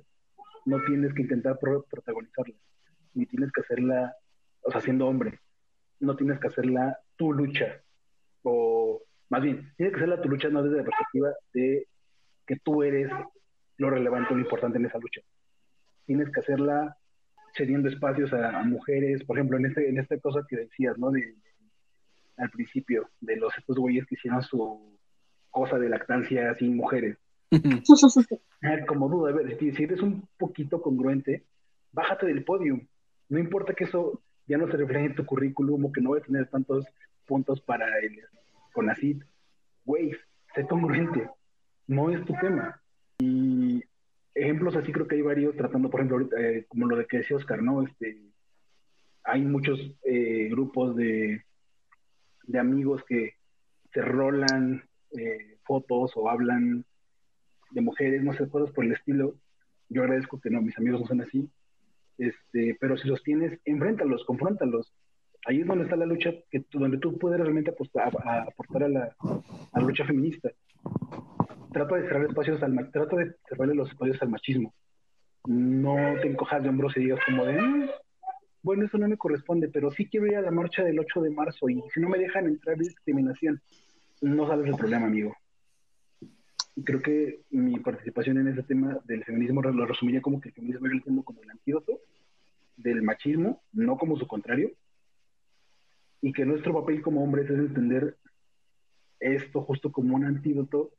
no 0.66 0.84
tienes 0.86 1.14
que 1.14 1.24
intentar 1.24 1.58
protagonizarla, 1.60 2.56
ni 3.14 3.26
tienes 3.26 3.52
que 3.52 3.62
hacerla, 3.62 4.16
o 4.62 4.72
sea, 4.72 4.82
siendo 4.82 5.08
hombre, 5.08 5.40
no 6.00 6.16
tienes 6.16 6.40
que 6.40 6.48
hacerla 6.48 7.00
tu 7.16 7.34
lucha, 7.34 7.82
o 8.44 9.02
más 9.30 9.42
bien, 9.42 9.72
tienes 9.78 9.94
que 9.94 10.02
hacerla 10.02 10.22
tu 10.22 10.30
lucha 10.30 10.50
no 10.50 10.64
desde 10.64 10.78
la 10.78 10.84
perspectiva 10.84 11.30
de 11.54 11.88
que 12.46 12.58
tú 12.58 12.84
eres 12.84 13.12
lo 13.78 13.90
relevante 13.90 14.34
o 14.34 14.38
lo 14.38 14.44
importante 14.44 14.78
en 14.78 14.86
esa 14.86 15.00
lucha. 15.00 15.22
Tienes 16.06 16.30
que 16.32 16.40
hacerla 16.40 16.96
cediendo 17.56 17.90
espacios 17.90 18.32
a, 18.34 18.64
mujeres, 18.64 19.24
por 19.24 19.38
ejemplo, 19.38 19.58
en 19.58 19.66
este, 19.66 19.90
en 19.90 19.98
esta 19.98 20.18
cosa 20.20 20.46
que 20.48 20.58
decías, 20.58 20.98
¿no? 20.98 21.10
De, 21.12 21.36
al 22.38 22.50
principio, 22.50 23.10
de 23.22 23.38
los 23.38 23.58
estos 23.58 23.78
güeyes 23.78 24.06
que 24.06 24.16
hicieron 24.16 24.42
su 24.44 24.98
cosa 25.50 25.80
de 25.80 25.90
lactancia 25.90 26.54
sin 26.56 26.76
mujeres. 26.76 27.18
Como 28.88 29.10
duda, 29.10 29.32
a 29.32 29.34
ver, 29.34 29.58
si 29.58 29.84
eres 29.84 30.02
un 30.02 30.28
poquito 30.38 30.82
congruente, 30.82 31.44
bájate 31.92 32.26
del 32.26 32.44
podio. 32.44 32.80
No 33.30 33.40
importa 33.40 33.74
que 33.74 33.86
eso 33.86 34.22
ya 34.48 34.58
no 34.58 34.70
se 34.70 34.78
refleje 34.78 35.06
en 35.06 35.16
tu 35.16 35.26
currículum 35.26 35.86
o 35.86 35.92
que 35.92 36.02
no 36.02 36.12
vaya 36.12 36.24
a 36.24 36.28
tener 36.28 36.48
tantos 36.48 36.86
puntos 37.26 37.62
para 37.62 37.88
el 38.00 38.20
CONACID. 38.74 39.24
Güey, 39.86 40.12
sé 40.54 40.66
congruente. 40.68 41.30
No 41.88 42.10
es 42.10 42.24
tu 42.26 42.34
tema. 42.42 42.82
Y 43.20 43.84
ejemplos 44.34 44.76
así 44.76 44.92
creo 44.92 45.08
que 45.08 45.16
hay 45.16 45.22
varios, 45.22 45.56
tratando, 45.56 45.90
por 45.90 46.02
ejemplo, 46.02 46.38
eh, 46.38 46.66
como 46.68 46.88
lo 46.88 46.98
de 46.98 47.06
que 47.06 47.18
decía 47.18 47.38
Oscar, 47.38 47.62
¿no? 47.62 47.84
Este, 47.84 48.20
hay 49.24 49.42
muchos 49.42 49.80
eh, 50.04 50.50
grupos 50.50 50.96
de, 50.96 51.44
de 52.48 52.60
amigos 52.60 53.04
que 53.08 53.34
se 53.94 54.02
rolan 54.02 54.84
eh, 55.18 55.58
fotos 55.64 56.12
o 56.16 56.30
hablan 56.30 56.86
de 57.72 57.82
mujeres, 57.82 58.24
no 58.24 58.34
sé, 58.34 58.50
cosas 58.50 58.72
por 58.74 58.86
el 58.86 58.94
estilo. 58.94 59.36
Yo 59.90 60.02
agradezco 60.04 60.40
que 60.40 60.50
no, 60.50 60.62
mis 60.62 60.78
amigos 60.78 61.02
no 61.02 61.08
son 61.08 61.22
así. 61.22 61.50
Este, 62.18 62.78
pero 62.80 62.98
si 62.98 63.08
los 63.08 63.22
tienes, 63.24 63.60
enfréntalos, 63.66 64.24
confróntalos. 64.26 64.94
Ahí 65.46 65.62
es 65.62 65.68
donde 65.68 65.84
está 65.84 65.96
la 65.96 66.06
lucha, 66.06 66.32
que, 66.50 66.66
donde 66.72 66.98
tú 66.98 67.18
puedes 67.18 67.40
realmente 67.40 67.72
apostar, 67.72 68.12
a, 68.24 68.44
aportar 68.44 68.84
a 68.84 68.90
la, 68.90 69.16
a 69.22 69.80
la 69.80 69.86
lucha 69.86 70.06
feminista. 70.06 70.50
Trato 71.72 71.96
de 71.96 72.04
cerrar 72.04 72.26
espacios 72.26 72.64
al 72.64 72.92
trato 72.92 73.18
de 73.18 73.36
cerrarle 73.48 73.76
los 73.76 73.90
espacios 73.90 74.22
al 74.22 74.30
machismo. 74.30 74.74
No 75.46 75.96
te 76.22 76.28
encojas 76.30 76.64
de 76.64 76.70
hombros 76.70 76.98
y 76.98 77.02
digas 77.02 77.20
como 77.26 77.46
de, 77.46 77.62
mm, 77.62 77.90
bueno, 78.66 78.84
eso 78.84 78.98
no 78.98 79.08
me 79.08 79.16
corresponde, 79.16 79.70
pero 79.70 79.92
sí 79.92 80.08
quiero 80.08 80.26
ir 80.26 80.38
a 80.38 80.42
la 80.42 80.50
marcha 80.50 80.84
del 80.84 80.98
8 80.98 81.22
de 81.22 81.30
marzo 81.30 81.70
y 81.70 81.84
si 81.94 82.00
no 82.00 82.10
me 82.10 82.18
dejan 82.18 82.48
entrar 82.48 82.76
discriminación, 82.76 83.62
no 84.22 84.48
sabes 84.48 84.66
el 84.66 84.76
problema, 84.76 85.06
amigo. 85.06 85.38
Creo 86.84 87.00
que 87.00 87.42
mi 87.52 87.80
participación 87.80 88.40
en 88.40 88.48
ese 88.48 88.64
tema 88.64 89.00
del 89.06 89.24
feminismo 89.24 89.62
lo 89.62 89.86
resumiría 89.86 90.20
como 90.20 90.42
que 90.42 90.50
el 90.50 90.56
feminismo 90.56 90.88
es 90.88 91.24
como 91.24 91.44
el 91.44 91.50
antídoto 91.52 92.00
del 92.76 93.04
machismo, 93.04 93.62
no 93.72 93.98
como 93.98 94.18
su 94.18 94.26
contrario, 94.26 94.72
y 96.22 96.34
que 96.34 96.44
nuestro 96.44 96.74
papel 96.74 97.04
como 97.04 97.24
hombres 97.24 97.48
es 97.48 97.60
entender 97.60 98.18
esto 99.20 99.62
justo 99.62 99.92
como 99.92 100.16
un 100.16 100.26
antídoto 100.26 100.90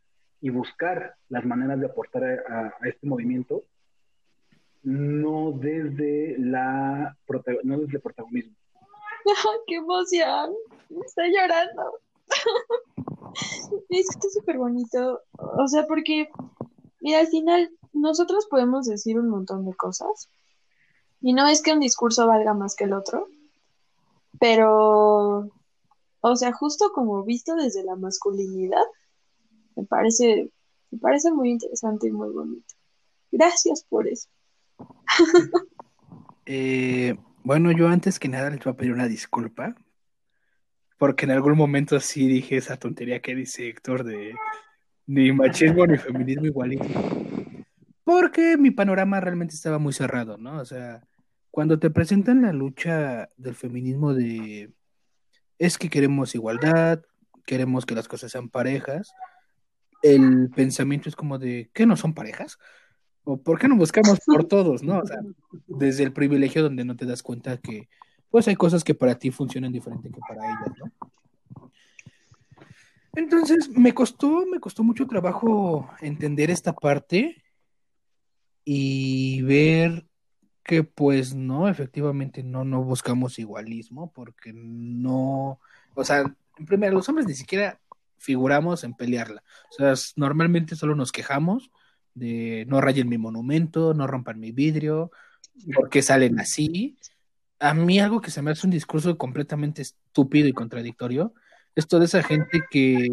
y 0.41 0.51
buscar 0.51 1.17
las 1.29 1.45
maneras 1.45 1.81
de 1.81 1.87
aportar 1.87 2.23
a, 2.23 2.75
este 2.85 3.09
movimiento, 3.09 3.65
no 4.87 5.51
desde 5.51 6.37
la 6.39 7.17
no 7.65 7.79
desde 7.81 7.97
el 7.97 8.01
protagonismo. 8.01 8.55
¡Qué 9.67 9.75
emoción! 9.75 10.55
Estoy 11.05 11.33
llorando. 11.35 11.99
es 13.89 14.07
que 14.09 14.19
está 14.19 14.29
súper 14.31 14.59
bonito. 14.59 15.23
O 15.39 15.67
sea, 15.67 15.87
porque, 15.89 16.31
mira, 17.01 17.19
al 17.19 17.27
final 17.27 17.69
nosotros 17.93 18.47
podemos 18.49 18.87
decir 18.87 19.19
un 19.19 19.29
montón 19.29 19.67
de 19.67 19.75
cosas. 19.75 20.31
Y 21.21 21.33
no 21.33 21.49
es 21.49 21.63
que 21.63 21.73
un 21.73 21.81
discurso 21.81 22.29
valga 22.29 22.55
más 22.55 22.77
que 22.77 22.85
el 22.85 22.93
otro. 22.93 23.27
Pero, 24.39 25.51
o 26.21 26.37
sea, 26.37 26.53
justo 26.53 26.93
como 26.95 27.25
visto 27.25 27.57
desde 27.57 27.83
la 27.83 27.97
masculinidad, 27.97 28.85
me 29.75 29.85
parece, 29.85 30.53
me 30.93 30.99
parece 31.01 31.33
muy 31.33 31.51
interesante 31.51 32.07
y 32.07 32.13
muy 32.13 32.31
bonito. 32.31 32.75
Gracias 33.33 33.85
por 33.89 34.07
eso. 34.07 34.29
Eh, 36.49 37.17
bueno, 37.43 37.73
yo 37.73 37.89
antes 37.89 38.21
que 38.21 38.29
nada 38.29 38.51
les 38.51 38.63
voy 38.63 38.73
a 38.73 38.77
pedir 38.77 38.93
una 38.93 39.09
disculpa, 39.09 39.75
porque 40.97 41.25
en 41.25 41.33
algún 41.33 41.57
momento 41.57 41.99
sí 41.99 42.29
dije 42.29 42.57
esa 42.57 42.77
tontería 42.77 43.21
que 43.21 43.35
dice 43.35 43.69
Héctor 43.69 44.05
de 44.05 44.33
ni 45.07 45.33
machismo 45.33 45.87
ni 45.87 45.99
feminismo 45.99 46.47
igualito. 46.47 46.87
Porque 48.05 48.57
mi 48.57 48.71
panorama 48.71 49.21
realmente 49.21 49.55
estaba 49.55 49.79
muy 49.79 49.93
cerrado, 49.93 50.39
¿no? 50.39 50.61
O 50.61 50.65
sea, 50.65 51.03
cuando 51.51 51.79
te 51.79 51.91
presentan 51.91 52.43
la 52.43 52.53
lucha 52.53 53.29
del 53.37 53.55
feminismo 53.55 54.15
de 54.15 54.73
es 55.59 55.79
que 55.79 55.89
queremos 55.89 56.35
igualdad, 56.35 57.03
queremos 57.47 57.87
que 57.87 57.95
las 57.95 58.09
cosas 58.09 58.31
sean 58.31 58.49
parejas, 58.49 59.13
el 60.03 60.51
pensamiento 60.55 61.09
es 61.09 61.17
como 61.17 61.39
de 61.39 61.71
¿qué 61.73 61.87
no 61.87 61.97
son 61.97 62.15
parejas? 62.15 62.59
¿O 63.29 63.37
por 63.37 63.59
qué 63.59 63.67
no 63.67 63.75
buscamos 63.75 64.21
por 64.25 64.45
todos, 64.45 64.85
no? 64.85 65.01
O 65.01 65.05
sea, 65.05 65.19
desde 65.67 66.05
el 66.05 66.13
privilegio 66.13 66.63
donde 66.63 66.85
no 66.85 66.95
te 66.95 67.07
das 67.07 67.25
cuenta 67.25 67.57
que 67.57 67.89
pues 68.31 68.47
hay 68.47 68.55
cosas 68.55 68.85
que 68.85 68.95
para 68.95 69.19
ti 69.19 69.33
funcionan 69.33 69.73
diferente 69.73 70.11
que 70.11 70.21
para 70.21 70.45
ellas, 70.47 70.73
¿no? 70.79 70.93
Entonces, 73.17 73.69
me 73.69 73.93
costó, 73.93 74.47
me 74.47 74.61
costó 74.61 74.85
mucho 74.85 75.09
trabajo 75.09 75.91
entender 76.01 76.51
esta 76.51 76.73
parte 76.73 77.43
y 78.65 79.43
ver 79.43 80.07
que 80.63 80.85
pues 80.85 81.35
no, 81.35 81.69
efectivamente 81.69 82.45
no, 82.45 82.65
no 82.65 82.85
buscamos 82.85 83.41
igualismo 83.41 84.13
porque 84.13 84.53
no, 84.55 85.59
o 85.95 86.05
sea, 86.05 86.33
en 86.59 86.65
primer 86.65 86.93
los 86.93 87.09
hombres 87.09 87.27
ni 87.27 87.35
siquiera 87.35 87.81
figuramos 88.19 88.85
en 88.85 88.95
pelearla. 88.95 89.43
O 89.73 89.75
sea, 89.75 89.95
normalmente 90.15 90.77
solo 90.77 90.95
nos 90.95 91.11
quejamos 91.11 91.73
de 92.17 92.65
no 92.67 92.81
rayen 92.81 93.09
mi 93.09 93.19
monumento, 93.19 93.95
no 93.95 94.07
rompan 94.07 94.41
mi 94.41 94.51
vidrio, 94.51 95.13
porque 95.75 96.03
salen 96.03 96.41
así. 96.41 96.97
A 97.61 97.75
mí 97.75 98.01
algo 98.01 98.21
que 98.21 98.31
se 98.31 98.43
me 98.43 98.51
hace 98.51 98.67
un 98.67 98.73
discurso 98.73 99.17
completamente 99.17 99.83
estúpido 99.83 100.49
y 100.49 100.53
contradictorio 100.53 101.35
es 101.75 101.87
toda 101.87 102.07
esa 102.07 102.23
gente 102.23 102.63
que 102.71 103.09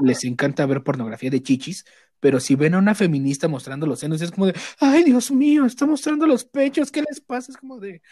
les 0.00 0.24
encanta 0.24 0.66
ver 0.66 0.82
pornografía 0.82 1.30
de 1.30 1.42
chichis, 1.42 1.84
pero 2.20 2.40
si 2.40 2.56
ven 2.56 2.74
a 2.74 2.78
una 2.78 2.96
feminista 2.96 3.46
mostrando 3.46 3.86
los 3.86 4.00
senos, 4.00 4.20
es 4.20 4.32
como 4.32 4.46
de, 4.46 4.54
ay, 4.80 5.04
Dios 5.04 5.30
mío, 5.30 5.64
está 5.64 5.86
mostrando 5.86 6.26
los 6.26 6.44
pechos, 6.44 6.90
¿qué 6.90 7.02
les 7.08 7.20
pasa? 7.20 7.52
Es 7.52 7.56
como 7.56 7.78
de, 7.78 8.02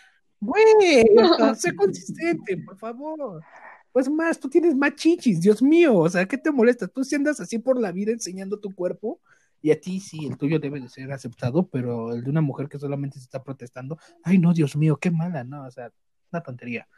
güey, 0.41 1.05
sé 1.59 1.75
consistente, 1.75 2.57
por 2.59 2.79
favor. 2.79 3.43
Pues 3.91 4.09
más, 4.09 4.39
tú 4.39 4.49
tienes 4.49 4.77
más 4.77 4.95
chichis, 4.95 5.41
Dios 5.41 5.61
mío, 5.61 5.97
o 5.97 6.09
sea, 6.09 6.27
¿qué 6.27 6.39
te 6.39 6.53
molesta? 6.53 6.87
Tú 6.87 7.03
si 7.03 7.17
andas 7.17 7.41
así 7.41 7.59
por 7.59 7.81
la 7.81 7.91
vida 7.91 8.13
enseñando 8.13 8.61
tu 8.61 8.73
cuerpo, 8.73 9.21
y 9.63 9.71
a 9.71 9.81
ti 9.81 10.01
sí, 10.01 10.27
el 10.27 10.37
tuyo 10.37 10.59
debe 10.59 10.81
de 10.81 10.89
ser 10.89 11.11
aceptado, 11.13 11.69
pero 11.69 12.13
el 12.13 12.23
de 12.23 12.31
una 12.31 12.41
mujer 12.41 12.69
que 12.69 12.79
solamente 12.79 13.19
se 13.19 13.25
está 13.25 13.43
protestando, 13.43 13.99
ay, 14.23 14.39
no, 14.39 14.53
Dios 14.53 14.77
mío, 14.77 14.97
qué 14.97 15.11
mala, 15.11 15.45
¿no? 15.45 15.65
O 15.65 15.71
sea, 15.71 15.93
una 16.33 16.43
tontería. 16.43 16.89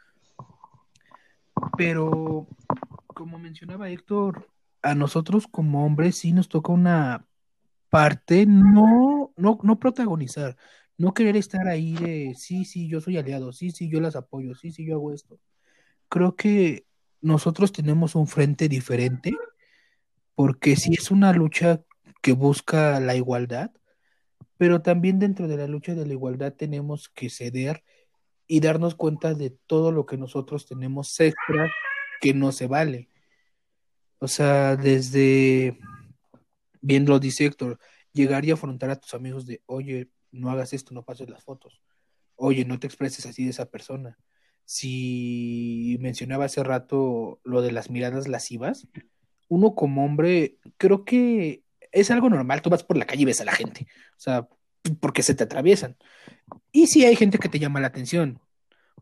Pero, 1.77 2.47
como 3.07 3.39
mencionaba 3.39 3.89
Héctor, 3.89 4.49
a 4.81 4.95
nosotros 4.95 5.47
como 5.47 5.85
hombres 5.85 6.17
sí 6.17 6.31
nos 6.31 6.47
toca 6.47 6.71
una 6.71 7.25
parte 7.89 8.45
no, 8.45 9.33
no, 9.35 9.59
no 9.61 9.79
protagonizar, 9.79 10.55
no 10.97 11.13
querer 11.13 11.37
estar 11.37 11.67
ahí 11.67 11.93
de 11.93 12.33
sí, 12.35 12.65
sí, 12.65 12.87
yo 12.87 13.01
soy 13.01 13.17
aliado, 13.17 13.51
sí, 13.51 13.71
sí, 13.71 13.89
yo 13.89 13.99
las 13.99 14.15
apoyo, 14.15 14.53
sí, 14.55 14.71
sí, 14.71 14.85
yo 14.85 14.95
hago 14.95 15.13
esto. 15.13 15.39
Creo 16.07 16.35
que 16.35 16.85
nosotros 17.21 17.71
tenemos 17.71 18.15
un 18.15 18.27
frente 18.27 18.69
diferente, 18.69 19.31
porque 20.35 20.75
sí 20.75 20.93
es 20.93 21.11
una 21.11 21.33
lucha 21.33 21.81
que 22.21 22.33
busca 22.33 22.99
la 22.99 23.15
igualdad, 23.15 23.71
pero 24.57 24.81
también 24.81 25.19
dentro 25.19 25.47
de 25.47 25.57
la 25.57 25.67
lucha 25.67 25.95
de 25.95 26.05
la 26.05 26.13
igualdad 26.13 26.53
tenemos 26.53 27.09
que 27.09 27.29
ceder 27.29 27.83
y 28.47 28.59
darnos 28.59 28.95
cuenta 28.95 29.33
de 29.33 29.51
todo 29.51 29.91
lo 29.91 30.05
que 30.05 30.17
nosotros 30.17 30.65
tenemos 30.65 31.19
extra 31.19 31.71
que 32.19 32.33
no 32.33 32.51
se 32.51 32.67
vale. 32.67 33.09
O 34.19 34.27
sea, 34.27 34.75
desde, 34.75 35.79
bien 36.81 37.05
lo 37.05 37.19
dice 37.19 37.45
Héctor, 37.45 37.79
llegar 38.11 38.43
y 38.43 38.51
afrontar 38.51 38.89
a 38.89 38.99
tus 38.99 39.13
amigos 39.13 39.45
de, 39.45 39.61
oye, 39.65 40.09
no 40.31 40.49
hagas 40.49 40.73
esto, 40.73 40.93
no 40.93 41.05
pases 41.05 41.29
las 41.29 41.43
fotos. 41.43 41.81
Oye, 42.35 42.65
no 42.65 42.79
te 42.79 42.87
expreses 42.87 43.25
así 43.25 43.43
de 43.43 43.51
esa 43.51 43.69
persona. 43.69 44.17
Si 44.65 45.97
mencionaba 45.99 46.45
hace 46.45 46.63
rato 46.63 47.39
lo 47.43 47.61
de 47.61 47.71
las 47.71 47.89
miradas 47.89 48.27
lascivas, 48.27 48.87
uno 49.47 49.73
como 49.73 50.05
hombre, 50.05 50.57
creo 50.77 51.05
que 51.05 51.63
es 51.91 52.11
algo 52.11 52.29
normal. 52.29 52.61
Tú 52.61 52.69
vas 52.69 52.83
por 52.83 52.97
la 52.97 53.05
calle 53.05 53.23
y 53.23 53.25
ves 53.25 53.41
a 53.41 53.45
la 53.45 53.53
gente. 53.53 53.87
O 54.11 54.19
sea, 54.19 54.47
porque 54.99 55.23
se 55.23 55.35
te 55.35 55.43
atraviesan. 55.43 55.97
Y 56.71 56.87
si 56.87 57.05
hay 57.05 57.15
gente 57.15 57.37
que 57.37 57.49
te 57.49 57.59
llama 57.59 57.79
la 57.79 57.87
atención. 57.87 58.39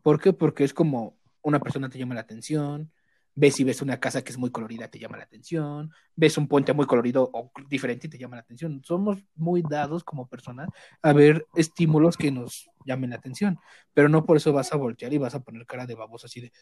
¿Por 0.02 0.20
qué? 0.20 0.32
Porque 0.32 0.64
es 0.64 0.74
como 0.74 1.18
una 1.42 1.60
persona 1.60 1.88
te 1.88 1.98
llama 1.98 2.14
la 2.14 2.20
atención, 2.20 2.92
ves 3.34 3.54
si 3.54 3.64
ves 3.64 3.82
una 3.82 4.00
casa 4.00 4.22
que 4.22 4.32
es 4.32 4.38
muy 4.38 4.50
colorida, 4.50 4.88
te 4.88 4.98
llama 4.98 5.16
la 5.16 5.24
atención, 5.24 5.92
ves 6.16 6.36
un 6.38 6.48
puente 6.48 6.72
muy 6.72 6.86
colorido 6.86 7.30
o 7.32 7.50
diferente 7.68 8.06
y 8.06 8.10
te 8.10 8.18
llama 8.18 8.36
la 8.36 8.42
atención. 8.42 8.82
Somos 8.84 9.24
muy 9.36 9.62
dados 9.62 10.02
como 10.02 10.28
personas 10.28 10.68
a 11.02 11.12
ver 11.12 11.46
estímulos 11.54 12.16
que 12.16 12.30
nos 12.32 12.68
llamen 12.84 13.10
la 13.10 13.16
atención, 13.16 13.58
pero 13.94 14.08
no 14.08 14.24
por 14.24 14.36
eso 14.36 14.52
vas 14.52 14.72
a 14.72 14.76
voltear 14.76 15.12
y 15.12 15.18
vas 15.18 15.34
a 15.34 15.40
poner 15.40 15.66
cara 15.66 15.86
de 15.86 15.94
baboso 15.94 16.26
así 16.26 16.40
de, 16.40 16.52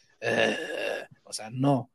o 1.25 1.33
sea, 1.33 1.51
no. 1.51 1.91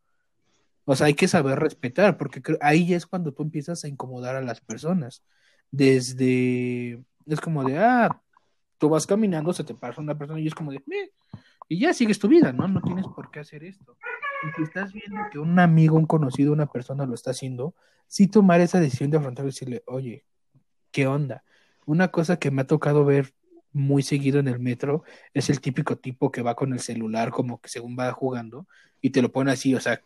O 0.85 0.95
sea, 0.95 1.07
hay 1.07 1.13
que 1.13 1.27
saber 1.27 1.59
respetar, 1.59 2.17
porque 2.17 2.41
ahí 2.61 2.93
es 2.93 3.05
cuando 3.05 3.33
tú 3.33 3.43
empiezas 3.43 3.83
a 3.83 3.87
incomodar 3.87 4.35
a 4.35 4.41
las 4.41 4.61
personas. 4.61 5.23
Desde, 5.69 7.03
es 7.25 7.41
como 7.41 7.63
de, 7.63 7.77
ah, 7.77 8.21
tú 8.77 8.89
vas 8.89 9.05
caminando, 9.05 9.53
se 9.53 9.63
te 9.63 9.75
pasa 9.75 10.01
una 10.01 10.17
persona 10.17 10.39
y 10.39 10.47
es 10.47 10.55
como 10.55 10.71
de, 10.71 10.83
y 11.69 11.79
ya 11.79 11.93
sigues 11.93 12.19
tu 12.19 12.27
vida, 12.27 12.51
¿no? 12.51 12.67
No 12.67 12.81
tienes 12.81 13.05
por 13.07 13.31
qué 13.31 13.39
hacer 13.39 13.63
esto. 13.63 13.95
Y 14.43 14.51
si 14.55 14.63
estás 14.63 14.91
viendo 14.91 15.21
que 15.31 15.39
un 15.39 15.57
amigo, 15.59 15.95
un 15.95 16.07
conocido, 16.07 16.51
una 16.51 16.65
persona 16.65 17.05
lo 17.05 17.13
está 17.13 17.31
haciendo, 17.31 17.75
sí 18.07 18.27
tomar 18.27 18.59
esa 18.59 18.79
decisión 18.79 19.11
de 19.11 19.17
afrontar 19.17 19.45
y 19.45 19.49
decirle, 19.49 19.83
oye, 19.85 20.25
¿qué 20.91 21.07
onda? 21.07 21.43
Una 21.85 22.09
cosa 22.09 22.37
que 22.37 22.51
me 22.51 22.63
ha 22.63 22.67
tocado 22.67 23.05
ver 23.05 23.33
muy 23.71 24.03
seguido 24.03 24.39
en 24.39 24.47
el 24.47 24.59
metro 24.59 25.03
es 25.33 25.49
el 25.49 25.61
típico 25.61 25.95
tipo 25.95 26.31
que 26.31 26.41
va 26.41 26.55
con 26.55 26.73
el 26.73 26.79
celular 26.79 27.31
como 27.31 27.61
que 27.61 27.69
según 27.69 27.95
va 27.97 28.11
jugando 28.11 28.67
y 28.99 29.11
te 29.11 29.21
lo 29.21 29.31
pone 29.31 29.51
así, 29.51 29.73
o 29.73 29.79
sea, 29.79 30.01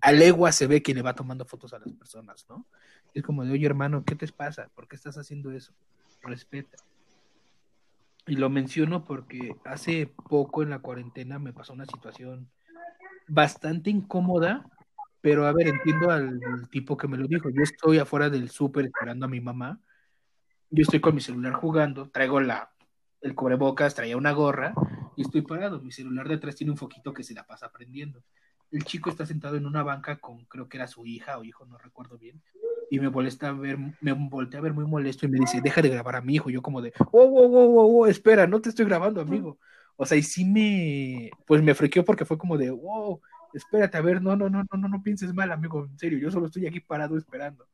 a 0.00 0.12
legua 0.12 0.52
se 0.52 0.66
ve 0.66 0.82
que 0.82 0.94
le 0.94 1.02
va 1.02 1.14
tomando 1.14 1.44
fotos 1.44 1.72
a 1.74 1.78
las 1.78 1.92
personas, 1.92 2.46
¿no? 2.48 2.66
Es 3.14 3.22
como 3.22 3.44
de, 3.44 3.52
oye 3.52 3.66
hermano, 3.66 4.04
¿qué 4.04 4.14
te 4.14 4.26
pasa? 4.28 4.70
¿Por 4.74 4.88
qué 4.88 4.96
estás 4.96 5.18
haciendo 5.18 5.50
eso? 5.52 5.72
Respeta. 6.22 6.78
Y 8.26 8.36
lo 8.36 8.50
menciono 8.50 9.04
porque 9.04 9.56
hace 9.64 10.12
poco 10.28 10.62
en 10.62 10.70
la 10.70 10.78
cuarentena 10.78 11.38
me 11.38 11.52
pasó 11.52 11.72
una 11.72 11.86
situación 11.86 12.50
bastante 13.26 13.90
incómoda, 13.90 14.64
pero 15.20 15.46
a 15.46 15.52
ver, 15.52 15.68
entiendo 15.68 16.10
al 16.10 16.40
tipo 16.70 16.96
que 16.96 17.08
me 17.08 17.16
lo 17.16 17.26
dijo. 17.26 17.50
Yo 17.50 17.62
estoy 17.62 17.98
afuera 17.98 18.30
del 18.30 18.50
súper 18.50 18.86
esperando 18.86 19.26
a 19.26 19.28
mi 19.28 19.40
mamá. 19.40 19.80
Yo 20.70 20.82
estoy 20.82 21.00
con 21.00 21.14
mi 21.14 21.20
celular 21.20 21.54
jugando, 21.54 22.10
traigo 22.10 22.40
la, 22.40 22.72
el 23.20 23.34
cubrebocas, 23.34 23.94
traía 23.94 24.16
una 24.16 24.32
gorra, 24.32 24.74
y 25.16 25.22
estoy 25.22 25.42
parado. 25.42 25.80
Mi 25.80 25.92
celular 25.92 26.28
de 26.28 26.36
atrás 26.36 26.56
tiene 26.56 26.70
un 26.70 26.76
foquito 26.76 27.12
que 27.12 27.24
se 27.24 27.34
la 27.34 27.46
pasa 27.46 27.70
prendiendo. 27.72 28.22
El 28.70 28.84
chico 28.84 29.10
está 29.10 29.26
sentado 29.26 29.56
en 29.56 29.66
una 29.66 29.82
banca 29.82 30.16
con, 30.16 30.44
creo 30.46 30.68
que 30.68 30.76
era 30.76 30.86
su 30.86 31.04
hija 31.06 31.38
o 31.38 31.44
hijo, 31.44 31.66
no 31.66 31.78
recuerdo 31.78 32.18
bien. 32.18 32.40
Y 32.90 32.98
me 32.98 33.08
molesta 33.08 33.52
ver, 33.52 33.78
me 34.00 34.12
volteé 34.12 34.58
a 34.58 34.62
ver 34.62 34.72
muy 34.72 34.84
molesto 34.84 35.26
y 35.26 35.28
me 35.28 35.38
dice, 35.38 35.60
deja 35.60 35.80
de 35.82 35.88
grabar 35.88 36.16
a 36.16 36.20
mi 36.20 36.34
hijo. 36.34 36.50
Yo 36.50 36.62
como 36.62 36.82
de, 36.82 36.92
oh, 36.98 37.22
oh, 37.22 37.46
oh, 37.46 38.00
oh, 38.00 38.06
espera, 38.06 38.46
no 38.46 38.60
te 38.60 38.68
estoy 38.68 38.84
grabando, 38.84 39.20
amigo. 39.20 39.58
O 39.96 40.06
sea, 40.06 40.16
y 40.16 40.22
sí 40.22 40.44
me, 40.44 41.30
pues 41.46 41.62
me 41.62 41.74
frequeó 41.74 42.04
porque 42.04 42.24
fue 42.24 42.38
como 42.38 42.56
de, 42.56 42.70
wow, 42.70 43.20
espérate, 43.54 43.96
a 43.96 44.00
ver, 44.00 44.22
no, 44.22 44.34
no, 44.36 44.48
no, 44.48 44.64
no, 44.64 44.78
no, 44.78 44.88
no 44.88 45.02
pienses 45.02 45.34
mal, 45.34 45.52
amigo, 45.52 45.84
en 45.84 45.98
serio, 45.98 46.18
yo 46.18 46.30
solo 46.30 46.46
estoy 46.46 46.66
aquí 46.66 46.80
parado 46.80 47.16
esperando. 47.16 47.66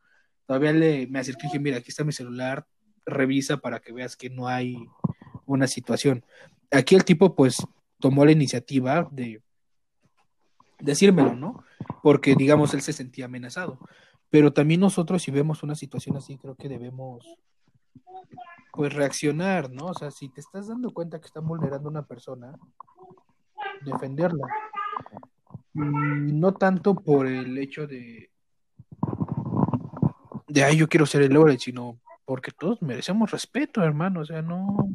Todavía 0.47 0.73
le, 0.73 1.07
me 1.07 1.19
acerqué 1.19 1.47
y 1.47 1.49
dije, 1.49 1.61
mira, 1.61 1.79
aquí 1.79 1.91
está 1.91 2.05
mi 2.05 2.13
celular, 2.13 2.67
revisa 3.05 3.59
para 3.59 3.81
que 3.81 3.93
veas 3.93 4.17
que 4.17 4.31
no 4.31 4.49
hay 4.49 4.77
una 5.45 5.67
situación. 5.67 6.25
Aquí 6.71 6.95
el 6.95 7.05
tipo, 7.05 7.35
pues, 7.35 7.65
tomó 8.01 8.25
la 8.25 8.33
iniciativa 8.33 9.09
de 9.13 9.41
decírmelo, 10.79 11.35
¿no? 11.35 11.65
Porque, 12.03 12.35
digamos, 12.35 12.75
él 12.75 12.83
se 12.83 12.93
sentía 12.93 13.27
amenazado. 13.27 13.79
Pero 14.31 14.53
también 14.53 14.81
nosotros, 14.81 15.23
si 15.23 15.31
vemos 15.31 15.63
una 15.63 15.75
situación 15.75 16.17
así, 16.17 16.37
creo 16.37 16.57
que 16.57 16.69
debemos, 16.69 17.27
pues, 18.73 18.93
reaccionar, 18.93 19.71
¿no? 19.71 19.87
O 19.87 19.95
sea, 19.95 20.11
si 20.11 20.29
te 20.29 20.41
estás 20.41 20.69
dando 20.69 20.93
cuenta 20.93 21.21
que 21.21 21.27
están 21.27 21.47
vulnerando 21.47 21.89
a 21.89 21.93
una 21.93 22.07
persona, 22.07 22.59
defenderla. 23.83 24.47
No 25.75 26.55
tanto 26.55 26.95
por 26.95 27.27
el 27.27 27.59
hecho 27.59 27.87
de, 27.87 28.31
de, 30.49 30.65
ay, 30.65 30.77
yo 30.77 30.89
quiero 30.89 31.07
ser 31.07 31.23
el 31.23 31.33
héroe, 31.33 31.59
sino 31.59 32.01
porque 32.25 32.51
todos 32.51 32.81
merecemos 32.83 33.31
respeto, 33.31 33.83
hermano. 33.83 34.21
O 34.21 34.25
sea, 34.25 34.43
no, 34.43 34.89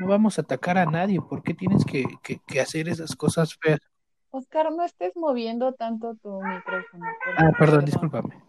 no 0.00 0.06
vamos 0.06 0.38
a 0.38 0.42
atacar 0.42 0.78
a 0.78 0.86
nadie. 0.86 1.20
¿Por 1.20 1.42
qué 1.42 1.54
tienes 1.54 1.84
que, 1.84 2.04
que, 2.22 2.60
hacer 2.60 2.88
esas 2.88 3.14
cosas 3.14 3.56
feas? 3.60 3.80
Oscar, 4.30 4.72
no 4.72 4.84
estés 4.84 5.16
moviendo 5.16 5.72
tanto 5.72 6.14
tu 6.16 6.40
micrófono. 6.42 7.06
Ah, 7.36 7.52
perdón, 7.58 7.84
discúlpame. 7.84 8.42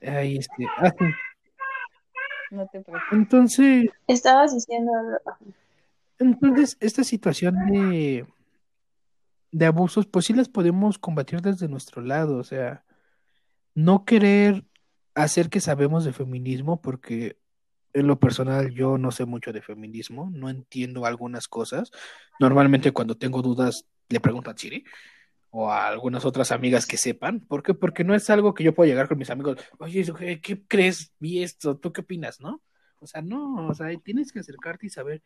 Ahí 0.00 0.36
este. 0.36 0.66
Ah, 0.78 0.92
no 2.50 2.66
te 2.66 2.80
preocupes. 2.80 3.12
Entonces. 3.12 3.90
Estabas 4.06 4.54
diciendo. 4.54 4.92
Entonces, 6.18 6.76
esta 6.80 7.02
situación 7.02 7.54
de, 7.66 8.26
de 9.50 9.66
abusos, 9.66 10.06
pues 10.06 10.26
sí 10.26 10.32
las 10.32 10.48
podemos 10.48 10.98
combatir 10.98 11.40
desde 11.40 11.68
nuestro 11.68 12.02
lado. 12.02 12.36
O 12.36 12.44
sea, 12.44 12.84
no 13.74 14.04
querer 14.04 14.64
hacer 15.14 15.50
que 15.50 15.60
sabemos 15.60 16.04
de 16.04 16.12
feminismo, 16.12 16.80
porque 16.80 17.36
en 17.94 18.06
lo 18.06 18.18
personal 18.18 18.70
yo 18.72 18.98
no 18.98 19.10
sé 19.10 19.24
mucho 19.24 19.52
de 19.52 19.62
feminismo, 19.62 20.30
no 20.32 20.48
entiendo 20.48 21.06
algunas 21.06 21.48
cosas. 21.48 21.90
Normalmente 22.40 22.92
cuando 22.92 23.16
tengo 23.16 23.42
dudas 23.42 23.86
le 24.08 24.20
pregunto 24.20 24.50
a 24.50 24.54
Chiri 24.54 24.84
o 25.50 25.70
a 25.70 25.86
algunas 25.86 26.24
otras 26.24 26.50
amigas 26.52 26.86
que 26.86 26.96
sepan. 26.96 27.40
¿Por 27.40 27.62
qué? 27.62 27.74
Porque 27.74 28.04
no 28.04 28.14
es 28.14 28.28
algo 28.30 28.54
que 28.54 28.64
yo 28.64 28.74
pueda 28.74 28.88
llegar 28.88 29.08
con 29.08 29.18
mis 29.18 29.30
amigos, 29.30 29.58
oye, 29.78 30.40
¿qué 30.40 30.62
crees? 30.66 31.12
Vi 31.18 31.42
esto, 31.42 31.76
¿tú 31.76 31.92
qué 31.92 32.00
opinas? 32.00 32.40
¿No? 32.40 32.62
O 33.00 33.06
sea, 33.06 33.20
no, 33.20 33.68
o 33.68 33.74
sea, 33.74 33.88
tienes 33.98 34.32
que 34.32 34.40
acercarte 34.40 34.86
y 34.86 34.90
saber 34.90 35.22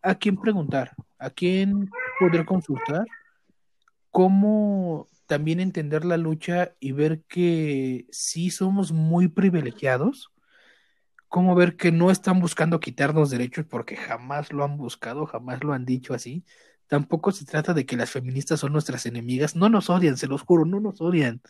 a 0.00 0.14
quién 0.14 0.36
preguntar, 0.36 0.94
a 1.18 1.28
quién 1.28 1.90
poder 2.18 2.46
consultar, 2.46 3.04
cómo 4.10 5.08
también 5.26 5.60
entender 5.60 6.04
la 6.04 6.16
lucha 6.16 6.74
y 6.80 6.92
ver 6.92 7.22
que 7.28 8.06
sí 8.10 8.50
somos 8.50 8.92
muy 8.92 9.28
privilegiados, 9.28 10.30
cómo 11.30 11.54
ver 11.54 11.76
que 11.76 11.92
no 11.92 12.10
están 12.10 12.40
buscando 12.40 12.80
quitarnos 12.80 13.30
derechos 13.30 13.64
porque 13.66 13.96
jamás 13.96 14.52
lo 14.52 14.64
han 14.64 14.76
buscado, 14.76 15.24
jamás 15.26 15.64
lo 15.64 15.72
han 15.72 15.86
dicho 15.86 16.12
así. 16.12 16.44
Tampoco 16.88 17.32
se 17.32 17.46
trata 17.46 17.72
de 17.72 17.86
que 17.86 17.96
las 17.96 18.10
feministas 18.10 18.60
son 18.60 18.74
nuestras 18.74 19.06
enemigas, 19.06 19.56
no 19.56 19.70
nos 19.70 19.88
odian, 19.88 20.18
se 20.18 20.26
los 20.26 20.42
juro, 20.42 20.66
no 20.66 20.80
nos 20.80 21.00
odian 21.00 21.40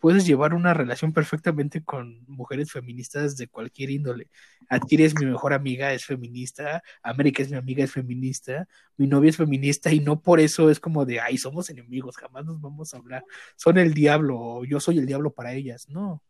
puedes 0.00 0.26
llevar 0.26 0.54
una 0.54 0.74
relación 0.74 1.12
perfectamente 1.12 1.84
con 1.84 2.24
mujeres 2.26 2.72
feministas 2.72 3.36
de 3.36 3.48
cualquier 3.48 3.90
índole. 3.90 4.28
Adquiere 4.68 5.04
es 5.04 5.14
mi 5.14 5.26
mejor 5.26 5.52
amiga, 5.52 5.92
es 5.92 6.06
feminista, 6.06 6.82
América 7.02 7.42
es 7.42 7.50
mi 7.50 7.58
amiga, 7.58 7.84
es 7.84 7.92
feminista, 7.92 8.66
mi 8.96 9.06
novia 9.06 9.30
es 9.30 9.36
feminista 9.36 9.92
y 9.92 10.00
no 10.00 10.20
por 10.20 10.40
eso 10.40 10.70
es 10.70 10.80
como 10.80 11.04
de, 11.04 11.20
ay, 11.20 11.36
somos 11.36 11.70
enemigos, 11.70 12.16
jamás 12.16 12.46
nos 12.46 12.60
vamos 12.60 12.92
a 12.94 12.96
hablar, 12.96 13.24
son 13.56 13.78
el 13.78 13.94
diablo 13.94 14.40
o 14.40 14.64
yo 14.64 14.80
soy 14.80 14.98
el 14.98 15.06
diablo 15.06 15.32
para 15.32 15.52
ellas, 15.52 15.88
no. 15.88 16.22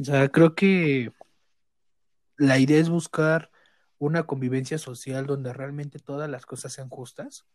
O 0.00 0.04
sea, 0.04 0.28
creo 0.28 0.54
que 0.54 1.10
la 2.38 2.58
idea 2.58 2.78
es 2.78 2.88
buscar 2.88 3.50
una 3.98 4.22
convivencia 4.22 4.78
social 4.78 5.26
donde 5.26 5.52
realmente 5.52 5.98
todas 5.98 6.30
las 6.30 6.46
cosas 6.46 6.72
sean 6.72 6.88
justas 6.88 7.46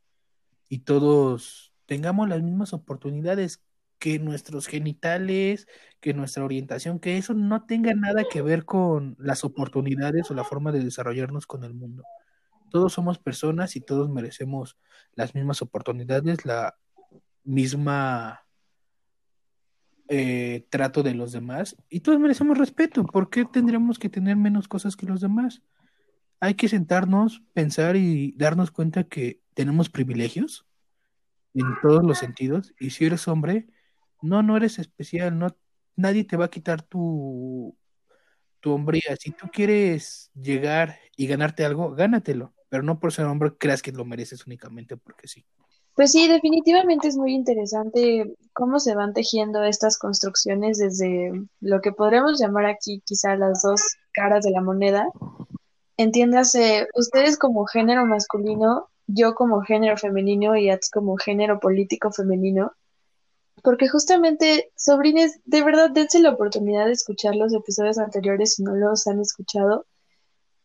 y 0.70 0.80
todos 0.80 1.74
tengamos 1.86 2.30
las 2.30 2.42
mismas 2.42 2.74
oportunidades 2.74 3.64
que 3.98 4.20
nuestros 4.20 4.68
genitales, 4.68 5.68
que 6.02 6.14
nuestra 6.14 6.44
orientación, 6.44 7.00
que 7.00 7.18
eso 7.18 7.34
no 7.34 7.66
tenga 7.66 7.94
nada 7.94 8.26
que 8.30 8.42
ver 8.42 8.66
con 8.66 9.16
las 9.18 9.46
oportunidades 9.46 10.30
o 10.30 10.34
la 10.34 10.44
forma 10.44 10.74
de 10.74 10.84
desarrollarnos 10.84 11.48
con 11.48 11.64
el 11.64 11.74
mundo. 11.74 12.04
Todos 12.70 12.92
somos 12.92 13.20
personas 13.20 13.78
y 13.78 13.82
todos 13.82 14.10
merecemos 14.10 14.78
las 15.14 15.36
mismas 15.36 15.62
oportunidades, 15.62 16.46
la 16.46 16.76
misma 17.46 18.46
eh, 20.16 20.68
trato 20.70 21.02
de 21.02 21.16
los 21.16 21.32
demás 21.32 21.76
y 21.90 22.02
todos 22.02 22.20
merecemos 22.20 22.56
respeto. 22.56 23.04
¿Por 23.04 23.32
qué 23.32 23.46
tendríamos 23.46 23.98
que 23.98 24.10
tener 24.10 24.36
menos 24.36 24.68
cosas 24.68 24.96
que 24.96 25.08
los 25.08 25.22
demás? 25.22 25.64
Hay 26.40 26.54
que 26.54 26.70
sentarnos, 26.70 27.42
pensar 27.54 27.96
y 27.96 28.34
darnos 28.34 28.70
cuenta 28.70 29.06
que 29.06 29.42
tenemos 29.56 29.90
privilegios 29.90 30.68
en 31.56 31.66
todos 31.82 32.04
los 32.04 32.20
sentidos 32.20 32.76
y 32.80 32.92
si 32.92 33.06
eres 33.06 33.28
hombre, 33.28 33.66
no, 34.22 34.44
no 34.44 34.56
eres 34.56 34.78
especial, 34.78 35.40
no, 35.40 35.58
nadie 35.96 36.26
te 36.26 36.38
va 36.38 36.46
a 36.46 36.52
quitar 36.52 36.84
tu, 36.84 37.76
tu 38.60 38.72
hombría. 38.72 39.16
Si 39.20 39.32
tú 39.32 39.48
quieres 39.52 40.30
llegar 40.36 41.00
y 41.18 41.26
ganarte 41.26 41.66
algo, 41.66 41.96
gánatelo, 41.96 42.54
pero 42.70 42.84
no 42.84 43.00
por 43.00 43.12
ser 43.12 43.26
hombre 43.26 43.58
creas 43.58 43.82
que 43.82 43.92
lo 43.92 44.06
mereces 44.06 44.46
únicamente 44.46 44.96
porque 44.96 45.28
sí. 45.28 45.44
Pues 45.96 46.12
sí, 46.12 46.28
definitivamente 46.28 47.08
es 47.08 47.18
muy 47.18 47.34
interesante 47.34 48.36
cómo 48.54 48.80
se 48.80 48.96
van 48.96 49.14
tejiendo 49.14 49.64
estas 49.64 49.98
construcciones 49.98 50.78
desde 50.78 51.32
lo 51.60 51.82
que 51.82 51.92
podríamos 51.92 52.40
llamar 52.40 52.66
aquí 52.66 53.02
quizá 53.06 53.36
las 53.36 53.62
dos 53.62 53.82
caras 54.14 54.46
de 54.46 54.52
la 54.52 54.62
moneda. 54.62 55.08
Entiéndase, 55.98 56.88
ustedes 56.96 57.38
como 57.38 57.66
género 57.66 58.06
masculino, 58.06 58.90
yo 59.08 59.36
como 59.36 59.62
género 59.62 59.98
femenino 59.98 60.56
y 60.56 60.70
Ats 60.70 60.90
como 60.90 61.18
género 61.18 61.60
político 61.60 62.12
femenino, 62.12 62.72
porque 63.64 63.88
justamente, 63.88 64.72
sobrines, 64.76 65.40
de 65.46 65.64
verdad 65.64 65.90
dense 65.92 66.20
la 66.20 66.32
oportunidad 66.32 66.86
de 66.86 66.94
escuchar 66.94 67.36
los 67.36 67.54
episodios 67.54 67.98
anteriores 67.98 68.56
si 68.56 68.64
no 68.64 68.76
los 68.76 69.08
han 69.08 69.20
escuchado, 69.20 69.86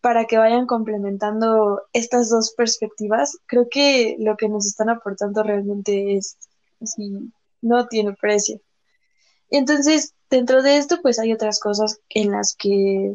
para 0.00 0.24
que 0.24 0.38
vayan 0.38 0.66
complementando 0.66 1.82
estas 1.92 2.28
dos 2.30 2.54
perspectivas. 2.56 3.36
Creo 3.46 3.68
que 3.68 4.16
lo 4.18 4.36
que 4.36 4.48
nos 4.48 4.66
están 4.66 4.90
aportando 4.90 5.42
realmente 5.42 6.16
es, 6.16 6.36
así, 6.80 7.30
no 7.60 7.86
tiene 7.86 8.14
precio. 8.14 8.60
Entonces, 9.50 10.14
dentro 10.30 10.62
de 10.62 10.76
esto, 10.76 11.00
pues 11.02 11.18
hay 11.18 11.32
otras 11.32 11.60
cosas 11.60 12.00
en 12.10 12.32
las 12.32 12.54
que 12.54 13.14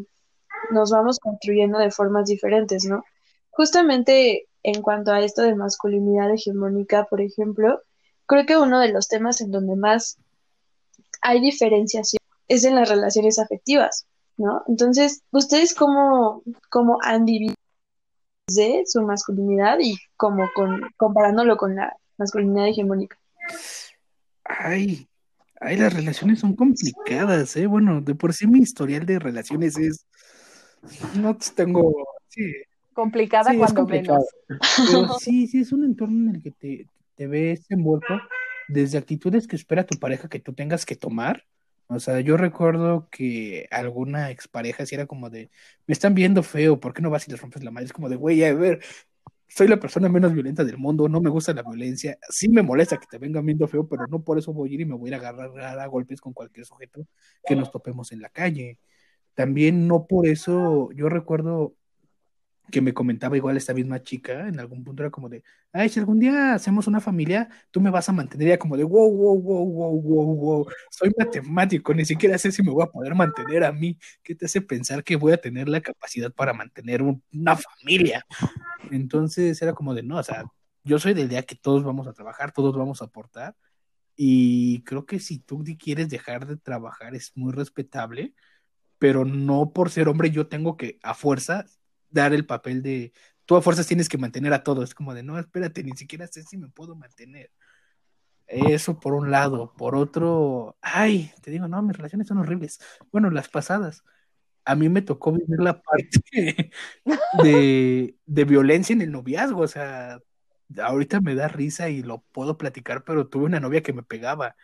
nos 0.72 0.92
vamos 0.92 1.20
construyendo 1.20 1.78
de 1.80 1.92
formas 1.92 2.26
diferentes, 2.26 2.86
¿no? 2.86 3.04
Justamente 3.52 4.48
en 4.64 4.82
cuanto 4.82 5.12
a 5.12 5.22
esto 5.22 5.42
de 5.42 5.56
masculinidad 5.56 6.34
hegemónica, 6.34 7.06
por 7.06 7.22
ejemplo, 7.22 7.82
Creo 8.26 8.46
que 8.46 8.58
uno 8.58 8.80
de 8.80 8.92
los 8.92 9.08
temas 9.08 9.42
en 9.42 9.52
donde 9.52 9.76
más 9.76 10.18
hay 11.22 11.42
diferenciación 11.42 12.20
es 12.48 12.64
en 12.64 12.76
las 12.76 12.90
relaciones 12.90 13.40
afectivas, 13.40 14.06
¿no? 14.38 14.64
Entonces, 14.68 15.24
¿ustedes 15.32 15.74
cómo, 15.74 16.44
cómo 16.70 16.98
han 17.02 17.26
vivido 17.26 17.56
su 18.86 19.02
masculinidad 19.02 19.78
y 19.80 19.98
como 20.18 20.50
con, 20.54 20.82
comparándolo 20.98 21.58
con 21.58 21.76
la 21.76 21.96
masculinidad 22.18 22.68
hegemónica? 22.68 23.18
Ay, 24.44 25.08
ay, 25.60 25.78
las 25.78 25.94
relaciones 25.94 26.40
son 26.40 26.56
complicadas, 26.56 27.56
¿eh? 27.56 27.68
Bueno, 27.68 28.02
de 28.02 28.16
por 28.16 28.34
sí 28.34 28.48
mi 28.48 28.60
historial 28.60 29.06
de 29.06 29.20
relaciones 29.20 29.78
es, 29.78 30.06
no 31.16 31.38
tengo, 31.56 32.06
sí. 32.30 32.54
Complicada 32.94 33.56
cuando 33.58 33.88
menos. 33.88 34.24
sí, 35.20 35.48
sí, 35.48 35.62
es 35.62 35.72
un 35.72 35.84
entorno 35.84 36.30
en 36.30 36.36
el 36.36 36.44
que 36.44 36.52
te, 36.52 36.88
te 37.16 37.28
ves 37.28 37.66
envuelto 37.70 38.20
desde 38.68 38.98
actitudes 38.98 39.48
que 39.48 39.56
espera 39.56 39.86
tu 39.86 39.98
pareja 39.98 40.30
que 40.30 40.40
tú 40.40 40.54
tengas 40.54 40.86
que 40.86 40.96
tomar. 40.96 41.46
O 41.88 42.00
sea, 42.00 42.20
yo 42.22 42.38
recuerdo 42.38 43.08
que 43.12 43.68
alguna 43.72 44.32
expareja 44.32 44.86
si 44.86 44.96
era 44.96 45.06
como 45.06 45.30
de, 45.30 45.50
me 45.86 45.94
están 45.94 46.16
viendo 46.16 46.44
feo, 46.44 46.80
¿por 46.80 46.94
qué 46.94 47.02
no 47.02 47.10
vas 47.10 47.28
y 47.28 47.32
les 47.32 47.42
rompes 47.42 47.64
la 47.64 47.72
madre? 47.72 47.86
Es 47.86 47.94
como 47.94 48.10
de, 48.10 48.16
güey, 48.16 48.44
a 48.44 48.54
ver, 48.54 48.80
soy 49.56 49.68
la 49.68 49.80
persona 49.80 50.10
menos 50.10 50.34
violenta 50.34 50.64
del 50.64 50.78
mundo, 50.78 51.08
no 51.08 51.22
me 51.22 51.30
gusta 51.30 51.54
la 51.54 51.62
violencia, 51.62 52.18
sí 52.30 52.50
me 52.50 52.64
molesta 52.64 52.98
que 52.98 53.06
te 53.06 53.20
vengan 53.20 53.46
viendo 53.46 53.68
feo, 53.68 53.88
pero 53.88 54.08
no 54.08 54.24
por 54.24 54.40
eso 54.40 54.52
voy 54.52 54.72
a 54.72 54.74
ir 54.74 54.82
y 54.82 54.86
me 54.86 54.96
voy 54.96 55.14
a 55.14 55.18
agarrar 55.18 55.80
a 55.80 55.86
golpes 55.86 56.20
con 56.22 56.34
cualquier 56.34 56.66
sujeto 56.66 57.06
que 57.46 57.56
nos 57.56 57.70
topemos 57.70 58.12
en 58.12 58.22
la 58.22 58.30
calle. 58.30 58.80
También 59.36 59.88
no 59.88 60.08
por 60.08 60.28
eso, 60.28 60.92
yo 60.94 61.08
recuerdo 61.08 61.76
que 62.72 62.82
me 62.82 62.94
comentaba 62.94 63.38
igual 63.38 63.58
esta 63.58 63.74
misma 63.74 64.02
chica, 64.02 64.48
en 64.48 64.60
algún 64.60 64.84
punto 64.84 65.04
era 65.04 65.12
como 65.12 65.30
de, 65.30 65.44
ay, 65.74 65.90
si 65.90 66.00
algún 66.00 66.20
día 66.20 66.54
hacemos 66.54 66.88
una 66.88 67.02
familia, 67.02 67.50
tú 67.72 67.82
me 67.82 67.90
vas 67.90 68.08
a 68.10 68.14
mantener, 68.14 68.48
ya 68.48 68.58
como 68.58 68.78
de, 68.78 68.84
wow, 68.84 69.12
wow, 69.12 69.42
wow, 69.42 69.66
wow, 69.66 70.02
wow, 70.02 70.36
wow, 70.36 70.68
soy 70.90 71.12
matemático, 71.18 71.94
ni 71.94 72.06
siquiera 72.06 72.38
sé 72.38 72.52
si 72.52 72.64
me 72.64 72.72
voy 72.72 72.84
a 72.84 72.88
poder 72.88 73.16
mantener 73.16 73.64
a 73.64 73.72
mí, 73.72 73.98
¿qué 74.24 74.34
te 74.34 74.46
hace 74.46 74.62
pensar 74.62 75.04
que 75.04 75.16
voy 75.16 75.34
a 75.34 75.38
tener 75.38 75.70
la 75.70 75.82
capacidad 75.82 76.32
para 76.32 76.54
mantener 76.54 77.02
una 77.02 77.58
familia? 77.58 78.26
Entonces 78.92 79.62
era 79.62 79.74
como 79.74 79.94
de, 79.94 80.04
no, 80.04 80.18
o 80.18 80.24
sea, 80.24 80.46
yo 80.84 81.00
soy 81.00 81.14
del 81.14 81.30
día 81.30 81.44
que 81.44 81.56
todos 81.56 81.84
vamos 81.84 82.08
a 82.08 82.14
trabajar, 82.14 82.52
todos 82.52 82.76
vamos 82.76 83.02
a 83.02 83.06
aportar, 83.06 83.56
y 84.16 84.84
creo 84.84 85.06
que 85.06 85.20
si 85.20 85.40
tú 85.40 85.64
quieres 85.78 86.10
dejar 86.10 86.48
de 86.48 86.58
trabajar 86.58 87.16
es 87.16 87.32
muy 87.36 87.52
respetable, 87.52 88.34
pero 89.00 89.26
no 89.26 89.74
por 89.74 89.90
ser 89.90 90.08
hombre 90.08 90.32
yo 90.32 90.48
tengo 90.48 90.78
que 90.78 90.98
a 91.04 91.14
fuerza 91.14 91.66
dar 92.14 92.34
el 92.34 92.46
papel 92.46 92.82
de 92.84 93.14
tú 93.46 93.56
a 93.56 93.62
fuerzas 93.62 93.88
tienes 93.88 94.10
que 94.10 94.18
mantener 94.18 94.54
a 94.54 94.64
todos. 94.64 94.94
Como 94.96 95.14
de 95.14 95.24
no, 95.24 95.40
espérate, 95.40 95.84
ni 95.84 95.94
siquiera 95.98 96.28
sé 96.28 96.44
si 96.44 96.58
me 96.58 96.70
puedo 96.70 96.96
mantener. 96.96 97.52
Eso 98.48 99.00
por 99.00 99.14
un 99.14 99.32
lado. 99.32 99.74
Por 99.78 99.96
otro, 99.96 100.78
ay, 100.82 101.32
te 101.42 101.52
digo, 101.52 101.68
no, 101.68 101.82
mis 101.82 101.98
relaciones 101.98 102.28
son 102.28 102.38
horribles. 102.40 102.80
Bueno, 103.12 103.30
las 103.32 103.50
pasadas. 103.50 104.04
A 104.66 104.76
mí 104.76 104.90
me 104.90 105.02
tocó 105.02 105.32
vivir 105.34 105.60
la 105.60 105.82
parte 105.82 106.72
de, 107.44 108.18
de 108.26 108.46
violencia 108.46 108.94
en 108.94 109.02
el 109.02 109.12
noviazgo. 109.12 109.62
O 109.62 109.68
sea, 109.68 110.20
ahorita 110.82 111.22
me 111.22 111.36
da 111.36 111.48
risa 111.48 111.90
y 111.90 112.04
lo 112.04 112.22
puedo 112.32 112.58
platicar, 112.58 113.04
pero 113.04 113.28
tuve 113.28 113.46
una 113.46 113.60
novia 113.60 113.84
que 113.84 113.94
me 113.94 114.04
pegaba 114.04 114.56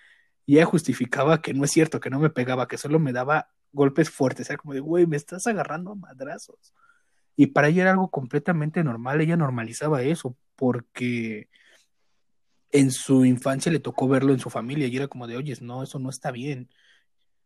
y 0.45 0.55
ella 0.57 0.65
justificaba 0.65 1.41
que 1.41 1.53
no 1.53 1.63
es 1.65 1.71
cierto, 1.71 1.99
que 1.99 2.09
no 2.09 2.19
me 2.19 2.29
pegaba, 2.31 2.67
que 2.67 2.77
solo 2.77 2.99
me 2.99 3.13
daba 3.13 3.51
golpes 3.71 4.09
fuertes. 4.09 4.49
Era 4.49 4.57
como 4.57 4.73
de, 4.73 4.79
güey, 4.81 5.05
me 5.07 5.17
estás 5.17 5.47
agarrando 5.47 5.91
a 5.91 5.95
madrazos. 5.95 6.73
Y 7.41 7.47
para 7.47 7.69
ella 7.69 7.83
era 7.83 7.91
algo 7.91 8.11
completamente 8.11 8.83
normal, 8.83 9.21
ella 9.21 9.37
normalizaba 9.37 10.01
eso, 10.01 10.35
porque 10.57 11.47
en 12.69 12.91
su 12.91 13.23
infancia 13.23 13.71
le 13.71 13.79
tocó 13.79 14.09
verlo 14.09 14.33
en 14.33 14.39
su 14.39 14.49
familia 14.49 14.87
y 14.87 14.97
era 14.97 15.07
como 15.07 15.25
de, 15.25 15.37
oye, 15.37 15.55
no, 15.61 15.81
eso 15.81 15.99
no 15.99 16.09
está 16.09 16.31
bien. 16.31 16.69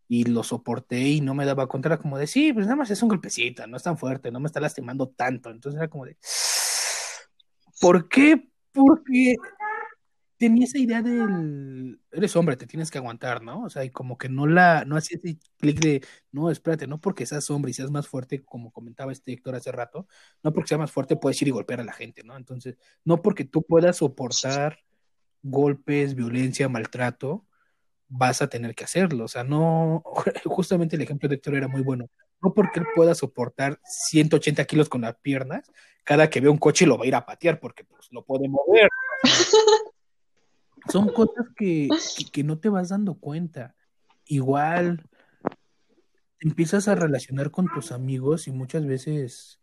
Y 0.07 0.23
lo 0.23 0.41
soporté 0.41 0.99
y 0.99 1.21
no 1.21 1.35
me 1.35 1.45
daba 1.45 1.67
cuenta, 1.67 1.89
era 1.89 1.99
como 1.99 2.17
de, 2.17 2.25
sí, 2.25 2.51
pues 2.53 2.65
nada 2.65 2.75
más 2.75 2.89
es 2.89 3.03
un 3.03 3.09
golpecito, 3.09 3.67
no 3.67 3.77
es 3.77 3.83
tan 3.83 3.95
fuerte, 3.95 4.31
no 4.31 4.39
me 4.39 4.47
está 4.47 4.59
lastimando 4.59 5.09
tanto. 5.09 5.51
Entonces 5.51 5.77
era 5.79 5.91
como 5.91 6.05
de, 6.05 6.17
¿por 7.79 8.09
qué? 8.09 8.49
Porque 8.71 9.35
tenía 10.43 10.65
esa 10.65 10.77
idea 10.77 11.01
del, 11.01 12.01
eres 12.11 12.35
hombre, 12.35 12.57
te 12.57 12.67
tienes 12.67 12.91
que 12.91 12.97
aguantar, 12.97 13.41
¿no? 13.41 13.63
O 13.63 13.69
sea, 13.69 13.85
y 13.85 13.89
como 13.89 14.17
que 14.17 14.27
no 14.27 14.45
la, 14.45 14.83
no 14.83 14.97
hacía 14.97 15.17
ese 15.17 15.37
clic 15.57 15.79
de, 15.79 16.05
no, 16.33 16.51
espérate, 16.51 16.85
no 16.85 16.99
porque 16.99 17.25
seas 17.25 17.49
hombre 17.49 17.71
y 17.71 17.73
seas 17.73 17.89
más 17.91 18.09
fuerte, 18.09 18.43
como 18.43 18.69
comentaba 18.73 19.13
este 19.13 19.31
Héctor 19.31 19.55
hace 19.55 19.71
rato, 19.71 20.05
no 20.43 20.51
porque 20.51 20.67
seas 20.67 20.79
más 20.79 20.91
fuerte 20.91 21.15
puedes 21.15 21.41
ir 21.41 21.47
y 21.47 21.51
golpear 21.51 21.79
a 21.79 21.85
la 21.85 21.93
gente, 21.93 22.25
¿no? 22.25 22.35
Entonces, 22.35 22.75
no 23.05 23.21
porque 23.21 23.45
tú 23.45 23.63
puedas 23.63 23.95
soportar 23.97 24.79
golpes, 25.43 26.13
violencia, 26.13 26.67
maltrato, 26.67 27.45
vas 28.09 28.41
a 28.41 28.49
tener 28.49 28.75
que 28.75 28.83
hacerlo. 28.83 29.23
O 29.23 29.29
sea, 29.29 29.45
no, 29.45 30.03
justamente 30.45 30.97
el 30.97 31.03
ejemplo 31.03 31.29
de 31.29 31.35
Héctor 31.35 31.55
era 31.55 31.69
muy 31.69 31.83
bueno. 31.83 32.09
No 32.41 32.53
porque 32.53 32.81
él 32.81 32.87
pueda 32.93 33.15
soportar 33.15 33.79
180 33.85 34.65
kilos 34.65 34.89
con 34.89 35.01
las 35.01 35.15
piernas, 35.15 35.71
cada 36.03 36.29
que 36.29 36.41
ve 36.41 36.49
un 36.49 36.57
coche 36.57 36.85
lo 36.85 36.97
va 36.97 37.05
a 37.05 37.07
ir 37.07 37.15
a 37.15 37.25
patear 37.25 37.61
porque 37.61 37.85
pues, 37.85 38.09
lo 38.11 38.25
puede 38.25 38.49
mover. 38.49 38.89
son 40.91 41.09
cosas 41.09 41.47
que, 41.55 41.89
no 42.43 42.57
te 42.59 42.69
vas 42.69 42.89
dando 42.89 43.15
cuenta. 43.15 43.75
Igual 44.25 45.03
empiezas 46.39 46.87
a 46.87 46.95
relacionar 46.95 47.51
con 47.51 47.67
tus 47.73 47.91
amigos 47.91 48.47
y 48.47 48.51
muchas 48.51 48.85
veces 48.85 49.59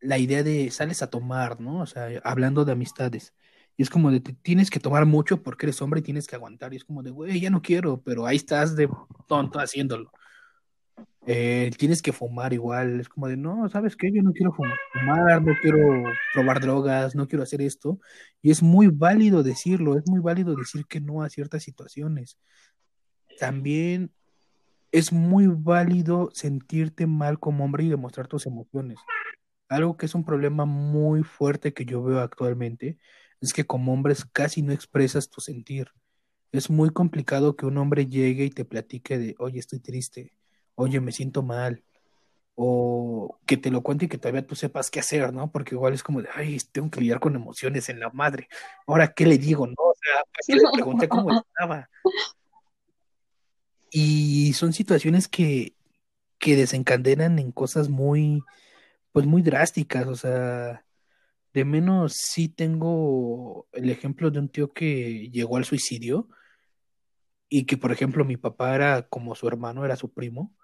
la 0.00 0.18
idea 0.18 0.42
de 0.42 0.70
sales 0.70 1.02
a 1.02 1.10
tomar, 1.10 1.60
¿no? 1.60 1.80
O 1.80 1.86
sea, 1.86 2.08
hablando 2.24 2.64
de 2.64 2.72
amistades. 2.72 3.34
Y 3.76 3.82
es 3.82 3.90
como 3.90 4.10
de, 4.10 4.20
tienes 4.20 4.70
que 4.70 4.80
tomar 4.80 5.06
mucho 5.06 5.42
porque 5.42 5.66
eres 5.66 5.80
hombre 5.82 6.00
y 6.00 6.04
tienes 6.04 6.26
que 6.26 6.36
aguantar. 6.36 6.72
Y 6.72 6.76
es 6.76 6.84
como 6.84 7.02
de, 7.02 7.10
güey, 7.10 7.40
ya 7.40 7.50
no 7.50 7.62
quiero, 7.62 8.00
pero 8.02 8.26
ahí 8.26 8.36
estás 8.36 8.76
de 8.76 8.88
tonto 9.26 9.58
haciéndolo. 9.58 10.12
Eh, 11.26 11.70
tienes 11.76 12.00
que 12.00 12.12
fumar 12.12 12.52
igual, 12.54 12.98
es 12.98 13.08
como 13.08 13.28
de, 13.28 13.36
no, 13.36 13.68
¿sabes 13.68 13.94
qué? 13.94 14.10
Yo 14.10 14.22
no 14.22 14.32
quiero 14.32 14.52
fumar, 14.52 15.42
no 15.42 15.52
quiero 15.60 15.78
probar 16.32 16.60
drogas, 16.60 17.14
no 17.14 17.28
quiero 17.28 17.42
hacer 17.42 17.60
esto. 17.60 18.00
Y 18.40 18.50
es 18.50 18.62
muy 18.62 18.86
válido 18.86 19.42
decirlo, 19.42 19.96
es 19.96 20.08
muy 20.08 20.20
válido 20.20 20.56
decir 20.56 20.86
que 20.86 21.00
no 21.00 21.22
a 21.22 21.28
ciertas 21.28 21.62
situaciones. 21.62 22.38
También 23.38 24.12
es 24.92 25.12
muy 25.12 25.46
válido 25.46 26.30
sentirte 26.32 27.06
mal 27.06 27.38
como 27.38 27.64
hombre 27.64 27.84
y 27.84 27.90
demostrar 27.90 28.26
tus 28.26 28.46
emociones. 28.46 28.98
Algo 29.68 29.96
que 29.96 30.06
es 30.06 30.14
un 30.14 30.24
problema 30.24 30.64
muy 30.64 31.22
fuerte 31.22 31.74
que 31.74 31.84
yo 31.84 32.02
veo 32.02 32.20
actualmente 32.20 32.98
es 33.40 33.52
que 33.52 33.64
como 33.64 33.92
hombres 33.92 34.24
casi 34.24 34.62
no 34.62 34.72
expresas 34.72 35.30
tu 35.30 35.40
sentir. 35.40 35.88
Es 36.50 36.70
muy 36.70 36.90
complicado 36.90 37.56
que 37.56 37.66
un 37.66 37.78
hombre 37.78 38.06
llegue 38.06 38.44
y 38.46 38.50
te 38.50 38.64
platique 38.64 39.18
de, 39.18 39.36
oye, 39.38 39.60
estoy 39.60 39.80
triste 39.80 40.32
oye, 40.74 41.00
me 41.00 41.12
siento 41.12 41.42
mal, 41.42 41.84
o 42.54 43.38
que 43.46 43.56
te 43.56 43.70
lo 43.70 43.82
cuente 43.82 44.04
y 44.04 44.08
que 44.08 44.18
todavía 44.18 44.46
tú 44.46 44.54
sepas 44.54 44.90
qué 44.90 45.00
hacer, 45.00 45.32
¿no? 45.32 45.50
Porque 45.50 45.74
igual 45.74 45.94
es 45.94 46.02
como 46.02 46.22
de, 46.22 46.28
ay, 46.34 46.58
tengo 46.72 46.90
que 46.90 47.00
lidiar 47.00 47.20
con 47.20 47.34
emociones 47.34 47.88
en 47.88 48.00
la 48.00 48.10
madre, 48.10 48.48
ahora, 48.86 49.12
¿qué 49.14 49.26
le 49.26 49.38
digo, 49.38 49.66
no? 49.66 49.74
O 49.78 49.94
sea, 50.00 50.24
¿para 50.24 50.60
le 50.60 50.62
pregunté 50.74 51.08
cómo 51.08 51.30
estaba? 51.32 51.88
Y 53.90 54.52
son 54.52 54.72
situaciones 54.72 55.26
que, 55.26 55.74
que 56.38 56.56
desencadenan 56.56 57.38
en 57.38 57.50
cosas 57.52 57.88
muy, 57.88 58.42
pues 59.12 59.26
muy 59.26 59.42
drásticas, 59.42 60.06
o 60.06 60.16
sea, 60.16 60.84
de 61.52 61.64
menos 61.64 62.14
sí 62.14 62.48
tengo 62.48 63.66
el 63.72 63.90
ejemplo 63.90 64.30
de 64.30 64.38
un 64.38 64.48
tío 64.48 64.72
que 64.72 65.30
llegó 65.30 65.56
al 65.56 65.64
suicidio 65.64 66.28
y 67.48 67.64
que, 67.64 67.76
por 67.76 67.90
ejemplo, 67.90 68.24
mi 68.24 68.36
papá 68.36 68.74
era 68.74 69.08
como 69.08 69.34
su 69.34 69.48
hermano, 69.48 69.84
era 69.84 69.96
su 69.96 70.12
primo, 70.12 70.54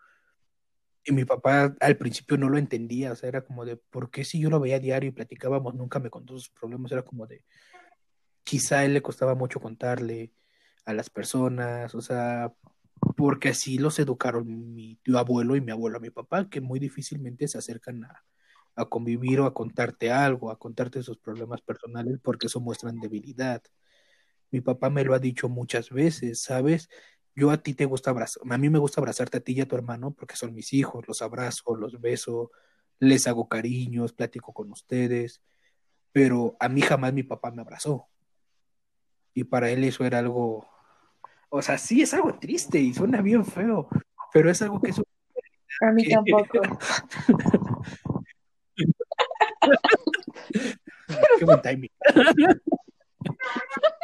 y 1.07 1.13
mi 1.13 1.25
papá 1.25 1.75
al 1.81 1.97
principio 1.97 2.37
no 2.37 2.49
lo 2.49 2.59
entendía, 2.59 3.13
o 3.13 3.17
sea, 3.17 3.29
era 3.29 3.45
como 3.45 3.65
de, 3.65 3.77
¿por 3.77 4.11
qué 4.11 4.25
si 4.25 4.41
yo 4.41 4.51
lo 4.51 4.61
veía 4.61 4.81
diario 4.81 5.09
y 5.09 5.13
platicábamos, 5.13 5.75
nunca 5.75 6.01
me 6.01 6.11
contó 6.11 6.35
sus 6.35 6.51
problemas? 6.51 6.91
Era 6.91 7.03
como 7.03 7.27
de, 7.27 7.45
quizá 8.43 8.81
a 8.81 8.85
él 8.85 8.95
le 8.95 9.03
costaba 9.03 9.35
mucho 9.35 9.61
contarle 9.61 10.33
a 10.85 10.93
las 10.93 11.09
personas, 11.11 11.95
o 11.95 12.01
sea, 12.01 12.53
porque 13.17 13.51
así 13.51 13.79
los 13.79 13.99
educaron 13.99 14.75
mi 14.75 14.97
tío 14.97 15.19
abuelo 15.19 15.57
y 15.57 15.61
mi 15.61 15.73
abuelo 15.73 15.99
a 15.99 16.01
mi 16.01 16.11
papá, 16.11 16.49
que 16.49 16.61
muy 16.61 16.81
difícilmente 16.81 17.47
se 17.49 17.59
acercan 17.59 18.05
a, 18.05 18.25
a 18.75 18.85
convivir 18.87 19.41
o 19.41 19.47
a 19.47 19.55
contarte 19.55 20.11
algo, 20.11 20.51
a 20.51 20.59
contarte 20.59 21.03
sus 21.03 21.19
problemas 21.19 21.63
personales, 21.63 22.19
porque 22.23 22.47
eso 22.47 22.61
muestran 22.61 23.01
debilidad. 23.01 23.63
Mi 24.51 24.61
papá 24.61 24.91
me 24.91 25.05
lo 25.05 25.15
ha 25.15 25.19
dicho 25.19 25.49
muchas 25.49 25.91
veces, 25.91 26.43
¿sabes? 26.43 26.89
Yo 27.37 27.51
a 27.51 27.59
ti 27.59 27.75
te 27.75 27.85
gusta 27.85 28.11
abrazar, 28.11 28.43
a 28.51 28.59
mí 28.59 28.71
me 28.71 28.79
gusta 28.79 29.01
abrazarte 29.01 29.37
a 29.37 29.41
ti 29.41 29.53
y 29.53 29.61
a 29.61 29.69
tu 29.69 29.77
hermano 29.77 30.11
porque 30.11 30.37
son 30.37 30.55
mis 30.55 30.73
hijos, 30.73 31.07
los 31.07 31.21
abrazo, 31.21 31.77
los 31.77 32.01
beso, 32.01 32.51
les 32.99 33.27
hago 33.27 33.47
cariños, 33.47 34.15
platico 34.15 34.55
con 34.55 34.73
ustedes, 34.73 35.43
pero 36.13 36.57
a 36.59 36.71
mí 36.71 36.81
jamás 36.81 37.13
mi 37.13 37.23
papá 37.23 37.51
me 37.51 37.61
abrazó. 37.61 38.09
Y 39.35 39.45
para 39.45 39.69
él 39.71 39.85
eso 39.85 40.03
era 40.07 40.19
algo, 40.19 40.67
o 41.51 41.61
sea, 41.61 41.77
sí 41.77 42.01
es 42.01 42.15
algo 42.15 42.39
triste 42.39 42.79
y 42.79 42.95
suena 42.95 43.21
bien 43.21 43.45
feo, 43.45 43.87
pero 44.33 44.51
es 44.51 44.63
algo 44.63 44.81
que 44.81 44.93
es... 44.93 45.03
A 45.83 45.93
mí 45.93 46.05
tampoco. 46.09 46.61
Qué 51.39 51.45
buen 51.45 51.61
timing. 51.61 51.91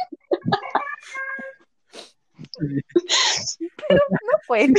Pero 2.59 4.01
no 4.11 4.39
puede 4.47 4.75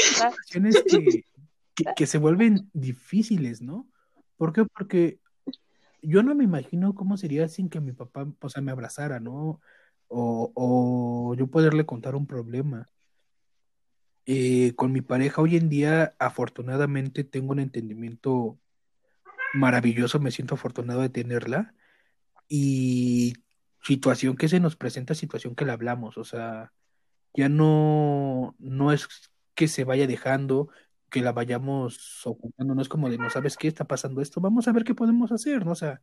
que, 1.76 1.94
que, 1.96 2.08
se 2.08 2.18
vuelven 2.18 2.70
difíciles, 2.74 3.62
¿no? 3.62 3.88
¿Por 4.38 4.54
qué? 4.54 4.66
Porque 4.66 5.20
yo 6.02 6.22
no 6.22 6.36
me 6.36 6.44
imagino 6.44 6.94
cómo 6.94 7.18
sería 7.18 7.48
sin 7.48 7.70
que 7.70 7.80
mi 7.80 7.94
papá, 7.94 8.28
o 8.40 8.50
sea, 8.50 8.62
me 8.62 8.72
abrazara, 8.72 9.20
¿no? 9.20 9.62
O, 10.08 10.52
o 10.54 11.36
yo 11.36 11.48
poderle 11.48 11.86
contar 11.86 12.16
un 12.16 12.28
problema. 12.28 12.88
Eh, 14.26 14.74
con 14.76 14.92
mi 14.92 15.02
pareja 15.02 15.42
hoy 15.42 15.58
en 15.58 15.70
día, 15.70 16.16
afortunadamente, 16.20 17.24
tengo 17.24 17.52
un 17.52 17.60
entendimiento 17.60 18.58
maravilloso, 19.54 20.20
me 20.20 20.32
siento 20.32 20.56
afortunado 20.56 21.02
de 21.02 21.10
tenerla. 21.10 21.74
Y 22.48 23.34
situación 23.84 24.36
que 24.38 24.50
se 24.50 24.60
nos 24.60 24.76
presenta, 24.76 25.16
situación 25.16 25.56
que 25.56 25.66
le 25.66 25.72
hablamos, 25.74 26.18
o 26.18 26.24
sea, 26.24 26.72
ya 27.34 27.50
no, 27.50 28.56
no 28.60 28.92
es 28.92 29.08
que 29.56 29.68
se 29.68 29.84
vaya 29.84 30.08
dejando, 30.08 30.70
que 31.10 31.22
la 31.22 31.32
vayamos 31.32 32.26
ocupando, 32.26 32.76
no 32.76 32.82
es 32.82 32.90
como 32.90 33.10
de, 33.10 33.18
no 33.18 33.30
sabes 33.30 33.58
qué 33.58 33.68
está 33.68 33.86
pasando 33.86 34.22
esto, 34.22 34.42
vamos 34.42 34.68
a 34.68 34.72
ver 34.72 34.84
qué 34.84 34.96
podemos 34.96 35.32
hacer, 35.32 35.66
¿no? 35.66 35.72
O 35.74 35.76
sea, 35.76 36.02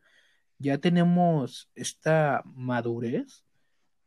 ya 0.58 0.78
tenemos 0.78 1.70
esta 1.74 2.42
madurez 2.44 3.44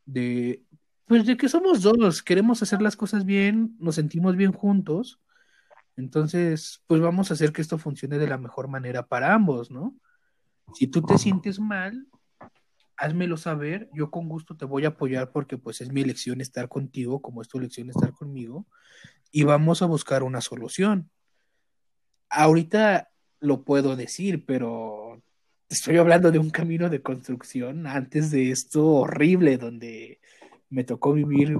de, 0.06 0.64
pues 1.06 1.26
de 1.26 1.38
que 1.38 1.50
somos 1.50 1.82
dos, 1.82 2.24
queremos 2.24 2.62
hacer 2.64 2.82
las 2.82 2.96
cosas 2.96 3.26
bien, 3.26 3.76
nos 3.80 3.96
sentimos 3.96 4.36
bien 4.36 4.52
juntos 4.54 5.20
Entonces, 5.96 6.84
pues 6.88 7.02
vamos 7.02 7.32
a 7.32 7.36
hacer 7.36 7.52
que 7.54 7.62
esto 7.62 7.78
funcione 7.78 8.18
de 8.18 8.28
la 8.28 8.38
mejor 8.38 8.68
manera 8.68 9.08
para 9.08 9.34
ambos, 9.34 9.72
¿no? 9.72 9.96
Si 10.74 10.88
tú 10.88 11.02
te 11.04 11.18
sientes 11.18 11.60
mal, 11.60 12.08
házmelo 12.98 13.38
saber, 13.38 13.90
yo 13.94 14.12
con 14.12 14.30
gusto 14.30 14.56
te 14.56 14.66
voy 14.66 14.86
a 14.86 14.90
apoyar 14.90 15.32
porque 15.32 15.58
pues 15.58 15.82
es 15.82 15.92
mi 15.92 16.02
elección 16.02 16.42
estar 16.42 16.70
contigo, 16.70 17.22
como 17.22 17.42
es 17.42 17.48
tu 17.48 17.58
elección 17.58 17.90
estar 17.90 18.14
conmigo, 18.14 18.68
y 19.32 19.44
vamos 19.44 19.82
a 19.82 19.88
buscar 19.88 20.24
una 20.24 20.42
solución. 20.42 21.10
Ahorita 22.30 23.10
lo 23.40 23.64
puedo 23.64 23.96
decir, 23.96 24.46
pero 24.46 25.22
estoy 25.70 25.98
hablando 25.98 26.32
de 26.32 26.40
un 26.40 26.50
camino 26.50 26.90
de 26.90 27.02
construcción 27.02 27.88
antes 27.88 28.32
de 28.32 28.52
esto 28.52 28.86
horrible 28.86 29.58
donde 29.58 30.20
me 30.70 30.84
tocó 30.84 31.14
vivir 31.14 31.60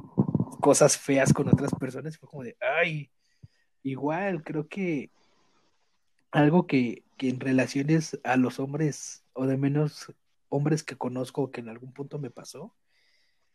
cosas 0.62 0.98
feas 0.98 1.34
con 1.34 1.48
otras 1.48 1.72
personas, 1.80 2.18
fue 2.18 2.30
como 2.30 2.44
de, 2.44 2.56
ay, 2.62 3.12
igual, 3.84 4.44
creo 4.44 4.68
que 4.68 5.12
algo 6.32 6.66
que, 6.66 7.04
que 7.18 7.30
en 7.30 7.40
relaciones 7.40 8.20
a 8.24 8.38
los 8.38 8.60
hombres, 8.60 9.24
o 9.34 9.46
de 9.46 9.58
menos 9.58 10.14
hombres 10.54 10.84
que 10.84 10.98
conozco 10.98 11.52
que 11.52 11.62
en 11.62 11.70
algún 11.70 11.94
punto 11.94 12.20
me 12.20 12.30
pasó, 12.30 12.76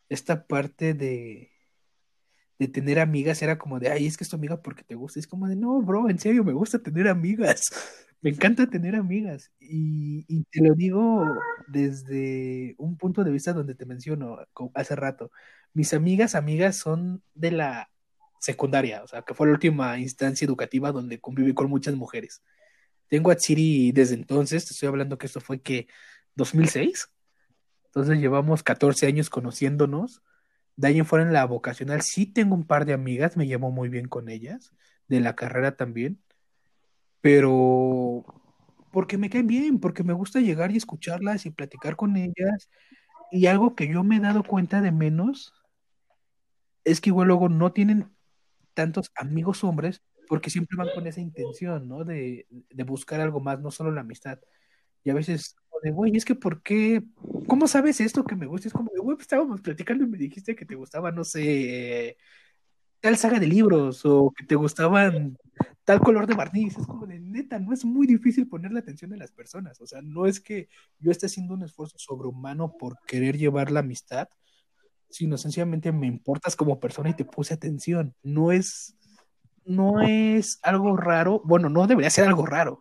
esta 0.08 0.46
parte 0.46 0.94
de, 0.94 1.52
de 2.58 2.68
tener 2.68 2.98
amigas 2.98 3.40
era 3.42 3.58
como 3.58 3.78
de, 3.78 3.90
ay, 3.90 4.06
es 4.06 4.16
que 4.16 4.24
es 4.24 4.30
tu 4.30 4.36
amiga 4.36 4.60
porque 4.62 4.82
te 4.82 4.94
gusta. 4.96 5.20
Es 5.20 5.26
como 5.26 5.46
de, 5.48 5.56
no, 5.56 5.80
bro, 5.80 6.10
en 6.10 6.18
serio, 6.18 6.44
me 6.44 6.52
gusta 6.52 6.78
tener 6.80 7.08
amigas. 7.08 7.70
Me 8.20 8.30
encanta 8.30 8.66
tener 8.68 8.96
amigas. 8.96 9.52
Y, 9.60 10.24
y 10.26 10.42
te 10.50 10.60
lo 10.60 10.74
digo 10.74 11.24
desde 11.68 12.74
un 12.76 12.96
punto 12.96 13.22
de 13.22 13.30
vista 13.30 13.52
donde 13.52 13.76
te 13.76 13.86
menciono 13.86 14.38
hace 14.74 14.96
rato. 14.96 15.30
Mis 15.72 15.94
amigas, 15.94 16.34
amigas 16.34 16.76
son 16.76 17.22
de 17.34 17.52
la 17.52 17.90
secundaria, 18.40 19.04
o 19.04 19.06
sea, 19.06 19.22
que 19.22 19.34
fue 19.34 19.46
la 19.46 19.52
última 19.52 20.00
instancia 20.00 20.44
educativa 20.46 20.90
donde 20.90 21.20
conviví 21.20 21.54
con 21.54 21.70
muchas 21.70 21.94
mujeres. 21.94 22.42
Tengo 23.08 23.30
a 23.30 23.36
Tsiri 23.36 23.92
desde 23.92 24.14
entonces, 24.16 24.66
te 24.66 24.72
estoy 24.74 24.88
hablando 24.88 25.16
que 25.16 25.26
esto 25.26 25.40
fue 25.40 25.62
que 25.62 25.86
2006. 26.38 27.10
Entonces 27.86 28.18
llevamos 28.18 28.62
14 28.62 29.06
años 29.06 29.28
conociéndonos. 29.28 30.22
De 30.76 30.88
ahí 30.88 30.98
en 30.98 31.04
fuera 31.04 31.26
en 31.26 31.32
la 31.34 31.44
vocacional 31.44 32.00
sí 32.02 32.24
tengo 32.24 32.54
un 32.54 32.66
par 32.66 32.86
de 32.86 32.94
amigas, 32.94 33.36
me 33.36 33.46
llevo 33.46 33.70
muy 33.70 33.88
bien 33.90 34.08
con 34.08 34.28
ellas, 34.30 34.72
de 35.08 35.20
la 35.20 35.34
carrera 35.34 35.76
también, 35.76 36.22
pero 37.20 38.24
porque 38.92 39.18
me 39.18 39.28
caen 39.28 39.48
bien, 39.48 39.80
porque 39.80 40.04
me 40.04 40.12
gusta 40.12 40.40
llegar 40.40 40.70
y 40.70 40.76
escucharlas 40.76 41.46
y 41.46 41.50
platicar 41.50 41.96
con 41.96 42.16
ellas. 42.16 42.70
Y 43.32 43.46
algo 43.46 43.74
que 43.74 43.88
yo 43.88 44.04
me 44.04 44.16
he 44.16 44.20
dado 44.20 44.44
cuenta 44.44 44.80
de 44.80 44.92
menos 44.92 45.52
es 46.84 47.00
que 47.00 47.10
igual 47.10 47.28
luego 47.28 47.48
no 47.48 47.72
tienen 47.72 48.10
tantos 48.74 49.10
amigos 49.16 49.64
hombres 49.64 50.02
porque 50.28 50.50
siempre 50.50 50.76
van 50.76 50.90
con 50.94 51.06
esa 51.06 51.20
intención, 51.20 51.88
¿no? 51.88 52.04
De, 52.04 52.46
de 52.50 52.84
buscar 52.84 53.20
algo 53.20 53.40
más, 53.40 53.60
no 53.60 53.70
solo 53.70 53.90
la 53.90 54.02
amistad. 54.02 54.38
Y 55.02 55.10
a 55.10 55.14
veces 55.14 55.56
de, 55.82 55.90
güey, 55.90 56.16
es 56.16 56.24
que 56.24 56.34
¿por 56.34 56.62
qué? 56.62 57.02
¿Cómo 57.46 57.68
sabes 57.68 58.00
esto 58.00 58.24
que 58.24 58.36
me 58.36 58.46
gusta? 58.46 58.68
Es 58.68 58.74
como 58.74 58.90
de, 58.92 59.00
güey, 59.00 59.16
estábamos 59.20 59.60
platicando 59.60 60.04
y 60.04 60.08
me 60.08 60.18
dijiste 60.18 60.54
que 60.54 60.64
te 60.64 60.74
gustaba, 60.74 61.12
no 61.12 61.24
sé, 61.24 62.16
tal 63.00 63.16
saga 63.16 63.38
de 63.38 63.46
libros 63.46 64.04
o 64.04 64.32
que 64.36 64.44
te 64.44 64.54
gustaban 64.54 65.38
tal 65.84 66.00
color 66.00 66.26
de 66.26 66.34
barniz. 66.34 66.76
Es 66.76 66.86
como 66.86 67.06
de, 67.06 67.18
neta, 67.20 67.58
no 67.58 67.72
es 67.72 67.84
muy 67.84 68.06
difícil 68.06 68.48
poner 68.48 68.72
la 68.72 68.80
atención 68.80 69.10
de 69.10 69.16
las 69.16 69.32
personas. 69.32 69.80
O 69.80 69.86
sea, 69.86 70.02
no 70.02 70.26
es 70.26 70.40
que 70.40 70.68
yo 70.98 71.10
esté 71.10 71.26
haciendo 71.26 71.54
un 71.54 71.62
esfuerzo 71.62 71.98
sobrehumano 71.98 72.76
por 72.76 72.98
querer 73.06 73.38
llevar 73.38 73.70
la 73.70 73.80
amistad, 73.80 74.28
sino 75.10 75.38
sencillamente 75.38 75.92
me 75.92 76.06
importas 76.06 76.56
como 76.56 76.80
persona 76.80 77.10
y 77.10 77.14
te 77.14 77.24
puse 77.24 77.54
atención. 77.54 78.14
No 78.22 78.52
es, 78.52 78.96
no 79.64 80.02
es 80.02 80.58
algo 80.62 80.96
raro. 80.96 81.42
Bueno, 81.44 81.68
no 81.68 81.86
debería 81.86 82.10
ser 82.10 82.26
algo 82.26 82.46
raro 82.46 82.80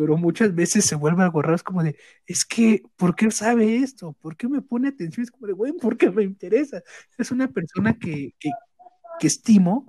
pero 0.00 0.16
muchas 0.16 0.54
veces 0.54 0.86
se 0.86 0.94
vuelve 0.94 1.22
algo 1.22 1.42
raro, 1.42 1.54
es 1.54 1.62
como 1.62 1.82
de, 1.82 1.94
es 2.26 2.46
que, 2.46 2.82
¿por 2.96 3.14
qué 3.14 3.30
sabe 3.30 3.76
esto? 3.76 4.14
¿Por 4.14 4.34
qué 4.34 4.48
me 4.48 4.62
pone 4.62 4.88
atención? 4.88 5.24
Es 5.24 5.30
como 5.30 5.46
de, 5.46 5.52
güey, 5.52 5.74
porque 5.74 6.10
me 6.10 6.22
interesa. 6.22 6.82
Es 7.18 7.30
una 7.30 7.48
persona 7.48 7.92
que, 7.98 8.34
que, 8.38 8.48
que 9.18 9.26
estimo, 9.26 9.86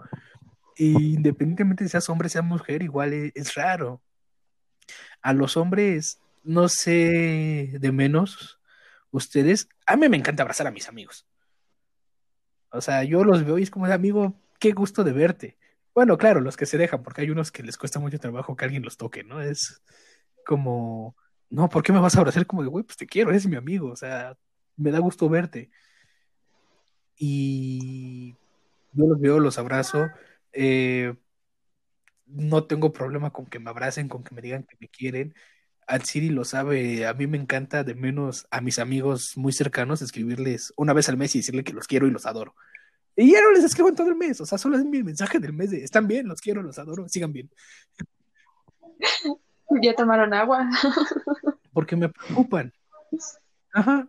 e 0.76 0.88
independientemente 0.88 1.86
de 1.86 1.90
seas 1.90 2.10
hombre, 2.10 2.28
sea 2.28 2.42
mujer, 2.42 2.84
igual 2.84 3.14
es, 3.14 3.32
es, 3.36 3.56
raro. 3.56 4.02
A 5.22 5.32
los 5.32 5.56
hombres, 5.56 6.20
no 6.44 6.68
sé 6.68 7.78
de 7.80 7.92
menos, 7.94 8.60
ustedes, 9.12 9.70
a 9.86 9.96
mí 9.96 10.10
me 10.10 10.18
encanta 10.18 10.44
abrazar 10.44 10.68
a 10.68 10.72
mis 10.72 10.90
amigos. 10.90 11.26
O 12.70 12.82
sea, 12.82 13.06
yo 13.06 13.24
los 13.24 13.46
veo 13.46 13.58
y 13.60 13.64
es 13.64 13.72
como 13.72 13.88
de, 13.88 13.94
amigo, 13.94 14.38
qué 14.60 14.74
gusto 14.74 15.06
de 15.06 15.14
verte 15.14 15.58
bueno, 15.94 16.18
claro, 16.18 16.42
los 16.42 16.58
que 16.58 16.66
se 16.66 16.78
dejan, 16.78 17.04
porque 17.04 17.22
hay 17.22 17.30
unos 17.30 17.52
que 17.52 17.64
les 17.64 17.78
cuesta 17.78 18.00
mucho 18.00 18.20
trabajo 18.20 18.56
que 18.56 18.66
alguien 18.66 18.84
los 18.84 18.98
toque, 18.98 19.24
¿no? 19.24 19.42
Es 19.42 19.82
como, 20.46 21.16
no, 21.50 21.70
¿por 21.70 21.84
qué 21.84 21.92
me 21.92 22.00
vas 22.00 22.16
a 22.16 22.20
abrazar? 22.20 22.46
Como 22.48 22.64
de, 22.64 22.70
güey, 22.70 22.86
pues 22.86 22.98
te 22.98 23.08
quiero, 23.08 23.30
eres 23.32 23.48
mi 23.48 23.58
amigo, 23.58 23.92
o 23.92 23.96
sea, 23.96 24.38
me 24.78 24.92
da 24.92 25.00
gusto 25.00 25.30
verte. 25.30 25.70
Y 27.18 28.36
yo 28.94 29.06
los 29.08 29.20
veo, 29.20 29.40
los 29.40 29.58
abrazo. 29.58 30.08
Eh, 30.54 31.16
no 32.26 32.66
tengo 32.66 32.94
problema 32.94 33.32
con 33.32 33.46
que 33.46 33.60
me 33.60 33.70
abracen, 33.70 34.08
con 34.08 34.24
que 34.24 34.34
me 34.36 34.42
digan 34.42 34.64
que 34.64 34.78
me 34.80 34.88
quieren. 34.88 35.36
Al 35.88 36.04
Siri 36.04 36.30
lo 36.30 36.46
sabe, 36.46 37.06
a 37.06 37.14
mí 37.14 37.28
me 37.28 37.38
encanta 37.38 37.84
de 37.84 37.96
menos 37.96 38.48
a 38.52 38.62
mis 38.62 38.80
amigos 38.80 39.34
muy 39.36 39.52
cercanos 39.52 40.02
escribirles 40.02 40.74
una 40.78 40.94
vez 40.94 41.10
al 41.10 41.18
mes 41.18 41.36
y 41.36 41.40
decirle 41.40 41.64
que 41.64 41.74
los 41.74 41.88
quiero 41.88 42.08
y 42.08 42.12
los 42.12 42.26
adoro. 42.26 42.56
Y 43.16 43.32
ya 43.32 43.42
no 43.42 43.52
les 43.52 43.64
escribo 43.64 43.90
en 43.90 43.96
todo 43.96 44.08
el 44.08 44.16
mes, 44.16 44.40
o 44.42 44.46
sea, 44.46 44.58
solo 44.58 44.78
es 44.78 44.86
mi 44.86 45.04
mensaje 45.04 45.40
del 45.40 45.54
mes 45.54 45.72
de 45.72 45.84
están 45.84 46.08
bien, 46.08 46.28
los 46.28 46.42
quiero, 46.42 46.62
los 46.62 46.80
adoro, 46.80 47.08
sigan 47.08 47.34
bien. 47.34 47.50
Ya 49.82 49.96
tomaron 49.96 50.34
agua. 50.34 50.70
Porque 51.72 51.96
me 51.96 52.10
preocupan. 52.10 52.74
Ajá. 53.74 54.06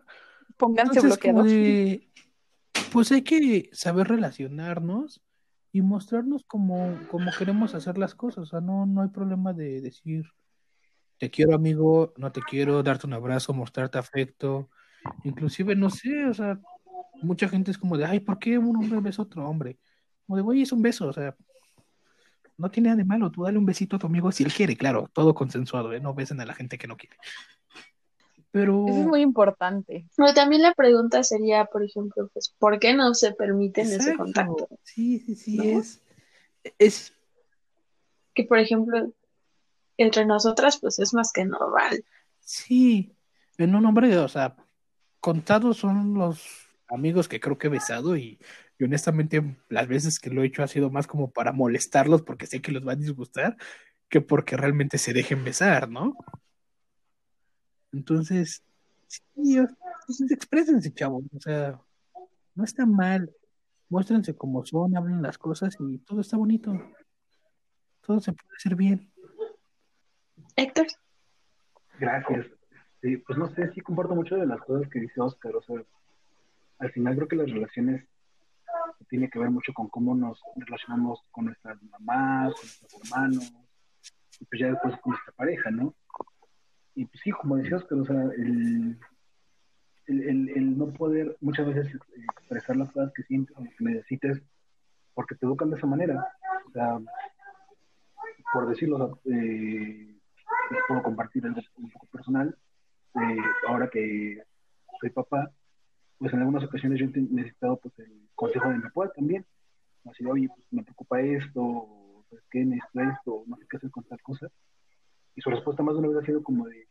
Pónganse 0.57 1.01
bloqueados. 1.01 1.47
pues 2.93 3.13
hay 3.13 3.23
que 3.23 3.71
saber 3.73 4.09
relacionarnos 4.09 5.23
y 5.71 5.81
mostrarnos 5.83 6.43
como, 6.49 6.99
como 7.13 7.31
queremos 7.39 7.77
hacer 7.77 7.97
las 7.97 8.17
cosas. 8.17 8.43
O 8.43 8.47
sea, 8.47 8.61
no, 8.61 8.87
no 8.87 9.03
hay 9.03 9.09
problema 9.11 9.53
de 9.53 9.81
decir 9.81 10.25
te 11.23 11.31
quiero 11.31 11.55
amigo, 11.55 12.13
no 12.17 12.33
te 12.33 12.41
quiero, 12.41 12.83
darte 12.83 13.07
un 13.07 13.13
abrazo, 13.13 13.55
mostrarte 13.55 13.97
afecto. 13.97 14.69
Inclusive, 15.23 15.77
no 15.77 15.89
sé, 15.89 16.25
o 16.25 16.35
sea, 16.35 16.59
mucha 17.23 17.49
gente 17.49 17.71
es 17.71 17.79
como 17.79 17.97
de, 17.97 18.05
ay, 18.05 18.21
¿por 18.21 18.39
qué 18.39 18.59
un 18.59 18.77
hombre 18.77 19.01
besa 19.01 19.23
a 19.23 19.25
otro 19.25 19.49
hombre? 19.49 19.79
Como 20.27 20.37
de, 20.37 20.43
güey, 20.43 20.63
es 20.63 20.73
un 20.73 20.83
beso, 20.83 21.09
o 21.09 21.13
sea, 21.13 21.35
no 22.57 22.71
tiene 22.71 22.89
nada 22.89 22.99
de 22.99 23.05
malo, 23.05 23.31
tú 23.31 23.45
dale 23.45 23.59
un 23.59 23.67
besito 23.67 23.97
a 23.97 23.99
tu 23.99 24.07
amigo 24.07 24.31
si 24.31 24.45
él 24.45 24.53
quiere, 24.53 24.77
claro, 24.77 25.09
todo 25.13 25.35
consensuado, 25.35 25.93
¿eh? 25.93 26.01
no 26.01 26.15
besen 26.15 26.41
a 26.41 26.47
la 26.47 26.55
gente 26.55 26.79
que 26.79 26.87
no 26.87 26.97
quiere. 26.97 27.17
Pero... 28.51 28.87
Eso 28.87 29.01
es 29.01 29.07
muy 29.07 29.23
importante. 29.23 30.07
Pero 30.17 30.35
también 30.35 30.63
la 30.63 30.75
pregunta 30.75 31.23
sería, 31.23 31.65
por 31.65 31.83
ejemplo, 31.83 32.29
pues, 32.33 32.55
¿por 32.59 32.79
qué 32.79 32.95
no 32.95 33.15
se 33.15 33.33
permiten 33.33 33.87
ese 33.87 34.15
contacto? 34.15 34.69
Sí, 34.83 35.19
sí, 35.21 35.35
sí, 35.35 35.71
es, 35.71 36.03
es... 36.79 37.13
Que, 38.35 38.45
por 38.45 38.59
ejemplo, 38.59 39.11
entre 39.97 40.27
nosotras, 40.27 40.79
pues, 40.79 40.99
es 40.99 41.15
más 41.15 41.33
que 41.33 41.45
normal. 41.45 42.05
Sí, 42.41 43.15
en 43.59 43.75
un 43.75 43.87
hombre, 43.87 44.17
o 44.19 44.29
sea, 44.29 44.57
contados 45.21 45.79
son 45.79 46.15
los 46.15 46.62
amigos 46.95 47.29
que 47.29 47.41
creo 47.41 47.59
que 47.59 47.69
he 47.69 47.71
besado 47.71 48.17
y, 48.17 48.39
honestamente 48.81 49.57
las 49.69 49.87
veces 49.87 50.19
que 50.19 50.29
lo 50.29 50.43
he 50.43 50.47
hecho 50.47 50.65
ha 50.65 50.67
sido 50.67 50.91
más 50.91 51.07
como 51.07 51.31
para 51.31 51.53
molestarlos 51.53 52.23
porque 52.23 52.47
sé 52.47 52.61
que 52.61 52.73
los 52.73 52.87
va 52.87 52.93
a 52.93 52.97
disgustar 52.97 53.57
que 54.09 54.21
porque 54.21 54.57
realmente 54.57 54.99
se 54.99 55.13
dejen 55.13 55.45
besar, 55.45 55.89
¿no? 55.89 56.17
Entonces, 57.93 58.63
sí, 59.07 59.59
exprésense, 60.31 60.93
chavos, 60.93 61.25
o 61.35 61.41
sea, 61.41 61.81
no 62.55 62.65
está 62.65 62.85
mal, 62.85 63.31
muéstrense 63.89 64.35
como 64.35 64.67
son, 64.67 64.97
hablen 64.97 65.23
las 65.23 65.39
cosas 65.39 65.77
y 65.79 65.99
todo 65.99 66.21
está 66.21 66.37
bonito, 66.37 66.73
todo 68.03 68.21
se 68.21 68.33
puede 68.33 68.57
hacer 68.57 68.75
bien. 68.75 69.11
Héctor. 70.57 70.87
Gracias. 71.99 72.47
Sí, 73.01 73.17
pues 73.17 73.39
no 73.39 73.49
sé, 73.55 73.71
sí 73.73 73.81
comparto 73.81 74.15
mucho 74.15 74.37
de 74.37 74.47
las 74.47 74.61
cosas 74.61 74.89
que 74.91 75.01
dice 75.01 75.21
Oscar, 75.21 75.57
o 75.57 75.63
sea, 75.63 75.83
al 76.83 76.91
final 76.91 77.15
creo 77.15 77.29
que 77.29 77.37
las 77.37 77.51
relaciones 77.51 78.05
tiene 79.09 79.31
que 79.31 79.39
ver 79.39 79.51
mucho 79.51 79.73
con 79.73 79.89
cómo 79.89 80.15
nos 80.15 80.41
relacionamos 80.57 81.23
con 81.31 81.47
nuestras 81.47 81.81
mamás, 81.83 82.55
con 82.55 82.63
nuestros 82.65 82.95
hermanos, 83.05 83.53
y 84.41 84.45
pues 84.47 84.61
ya 84.61 84.67
después 84.69 84.99
con 85.01 85.13
nuestra 85.13 85.33
pareja, 85.35 85.71
¿no? 85.71 85.95
Y 86.95 87.05
pues 87.05 87.21
sí, 87.23 87.31
como 87.31 87.57
decías, 87.57 87.85
pero 87.89 88.03
o 88.03 88.05
sea, 88.05 88.21
el, 88.37 88.99
el, 90.07 90.49
el, 90.49 90.77
no 90.77 90.93
poder 90.93 91.37
muchas 91.41 91.67
veces 91.67 91.95
expresar 92.37 92.77
las 92.77 92.91
cosas 92.91 93.13
que 93.15 93.23
sientes 93.23 93.57
o 93.57 93.63
que 93.63 93.85
necesites, 93.85 94.43
porque 95.15 95.37
te 95.37 95.47
educan 95.47 95.71
de 95.71 95.77
esa 95.77 95.87
manera. 95.87 96.27
O 96.69 96.73
sea, 96.73 96.99
por 98.53 98.69
decirlo, 98.69 99.21
eh, 99.25 100.19
puedo 100.89 101.03
compartir 101.03 101.47
algo 101.47 101.61
un 101.77 101.91
poco 101.91 102.07
personal. 102.07 102.57
Eh, 103.15 103.43
ahora 103.69 103.89
que 103.89 104.43
soy 105.01 105.11
papá, 105.11 105.51
pues 106.23 106.33
en 106.35 106.39
algunas 106.39 106.63
ocasiones 106.63 107.01
yo 107.01 107.07
he 107.07 107.21
necesitado 107.21 107.79
pues 107.79 107.99
el 107.99 108.29
consejo 108.37 108.69
de 108.69 108.77
mi 108.77 108.83
papá 108.83 109.13
también. 109.13 109.45
Así, 110.05 110.25
oye, 110.25 110.49
pues 110.55 110.65
me 110.71 110.85
preocupa 110.85 111.21
esto, 111.21 112.25
¿sabes 112.31 112.45
qué? 112.49 112.65
Necesito 112.65 113.01
esto, 113.01 113.43
no 113.49 113.57
sé 113.57 113.67
qué 113.69 113.77
hacer 113.77 113.91
con 113.91 114.05
tal 114.05 114.23
cosa. 114.23 114.47
Y 115.35 115.41
su 115.41 115.51
respuesta 115.51 115.83
más 115.83 115.95
de 115.95 115.99
una 115.99 116.09
vez 116.11 116.19
ha 116.19 116.27
sido 116.27 116.41
como 116.45 116.69
de, 116.69 116.87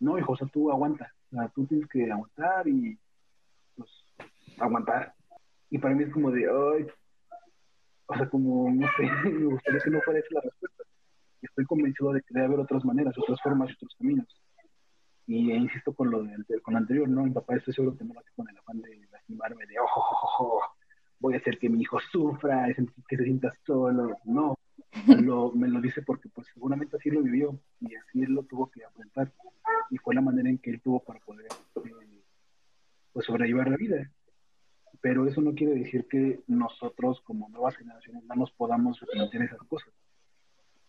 no, 0.00 0.18
hijo, 0.18 0.32
o 0.32 0.36
sea, 0.36 0.48
tú 0.48 0.70
aguanta, 0.70 1.12
o 1.30 1.36
sea, 1.36 1.48
tú 1.48 1.66
tienes 1.66 1.86
que 1.90 2.10
aguantar 2.10 2.66
y, 2.66 2.98
pues, 3.76 3.90
aguantar. 4.58 5.12
Y 5.68 5.76
para 5.76 5.94
mí 5.94 6.04
es 6.04 6.12
como 6.14 6.30
de, 6.30 6.44
ay, 6.44 6.86
o 8.06 8.14
sea, 8.14 8.30
como, 8.30 8.70
no 8.70 8.86
sé, 8.96 9.02
me 9.30 9.44
gustaría 9.44 9.80
que 9.80 9.90
no 9.90 10.00
fuera 10.00 10.20
esa 10.20 10.28
la 10.36 10.40
respuesta. 10.40 10.84
Y 11.42 11.46
estoy 11.46 11.66
convencido 11.66 12.14
de 12.14 12.22
que 12.22 12.32
debe 12.32 12.46
haber 12.46 12.60
otras 12.60 12.82
maneras, 12.86 13.14
otras 13.18 13.38
formas 13.42 13.68
y 13.68 13.74
otros 13.74 13.94
caminos. 13.98 14.43
Y 15.26 15.50
e 15.50 15.56
insisto 15.56 15.94
con 15.94 16.10
lo, 16.10 16.22
de, 16.22 16.60
con 16.60 16.74
lo 16.74 16.78
anterior, 16.78 17.08
¿no? 17.08 17.24
Mi 17.24 17.30
papá 17.30 17.56
estoy 17.56 17.72
seguro 17.72 17.96
que 17.96 18.04
no 18.04 18.14
lo 18.14 18.20
hace 18.20 18.30
con 18.36 18.48
el 18.48 18.58
afán 18.58 18.80
de 18.82 19.06
lastimarme, 19.10 19.66
de, 19.66 19.78
ojo, 19.78 20.00
ojo, 20.00 20.26
ojo, 20.26 20.60
voy 21.18 21.34
a 21.34 21.38
hacer 21.38 21.58
que 21.58 21.70
mi 21.70 21.80
hijo 21.80 21.98
sufra, 22.12 22.66
que 23.08 23.16
se 23.16 23.24
sienta 23.24 23.50
solo. 23.64 24.18
No, 24.24 24.58
lo, 25.06 25.52
me 25.52 25.68
lo 25.68 25.80
dice 25.80 26.02
porque 26.02 26.28
pues 26.28 26.46
seguramente 26.52 26.96
así 26.96 27.10
lo 27.10 27.22
vivió 27.22 27.58
y 27.80 27.94
así 27.94 28.22
él 28.22 28.32
lo 28.32 28.42
tuvo 28.42 28.70
que 28.70 28.84
afrontar. 28.84 29.32
Y 29.90 29.98
fue 29.98 30.14
la 30.14 30.20
manera 30.20 30.48
en 30.48 30.58
que 30.58 30.70
él 30.70 30.80
tuvo 30.80 31.00
para 31.00 31.20
poder 31.20 31.46
eh, 31.46 32.22
pues 33.12 33.26
sobrellevar 33.26 33.70
la 33.70 33.76
vida. 33.76 34.10
Pero 35.00 35.26
eso 35.26 35.40
no 35.40 35.54
quiere 35.54 35.74
decir 35.74 36.06
que 36.08 36.42
nosotros 36.46 37.20
como 37.22 37.48
nuevas 37.48 37.76
generaciones 37.76 38.24
no 38.24 38.34
nos 38.34 38.50
podamos 38.52 39.00
replantear 39.00 39.44
esas 39.44 39.62
cosas. 39.64 39.92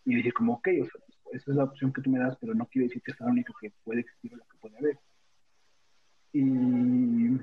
Y 0.04 0.14
decir 0.14 0.32
como, 0.32 0.54
ok, 0.54 0.68
o 0.82 0.84
sea, 0.84 1.00
esa 1.32 1.50
es 1.50 1.56
la 1.56 1.64
opción 1.64 1.92
que 1.92 2.02
tú 2.02 2.10
me 2.10 2.18
das, 2.18 2.36
pero 2.40 2.54
no 2.54 2.66
quiere 2.66 2.88
decir 2.88 3.02
que 3.02 3.12
es 3.12 3.20
la 3.20 3.26
única 3.26 3.52
que 3.60 3.72
puede 3.84 4.00
existir 4.00 4.34
o 4.34 4.36
la 4.36 4.44
que 4.44 4.58
puede 4.58 4.78
haber. 4.78 4.98
Y 6.32 7.38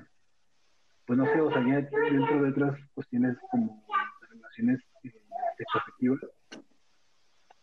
pues 1.06 1.20
no 1.20 1.26
sé, 1.26 1.42
o 1.42 1.52
sea, 1.52 1.62
ya 1.68 1.82
dentro 1.82 2.42
de 2.42 2.50
otras 2.50 2.80
cuestiones 2.94 3.38
como 3.52 3.86
relaciones 4.30 4.80
eh, 5.04 5.14
sexoafectivas, 5.58 6.20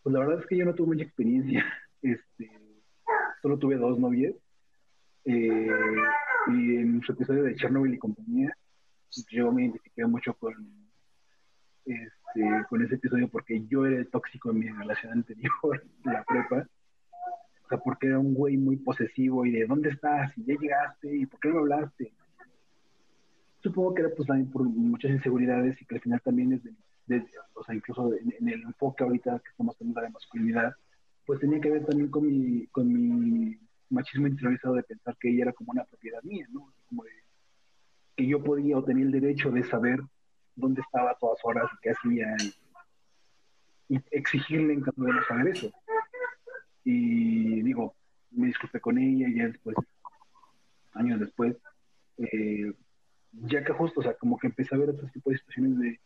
pues 0.03 0.13
la 0.13 0.19
verdad 0.19 0.39
es 0.39 0.45
que 0.47 0.57
yo 0.57 0.65
no 0.65 0.75
tuve 0.75 0.87
mucha 0.87 1.03
experiencia. 1.03 1.65
Este, 2.03 2.49
solo 3.43 3.59
tuve 3.59 3.75
dos 3.75 3.99
novias. 3.99 4.33
Eh, 5.23 5.69
y 6.47 6.77
en 6.77 6.99
su 7.03 7.11
episodio 7.11 7.43
de 7.43 7.55
Chernobyl 7.55 7.93
y 7.93 7.99
compañía, 7.99 8.51
yo 9.29 9.51
me 9.51 9.65
identifiqué 9.65 10.03
mucho 10.07 10.33
con, 10.33 10.55
este, 12.33 12.65
con 12.69 12.83
ese 12.83 12.95
episodio 12.95 13.27
porque 13.29 13.65
yo 13.67 13.85
era 13.85 13.97
el 13.97 14.07
tóxico 14.09 14.51
en 14.51 14.59
mi 14.59 14.69
relación 14.69 15.13
anterior, 15.13 15.51
la 16.03 16.23
prepa. 16.23 16.67
O 17.65 17.67
sea, 17.69 17.77
porque 17.77 18.07
era 18.07 18.19
un 18.19 18.33
güey 18.33 18.57
muy 18.57 18.77
posesivo 18.77 19.45
y 19.45 19.51
de 19.51 19.65
¿dónde 19.65 19.89
estás? 19.89 20.37
Y 20.37 20.45
ya 20.45 20.55
llegaste, 20.59 21.15
¿y 21.15 21.25
por 21.25 21.39
qué 21.39 21.49
no 21.49 21.55
me 21.55 21.61
hablaste? 21.61 22.11
Supongo 23.63 23.93
que 23.93 24.01
era 24.01 24.11
pues 24.15 24.27
también 24.27 24.51
por 24.51 24.63
muchas 24.63 25.11
inseguridades 25.11 25.81
y 25.81 25.85
que 25.85 25.95
al 25.95 26.01
final 26.01 26.21
también 26.21 26.53
es 26.53 26.63
de, 26.63 27.25
o 27.53 27.63
sea, 27.63 27.75
incluso 27.75 28.13
en, 28.13 28.49
el 28.49 28.61
enfoque 28.63 29.03
ahorita 29.03 29.39
que 29.39 29.49
estamos 29.49 29.77
teniendo 29.77 30.01
de 30.01 30.09
masculinidad, 30.09 30.75
pues 31.25 31.39
tenía 31.39 31.61
que 31.61 31.69
ver 31.69 31.85
también 31.85 32.09
con 32.09 32.25
mi, 32.25 32.67
con 32.67 32.91
mi 32.91 33.57
machismo 33.89 34.27
interiorizado 34.27 34.75
de 34.75 34.83
pensar 34.83 35.15
que 35.17 35.29
ella 35.29 35.43
era 35.43 35.53
como 35.53 35.71
una 35.71 35.83
propiedad 35.83 36.21
mía, 36.23 36.47
¿no? 36.51 36.73
Como 36.87 37.03
de 37.03 37.11
que 38.15 38.27
yo 38.27 38.43
podía 38.43 38.77
o 38.77 38.83
tenía 38.83 39.05
el 39.05 39.11
derecho 39.11 39.51
de 39.51 39.63
saber 39.63 40.01
dónde 40.55 40.81
estaba 40.81 41.11
a 41.11 41.15
todas 41.15 41.39
horas 41.43 41.69
y 41.73 41.77
qué 41.81 41.91
hacía 41.91 42.35
y, 43.89 43.99
exigirle 44.11 44.73
en 44.73 44.81
caso 44.81 45.03
de 45.03 45.11
no 45.11 45.23
saber 45.23 45.49
eso. 45.49 45.69
Y 46.85 47.61
digo, 47.61 47.93
me 48.31 48.47
disculpé 48.47 48.79
con 48.79 48.97
ella 48.97 49.27
y 49.27 49.35
ya 49.35 49.47
después, 49.47 49.75
años 50.93 51.19
después, 51.19 51.57
eh, 52.17 52.73
ya 53.33 53.63
que 53.63 53.73
justo, 53.73 53.99
o 53.99 54.03
sea, 54.03 54.13
como 54.13 54.37
que 54.37 54.47
empecé 54.47 54.75
a 54.75 54.77
ver 54.77 54.91
otro 54.91 55.09
tipo 55.09 55.29
de 55.29 55.37
situaciones 55.37 55.77
de, 55.79 55.99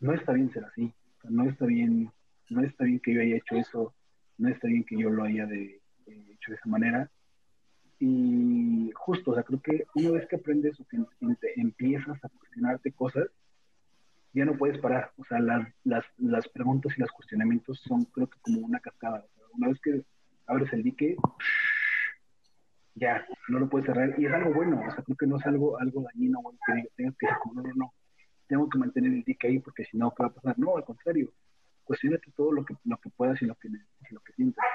no 0.00 0.12
está 0.12 0.32
bien 0.32 0.52
ser 0.52 0.64
así, 0.64 0.92
no 1.24 1.48
está 1.48 1.66
bien, 1.66 2.12
no 2.50 2.62
está 2.62 2.84
bien 2.84 3.00
que 3.00 3.14
yo 3.14 3.20
haya 3.20 3.36
hecho 3.36 3.56
eso, 3.56 3.94
no 4.38 4.48
está 4.48 4.68
bien 4.68 4.84
que 4.84 4.98
yo 4.98 5.10
lo 5.10 5.24
haya 5.24 5.46
de, 5.46 5.80
hecho 6.06 6.50
de 6.52 6.56
esa 6.56 6.68
manera. 6.68 7.10
Y 8.06 8.90
justo, 8.94 9.30
o 9.30 9.34
sea, 9.34 9.44
creo 9.44 9.62
que 9.62 9.86
una 9.94 10.10
vez 10.10 10.26
que 10.28 10.36
aprendes 10.36 10.78
o 10.78 10.84
que 10.84 10.98
empiezas 11.56 12.22
a 12.22 12.28
cuestionarte 12.28 12.92
cosas, 12.92 13.28
ya 14.34 14.44
no 14.44 14.58
puedes 14.58 14.78
parar. 14.78 15.12
O 15.16 15.24
sea, 15.24 15.40
las, 15.40 15.66
las, 15.84 16.04
las 16.18 16.46
preguntas 16.48 16.92
y 16.98 17.00
los 17.00 17.10
cuestionamientos 17.12 17.80
son, 17.80 18.04
creo 18.04 18.28
que 18.28 18.38
como 18.42 18.58
una 18.58 18.78
cascada. 18.80 19.24
una 19.54 19.68
vez 19.68 19.80
que 19.80 20.02
abres 20.46 20.70
el 20.74 20.82
dique, 20.82 21.16
ya, 22.94 23.26
no 23.48 23.58
lo 23.60 23.70
puedes 23.70 23.86
cerrar. 23.86 24.14
Y 24.20 24.26
es 24.26 24.32
algo 24.34 24.52
bueno, 24.52 24.82
o 24.86 24.90
sea, 24.90 25.02
creo 25.02 25.16
que 25.16 25.26
no 25.26 25.38
es 25.38 25.46
algo, 25.46 25.80
algo 25.80 26.02
dañino, 26.02 26.42
bueno, 26.42 26.58
que 26.66 26.86
tengas 26.96 27.16
que 27.16 27.26
no, 27.54 27.62
no, 27.62 27.72
no, 27.74 27.94
tengo 28.48 28.68
que 28.68 28.78
mantener 28.78 29.14
el 29.14 29.24
dique 29.24 29.46
ahí 29.46 29.60
porque 29.60 29.86
si 29.86 29.96
no, 29.96 30.12
¿qué 30.14 30.24
va 30.24 30.28
a 30.28 30.34
pasar? 30.34 30.58
No, 30.58 30.76
al 30.76 30.84
contrario, 30.84 31.32
cuestionate 31.84 32.30
todo 32.36 32.52
lo 32.52 32.66
que, 32.66 32.74
lo 32.84 32.98
que 32.98 33.08
puedas 33.08 33.40
y 33.40 33.46
lo 33.46 33.54
que, 33.54 33.70
lo 34.10 34.20
que 34.20 34.32
sientas. 34.34 34.66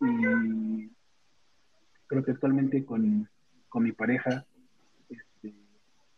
Y 0.00 0.90
creo 2.10 2.24
que 2.24 2.32
actualmente 2.32 2.84
con, 2.84 3.30
con 3.68 3.84
mi 3.84 3.92
pareja, 3.92 4.44
este, 5.08 5.54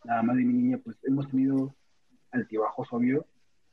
la 0.04 0.22
madre 0.22 0.40
de 0.40 0.46
mi 0.46 0.54
niña, 0.54 0.78
pues 0.82 0.96
hemos 1.02 1.28
tenido 1.28 1.74
altibajos, 2.30 2.88
obvio, 2.92 3.26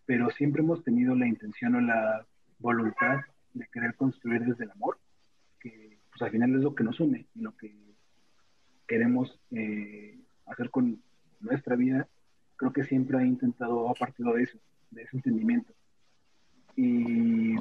pero 0.05 0.29
siempre 0.31 0.61
hemos 0.61 0.83
tenido 0.83 1.15
la 1.15 1.25
intención 1.25 1.75
o 1.75 1.81
la 1.81 2.27
voluntad 2.59 3.21
de 3.53 3.65
querer 3.71 3.95
construir 3.95 4.43
desde 4.43 4.65
el 4.65 4.71
amor, 4.71 4.99
que 5.61 5.97
pues 6.09 6.21
al 6.21 6.31
final 6.31 6.55
es 6.55 6.61
lo 6.61 6.75
que 6.75 6.83
nos 6.83 6.99
une 6.99 7.25
y 7.33 7.39
lo 7.39 7.55
que 7.55 7.73
queremos 8.85 9.39
eh, 9.51 10.19
hacer 10.45 10.69
con 10.71 11.01
nuestra 11.39 11.77
vida, 11.77 12.05
creo 12.57 12.73
que 12.73 12.83
siempre 12.83 13.17
ha 13.17 13.23
intentado 13.23 13.89
a 13.89 13.93
partir 13.93 14.25
de 14.25 14.43
eso, 14.43 14.59
de 14.91 15.03
ese 15.03 15.15
entendimiento. 15.15 15.71
Y 16.75 17.55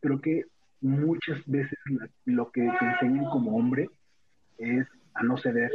creo 0.00 0.20
que 0.20 0.46
muchas 0.80 1.38
veces 1.46 1.78
lo 2.24 2.50
que 2.50 2.62
te 2.78 2.84
enseñan 2.84 3.24
como 3.30 3.56
hombre 3.56 3.88
es 4.58 4.86
a 5.14 5.22
no 5.22 5.36
ceder, 5.38 5.70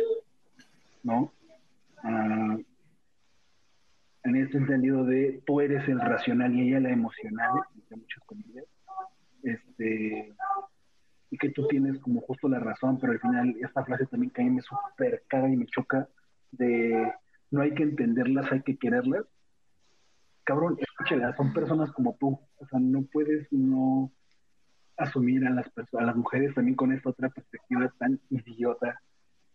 ¿no? 1.03 1.31
en 4.23 4.35
este 4.35 4.57
entendido 4.57 5.03
de 5.03 5.41
tú 5.45 5.61
eres 5.61 5.87
el 5.87 5.99
racional 5.99 6.53
y 6.53 6.69
ella 6.69 6.79
la 6.79 6.91
emocional, 6.91 7.51
entre 7.75 7.97
muchas 7.97 8.23
comillas, 8.25 8.65
este, 9.43 10.33
y 11.31 11.37
que 11.37 11.49
tú 11.49 11.67
tienes 11.67 11.99
como 11.99 12.21
justo 12.21 12.47
la 12.47 12.59
razón, 12.59 12.99
pero 12.99 13.13
al 13.13 13.19
final 13.19 13.55
esta 13.61 13.83
frase 13.83 14.05
también 14.05 14.31
mí 14.37 14.49
me 14.49 14.61
super 14.61 15.23
caga 15.27 15.49
y 15.49 15.57
me 15.57 15.65
choca 15.65 16.07
de 16.51 17.11
no 17.49 17.61
hay 17.61 17.73
que 17.73 17.83
entenderlas, 17.83 18.51
hay 18.51 18.61
que 18.61 18.77
quererlas. 18.77 19.25
Cabrón, 20.43 20.77
escúchala, 20.79 21.35
son 21.35 21.53
personas 21.53 21.91
como 21.91 22.15
tú, 22.19 22.39
o 22.57 22.65
sea, 22.67 22.79
no 22.79 23.03
puedes 23.11 23.51
no 23.51 24.11
asumir 25.03 25.45
a 25.45 25.49
las, 25.49 25.71
a 25.93 26.03
las 26.03 26.15
mujeres 26.15 26.53
también 26.53 26.75
con 26.75 26.91
esta 26.91 27.09
otra 27.09 27.29
perspectiva 27.29 27.91
tan 27.97 28.19
idiota 28.29 28.99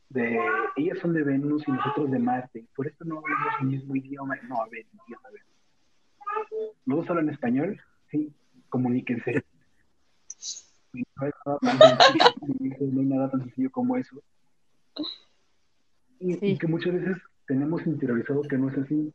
de 0.08 0.38
ellas 0.76 0.98
son 1.00 1.14
de 1.14 1.22
Venus 1.22 1.66
y 1.66 1.72
nosotros 1.72 2.10
de 2.10 2.18
Marte, 2.18 2.64
por 2.74 2.86
eso 2.86 3.04
no 3.04 3.18
hablamos 3.18 3.54
el 3.60 3.66
mismo 3.66 3.96
idioma. 3.96 4.36
No, 4.48 4.60
a 4.60 4.68
ver, 4.68 4.86
idiota, 5.06 5.28
a 5.28 5.32
ver. 5.32 5.42
¿Los 6.84 6.98
dos 6.98 7.10
hablan 7.10 7.30
español? 7.30 7.80
Sí, 8.10 8.32
comuníquense. 8.68 9.44
No, 10.92 11.22
hay 11.22 13.06
nada 13.06 13.30
tan 13.30 13.42
sencillo 13.42 13.70
como 13.70 13.96
eso. 13.96 14.22
Y, 16.20 16.56
que 16.56 16.66
muchas 16.66 16.94
veces 16.94 17.18
tenemos 17.46 17.86
interiorizado 17.86 18.42
que 18.42 18.56
no 18.56 18.70
es 18.70 18.78
así. 18.78 19.12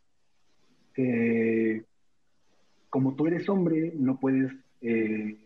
Que 0.94 1.86
como 2.90 3.16
tú 3.16 3.28
eres 3.28 3.48
hombre, 3.50 3.94
no 3.96 4.20
puedes 4.20 4.52
eh, 4.82 5.38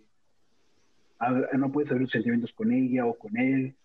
no 1.57 1.71
puedes 1.71 1.91
abrir 1.91 2.09
sentimientos 2.09 2.51
con 2.53 2.71
ella 2.71 3.05
o 3.05 3.17
con 3.17 3.37
él. 3.37 3.75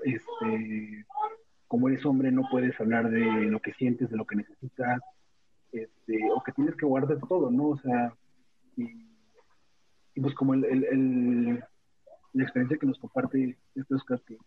Este, 0.00 1.06
como 1.68 1.88
eres 1.88 2.04
hombre, 2.04 2.30
no 2.30 2.42
puedes 2.50 2.78
hablar 2.80 3.10
de 3.10 3.20
lo 3.20 3.60
que 3.60 3.72
sientes, 3.74 4.10
de 4.10 4.16
lo 4.16 4.26
que 4.26 4.36
necesitas, 4.36 5.00
este, 5.72 6.18
o 6.34 6.42
que 6.42 6.52
tienes 6.52 6.74
que 6.76 6.86
guardar 6.86 7.18
todo, 7.28 7.50
¿no? 7.50 7.70
O 7.70 7.78
sea, 7.78 8.12
y, 8.76 9.06
pues 10.20 10.34
como 10.34 10.54
el, 10.54 10.64
el, 10.64 11.64
la 12.32 12.42
experiencia 12.42 12.78
que 12.78 12.86
nos 12.86 12.98
comparte 12.98 13.56
este 13.74 13.94
Oscar, 13.94 14.20
que 14.26 14.38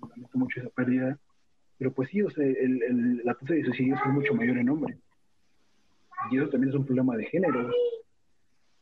lamento 0.00 0.38
mucho 0.38 0.60
esa 0.60 0.70
pérdida, 0.70 1.18
pero 1.78 1.92
pues 1.92 2.10
sí, 2.10 2.22
o 2.22 2.30
sea, 2.30 2.44
el, 2.44 3.22
la 3.24 3.34
tasa 3.34 3.54
de 3.54 3.64
suicidio 3.64 3.94
es 3.94 4.12
mucho 4.12 4.34
mayor 4.34 4.58
en 4.58 4.68
hombres. 4.68 4.98
Y 6.30 6.38
eso 6.38 6.48
también 6.48 6.70
es 6.70 6.74
un 6.74 6.84
problema 6.84 7.16
de 7.16 7.26
género. 7.26 7.70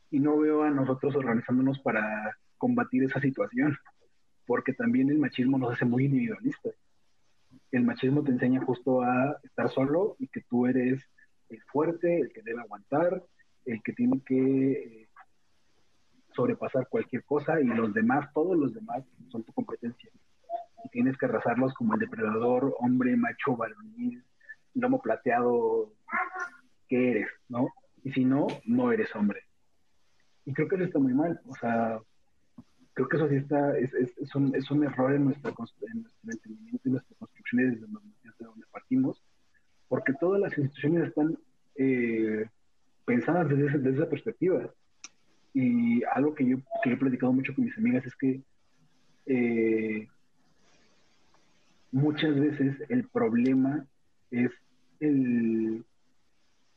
Y 0.09 0.19
no 0.19 0.37
veo 0.37 0.63
a 0.63 0.71
nosotros 0.71 1.15
organizándonos 1.15 1.79
para 1.79 2.35
combatir 2.57 3.03
esa 3.03 3.19
situación, 3.19 3.77
porque 4.45 4.73
también 4.73 5.09
el 5.09 5.19
machismo 5.19 5.57
nos 5.57 5.73
hace 5.73 5.85
muy 5.85 6.05
individualistas. 6.05 6.73
El 7.71 7.83
machismo 7.83 8.23
te 8.23 8.31
enseña 8.31 8.63
justo 8.63 9.01
a 9.01 9.39
estar 9.43 9.69
solo 9.69 10.15
y 10.19 10.27
que 10.27 10.41
tú 10.49 10.67
eres 10.67 11.03
el 11.49 11.61
fuerte, 11.63 12.19
el 12.19 12.31
que 12.31 12.41
debe 12.41 12.61
aguantar, 12.61 13.23
el 13.65 13.81
que 13.83 13.93
tiene 13.93 14.21
que 14.25 14.71
eh, 14.71 15.07
sobrepasar 16.33 16.87
cualquier 16.89 17.23
cosa 17.23 17.59
y 17.59 17.65
los 17.65 17.93
demás, 17.93 18.31
todos 18.33 18.57
los 18.57 18.73
demás 18.73 19.03
son 19.29 19.43
tu 19.43 19.53
competencia. 19.53 20.09
Y 20.83 20.89
tienes 20.89 21.17
que 21.17 21.25
arrasarlos 21.25 21.73
como 21.73 21.95
el 21.95 21.99
depredador, 21.99 22.75
hombre, 22.79 23.17
macho, 23.17 23.55
varonil, 23.57 24.23
lomo 24.75 25.01
plateado 25.01 25.93
que 26.87 27.11
eres, 27.11 27.27
¿no? 27.49 27.67
Y 28.03 28.11
si 28.11 28.23
no, 28.23 28.47
no 28.65 28.91
eres 28.91 29.13
hombre. 29.15 29.41
Y 30.45 30.53
creo 30.53 30.67
que 30.69 30.75
eso 30.75 30.85
está 30.85 30.99
muy 30.99 31.13
mal. 31.13 31.41
O 31.45 31.53
sea, 31.55 31.99
creo 32.97 33.09
que 33.09 33.17
eso 33.17 33.29
sí 33.29 33.35
está, 33.35 33.77
es, 33.77 33.93
es, 33.93 34.17
es, 34.17 34.33
un, 34.33 34.55
es 34.55 34.71
error 34.71 35.13
en, 35.13 35.25
nuestra, 35.25 35.51
en 35.51 36.01
nuestro 36.01 36.31
entendimiento 36.31 36.81
y 36.83 36.91
nuestra 36.91 37.15
construcción 37.19 37.69
desde, 37.69 37.85
desde 38.23 38.45
donde 38.45 38.65
partimos, 38.71 39.21
porque 39.87 40.13
todas 40.19 40.41
las 40.41 40.57
instituciones 40.57 41.09
están 41.09 41.37
eh, 41.75 42.49
pensadas 43.05 43.49
desde, 43.49 43.89
esa 43.91 44.09
perspectiva. 44.09 44.73
Y 45.53 46.03
algo 46.05 46.33
que 46.33 46.49
yo, 46.49 46.57
que 46.83 46.91
he 46.91 46.97
platicado 46.97 47.31
mucho 47.31 47.53
con 47.53 47.65
mis 47.65 47.77
amigas 47.77 48.03
es 48.03 48.15
que 48.15 48.41
eh, 49.27 50.07
muchas 51.91 52.39
veces 52.39 52.77
el 52.89 53.07
problema 53.09 53.85
es 54.31 54.49
el, 54.99 55.85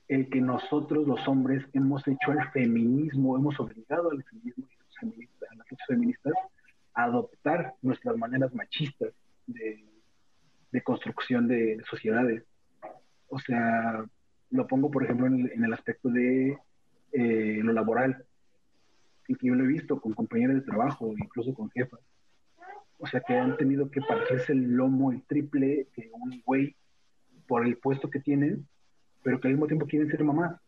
el 0.08 0.28
que 0.28 0.40
nosotros 0.42 1.06
los 1.08 1.26
hombres 1.26 1.64
hemos 1.72 2.06
hecho 2.06 2.32
al 2.32 2.50
feminismo, 2.52 3.38
hemos 3.38 3.58
obligado 3.58 4.10
al 4.10 4.22
feminismo 4.24 4.66
a 4.66 5.39
feministas 5.86 6.34
adoptar 6.94 7.74
nuestras 7.82 8.16
maneras 8.16 8.54
machistas 8.54 9.12
de, 9.46 9.86
construcción 10.84 11.46
de 11.48 11.82
sociedades. 11.88 12.44
O 13.28 13.38
sea, 13.38 14.04
lo 14.50 14.66
pongo, 14.66 14.90
por 14.90 15.04
ejemplo, 15.04 15.26
en 15.26 15.64
el, 15.64 15.72
aspecto 15.72 16.08
de 16.08 16.56
eh, 17.12 17.60
lo 17.62 17.72
laboral, 17.72 18.24
y 19.28 19.34
que 19.36 19.46
yo 19.46 19.54
lo 19.54 19.64
he 19.64 19.68
visto 19.68 20.00
con 20.00 20.12
compañeros 20.12 20.56
de 20.56 20.62
trabajo, 20.62 21.14
incluso 21.16 21.54
con 21.54 21.70
jefas. 21.70 22.00
O 22.98 23.06
sea, 23.06 23.20
que 23.20 23.36
han 23.36 23.56
tenido 23.56 23.90
que 23.90 24.00
partirse 24.00 24.52
el 24.52 24.72
lomo 24.72 25.12
el 25.12 25.22
triple 25.22 25.88
que 25.94 26.10
un 26.12 26.42
güey 26.44 26.76
por 27.46 27.64
el 27.64 27.78
puesto 27.78 28.10
que 28.10 28.20
tienen, 28.20 28.66
pero 29.22 29.40
que 29.40 29.48
al 29.48 29.54
mismo 29.54 29.66
tiempo 29.66 29.86
quieren 29.86 30.10
ser 30.10 30.24
mamás. 30.24 30.60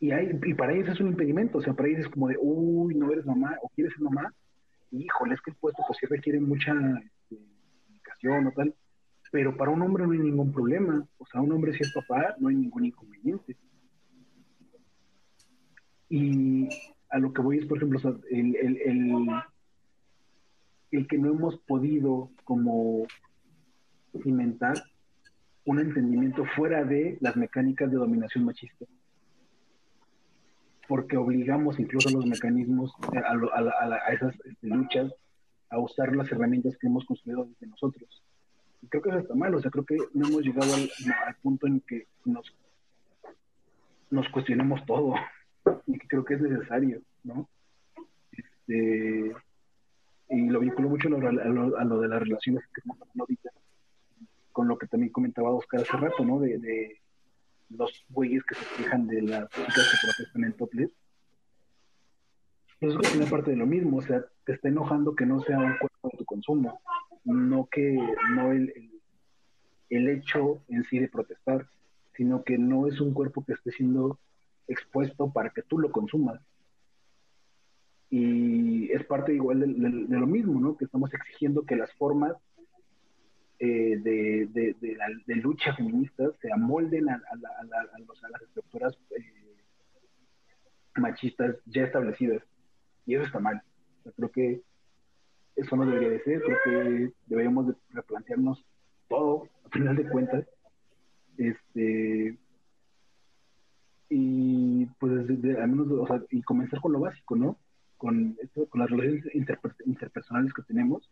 Y, 0.00 0.12
hay, 0.12 0.38
y 0.44 0.54
para 0.54 0.72
ellos 0.72 0.88
es 0.88 1.00
un 1.00 1.08
impedimento, 1.08 1.58
o 1.58 1.62
sea, 1.62 1.74
para 1.74 1.88
ellos 1.88 2.02
es 2.02 2.08
como 2.08 2.28
de, 2.28 2.36
uy, 2.40 2.94
no 2.94 3.10
eres 3.12 3.26
mamá, 3.26 3.56
o 3.62 3.68
quieres 3.70 3.92
ser 3.94 4.02
mamá, 4.02 4.32
híjole, 4.92 5.34
es 5.34 5.40
que 5.40 5.50
el 5.50 5.56
puesto 5.56 5.82
pues 5.86 5.98
sí 5.98 6.06
requiere 6.06 6.40
mucha 6.40 6.72
este, 6.72 7.36
comunicación 7.84 8.46
o 8.46 8.52
tal, 8.52 8.74
pero 9.32 9.56
para 9.56 9.72
un 9.72 9.82
hombre 9.82 10.06
no 10.06 10.12
hay 10.12 10.20
ningún 10.20 10.52
problema, 10.52 11.04
o 11.18 11.26
sea, 11.26 11.40
un 11.40 11.52
hombre 11.52 11.72
si 11.72 11.82
es 11.82 11.92
papá, 11.92 12.36
no 12.38 12.48
hay 12.48 12.54
ningún 12.54 12.84
inconveniente. 12.86 13.56
Y 16.08 16.68
a 17.10 17.18
lo 17.18 17.32
que 17.32 17.42
voy 17.42 17.58
es, 17.58 17.66
por 17.66 17.78
ejemplo, 17.78 18.20
el, 18.30 18.56
el, 18.56 18.76
el, 18.82 19.28
el 20.92 21.08
que 21.08 21.18
no 21.18 21.28
hemos 21.28 21.58
podido 21.58 22.30
como 22.44 23.06
cimentar 24.22 24.82
un 25.64 25.80
entendimiento 25.80 26.44
fuera 26.56 26.84
de 26.84 27.18
las 27.20 27.36
mecánicas 27.36 27.90
de 27.90 27.98
dominación 27.98 28.44
machista 28.44 28.86
porque 30.88 31.18
obligamos 31.18 31.78
incluso 31.78 32.08
a 32.08 32.12
los 32.12 32.26
mecanismos, 32.26 32.92
eh, 33.12 33.18
a, 33.18 34.12
esas 34.12 34.34
este, 34.44 34.66
luchas, 34.66 35.12
a 35.70 35.78
usar 35.78 36.16
las 36.16 36.32
herramientas 36.32 36.76
que 36.78 36.86
hemos 36.86 37.04
construido 37.04 37.44
desde 37.44 37.66
nosotros. 37.66 38.24
Y 38.80 38.88
creo 38.88 39.02
que 39.02 39.10
eso 39.10 39.18
está 39.18 39.34
mal, 39.34 39.54
o 39.54 39.60
sea, 39.60 39.70
creo 39.70 39.84
que 39.84 39.98
no 40.14 40.26
hemos 40.26 40.42
llegado 40.42 40.72
al, 40.74 41.36
punto 41.42 41.66
en 41.66 41.80
que 41.80 42.06
nos, 42.24 42.54
nos 44.10 44.28
cuestionemos 44.30 44.84
todo, 44.86 45.14
y 45.86 45.98
que 45.98 46.08
creo 46.08 46.24
que 46.24 46.34
es 46.34 46.40
necesario, 46.40 47.02
¿no? 47.22 47.46
Este, 48.32 49.34
y 50.30 50.48
lo 50.48 50.60
vinculo 50.60 50.88
mucho 50.88 51.08
a 51.08 51.10
lo, 51.10 51.76
a 51.76 51.84
lo, 51.84 52.00
de 52.00 52.08
las 52.08 52.20
relaciones 52.20 52.64
que 52.72 52.80
estamos 52.80 52.98
con 54.52 54.68
lo 54.68 54.78
que 54.78 54.86
también 54.86 55.12
comentaba 55.12 55.50
Oscar 55.50 55.82
hace 55.82 55.96
rato, 55.96 56.24
¿no? 56.24 56.40
de 56.40 56.98
los 57.70 58.04
güeyes 58.08 58.42
que 58.44 58.54
se 58.54 58.64
quejan 58.76 59.06
de 59.06 59.22
las 59.22 59.48
chicas 59.50 59.90
que 59.90 60.06
protestan 60.06 60.44
en 60.44 60.52
topless. 60.54 60.90
Eso 62.80 63.00
es 63.00 63.30
parte 63.30 63.50
de 63.50 63.56
lo 63.56 63.66
mismo, 63.66 63.96
o 63.96 64.02
sea, 64.02 64.24
te 64.44 64.52
está 64.52 64.68
enojando 64.68 65.16
que 65.16 65.26
no 65.26 65.40
sea 65.40 65.58
un 65.58 65.76
cuerpo 65.78 66.10
de 66.12 66.18
tu 66.18 66.24
consumo, 66.24 66.80
no 67.24 67.68
que 67.70 67.98
no 68.30 68.52
el, 68.52 68.72
el, 69.90 70.08
hecho 70.08 70.62
en 70.68 70.84
sí 70.84 71.00
de 71.00 71.08
protestar, 71.08 71.66
sino 72.14 72.44
que 72.44 72.56
no 72.56 72.86
es 72.86 73.00
un 73.00 73.12
cuerpo 73.12 73.44
que 73.44 73.54
esté 73.54 73.72
siendo 73.72 74.20
expuesto 74.68 75.32
para 75.32 75.50
que 75.50 75.62
tú 75.62 75.78
lo 75.78 75.90
consumas. 75.90 76.40
Y 78.10 78.92
es 78.92 79.04
parte 79.04 79.34
igual 79.34 79.60
de, 79.60 79.66
de, 79.66 80.18
lo 80.18 80.26
mismo, 80.26 80.60
¿no? 80.60 80.76
Que 80.76 80.84
estamos 80.84 81.12
exigiendo 81.12 81.66
que 81.66 81.74
las 81.74 81.92
formas 81.94 82.36
eh, 83.60 83.98
de, 83.98 84.46
de, 84.52 84.76
de, 85.26 85.34
lucha 85.34 85.74
feminista 85.74 86.30
se 86.40 86.52
amolden 86.52 87.08
a, 87.08 87.14
a, 87.14 88.30
las 88.30 88.42
estructuras 88.42 88.96
eh, 89.10 89.56
machistas 90.96 91.56
ya 91.66 91.84
establecidas. 91.84 92.42
Y 93.04 93.16
eso 93.16 93.24
está 93.24 93.40
mal. 93.40 93.60
creo 94.16 94.30
que 94.30 94.62
eso 95.56 95.76
no 95.76 95.86
debería 95.86 96.10
de 96.10 96.22
ser. 96.22 96.42
Creo 96.42 96.58
que 96.64 97.12
deberíamos 97.26 97.66
de 97.66 97.74
replantearnos 97.90 98.64
todo, 99.08 99.48
a 99.64 99.68
final 99.70 99.96
de 99.96 100.08
cuentas. 100.08 100.46
Este, 101.36 102.38
y 104.08 104.86
pues 105.00 105.12
al 105.28 105.68
menos, 105.68 105.90
o 105.90 106.06
sea, 106.06 106.22
y 106.30 106.42
comenzar 106.42 106.80
con 106.80 106.92
lo 106.92 107.00
básico, 107.00 107.34
¿no? 107.34 107.58
Con, 107.96 108.36
esto, 108.40 108.66
con 108.66 108.80
las 108.80 108.90
relaciones 108.90 109.24
interpersonales 109.84 110.52
que 110.54 110.62
tenemos 110.62 111.10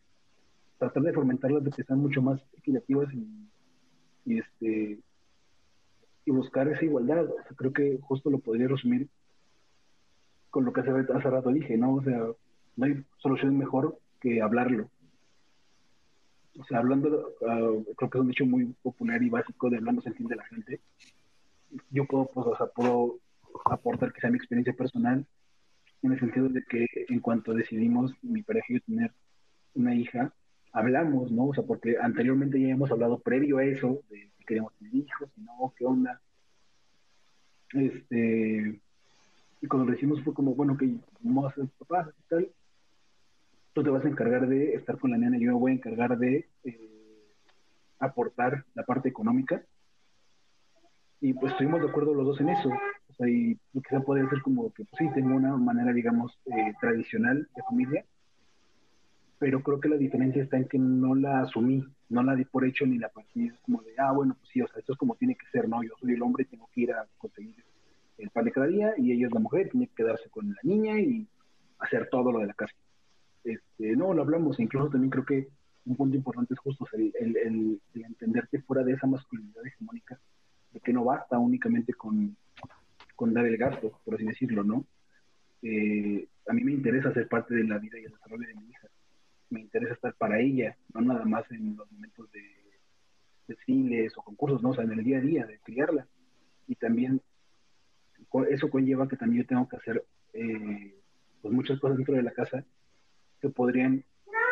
tratar 0.77 1.03
de 1.03 1.13
fomentarlas 1.13 1.63
de 1.63 1.71
que 1.71 1.83
sean 1.83 1.99
mucho 1.99 2.21
más 2.21 2.39
equitativas 2.57 3.09
y, 3.13 4.37
este 4.37 4.99
y 6.25 6.31
buscar 6.31 6.67
esa 6.67 6.83
igualdad. 6.83 7.25
O 7.25 7.43
sea, 7.43 7.55
creo 7.55 7.73
que 7.73 7.99
justo 8.01 8.29
lo 8.29 8.39
podría 8.39 8.67
resumir 8.67 9.07
con 10.49 10.65
lo 10.65 10.73
que 10.73 10.81
hace, 10.81 10.91
hace 10.91 11.29
rato 11.29 11.49
dije, 11.51 11.77
¿no? 11.77 11.95
O 11.95 12.03
sea, 12.03 12.27
no 12.75 12.85
hay 12.85 13.03
solución 13.17 13.57
mejor 13.57 13.97
que 14.19 14.41
hablarlo. 14.41 14.89
O 16.59 16.63
sea, 16.65 16.79
hablando, 16.79 17.33
ah, 17.47 17.71
creo 17.95 18.09
que 18.09 18.17
es 18.17 18.21
un 18.21 18.27
dicho 18.27 18.45
muy 18.45 18.65
popular 18.81 19.21
y 19.21 19.29
básico 19.29 19.69
de 19.69 19.77
hablando 19.77 20.01
se 20.01 20.09
entiende 20.09 20.35
la 20.35 20.45
gente. 20.45 20.81
Yo 21.91 22.05
puedo, 22.05 22.25
pues, 22.25 22.47
o 22.47 22.57
sea, 22.57 22.67
puedo 22.67 23.19
aportar 23.65 24.11
que 24.11 24.21
sea 24.21 24.29
mi 24.29 24.37
experiencia 24.37 24.73
personal 24.73 25.25
en 26.01 26.11
el 26.11 26.19
sentido 26.19 26.49
de 26.49 26.63
que 26.63 26.87
en 27.09 27.19
cuanto 27.19 27.53
decidimos 27.53 28.11
mi 28.21 28.41
pareja 28.43 28.65
y 28.69 28.79
tener 28.79 29.11
una 29.75 29.95
hija, 29.95 30.33
hablamos, 30.77 31.31
¿no? 31.31 31.47
O 31.47 31.53
sea, 31.53 31.63
porque 31.63 31.97
anteriormente 31.99 32.61
ya 32.61 32.69
hemos 32.69 32.91
hablado 32.91 33.19
previo 33.19 33.57
a 33.57 33.63
eso, 33.63 34.01
de 34.09 34.29
si 34.37 34.45
queríamos 34.45 34.73
tener 34.75 34.95
hijos, 34.95 35.29
si 35.33 35.41
no, 35.41 35.73
qué 35.75 35.85
onda. 35.85 36.21
Este, 37.73 38.79
y 39.61 39.67
cuando 39.67 39.85
lo 39.85 39.91
decimos 39.91 40.21
fue 40.23 40.33
como, 40.33 40.53
bueno, 40.53 40.77
que 40.77 40.93
vamos 41.21 41.51
a 41.51 41.55
ser 41.55 41.65
papás 41.79 42.07
y 42.17 42.29
tal, 42.29 42.51
tú 43.73 43.83
te 43.83 43.89
vas 43.89 44.05
a 44.05 44.07
encargar 44.07 44.47
de 44.47 44.75
estar 44.75 44.97
con 44.99 45.11
la 45.11 45.17
nena, 45.17 45.37
yo 45.37 45.51
me 45.51 45.59
voy 45.59 45.71
a 45.71 45.75
encargar 45.75 46.17
de 46.17 46.47
eh, 46.63 47.25
aportar 47.99 48.63
la 48.75 48.83
parte 48.83 49.09
económica. 49.09 49.63
Y 51.19 51.33
pues 51.33 51.51
estuvimos 51.51 51.81
de 51.81 51.89
acuerdo 51.89 52.13
los 52.13 52.27
dos 52.27 52.41
en 52.41 52.49
eso. 52.49 52.69
O 52.69 53.13
sea, 53.13 53.27
y 53.27 53.57
quizá 53.73 53.99
puede 54.01 54.29
ser 54.29 54.43
como 54.43 54.71
que, 54.71 54.85
pues 54.85 54.99
sí, 54.99 55.09
tengo 55.15 55.35
una 55.35 55.57
manera, 55.57 55.91
digamos, 55.91 56.37
eh, 56.45 56.73
tradicional 56.79 57.49
de 57.55 57.63
familia, 57.63 58.05
pero 59.39 59.61
creo 59.61 59.79
que 59.79 59.89
la 59.89 59.97
diferencia 59.97 60.41
está 60.41 60.57
en 60.57 60.67
que 60.67 60.79
no 60.79 61.13
la 61.13 61.41
asumí, 61.41 61.83
no 62.09 62.23
la 62.23 62.35
di 62.35 62.45
por 62.45 62.65
hecho 62.65 62.85
ni 62.85 62.97
la 62.97 63.09
partí, 63.09 63.47
es 63.47 63.59
como 63.59 63.81
de, 63.83 63.93
ah, 63.97 64.11
bueno, 64.11 64.35
pues 64.39 64.49
sí, 64.51 64.61
o 64.61 64.67
sea, 64.67 64.79
esto 64.79 64.93
es 64.93 64.97
como 64.97 65.15
tiene 65.15 65.35
que 65.35 65.45
ser, 65.51 65.69
¿no? 65.69 65.83
Yo 65.83 65.91
soy 65.99 66.13
el 66.13 66.21
hombre 66.21 66.43
y 66.43 66.47
tengo 66.47 66.69
que 66.73 66.81
ir 66.81 66.91
a 66.91 67.07
conseguir 67.17 67.63
el 68.17 68.29
pan 68.31 68.45
de 68.45 68.51
cada 68.51 68.67
día 68.67 68.93
y 68.97 69.11
ella 69.11 69.27
es 69.27 69.33
la 69.33 69.39
mujer, 69.39 69.69
tiene 69.69 69.87
que 69.87 69.95
quedarse 69.95 70.29
con 70.29 70.49
la 70.49 70.59
niña 70.63 70.99
y 70.99 71.27
hacer 71.79 72.09
todo 72.09 72.31
lo 72.31 72.39
de 72.39 72.47
la 72.47 72.53
casa. 72.53 72.73
Este, 73.43 73.95
no, 73.95 74.13
lo 74.13 74.23
hablamos, 74.23 74.59
incluso 74.59 74.89
también 74.89 75.11
creo 75.11 75.25
que 75.25 75.47
un 75.85 75.95
punto 75.95 76.17
importante 76.17 76.53
es 76.53 76.59
justo 76.59 76.85
el, 76.93 77.13
el, 77.19 77.81
entender 77.93 78.47
que 78.51 78.61
fuera 78.61 78.83
de 78.83 78.93
esa 78.93 79.07
masculinidad 79.07 79.65
hegemónica, 79.65 80.19
de 80.73 80.79
que 80.79 80.91
no 80.91 81.03
basta 81.03 81.37
únicamente 81.37 81.93
con, 81.93 82.35
con 83.15 83.33
dar 83.33 83.45
el 83.45 83.57
gasto, 83.57 83.99
por 84.03 84.15
así 84.15 84.25
decirlo, 84.25 84.63
¿no? 84.63 84.85
Eh, 85.61 86.27
a 86.47 86.53
mí 86.53 86.63
me 86.63 86.73
interesa 86.73 87.13
ser 87.13 87.27
parte 87.27 87.53
de 87.53 87.63
la 87.63 87.77
vida 87.77 87.99
y 87.99 88.03
el 88.03 88.11
desarrollo 88.11 88.47
de 88.47 88.55
mi 88.55 88.69
hija 88.69 88.87
me 89.49 89.61
interesa 89.61 89.93
estar 89.93 90.13
para 90.15 90.39
ella, 90.39 90.77
no 90.93 91.01
nada 91.01 91.25
más 91.25 91.49
en 91.51 91.75
los 91.77 91.91
momentos 91.91 92.31
de 92.31 92.41
desfiles 93.47 94.13
o 94.17 94.21
concursos, 94.21 94.61
no, 94.61 94.69
o 94.69 94.75
sea, 94.75 94.83
en 94.83 94.91
el 94.91 95.03
día 95.03 95.17
a 95.17 95.21
día, 95.21 95.45
de 95.45 95.59
criarla. 95.59 96.07
Y 96.67 96.75
también 96.75 97.21
eso 98.49 98.69
conlleva 98.69 99.07
que 99.07 99.15
también 99.15 99.43
yo 99.43 99.47
tengo 99.47 99.69
que 99.69 99.77
hacer 99.77 100.03
eh, 100.33 100.95
pues 101.41 101.53
muchas 101.53 101.79
cosas 101.79 101.97
dentro 101.97 102.15
de 102.15 102.23
la 102.23 102.31
casa 102.31 102.65
que 103.41 103.49
podrían 103.49 104.03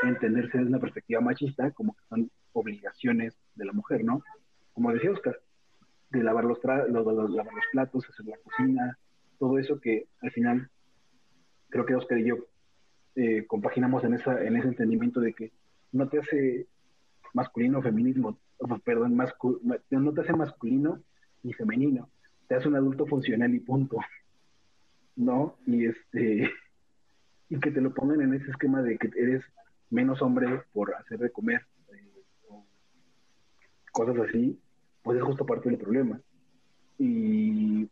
entenderse 0.03 0.57
desde 0.57 0.69
una 0.69 0.79
perspectiva 0.79 1.21
machista, 1.21 1.71
como 1.71 1.93
que 1.93 2.03
son 2.07 2.31
obligaciones 2.53 3.35
de 3.55 3.65
la 3.65 3.73
mujer, 3.73 4.03
¿no? 4.03 4.23
Como 4.73 4.91
decía 4.91 5.11
Oscar, 5.11 5.39
de 6.09 6.23
lavar 6.23 6.45
los, 6.45 6.63
lavar 6.63 6.89
los 6.89 7.65
platos, 7.71 8.07
hacer 8.09 8.25
la 8.25 8.37
cocina, 8.37 8.97
todo 9.39 9.59
eso 9.59 9.79
que 9.79 10.07
al 10.21 10.31
final 10.31 10.69
creo 11.69 11.85
que 11.85 11.95
Oscar 11.95 12.19
y 12.19 12.25
yo 12.25 12.37
eh, 13.15 13.45
compaginamos 13.47 14.03
en, 14.03 14.15
esa, 14.15 14.43
en 14.43 14.55
ese 14.55 14.67
entendimiento 14.67 15.19
de 15.19 15.33
que 15.33 15.51
no 15.91 16.07
te 16.07 16.19
hace 16.19 16.67
masculino 17.33 17.81
feminismo, 17.81 18.37
perdón, 18.83 19.17
no 19.17 20.13
te 20.13 20.21
hace 20.21 20.33
masculino 20.33 21.01
ni 21.43 21.53
femenino, 21.53 22.09
te 22.47 22.55
hace 22.55 22.67
un 22.67 22.75
adulto 22.75 23.05
funcional 23.05 23.53
y 23.53 23.59
punto. 23.59 23.97
¿no? 25.15 25.55
Y 25.65 25.85
este 25.85 26.49
y 27.49 27.59
que 27.59 27.71
te 27.71 27.81
lo 27.81 27.93
pongan 27.93 28.21
en 28.21 28.33
ese 28.33 28.49
esquema 28.49 28.81
de 28.81 28.97
que 28.97 29.09
eres 29.15 29.43
menos 29.89 30.21
hombre 30.21 30.63
por 30.73 30.95
hacer 30.95 31.19
de 31.19 31.31
comer 31.31 31.65
eh, 31.93 32.23
o 32.49 32.65
cosas 33.91 34.17
así, 34.27 34.59
pues 35.03 35.17
es 35.17 35.23
justo 35.23 35.45
parte 35.45 35.69
del 35.69 35.77
problema. 35.77 36.19
Y 36.97 37.87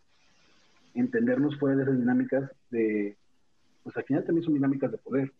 entendernos 0.95 1.57
fuera 1.59 1.75
de 1.75 1.83
esas 1.83 1.99
dinámicas 1.99 2.49
de, 2.71 3.15
pues 3.83 3.95
al 3.97 4.03
final 4.03 4.25
también 4.25 4.45
son 4.45 4.53
dinámicas 4.53 4.91
de 4.91 4.97
poder, 4.97 5.31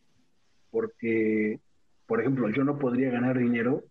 porque, 0.72 1.60
por 2.06 2.20
ejemplo, 2.20 2.50
yo 2.50 2.64
no 2.64 2.78
podría 2.78 3.10
ganar 3.10 3.38
dinero 3.38 3.84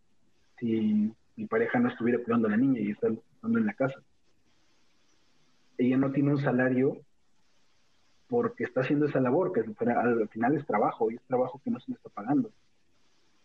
si 0.59 1.13
mi 1.37 1.47
pareja 1.47 1.79
no 1.79 1.89
estuviera 1.89 2.23
cuidando 2.23 2.49
a 2.49 2.51
la 2.53 2.57
niña 2.57 2.81
y 2.81 2.91
está 2.91 3.09
estando 3.09 3.59
en 3.59 3.67
la 3.67 3.75
casa. 3.75 4.01
Ella 5.79 5.97
no 5.97 6.13
tiene 6.13 6.31
un 6.31 6.39
salario 6.39 6.99
porque 8.29 8.65
está 8.65 8.81
haciendo 8.81 9.07
esa 9.07 9.21
labor, 9.21 9.53
que 9.53 9.61
al 9.61 10.29
final 10.29 10.57
es 10.57 10.67
trabajo, 10.67 11.11
y 11.11 11.17
es 11.17 11.23
trabajo 11.23 11.61
que 11.63 11.71
no 11.71 11.81
se 11.81 11.91
le 11.91 11.97
está 11.97 12.09
pagando. 12.11 12.51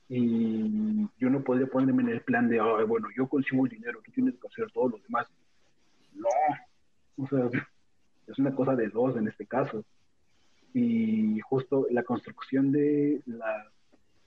Y 0.09 1.07
yo 1.17 1.29
no 1.29 1.43
podría 1.43 1.67
ponerme 1.67 2.03
en 2.03 2.09
el 2.09 2.21
plan 2.21 2.47
de, 2.47 2.61
bueno, 2.85 3.09
yo 3.15 3.27
consigo 3.27 3.65
el 3.65 3.71
dinero, 3.71 4.01
tú 4.03 4.11
tienes 4.11 4.35
que 4.35 4.47
hacer 4.47 4.71
todo 4.71 4.89
lo 4.89 4.97
demás. 4.99 5.27
No, 6.13 6.29
o 7.17 7.27
sea, 7.27 7.49
es 8.27 8.39
una 8.39 8.55
cosa 8.55 8.75
de 8.75 8.87
dos 8.87 9.17
en 9.17 9.27
este 9.27 9.45
caso. 9.45 9.83
Y 10.73 11.39
justo 11.41 11.87
la 11.89 12.03
construcción 12.03 12.71
de 12.71 13.21
las 13.25 13.67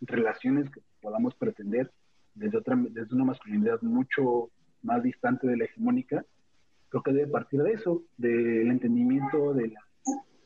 relaciones 0.01 0.71
que 0.71 0.81
podamos 1.01 1.35
pretender 1.35 1.91
desde, 2.35 2.59
otra, 2.59 2.77
desde 2.77 3.15
una 3.15 3.25
masculinidad 3.25 3.81
mucho 3.83 4.51
más 4.83 5.03
distante 5.03 5.47
de 5.47 5.57
la 5.57 5.65
hegemónica, 5.65 6.25
creo 6.89 7.03
que 7.03 7.13
debe 7.13 7.31
partir 7.31 7.63
de 7.63 7.73
eso, 7.73 8.03
del 8.17 8.71
entendimiento 8.71 9.55
de 9.55 9.69
la 9.69 9.81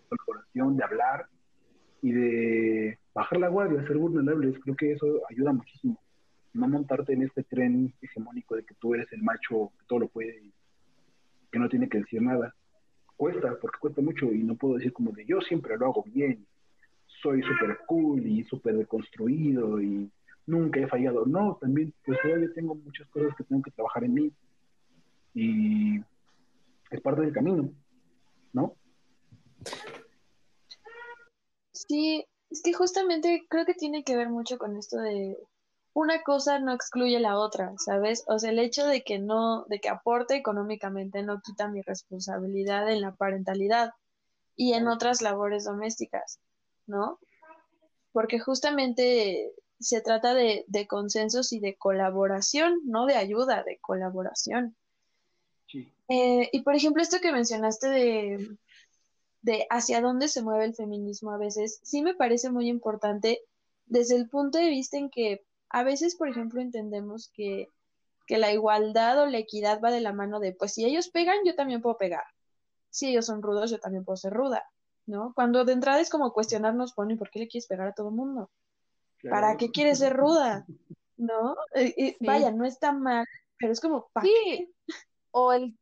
colaboración, 0.09 0.77
de 0.77 0.85
hablar 0.85 1.27
y 2.03 2.13
de 2.13 2.99
bajar 3.15 3.39
la 3.39 3.49
guardia, 3.49 3.87
ser 3.87 3.97
vulnerables. 3.97 4.59
Creo 4.61 4.77
que 4.77 4.93
eso 4.93 5.07
ayuda 5.31 5.53
muchísimo. 5.53 5.99
No 6.53 6.69
montarte 6.69 7.15
en 7.15 7.23
este 7.23 7.43
tren 7.45 7.93
hegemónico 8.01 8.57
de 8.57 8.65
que 8.65 8.75
tú 8.75 8.95
eres 8.95 9.11
el 9.13 9.23
macho 9.23 9.73
que 9.79 9.87
todo 9.87 10.01
lo 10.01 10.09
puede 10.09 10.39
y 10.45 10.53
que 11.51 11.59
no 11.59 11.69
tiene 11.69 11.89
que 11.89 11.99
decir 11.99 12.21
nada. 12.21 12.55
Cuesta, 13.17 13.57
porque 13.61 13.79
cuesta 13.79 14.03
mucho 14.03 14.27
y 14.33 14.43
no 14.43 14.57
puedo 14.57 14.75
decir 14.75 14.93
como 14.93 15.13
de 15.13 15.25
yo 15.25 15.41
siempre 15.41 15.77
lo 15.77 15.87
hago 15.87 16.03
bien, 16.05 16.47
soy 17.23 17.43
súper 17.43 17.79
cool 17.87 18.27
y 18.27 18.45
súper 18.45 18.77
deconstruido 18.77 19.81
y 19.81 20.11
nunca 20.47 20.81
he 20.81 20.87
fallado. 20.87 21.25
No, 21.25 21.57
también 21.61 21.93
pues 22.05 22.19
todavía 22.23 22.53
tengo 22.55 22.75
muchas 22.75 23.09
cosas 23.09 23.35
que 23.37 23.45
tengo 23.45 23.63
que 23.63 23.71
trabajar 23.71 24.05
en 24.05 24.15
mí 24.15 24.33
y 25.35 26.01
es 26.91 27.01
parte 27.01 27.23
del 27.23 27.33
camino, 27.33 27.71
¿no? 28.53 28.75
Sí, 31.73 32.25
es 32.51 32.63
que 32.63 32.73
justamente 32.73 33.47
creo 33.49 33.65
que 33.65 33.75
tiene 33.75 34.05
que 34.05 34.17
ver 34.17 34.29
mucho 34.29 34.59
con 34.59 34.77
esto 34.77 34.99
de 34.99 35.37
una 35.95 36.23
cosa 36.23 36.59
no 36.59 36.73
excluye 36.73 37.21
la 37.21 37.39
otra, 37.39 37.73
¿sabes? 37.79 38.25
O 38.27 38.39
sea, 38.39 38.51
el 38.51 38.59
hecho 38.59 38.87
de 38.87 39.05
que 39.05 39.21
no, 39.21 39.65
de 39.69 39.81
que 39.81 39.89
aporte 39.89 40.35
económicamente 40.35 41.23
no 41.23 41.41
quita 41.41 41.69
mi 41.69 41.83
responsabilidad 41.83 42.91
en 42.91 43.01
la 43.01 43.15
parentalidad 43.15 43.93
y 44.57 44.73
en 44.73 44.89
otras 44.89 45.23
labores 45.23 45.65
domésticas, 45.65 46.41
¿no? 46.87 47.21
Porque 48.13 48.41
justamente 48.41 49.53
se 49.79 50.01
trata 50.01 50.35
de, 50.35 50.65
de 50.67 50.87
consensos 50.89 51.53
y 51.53 51.61
de 51.61 51.77
colaboración, 51.77 52.81
no 52.85 53.07
de 53.07 53.15
ayuda, 53.15 53.63
de 53.63 53.79
colaboración. 53.79 54.77
Sí. 55.67 55.93
Eh, 56.09 56.49
y 56.53 56.63
por 56.63 56.75
ejemplo, 56.75 57.03
esto 57.03 57.21
que 57.21 57.33
mencionaste 57.33 57.89
de, 57.89 58.59
de 59.43 59.67
hacia 59.71 60.01
dónde 60.01 60.27
se 60.27 60.43
mueve 60.43 60.65
el 60.65 60.75
feminismo 60.75 61.31
a 61.31 61.39
veces, 61.39 61.79
sí 61.85 62.03
me 62.03 62.15
parece 62.15 62.51
muy 62.51 62.69
importante 62.69 63.43
desde 63.87 64.17
el 64.17 64.29
punto 64.29 64.59
de 64.59 64.71
vista 64.71 64.97
en 64.97 65.09
que 65.09 65.45
a 65.75 65.83
veces, 65.83 66.15
por 66.15 66.29
ejemplo, 66.29 66.61
entendemos 66.61 67.33
que, 67.35 67.69
que 68.29 68.39
la 68.39 68.53
igualdad 68.53 69.21
o 69.21 69.27
la 69.27 69.39
equidad 69.39 69.81
va 69.83 69.91
de 69.91 70.01
la 70.01 70.13
mano 70.13 70.39
de, 70.39 70.53
pues 70.53 70.73
si 70.73 70.85
ellos 70.85 71.09
pegan, 71.09 71.39
yo 71.45 71.57
también 71.57 71.83
puedo 71.83 71.99
pegar. 71.99 72.23
Si 72.91 73.09
ellos 73.09 73.27
son 73.27 73.43
rudos, 73.43 73.73
yo 73.73 73.81
también 73.81 74.05
puedo 74.05 74.17
ser 74.17 74.33
ruda, 74.33 74.63
¿no? 75.07 75.33
Cuando 75.35 75.65
de 75.65 75.73
entrada 75.73 75.99
es 75.99 76.11
como 76.11 76.33
cuestionarnos, 76.33 76.95
bueno, 76.95 77.15
¿y 77.15 77.17
por 77.17 77.29
qué 77.29 77.41
le 77.41 77.49
quieres 77.49 77.67
pegar 77.67 77.89
a 77.89 77.93
todo 77.93 78.11
el 78.11 78.15
mundo? 78.15 78.53
¿Para 79.29 79.57
qué 79.57 79.73
quieres 79.73 79.99
ser 79.99 80.17
ruda? 80.17 80.65
¿No? 81.17 81.57
Eh, 81.75 82.17
vaya, 82.21 82.53
no 82.53 82.65
está 82.65 82.93
mal, 82.93 83.27
pero 83.59 83.73
es 83.73 83.81
como, 83.81 84.07
¿para 84.13 84.29
sí. 84.29 84.73
O 85.33 85.53
el, 85.53 85.77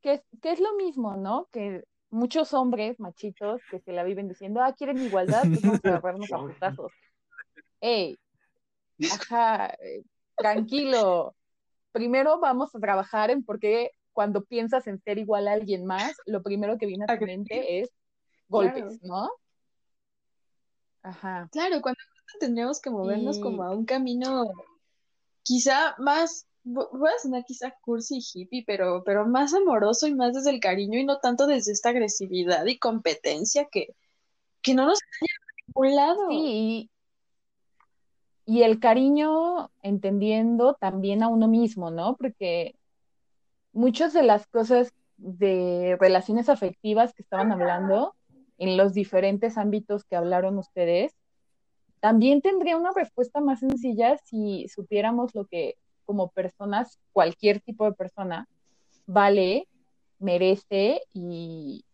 que, 0.00 0.22
que 0.40 0.52
es 0.52 0.60
lo 0.60 0.76
mismo, 0.76 1.14
¿no? 1.14 1.46
Que 1.52 1.84
muchos 2.08 2.54
hombres 2.54 2.98
machitos 3.00 3.60
que 3.70 3.80
se 3.80 3.92
la 3.92 4.02
viven 4.02 4.28
diciendo, 4.28 4.62
ah, 4.62 4.72
quieren 4.72 4.96
igualdad, 4.96 5.42
pues 5.42 5.60
vamos 5.60 5.84
a 5.84 5.88
agarrarnos 5.88 6.32
a 6.32 6.38
putazos. 6.80 6.92
Ey, 7.82 8.18
ajá, 9.12 9.74
eh, 9.80 10.02
tranquilo. 10.36 11.34
Primero 11.92 12.38
vamos 12.38 12.74
a 12.74 12.80
trabajar 12.80 13.30
en 13.30 13.44
por 13.44 13.58
qué 13.58 13.92
cuando 14.12 14.44
piensas 14.44 14.86
en 14.86 15.00
ser 15.00 15.18
igual 15.18 15.48
a 15.48 15.52
alguien 15.52 15.86
más, 15.86 16.16
lo 16.26 16.42
primero 16.42 16.76
que 16.78 16.86
viene 16.86 17.04
a 17.08 17.18
tu 17.18 17.24
mente 17.24 17.80
es 17.80 17.90
golpes, 18.48 19.00
¿no? 19.02 19.30
Ajá. 21.02 21.48
Claro, 21.52 21.80
cuando 21.80 21.98
tendríamos 22.40 22.80
que 22.80 22.90
movernos 22.90 23.38
como 23.38 23.62
a 23.62 23.70
un 23.70 23.84
camino 23.84 24.44
quizá 25.42 25.94
más 25.98 26.46
voy 26.64 27.10
a 27.10 27.18
sonar 27.22 27.44
quizá 27.44 27.74
cursi 27.80 28.18
y 28.18 28.40
hippie, 28.40 28.64
pero, 28.66 29.02
pero 29.04 29.26
más 29.26 29.54
amoroso 29.54 30.06
y 30.06 30.14
más 30.14 30.34
desde 30.34 30.50
el 30.50 30.60
cariño 30.60 30.98
y 30.98 31.04
no 31.04 31.18
tanto 31.18 31.46
desde 31.46 31.72
esta 31.72 31.90
agresividad 31.90 32.66
y 32.66 32.78
competencia 32.78 33.66
que, 33.70 33.94
que 34.60 34.74
no 34.74 34.86
nos 34.86 34.98
lleva 35.20 35.46
a 35.46 35.62
ningún 35.66 35.96
lado. 35.96 36.30
Sí, 36.30 36.90
y 38.48 38.62
el 38.62 38.80
cariño 38.80 39.70
entendiendo 39.82 40.72
también 40.72 41.22
a 41.22 41.28
uno 41.28 41.48
mismo, 41.48 41.90
¿no? 41.90 42.16
Porque 42.16 42.74
muchas 43.74 44.14
de 44.14 44.22
las 44.22 44.46
cosas 44.46 44.94
de 45.18 45.98
relaciones 46.00 46.48
afectivas 46.48 47.12
que 47.12 47.20
estaban 47.20 47.52
hablando 47.52 48.14
en 48.56 48.78
los 48.78 48.94
diferentes 48.94 49.58
ámbitos 49.58 50.04
que 50.04 50.16
hablaron 50.16 50.56
ustedes, 50.56 51.14
también 52.00 52.40
tendría 52.40 52.78
una 52.78 52.92
respuesta 52.92 53.42
más 53.42 53.60
sencilla 53.60 54.16
si 54.24 54.66
supiéramos 54.68 55.34
lo 55.34 55.44
que 55.44 55.74
como 56.06 56.30
personas, 56.30 56.98
cualquier 57.12 57.60
tipo 57.60 57.84
de 57.84 57.92
persona, 57.92 58.48
vale, 59.04 59.68
merece 60.20 61.02
y, 61.12 61.84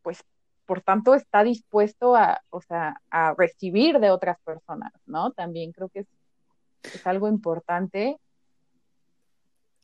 pues 0.00 0.24
por 0.66 0.82
tanto 0.82 1.14
está 1.14 1.44
dispuesto 1.44 2.16
a, 2.16 2.42
o 2.50 2.60
sea, 2.60 3.00
a 3.10 3.34
recibir 3.34 3.98
de 4.00 4.10
otras 4.10 4.38
personas, 4.44 4.92
¿no? 5.06 5.30
También 5.32 5.72
creo 5.72 5.88
que 5.88 6.00
es, 6.00 6.06
es 6.82 7.06
algo 7.06 7.28
importante. 7.28 8.18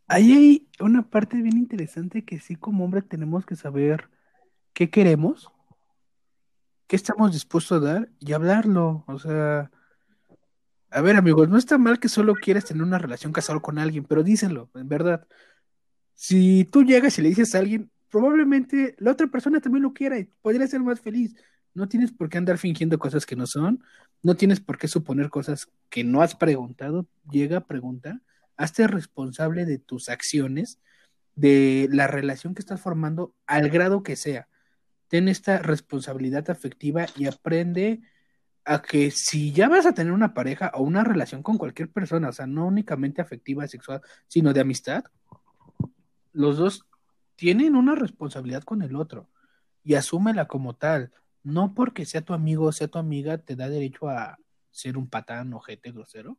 Ahí 0.09 0.33
hay 0.33 0.69
una 0.81 1.09
parte 1.09 1.41
bien 1.41 1.57
interesante 1.57 2.25
que 2.25 2.41
sí 2.41 2.57
como 2.57 2.85
hombre 2.85 3.03
tenemos 3.03 3.47
que 3.47 3.57
saber 3.57 4.11
qué 4.75 4.91
queremos, 4.91 5.51
qué 6.87 6.97
estamos 6.97 7.33
dispuestos 7.33 7.81
a 7.81 7.85
dar 7.85 8.09
y 8.19 8.33
hablarlo, 8.33 9.05
o 9.07 9.19
sea, 9.19 9.71
a 10.91 11.01
ver, 11.01 11.17
amigos, 11.17 11.49
no 11.49 11.57
está 11.57 11.79
mal 11.79 11.99
que 11.99 12.09
solo 12.09 12.35
quieras 12.35 12.67
tener 12.67 12.83
una 12.83 12.99
relación 12.99 13.33
casado 13.33 13.63
con 13.63 13.79
alguien, 13.79 14.05
pero 14.05 14.23
díselo, 14.23 14.69
en 14.75 14.89
verdad. 14.89 15.27
Si 16.15 16.65
tú 16.67 16.83
llegas 16.85 17.19
y 17.19 17.23
le 17.23 17.31
dices 17.31 17.55
a 17.55 17.61
alguien, 17.61 17.91
probablemente 18.13 18.95
la 18.99 19.13
otra 19.13 19.27
persona 19.27 19.59
también 19.59 19.83
lo 19.83 19.95
quiera 19.95 20.19
y 20.19 20.25
podría 20.43 20.67
ser 20.67 20.81
más 20.81 21.01
feliz. 21.01 21.35
No 21.73 21.89
tienes 21.89 22.13
por 22.13 22.29
qué 22.29 22.37
andar 22.37 22.59
fingiendo 22.59 22.99
cosas 22.99 23.25
que 23.25 23.35
no 23.35 23.47
son, 23.47 23.83
no 24.23 24.37
tienes 24.37 24.61
por 24.61 24.77
qué 24.77 24.87
suponer 24.87 25.31
cosas 25.31 25.69
que 25.89 26.05
no 26.05 26.21
has 26.21 26.37
preguntado. 26.37 27.09
Llega 27.31 27.57
a 27.57 27.67
preguntar, 27.67 28.21
hazte 28.59 28.87
responsable 28.87 29.65
de 29.65 29.79
tus 29.79 30.11
acciones, 30.11 30.79
de 31.37 31.89
la 31.91 32.07
relación 32.07 32.55
que 32.55 32.61
estás 32.61 32.83
formando, 32.83 33.35
al 33.47 33.71
grado 33.71 34.03
que 34.03 34.17
sea. 34.17 34.47
Ten 35.09 35.29
esta 35.29 35.59
responsabilidad 35.59 36.51
afectiva 36.51 37.07
y 37.17 37.27
aprende 37.27 38.03
a 38.67 38.83
que 38.83 39.11
si 39.11 39.53
ya 39.53 39.71
vas 39.71 39.87
a 39.87 39.95
tener 39.95 40.13
una 40.13 40.35
pareja 40.35 40.71
o 40.75 40.83
una 40.83 41.03
relación 41.03 41.43
con 41.43 41.57
cualquier 41.57 41.91
persona, 41.91 42.29
o 42.29 42.33
sea, 42.33 42.47
no 42.47 42.67
únicamente 42.67 43.23
afectiva, 43.23 43.67
sexual, 43.67 44.03
sino 44.29 44.53
de 44.53 44.61
amistad, 44.61 45.05
los 46.35 46.59
dos 46.59 46.87
tienen 47.37 47.77
una 47.77 47.95
responsabilidad 47.95 48.63
con 48.63 48.83
el 48.83 48.97
otro 48.97 49.29
y 49.85 49.95
asúmela 49.95 50.47
como 50.47 50.75
tal. 50.75 51.13
No 51.43 51.75
porque 51.75 52.07
sea 52.07 52.23
tu 52.23 52.35
amigo 52.35 52.67
o 52.67 52.73
sea 52.73 52.89
tu 52.89 52.99
amiga 52.99 53.39
te 53.39 53.57
da 53.57 53.69
derecho 53.69 54.09
a 54.09 54.39
ser 54.71 54.97
un 54.97 55.09
patán, 55.09 55.53
ojete, 55.53 55.93
grosero. 55.93 56.39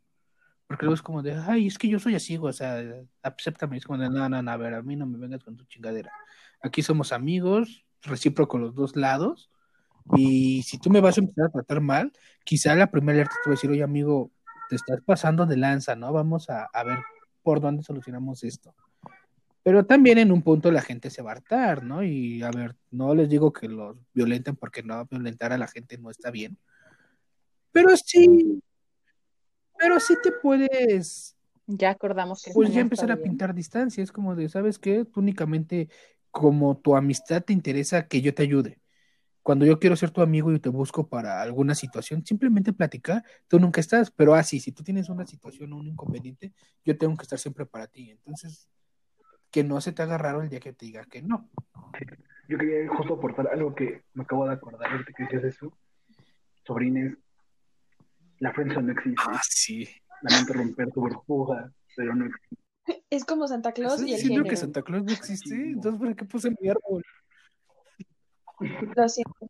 Porque 0.68 0.86
luego 0.86 0.95
es 0.95 1.02
como 1.02 1.22
de, 1.22 1.34
ay, 1.36 1.68
es 1.68 1.78
que 1.78 1.90
yo 1.90 1.99
soy 1.99 2.15
así, 2.15 2.38
o 2.38 2.53
sea, 2.53 2.82
acéptame. 3.22 3.78
Es 3.78 3.86
como 3.86 3.99
de, 3.99 4.10
no, 4.10 4.30
no, 4.30 4.41
no, 4.41 4.52
a 4.52 4.57
ver, 4.57 4.74
a 4.74 4.82
mí 4.82 4.95
no 4.95 5.06
me 5.06 5.18
vengas 5.18 5.44
con 5.44 5.57
tu 5.57 5.65
chingadera. 5.65 6.11
Aquí 6.61 6.82
somos 6.82 7.11
amigos, 7.11 7.86
recíproco 8.02 8.57
los 8.57 8.74
dos 8.74 8.95
lados 8.95 9.49
y 10.15 10.64
si 10.64 10.78
tú 10.78 10.90
me 10.90 11.02
vas 11.02 11.18
a 11.18 11.22
empezar 11.22 11.45
a 11.45 11.49
tratar 11.49 11.82
mal, 11.82 12.11
quizá 12.44 12.76
la 12.76 12.91
primera 12.91 13.18
alerta 13.18 13.36
te 13.44 13.49
va 13.49 13.53
a 13.53 13.56
decir, 13.56 13.70
oye 13.70 13.84
amigo, 13.84 14.32
te 14.70 14.76
estás 14.76 14.99
pasando 15.06 15.45
de 15.45 15.57
lanza, 15.57 15.95
¿no? 15.95 16.11
Vamos 16.11 16.49
a, 16.49 16.70
ver 16.84 16.99
por 17.41 17.61
dónde 17.61 17.84
solucionamos 17.84 18.44
esto. 18.44 18.76
Pero 19.64 19.85
también 19.85 20.18
en 20.18 20.31
un 20.31 20.41
punto 20.41 20.69
la 20.72 20.81
gente 20.81 21.10
se 21.10 21.22
va 21.22 21.31
a 21.31 21.35
hartar, 21.35 21.84
¿no? 21.84 22.03
Y 22.03 22.44
a 22.44 22.52
ver, 22.52 22.76
no 22.91 23.15
les 23.15 23.30
digo 23.30 23.53
que 23.53 23.69
los 23.69 23.98
violenten 24.14 24.57
porque 24.57 24.84
no 24.84 25.06
violentar 25.06 25.53
a 25.53 25.57
la 25.57 25.68
gente 25.68 25.98
no 25.98 26.10
está 26.10 26.31
bien. 26.31 26.57
Pero 27.72 27.95
sí, 27.95 28.61
pero 29.77 29.99
sí 29.99 30.15
te 30.22 30.31
puedes. 30.31 31.35
Ya 31.65 31.91
acordamos 31.91 32.44
que. 32.44 32.52
Pues 32.52 32.73
ya 32.73 32.81
empezar 32.81 33.11
a 33.11 33.18
pintar 33.18 33.53
distancia. 33.53 34.03
Es 34.03 34.11
como 34.11 34.35
de, 34.35 34.49
¿sabes 34.49 34.77
qué? 34.77 35.06
Tú 35.06 35.22
únicamente, 35.22 35.90
como 36.30 36.77
tu 36.77 36.95
amistad 36.95 37.41
te 37.41 37.53
interesa 37.53 38.07
que 38.07 38.22
yo 38.22 38.34
te 38.34 38.44
ayude. 38.44 38.80
Cuando 39.41 39.65
yo 39.65 39.80
quiero 39.80 39.95
ser 39.95 40.11
tu 40.11 40.22
amigo 40.22 40.53
y 40.53 40.60
te 40.60 40.69
busco 40.69 41.07
para 41.07 41.41
alguna 41.41 41.76
situación, 41.76 42.26
simplemente 42.26 42.72
platicar, 42.72 43.26
tú 43.49 43.60
nunca 43.60 43.81
estás, 43.81 44.10
pero 44.10 44.35
así, 44.35 44.61
si 44.61 44.72
tú 44.72 44.84
tienes 44.84 45.10
una 45.10 45.26
situación 45.26 45.73
o 45.73 45.77
un 45.77 45.88
inconveniente, 45.88 46.53
yo 46.85 46.98
tengo 46.98 47.18
que 47.18 47.23
estar 47.23 47.38
siempre 47.38 47.65
para 47.65 47.88
ti. 47.88 48.11
Entonces, 48.11 48.69
que 49.54 49.64
no 49.64 49.80
se 49.80 49.94
te 49.94 50.02
haga 50.02 50.18
raro 50.18 50.42
el 50.42 50.50
día 50.50 50.60
que 50.60 50.74
te 50.74 50.88
diga 50.88 51.06
que 51.06 51.22
no. 51.22 51.48
Yo 52.50 52.58
quería 52.58 52.90
justo 52.90 53.14
aportar 53.14 53.48
algo 53.50 53.76
que 53.76 54.02
me 54.16 54.24
acabo 54.24 54.48
de 54.48 54.54
acordar 54.54 54.92
ahorita 54.92 55.14
que 55.16 55.24
decías 55.24 55.44
eso. 55.44 55.78
Sobrines, 56.66 57.16
la 58.40 58.52
friendzone 58.52 58.88
no 58.88 58.94
existe. 58.94 59.22
Ah, 59.28 59.40
sí. 59.48 59.88
Lamento 60.24 60.54
romper 60.54 60.92
tu 60.92 61.02
burbuja, 61.02 61.72
pero 61.96 62.16
no 62.16 62.26
existe. 62.26 62.58
Es 63.12 63.26
como 63.26 63.48
Santa 63.48 63.72
Claus 63.74 64.02
y 64.02 64.16
el 64.16 64.22
género. 64.22 64.44
que 64.44 64.58
Santa 64.58 64.82
Claus 64.82 65.04
no 65.04 65.12
existe? 65.12 65.54
Entonces, 65.54 66.02
¿para 66.02 66.16
qué 66.16 66.26
puse 66.26 66.50
mi 66.60 66.70
árbol? 66.70 67.04
Lo 68.96 69.10
siento. 69.10 69.50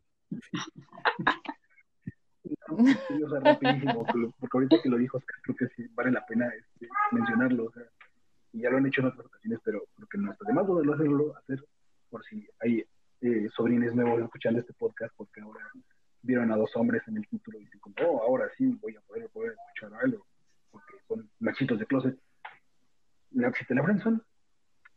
o 2.68 3.30
sea, 3.30 3.40
rapidísimo, 3.40 4.04
porque 4.04 4.58
ahorita 4.58 4.82
que 4.82 4.88
lo 4.88 4.98
dijo 4.98 5.18
creo 5.42 5.56
que 5.56 5.68
sí 5.74 5.88
vale 5.94 6.10
la 6.10 6.26
pena 6.26 6.46
este, 6.48 6.88
mencionarlo. 7.10 7.66
O 7.66 7.72
sea, 7.72 7.84
y 8.54 8.60
ya 8.60 8.70
lo 8.70 8.78
han 8.78 8.86
hecho 8.86 9.00
en 9.00 9.08
otras 9.08 9.26
ocasiones, 9.26 9.58
pero 9.64 9.84
creo 9.96 10.08
que 10.08 10.18
no 10.18 10.32
está 10.32 10.46
de 10.46 10.54
más 10.54 10.64
poderlo 10.64 10.94
hacerlo, 10.94 11.36
hacer 11.36 11.62
por 12.08 12.24
si 12.24 12.46
hay 12.60 12.84
eh, 13.20 13.48
sobrines 13.54 13.94
nuevos 13.94 14.22
escuchando 14.22 14.60
este 14.60 14.72
podcast, 14.74 15.12
porque 15.16 15.40
ahora 15.40 15.60
vieron 16.22 16.52
a 16.52 16.56
dos 16.56 16.70
hombres 16.76 17.02
en 17.08 17.16
el 17.16 17.26
título 17.26 17.58
y 17.58 17.64
dicen 17.64 17.80
como, 17.80 17.96
oh, 18.06 18.22
ahora 18.22 18.48
sí 18.56 18.66
voy 18.80 18.94
a 18.94 19.00
poder, 19.00 19.28
poder 19.30 19.54
escuchar 19.54 20.00
algo, 20.00 20.24
porque 20.70 20.94
son 21.08 21.28
machitos 21.40 21.80
de 21.80 21.86
closet. 21.86 22.16
Existe 23.36 23.74
la 23.74 23.82
friendzone, 23.82 24.20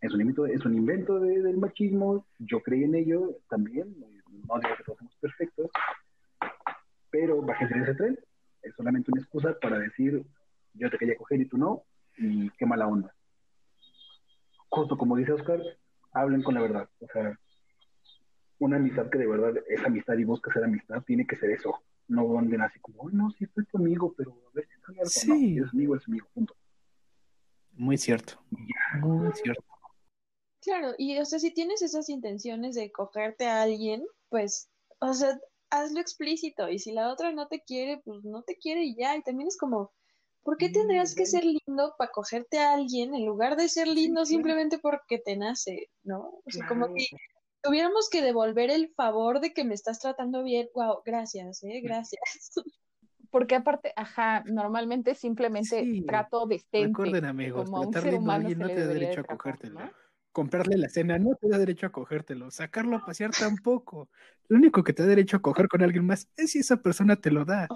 es 0.01 0.13
un 0.13 0.21
invento, 0.21 0.45
es 0.45 0.63
un 0.63 0.75
invento 0.75 1.19
del 1.19 1.57
machismo, 1.57 2.27
yo 2.37 2.61
creí 2.61 2.83
en 2.83 2.93
ello 2.93 3.39
también, 3.49 3.95
no 3.99 4.59
digo 4.59 4.75
que 4.77 4.83
todos 4.83 4.99
somos 4.99 5.15
perfectos, 5.19 5.71
pero 7.09 7.41
bájense 7.41 7.73
de 7.73 7.81
ese 7.81 7.95
tren, 7.95 8.19
es 8.61 8.75
solamente 8.75 9.11
una 9.11 9.21
excusa 9.21 9.57
para 9.59 9.79
decir, 9.79 10.23
yo 10.75 10.91
te 10.91 10.97
quería 10.99 11.17
coger 11.17 11.41
y 11.41 11.47
tú 11.47 11.57
no, 11.57 11.81
y 12.19 12.51
qué 12.51 12.67
mala 12.67 12.85
onda 12.85 13.16
justo 14.69 14.97
como 14.97 15.15
dice 15.15 15.33
Oscar, 15.33 15.61
hablen 16.11 16.43
con 16.43 16.55
la 16.55 16.61
verdad. 16.61 16.89
O 16.99 17.07
sea, 17.07 17.39
una 18.59 18.77
amistad 18.77 19.09
que 19.09 19.19
de 19.19 19.27
verdad 19.27 19.53
es 19.67 19.85
amistad 19.85 20.17
y 20.17 20.23
busca 20.23 20.51
ser 20.51 20.63
amistad, 20.63 21.03
tiene 21.03 21.25
que 21.25 21.35
ser 21.35 21.51
eso. 21.51 21.83
No 22.07 22.39
anden 22.39 22.61
así 22.61 22.79
como, 22.79 23.09
no, 23.09 23.29
sí 23.31 23.43
estoy 23.43 23.65
tu 23.65 23.77
amigo, 23.77 24.13
pero 24.17 24.31
a 24.31 24.51
ver 24.53 24.65
si 24.65 24.73
estoy 24.75 24.95
algo. 24.95 25.09
Sí. 25.09 25.55
No, 25.55 25.65
es 25.65 25.73
amigo, 25.73 25.95
es 25.95 26.07
amigo, 26.07 26.27
punto. 26.33 26.55
Muy 27.73 27.97
cierto. 27.97 28.41
Muy 29.01 29.31
cierto. 29.33 29.63
Claro, 30.61 30.93
y 30.97 31.17
o 31.19 31.25
sea, 31.25 31.39
si 31.39 31.53
tienes 31.53 31.81
esas 31.81 32.09
intenciones 32.09 32.75
de 32.75 32.91
cogerte 32.91 33.45
a 33.45 33.61
alguien, 33.61 34.05
pues, 34.29 34.69
o 34.99 35.13
sea, 35.13 35.39
hazlo 35.69 35.99
explícito. 35.99 36.69
Y 36.69 36.79
si 36.79 36.91
la 36.91 37.11
otra 37.11 37.31
no 37.31 37.47
te 37.47 37.61
quiere, 37.61 38.01
pues 38.03 38.23
no 38.23 38.43
te 38.43 38.57
quiere 38.57 38.83
y 38.83 38.95
ya. 38.95 39.15
Y 39.15 39.21
también 39.21 39.47
es 39.47 39.57
como, 39.57 39.91
¿Por 40.47 40.55
qué 40.55 40.69
tendrías 40.69 41.13
que 41.13 41.25
ser 41.25 41.43
lindo 41.43 41.93
para 41.97 42.09
cogerte 42.09 42.59
a 42.59 42.73
alguien 42.73 43.13
en 43.13 43.25
lugar 43.25 43.57
de 43.57 43.67
ser 43.67 43.85
lindo 43.85 44.23
simplemente 44.23 44.79
porque 44.79 45.19
te 45.19 45.35
nace, 45.35 45.89
¿no? 46.05 46.19
O 46.45 46.49
sea, 46.49 46.65
como 46.65 46.93
que 46.93 47.05
tuviéramos 47.61 48.07
que 48.09 48.21
devolver 48.21 48.69
el 48.69 48.87
favor 48.95 49.41
de 49.41 49.51
que 49.51 49.65
me 49.65 49.73
estás 49.73 49.99
tratando 49.99 50.43
bien. 50.43 50.69
Wow, 50.73 51.01
gracias, 51.05 51.61
¿eh? 51.63 51.81
Gracias. 51.83 52.21
Porque 53.29 53.55
aparte, 53.55 53.91
ajá, 53.97 54.45
normalmente 54.45 55.15
simplemente 55.15 55.85
trato 56.07 56.47
de 56.47 56.63
Recuerden, 56.71 57.25
amigos, 57.25 57.69
como 57.69 57.89
tratar 57.89 58.13
a 58.13 58.33
alguien 58.35 58.59
no 58.59 58.67
te 58.67 58.79
da 58.79 58.87
derecho 58.87 59.19
a 59.19 59.23
cogértelo. 59.25 59.79
Comprarle 60.31 60.77
la 60.77 60.87
cena 60.87 61.19
no 61.19 61.35
te 61.35 61.49
da 61.49 61.57
derecho 61.57 61.87
a 61.87 61.91
cogértelo. 61.91 62.51
Sacarlo 62.51 62.95
a 62.95 63.05
pasear 63.05 63.31
tampoco. 63.31 64.07
Lo 64.47 64.55
único 64.55 64.81
que 64.81 64.93
te 64.93 65.03
da 65.03 65.09
derecho 65.09 65.35
a 65.35 65.41
coger 65.41 65.67
con 65.67 65.81
alguien 65.81 66.05
más 66.05 66.29
es 66.37 66.51
si 66.51 66.59
esa 66.59 66.77
persona 66.77 67.17
te 67.17 67.31
lo 67.31 67.43
da. 67.43 67.67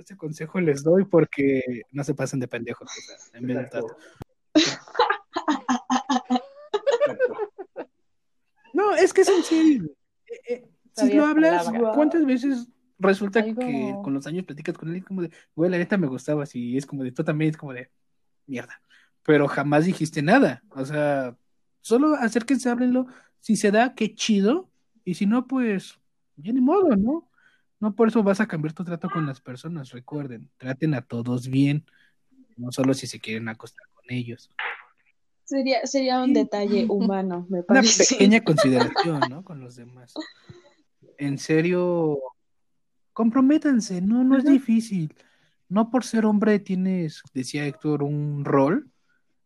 Este 0.00 0.16
consejo 0.16 0.60
les 0.60 0.82
doy 0.82 1.04
porque 1.04 1.82
no 1.92 2.02
se 2.04 2.14
pasen 2.14 2.40
de 2.40 2.48
pendejos, 2.48 2.88
o 2.90 3.00
sea, 3.00 3.38
en 3.38 3.46
verdad. 3.46 3.82
No, 8.72 8.94
es 8.94 9.12
que 9.12 9.20
es 9.22 9.28
en 9.28 9.42
serio. 9.42 9.90
Eh, 10.26 10.40
eh, 10.48 10.68
si 10.92 11.12
lo 11.12 11.26
hablas, 11.26 11.70
¿cuántas 11.94 12.24
veces 12.24 12.68
resulta 12.98 13.44
que 13.44 13.94
con 14.02 14.14
los 14.14 14.26
años 14.26 14.44
platicas 14.44 14.76
con 14.76 14.94
él 14.94 15.04
como 15.04 15.22
de, 15.22 15.30
güey, 15.54 15.70
la 15.70 15.78
neta 15.78 15.96
me 15.96 16.06
gustaba, 16.06 16.44
así 16.44 16.76
es 16.76 16.86
como 16.86 17.02
de, 17.02 17.12
tú 17.12 17.24
también 17.24 17.50
es 17.50 17.56
como 17.56 17.72
de, 17.72 17.90
mierda. 18.46 18.82
Pero 19.22 19.48
jamás 19.48 19.84
dijiste 19.84 20.22
nada. 20.22 20.62
O 20.70 20.84
sea, 20.84 21.36
solo 21.80 22.14
acérquense, 22.14 22.68
háblenlo. 22.68 23.06
Si 23.38 23.56
se 23.56 23.70
da, 23.70 23.94
qué 23.94 24.14
chido. 24.14 24.70
Y 25.04 25.14
si 25.14 25.26
no, 25.26 25.46
pues, 25.46 25.98
ya 26.36 26.52
ni 26.52 26.60
modo, 26.60 26.96
¿no? 26.96 27.29
No 27.80 27.94
por 27.94 28.08
eso 28.08 28.22
vas 28.22 28.40
a 28.40 28.46
cambiar 28.46 28.74
tu 28.74 28.84
trato 28.84 29.08
con 29.08 29.26
las 29.26 29.40
personas, 29.40 29.90
recuerden, 29.90 30.50
traten 30.58 30.94
a 30.94 31.02
todos 31.02 31.48
bien, 31.48 31.84
no 32.56 32.70
solo 32.72 32.92
si 32.92 33.06
se 33.06 33.18
quieren 33.18 33.48
acostar 33.48 33.86
con 33.94 34.04
ellos. 34.08 34.50
Sería, 35.44 35.86
sería 35.86 36.22
un 36.22 36.34
detalle 36.34 36.84
humano, 36.88 37.46
me 37.48 37.62
parece. 37.62 38.02
Una 38.02 38.08
pequeña 38.08 38.44
consideración, 38.44 39.20
¿no? 39.30 39.42
Con 39.42 39.60
los 39.60 39.76
demás. 39.76 40.14
En 41.16 41.38
serio, 41.38 42.18
comprométanse, 43.14 44.00
no, 44.02 44.22
no 44.24 44.36
es 44.36 44.44
difícil. 44.44 45.14
No 45.68 45.90
por 45.90 46.04
ser 46.04 46.26
hombre 46.26 46.58
tienes, 46.58 47.22
decía 47.32 47.66
Héctor, 47.66 48.02
un 48.02 48.44
rol, 48.44 48.90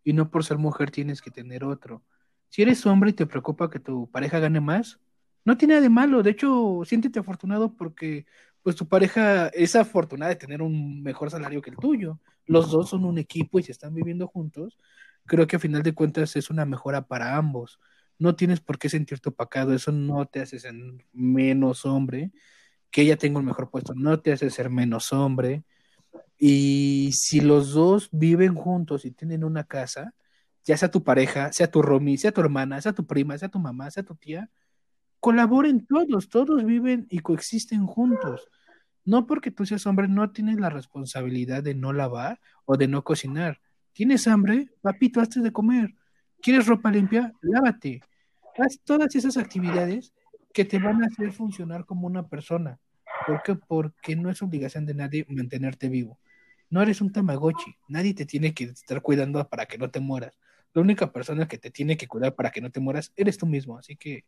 y 0.02 0.12
no 0.12 0.30
por 0.30 0.44
ser 0.44 0.58
mujer 0.58 0.90
tienes 0.90 1.22
que 1.22 1.30
tener 1.30 1.64
otro. 1.64 2.02
Si 2.48 2.62
eres 2.62 2.84
hombre 2.86 3.10
y 3.10 3.14
te 3.14 3.26
preocupa 3.26 3.70
que 3.70 3.80
tu 3.80 4.10
pareja 4.10 4.38
gane 4.38 4.60
más, 4.60 5.00
no 5.44 5.56
tiene 5.56 5.74
nada 5.74 5.82
de 5.82 5.90
malo, 5.90 6.22
de 6.22 6.30
hecho, 6.30 6.82
siéntete 6.84 7.18
afortunado 7.18 7.74
porque 7.76 8.26
pues 8.62 8.76
tu 8.76 8.88
pareja 8.88 9.48
es 9.48 9.76
afortunada 9.76 10.30
de 10.30 10.36
tener 10.36 10.62
un 10.62 11.02
mejor 11.02 11.30
salario 11.30 11.60
que 11.60 11.70
el 11.70 11.76
tuyo. 11.76 12.18
Los 12.46 12.70
dos 12.70 12.90
son 12.90 13.04
un 13.04 13.18
equipo 13.18 13.58
y 13.58 13.62
se 13.62 13.72
están 13.72 13.94
viviendo 13.94 14.26
juntos. 14.26 14.78
Creo 15.26 15.46
que 15.46 15.56
a 15.56 15.58
final 15.58 15.82
de 15.82 15.94
cuentas 15.94 16.34
es 16.36 16.50
una 16.50 16.64
mejora 16.64 17.06
para 17.06 17.36
ambos. 17.36 17.78
No 18.18 18.36
tienes 18.36 18.60
por 18.60 18.78
qué 18.78 18.88
sentirte 18.88 19.28
opacado, 19.28 19.74
eso 19.74 19.92
no 19.92 20.26
te 20.26 20.40
hace 20.40 20.58
ser 20.58 20.74
menos 21.12 21.84
hombre. 21.84 22.32
Que 22.90 23.02
ella 23.02 23.16
tenga 23.18 23.38
un 23.40 23.46
mejor 23.46 23.70
puesto 23.70 23.94
no 23.94 24.20
te 24.20 24.32
hace 24.32 24.50
ser 24.50 24.70
menos 24.70 25.12
hombre. 25.12 25.64
Y 26.38 27.10
si 27.14 27.40
los 27.40 27.72
dos 27.74 28.08
viven 28.12 28.54
juntos 28.54 29.04
y 29.04 29.10
tienen 29.12 29.44
una 29.44 29.64
casa, 29.64 30.14
ya 30.64 30.76
sea 30.76 30.90
tu 30.90 31.04
pareja, 31.04 31.52
sea 31.52 31.70
tu 31.70 31.82
romi, 31.82 32.18
sea 32.18 32.32
tu 32.32 32.40
hermana, 32.40 32.80
sea 32.80 32.92
tu 32.94 33.06
prima, 33.06 33.38
sea 33.38 33.48
tu 33.50 33.58
mamá, 33.58 33.90
sea 33.90 34.02
tu 34.04 34.14
tía, 34.16 34.50
colaboren 35.24 35.86
todos, 35.86 36.28
todos 36.28 36.66
viven 36.66 37.06
y 37.08 37.20
coexisten 37.20 37.86
juntos. 37.86 38.46
No 39.06 39.26
porque 39.26 39.50
tú 39.50 39.64
seas 39.64 39.86
hombre, 39.86 40.06
no 40.06 40.30
tienes 40.32 40.60
la 40.60 40.68
responsabilidad 40.68 41.62
de 41.62 41.74
no 41.74 41.94
lavar 41.94 42.42
o 42.66 42.76
de 42.76 42.88
no 42.88 43.04
cocinar. 43.04 43.58
¿Tienes 43.94 44.28
hambre? 44.28 44.68
Papito, 44.82 45.22
hazte 45.22 45.40
de 45.40 45.50
comer. 45.50 45.94
¿Quieres 46.42 46.66
ropa 46.66 46.90
limpia? 46.90 47.32
Lávate. 47.40 48.02
Haz 48.58 48.78
todas 48.84 49.16
esas 49.16 49.38
actividades 49.38 50.12
que 50.52 50.66
te 50.66 50.78
van 50.78 51.02
a 51.02 51.06
hacer 51.06 51.32
funcionar 51.32 51.86
como 51.86 52.06
una 52.06 52.28
persona. 52.28 52.78
¿Por 53.26 53.42
qué? 53.42 53.54
Porque 53.54 54.16
no 54.16 54.28
es 54.28 54.42
obligación 54.42 54.84
de 54.84 54.92
nadie 54.92 55.24
mantenerte 55.30 55.88
vivo. 55.88 56.18
No 56.68 56.82
eres 56.82 57.00
un 57.00 57.10
tamagotchi. 57.10 57.74
Nadie 57.88 58.12
te 58.12 58.26
tiene 58.26 58.52
que 58.52 58.64
estar 58.64 59.00
cuidando 59.00 59.42
para 59.48 59.64
que 59.64 59.78
no 59.78 59.90
te 59.90 60.00
mueras. 60.00 60.38
La 60.74 60.82
única 60.82 61.10
persona 61.10 61.48
que 61.48 61.56
te 61.56 61.70
tiene 61.70 61.96
que 61.96 62.08
cuidar 62.08 62.34
para 62.34 62.50
que 62.50 62.60
no 62.60 62.70
te 62.70 62.80
mueras 62.80 63.10
eres 63.16 63.38
tú 63.38 63.46
mismo. 63.46 63.78
Así 63.78 63.96
que 63.96 64.24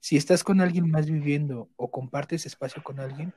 si 0.00 0.16
estás 0.16 0.44
con 0.44 0.60
alguien 0.60 0.90
más 0.90 1.06
viviendo 1.06 1.68
o 1.76 1.90
compartes 1.90 2.46
espacio 2.46 2.82
con 2.82 3.00
alguien, 3.00 3.34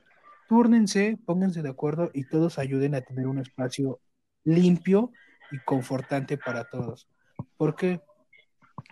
túrnense, 0.48 1.18
pónganse 1.24 1.62
de 1.62 1.70
acuerdo 1.70 2.10
y 2.14 2.24
todos 2.24 2.58
ayuden 2.58 2.94
a 2.94 3.00
tener 3.00 3.26
un 3.26 3.38
espacio 3.38 4.00
limpio 4.44 5.12
y 5.50 5.58
confortante 5.60 6.38
para 6.38 6.64
todos. 6.64 7.08
¿Por 7.56 7.74
qué? 7.74 8.00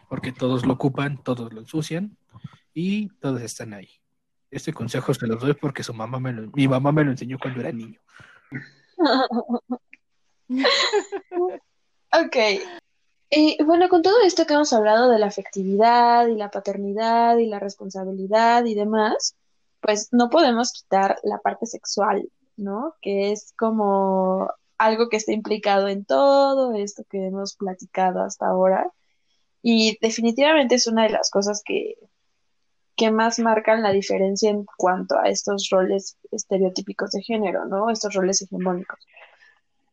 Porque 0.09 0.33
todos 0.33 0.67
lo 0.67 0.75
ocupan, 0.75 1.23
todos 1.23 1.53
lo 1.53 1.61
ensucian 1.61 2.17
y 2.75 3.09
todos 3.21 3.43
están 3.43 3.75
ahí. 3.75 3.89
Este 4.51 4.73
consejo 4.73 5.15
se 5.15 5.27
los 5.27 5.41
doy 5.41 5.55
porque 5.55 5.83
su 5.83 5.95
mamá 5.95 6.19
me 6.19 6.33
lo, 6.33 6.51
mi 6.53 6.67
mamá 6.67 6.93
me 6.93 7.05
lo 7.05 7.13
enseñó 7.13 7.39
cuando 7.39 7.61
era 7.61 7.73
niño. 7.73 8.01
ok, 12.13 12.37
y 13.31 13.63
bueno, 13.65 13.89
con 13.89 14.03
todo 14.03 14.21
esto 14.23 14.47
que 14.47 14.55
hemos 14.55 14.73
hablado 14.73 15.09
de 15.09 15.19
la 15.19 15.27
afectividad 15.27 16.27
y 16.27 16.35
la 16.35 16.51
paternidad 16.51 17.37
y 17.39 17.47
la 17.47 17.61
responsabilidad 17.61 18.65
y 18.65 18.75
demás, 18.75 19.37
pues 19.81 20.09
no 20.13 20.31
podemos 20.31 20.73
quitar 20.73 21.19
la 21.23 21.39
parte 21.39 21.67
sexual, 21.67 22.29
¿no? 22.57 22.95
Que 23.01 23.33
es 23.33 23.53
como 23.57 24.51
algo 24.79 25.09
que 25.09 25.17
está 25.19 25.33
implicado 25.33 25.89
en 25.89 26.05
todo 26.05 26.73
esto 26.75 27.05
que 27.09 27.27
hemos 27.27 27.55
platicado 27.55 28.23
hasta 28.23 28.47
ahora. 28.47 28.91
Y 29.63 29.99
definitivamente 30.01 30.75
es 30.77 30.87
una 30.87 31.05
de 31.05 31.11
las 31.11 31.31
cosas 31.31 31.63
que, 31.65 31.97
que 32.97 33.11
más 33.11 33.39
marcan 33.39 33.83
la 33.83 33.93
diferencia 33.93 34.51
en 34.51 34.65
cuanto 34.77 35.19
a 35.19 35.29
estos 35.29 35.69
roles 35.71 36.17
estereotípicos 36.33 37.11
de 37.13 37.23
género, 37.23 37.67
¿no? 37.67 37.91
Estos 37.91 38.15
roles 38.15 38.43
hegemónicos. 38.43 38.99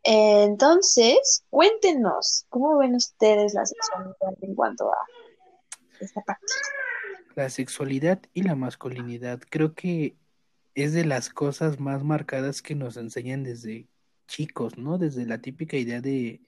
Entonces, 0.10 1.44
cuéntenos, 1.50 2.46
¿cómo 2.48 2.78
ven 2.78 2.96
ustedes 2.96 3.54
la 3.54 3.66
sexualidad 3.66 4.16
en 4.40 4.56
cuanto 4.56 4.90
a 4.90 4.98
esta 6.00 6.22
parte? 6.22 6.46
La 7.36 7.50
sexualidad 7.50 8.22
y 8.34 8.44
la 8.44 8.56
masculinidad 8.56 9.42
creo 9.50 9.76
que 9.76 10.16
es 10.76 10.94
de 10.94 11.04
las 11.04 11.30
cosas 11.30 11.82
más 11.82 12.06
marcadas 12.06 12.62
que 12.62 12.74
nos 12.74 12.96
enseñan 12.96 13.44
desde 13.44 13.90
chicos, 14.30 14.78
¿no? 14.78 14.98
Desde 14.98 15.26
la 15.26 15.42
típica 15.42 15.76
idea 15.76 16.00
de 16.00 16.40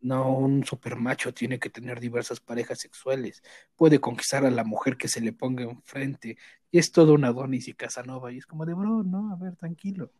no, 0.00 0.36
un 0.36 0.64
supermacho 0.64 1.32
tiene 1.32 1.60
que 1.60 1.70
tener 1.70 2.00
diversas 2.00 2.40
parejas 2.40 2.80
sexuales, 2.80 3.44
puede 3.76 4.00
conquistar 4.00 4.44
a 4.44 4.50
la 4.50 4.64
mujer 4.64 4.96
que 4.96 5.06
se 5.06 5.20
le 5.20 5.32
ponga 5.32 5.62
enfrente, 5.62 6.38
y 6.72 6.78
es 6.78 6.90
todo 6.90 7.14
un 7.14 7.24
Adonis 7.24 7.68
y 7.68 7.74
Casanova, 7.74 8.32
y 8.32 8.38
es 8.38 8.46
como 8.46 8.66
de, 8.66 8.74
bro, 8.74 9.04
no, 9.04 9.32
a 9.32 9.36
ver, 9.36 9.54
tranquilo, 9.54 10.10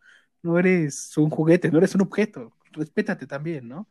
no 0.42 0.56
eres 0.56 1.16
un 1.16 1.30
juguete, 1.30 1.70
no 1.70 1.78
eres 1.78 1.94
un 1.96 2.02
objeto, 2.02 2.52
respétate 2.72 3.26
también, 3.26 3.68
¿no? 3.68 3.88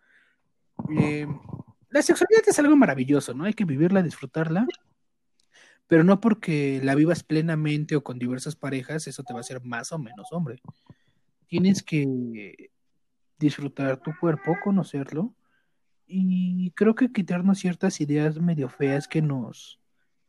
Eh, 0.99 1.27
la 1.89 2.01
sexualidad 2.01 2.43
es 2.47 2.59
algo 2.59 2.75
maravilloso, 2.75 3.33
¿no? 3.33 3.45
Hay 3.45 3.53
que 3.53 3.65
vivirla, 3.65 4.01
disfrutarla, 4.01 4.67
pero 5.87 6.03
no 6.03 6.21
porque 6.21 6.79
la 6.83 6.95
vivas 6.95 7.23
plenamente 7.23 7.95
o 7.95 8.03
con 8.03 8.19
diversas 8.19 8.55
parejas, 8.55 9.07
eso 9.07 9.23
te 9.23 9.33
va 9.33 9.39
a 9.39 9.41
hacer 9.41 9.63
más 9.63 9.91
o 9.91 9.99
menos 9.99 10.27
hombre. 10.31 10.61
Tienes 11.47 11.81
que 11.81 12.71
disfrutar 13.37 14.01
tu 14.01 14.11
cuerpo, 14.19 14.55
conocerlo, 14.63 15.33
y 16.05 16.71
creo 16.71 16.95
que 16.95 17.11
quitarnos 17.11 17.59
ciertas 17.59 18.01
ideas 18.01 18.39
medio 18.39 18.67
feas 18.69 19.07
que 19.07 19.21
nos 19.21 19.79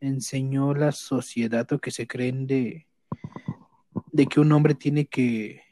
enseñó 0.00 0.74
la 0.74 0.92
sociedad 0.92 1.70
o 1.72 1.78
que 1.78 1.90
se 1.90 2.06
creen 2.06 2.46
de, 2.46 2.86
de 4.12 4.26
que 4.26 4.40
un 4.40 4.52
hombre 4.52 4.74
tiene 4.74 5.06
que 5.06 5.62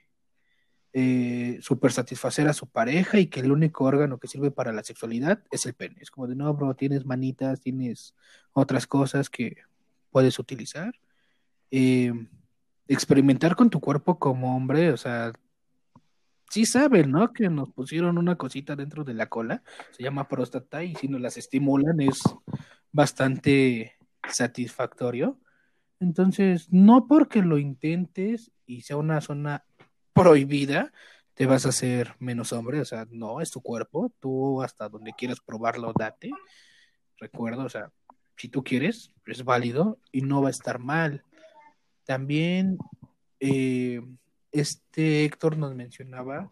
eh, 1.01 1.61
super 1.63 1.93
satisfacer 1.93 2.49
a 2.49 2.53
su 2.53 2.67
pareja 2.67 3.21
y 3.21 3.29
que 3.29 3.39
el 3.39 3.53
único 3.53 3.85
órgano 3.85 4.19
que 4.19 4.27
sirve 4.27 4.51
para 4.51 4.73
la 4.73 4.83
sexualidad 4.83 5.45
es 5.53 5.65
el 5.65 5.75
pene. 5.75 5.95
Es 6.01 6.11
como 6.11 6.27
de, 6.27 6.35
no, 6.35 6.53
bro, 6.53 6.75
tienes 6.75 7.07
manitas, 7.07 7.61
tienes 7.61 8.17
otras 8.53 8.89
cosas 8.89 9.31
que 9.31 9.59
puedes 10.11 10.41
utilizar. 10.41 10.93
Eh, 11.71 12.13
experimentar 12.89 13.55
con 13.55 13.71
tu 13.71 13.79
cuerpo 13.79 14.19
como 14.19 14.57
hombre, 14.57 14.91
o 14.91 14.97
sea, 14.97 15.33
sí 16.51 16.67
saben, 16.67 17.13
¿no? 17.13 17.33
Que 17.33 17.49
nos 17.49 17.71
pusieron 17.71 18.19
una 18.19 18.35
cosita 18.35 18.75
dentro 18.75 19.05
de 19.05 19.15
la 19.15 19.29
cola, 19.29 19.63
se 19.93 20.03
llama 20.03 20.27
próstata 20.27 20.83
y 20.83 20.97
si 20.97 21.07
nos 21.07 21.21
las 21.21 21.37
estimulan 21.37 22.01
es 22.01 22.23
bastante 22.91 23.93
satisfactorio. 24.29 25.39
Entonces, 26.01 26.73
no 26.73 27.07
porque 27.07 27.41
lo 27.43 27.57
intentes 27.57 28.51
y 28.67 28.81
sea 28.81 28.97
una 28.97 29.21
zona 29.21 29.65
prohibida, 30.23 30.93
te 31.35 31.47
vas 31.47 31.67
a 31.67 31.69
hacer 31.69 32.15
menos 32.19 32.53
hombre, 32.53 32.81
o 32.81 32.85
sea, 32.85 33.07
no, 33.11 33.41
es 33.41 33.51
tu 33.51 33.61
cuerpo, 33.61 34.13
tú 34.19 34.63
hasta 34.63 34.89
donde 34.89 35.13
quieras 35.17 35.41
probarlo, 35.41 35.93
date. 35.97 36.31
Recuerdo, 37.19 37.65
o 37.65 37.69
sea, 37.69 37.93
si 38.37 38.49
tú 38.49 38.65
quieres, 38.65 39.13
es 39.27 39.45
válido 39.45 39.99
y 40.13 40.23
no 40.23 40.43
va 40.43 40.49
a 40.49 40.51
estar 40.51 40.79
mal. 40.79 41.23
También 42.05 42.79
eh, 43.41 44.01
este 44.53 45.25
Héctor 45.25 45.57
nos 45.57 45.75
mencionaba, 45.75 46.51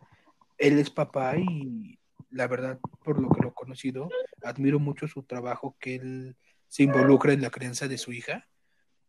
él 0.58 0.78
es 0.78 0.90
papá 0.90 1.36
y 1.36 1.98
la 2.30 2.46
verdad, 2.46 2.78
por 3.04 3.20
lo 3.20 3.28
que 3.30 3.42
lo 3.42 3.48
he 3.48 3.54
conocido, 3.54 4.08
admiro 4.42 4.78
mucho 4.78 5.08
su 5.08 5.22
trabajo 5.22 5.76
que 5.80 5.96
él 5.96 6.36
se 6.68 6.82
involucra 6.82 7.32
en 7.32 7.42
la 7.42 7.50
crianza 7.50 7.88
de 7.88 7.98
su 7.98 8.12
hija, 8.12 8.48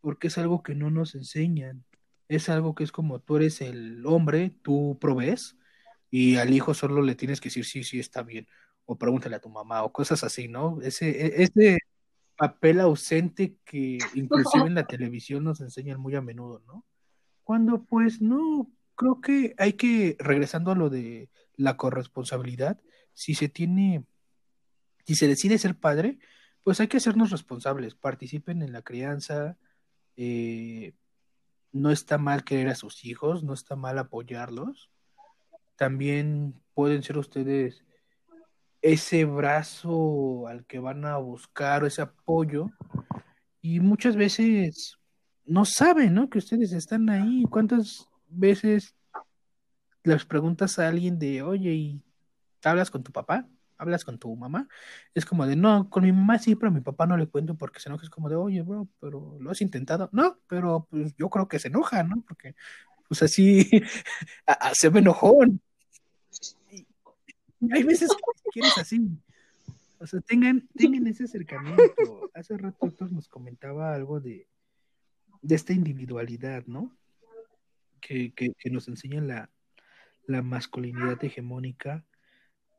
porque 0.01 0.27
es 0.27 0.37
algo 0.37 0.63
que 0.63 0.75
no 0.75 0.89
nos 0.89 1.15
enseñan. 1.15 1.83
Es 2.27 2.49
algo 2.49 2.75
que 2.75 2.83
es 2.83 2.91
como 2.91 3.19
tú 3.19 3.37
eres 3.37 3.61
el 3.61 4.05
hombre, 4.05 4.51
tú 4.61 4.97
provees 4.99 5.57
y 6.09 6.37
al 6.37 6.53
hijo 6.53 6.73
solo 6.73 7.01
le 7.01 7.15
tienes 7.15 7.41
que 7.41 7.49
decir 7.49 7.65
sí, 7.65 7.83
sí, 7.83 7.99
está 7.99 8.23
bien, 8.23 8.47
o 8.85 8.97
pregúntale 8.97 9.35
a 9.35 9.41
tu 9.41 9.49
mamá, 9.49 9.83
o 9.83 9.91
cosas 9.91 10.23
así, 10.23 10.47
¿no? 10.47 10.79
Ese, 10.81 11.09
e, 11.09 11.43
ese 11.43 11.77
papel 12.37 12.79
ausente 12.79 13.57
que 13.65 13.97
inclusive 14.15 14.67
en 14.67 14.75
la 14.75 14.87
televisión 14.87 15.43
nos 15.43 15.61
enseñan 15.61 15.99
muy 15.99 16.15
a 16.15 16.21
menudo, 16.21 16.61
¿no? 16.67 16.85
Cuando 17.43 17.83
pues 17.83 18.21
no, 18.21 18.71
creo 18.95 19.21
que 19.21 19.55
hay 19.57 19.73
que, 19.73 20.17
regresando 20.19 20.71
a 20.71 20.75
lo 20.75 20.89
de 20.89 21.29
la 21.55 21.77
corresponsabilidad, 21.77 22.79
si 23.13 23.35
se 23.35 23.49
tiene, 23.49 24.05
si 25.05 25.15
se 25.15 25.27
decide 25.27 25.57
ser 25.57 25.77
padre, 25.77 26.19
pues 26.63 26.79
hay 26.79 26.87
que 26.87 26.97
hacernos 26.97 27.31
responsables, 27.31 27.95
participen 27.95 28.61
en 28.61 28.73
la 28.73 28.81
crianza, 28.81 29.57
eh, 30.17 30.93
no 31.71 31.91
está 31.91 32.17
mal 32.17 32.43
querer 32.43 32.69
a 32.69 32.75
sus 32.75 33.05
hijos, 33.05 33.43
no 33.43 33.53
está 33.53 33.75
mal 33.75 33.97
apoyarlos, 33.97 34.89
también 35.75 36.61
pueden 36.73 37.03
ser 37.03 37.17
ustedes 37.17 37.83
ese 38.81 39.25
brazo 39.25 40.47
al 40.47 40.65
que 40.65 40.79
van 40.79 41.05
a 41.05 41.17
buscar, 41.17 41.83
ese 41.85 42.01
apoyo, 42.01 42.69
y 43.61 43.79
muchas 43.79 44.15
veces 44.15 44.97
no 45.45 45.65
saben, 45.65 46.13
¿no? 46.13 46.29
Que 46.29 46.37
ustedes 46.37 46.71
están 46.73 47.09
ahí. 47.09 47.43
¿Cuántas 47.49 48.07
veces 48.27 48.95
les 50.03 50.25
preguntas 50.25 50.77
a 50.79 50.87
alguien 50.87 51.17
de, 51.19 51.41
oye, 51.41 51.73
¿y 51.73 52.03
hablas 52.63 52.91
con 52.91 53.03
tu 53.03 53.11
papá? 53.11 53.47
¿Hablas 53.77 54.03
con 54.05 54.17
tu 54.17 54.35
mamá? 54.35 54.67
Es 55.13 55.25
como 55.25 55.45
de, 55.45 55.55
no, 55.55 55.89
con 55.89 56.03
mi 56.03 56.11
mamá 56.11 56.39
sí, 56.39 56.55
pero 56.55 56.69
a 56.69 56.73
mi 56.73 56.81
papá 56.81 57.05
no 57.05 57.17
le 57.17 57.27
cuento 57.27 57.55
porque 57.55 57.79
se 57.79 57.89
enoja. 57.89 58.03
Es 58.03 58.09
como 58.09 58.29
de, 58.29 58.35
oye, 58.35 58.61
bro, 58.61 58.87
pero 58.99 59.37
lo 59.39 59.51
has 59.51 59.61
intentado. 59.61 60.09
No, 60.11 60.39
pero 60.47 60.87
pues 60.89 61.15
yo 61.15 61.29
creo 61.29 61.47
que 61.47 61.59
se 61.59 61.67
enoja, 61.67 62.03
¿no? 62.03 62.23
Porque, 62.27 62.55
pues 63.07 63.21
así, 63.23 63.69
se 64.73 64.89
me 64.89 64.99
enojón. 64.99 65.61
hay 67.71 67.83
veces 67.83 68.09
que 68.09 68.49
quieres 68.51 68.77
así. 68.77 69.01
O 69.99 70.05
sea, 70.05 70.21
tengan, 70.21 70.67
tengan 70.75 71.07
ese 71.07 71.23
acercamiento. 71.23 72.29
Hace 72.33 72.57
rato 72.57 72.93
nos 73.11 73.27
comentaba 73.27 73.93
algo 73.93 74.19
de, 74.19 74.47
de 75.41 75.55
esta 75.55 75.73
individualidad, 75.73 76.63
¿no? 76.67 76.97
que, 78.07 78.53
nos 78.71 78.87
enseñan 78.87 79.27
la, 79.27 79.49
la 80.25 80.41
masculinidad 80.41 81.23
hegemónica. 81.23 82.05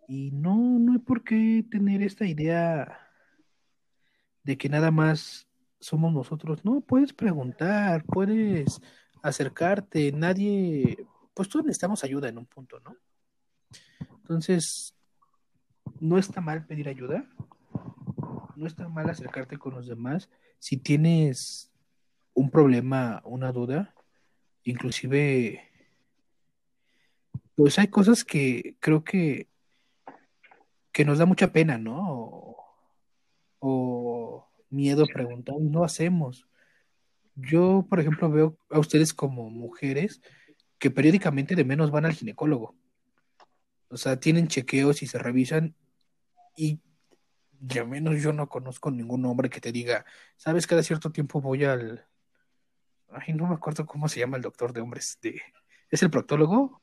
Y 0.08 0.30
no, 0.30 0.56
no 0.56 0.92
hay 0.92 0.98
por 0.98 1.22
qué 1.22 1.64
tener 1.70 2.02
esta 2.02 2.24
idea 2.24 2.98
de 4.42 4.56
que 4.56 4.70
nada 4.70 4.90
más 4.90 5.46
somos 5.78 6.14
nosotros. 6.14 6.64
No, 6.64 6.80
puedes 6.80 7.12
preguntar, 7.12 8.04
puedes 8.04 8.80
acercarte, 9.22 10.10
nadie, 10.12 11.06
pues 11.34 11.50
todos 11.50 11.66
necesitamos 11.66 12.04
ayuda 12.04 12.30
en 12.30 12.38
un 12.38 12.46
punto, 12.46 12.80
¿no? 12.80 12.96
Entonces, 14.10 14.94
no 16.00 16.16
está 16.16 16.40
mal 16.40 16.64
pedir 16.64 16.88
ayuda, 16.88 17.28
no 18.56 18.66
está 18.66 18.88
mal 18.88 19.10
acercarte 19.10 19.58
con 19.58 19.74
los 19.74 19.86
demás. 19.86 20.30
Si 20.58 20.78
tienes 20.78 21.70
un 22.32 22.50
problema, 22.50 23.20
una 23.26 23.52
duda, 23.52 23.94
inclusive, 24.64 25.62
pues 27.54 27.78
hay 27.78 27.88
cosas 27.88 28.24
que 28.24 28.76
creo 28.80 29.04
que, 29.04 29.48
que 30.98 31.04
nos 31.04 31.18
da 31.18 31.26
mucha 31.26 31.52
pena, 31.52 31.78
¿no? 31.78 32.56
O, 33.60 34.48
miedo 34.68 35.04
a 35.04 35.06
preguntar, 35.06 35.54
no 35.60 35.84
hacemos. 35.84 36.48
Yo, 37.36 37.86
por 37.88 38.00
ejemplo, 38.00 38.28
veo 38.28 38.58
a 38.68 38.80
ustedes 38.80 39.14
como 39.14 39.48
mujeres 39.48 40.20
que 40.80 40.90
periódicamente 40.90 41.54
de 41.54 41.64
menos 41.64 41.92
van 41.92 42.04
al 42.04 42.14
ginecólogo. 42.14 42.74
O 43.90 43.96
sea, 43.96 44.18
tienen 44.18 44.48
chequeos 44.48 45.04
y 45.04 45.06
se 45.06 45.20
revisan 45.20 45.76
y 46.56 46.80
de 47.60 47.84
menos 47.84 48.20
yo 48.20 48.32
no 48.32 48.48
conozco 48.48 48.90
ningún 48.90 49.24
hombre 49.24 49.50
que 49.50 49.60
te 49.60 49.70
diga, 49.70 50.04
sabes, 50.36 50.66
cada 50.66 50.82
cierto 50.82 51.12
tiempo 51.12 51.40
voy 51.40 51.62
al, 51.62 52.08
Ay, 53.10 53.34
no 53.34 53.46
me 53.46 53.54
acuerdo 53.54 53.86
cómo 53.86 54.08
se 54.08 54.18
llama 54.18 54.36
el 54.36 54.42
doctor 54.42 54.72
de 54.72 54.80
hombres. 54.80 55.16
De, 55.22 55.40
¿Es 55.92 56.02
el 56.02 56.10
proctólogo? 56.10 56.82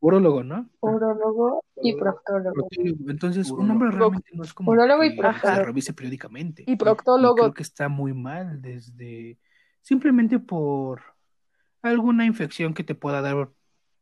Urologo, 0.00 0.42
¿no? 0.42 0.68
Urologo 0.80 1.62
y 1.76 1.94
proctólogo. 1.94 2.68
Entonces, 3.08 3.50
un 3.50 3.70
hombre 3.70 3.90
realmente 3.90 4.30
no 4.32 4.42
es 4.42 4.54
como 4.54 4.72
Urologo 4.72 5.04
y 5.04 5.14
que 5.14 5.22
se 5.42 5.64
revise 5.64 5.92
periódicamente. 5.92 6.64
Y 6.66 6.76
proctólogo. 6.76 7.36
creo 7.36 7.54
que 7.54 7.62
está 7.62 7.88
muy 7.88 8.14
mal 8.14 8.60
desde 8.62 9.38
simplemente 9.82 10.38
por 10.38 11.02
alguna 11.82 12.26
infección 12.26 12.74
que 12.74 12.84
te 12.84 12.94
pueda 12.94 13.20
dar 13.20 13.50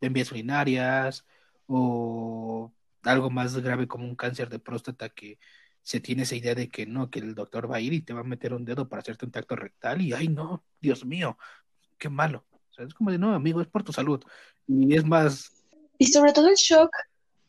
en 0.00 0.12
vías 0.12 0.30
urinarias 0.30 1.26
o 1.66 2.72
algo 3.02 3.30
más 3.30 3.56
grave 3.58 3.88
como 3.88 4.04
un 4.04 4.16
cáncer 4.16 4.48
de 4.48 4.58
próstata 4.58 5.08
que 5.08 5.38
se 5.82 6.00
tiene 6.00 6.22
esa 6.22 6.36
idea 6.36 6.54
de 6.54 6.68
que 6.68 6.86
no, 6.86 7.10
que 7.10 7.20
el 7.20 7.34
doctor 7.34 7.70
va 7.70 7.76
a 7.76 7.80
ir 7.80 7.92
y 7.92 8.02
te 8.02 8.12
va 8.12 8.20
a 8.20 8.24
meter 8.24 8.52
un 8.52 8.64
dedo 8.64 8.88
para 8.88 9.00
hacerte 9.00 9.24
un 9.24 9.32
tacto 9.32 9.56
rectal 9.56 10.02
y, 10.02 10.12
ay, 10.12 10.28
no, 10.28 10.64
Dios 10.80 11.04
mío, 11.04 11.38
qué 11.96 12.08
malo. 12.08 12.44
O 12.52 12.74
sea, 12.74 12.84
es 12.84 12.94
como 12.94 13.10
de, 13.10 13.18
no, 13.18 13.34
amigo, 13.34 13.60
es 13.60 13.68
por 13.68 13.82
tu 13.82 13.92
salud. 13.92 14.22
Y 14.66 14.94
es 14.94 15.04
más... 15.04 15.57
Y 15.98 16.06
sobre 16.06 16.32
todo 16.32 16.48
el 16.48 16.56
shock 16.56 16.90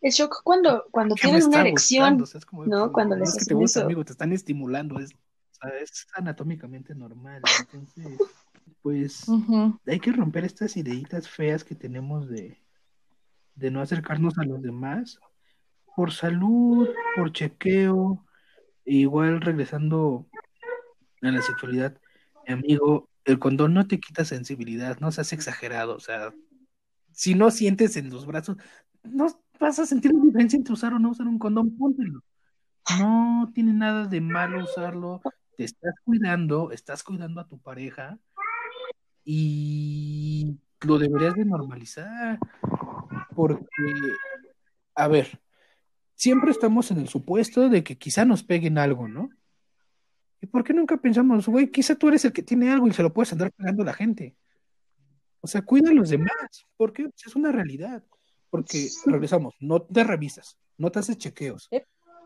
El 0.02 0.12
shock 0.12 0.42
cuando, 0.44 0.86
cuando 0.92 1.16
tienen 1.16 1.44
una 1.44 1.62
erección, 1.62 2.24
¿no? 2.66 2.92
Cuando 2.92 3.16
les 3.16 3.30
es 3.30 3.40
que 3.40 3.46
te 3.46 3.54
gusta, 3.54 3.82
amigo, 3.82 4.04
te 4.04 4.14
están 4.14 4.34
estimulando, 4.34 5.00
es, 5.00 5.12
es 5.82 6.08
anatómicamente 6.14 6.96
normal. 6.96 7.42
Entonces, 7.60 8.18
pues 8.82 9.26
hay 9.86 10.00
que 10.00 10.12
romper 10.12 10.46
estas 10.46 10.78
ideitas 10.78 11.28
feas 11.28 11.64
que 11.64 11.76
tenemos 11.76 12.30
de, 12.30 12.58
de 13.56 13.72
no 13.72 13.82
acercarnos 13.82 14.38
a 14.38 14.46
los 14.46 14.62
demás 14.62 15.20
por 15.96 16.14
salud, 16.14 16.88
por 17.16 17.34
chequeo, 17.34 18.26
igual 18.86 19.42
regresando 19.42 20.26
a 21.22 21.32
la 21.32 21.42
sexualidad, 21.42 21.98
mi 22.48 22.54
amigo, 22.54 23.10
el 23.26 23.38
condón 23.38 23.74
no 23.74 23.86
te 23.86 24.00
quita 24.00 24.24
sensibilidad, 24.24 24.98
no 25.00 25.12
seas 25.12 25.34
exagerado, 25.34 25.96
o 25.96 26.00
sea, 26.00 26.34
si 27.12 27.36
no 27.36 27.52
sientes 27.52 27.98
en 27.98 28.10
los 28.10 28.26
brazos, 28.26 28.58
no 29.04 29.28
vas 29.60 29.80
a 29.80 29.86
sentir 29.86 30.14
la 30.14 30.24
diferencia 30.24 30.58
entre 30.58 30.74
usar 30.74 30.94
o 30.94 31.00
no 31.00 31.12
usar 31.12 31.28
un 31.28 31.40
condón, 31.40 31.76
póntelo. 31.78 32.24
No 32.98 33.52
tiene 33.54 33.74
nada 33.74 34.06
de 34.06 34.22
malo 34.22 34.64
usarlo, 34.64 35.22
te 35.58 35.66
estás 35.66 35.94
cuidando, 36.04 36.72
estás 36.72 37.04
cuidando 37.04 37.42
a 37.42 37.48
tu 37.48 37.60
pareja 37.60 38.18
y 39.24 40.58
lo 40.82 40.98
deberías 40.98 41.36
de 41.36 41.46
normalizar, 41.46 42.40
porque, 43.36 43.68
a 44.96 45.08
ver, 45.08 45.40
siempre 46.16 46.52
estamos 46.52 46.90
en 46.92 47.00
el 47.00 47.10
supuesto 47.10 47.70
de 47.70 47.84
que 47.84 47.98
quizá 47.98 48.26
nos 48.26 48.44
peguen 48.44 48.78
algo, 48.78 49.08
¿no? 49.08 49.30
¿Y 50.42 50.48
por 50.48 50.64
qué 50.64 50.74
nunca 50.74 50.98
pensamos, 50.98 51.48
güey, 51.48 51.70
quizá 51.70 51.96
tú 51.96 52.08
eres 52.08 52.26
el 52.26 52.34
que 52.34 52.44
tiene 52.44 52.72
algo 52.72 52.88
y 52.88 52.94
se 52.94 53.04
lo 53.04 53.14
puedes 53.14 53.32
andar 53.34 53.52
pegando 53.52 53.84
a 53.84 53.88
la 53.88 53.94
gente? 53.94 54.36
O 55.42 55.48
sea, 55.48 55.62
cuida 55.62 55.90
a 55.90 55.94
los 55.94 56.10
demás, 56.10 56.68
porque 56.78 57.04
pues, 57.04 57.28
es 57.28 57.36
una 57.36 57.52
realidad. 57.52 58.04
Porque 58.50 58.90
regresamos, 59.06 59.56
no 59.60 59.82
te 59.82 60.04
revisas, 60.04 60.58
no 60.78 60.92
te 60.92 61.00
haces 61.00 61.18
chequeos. 61.18 61.70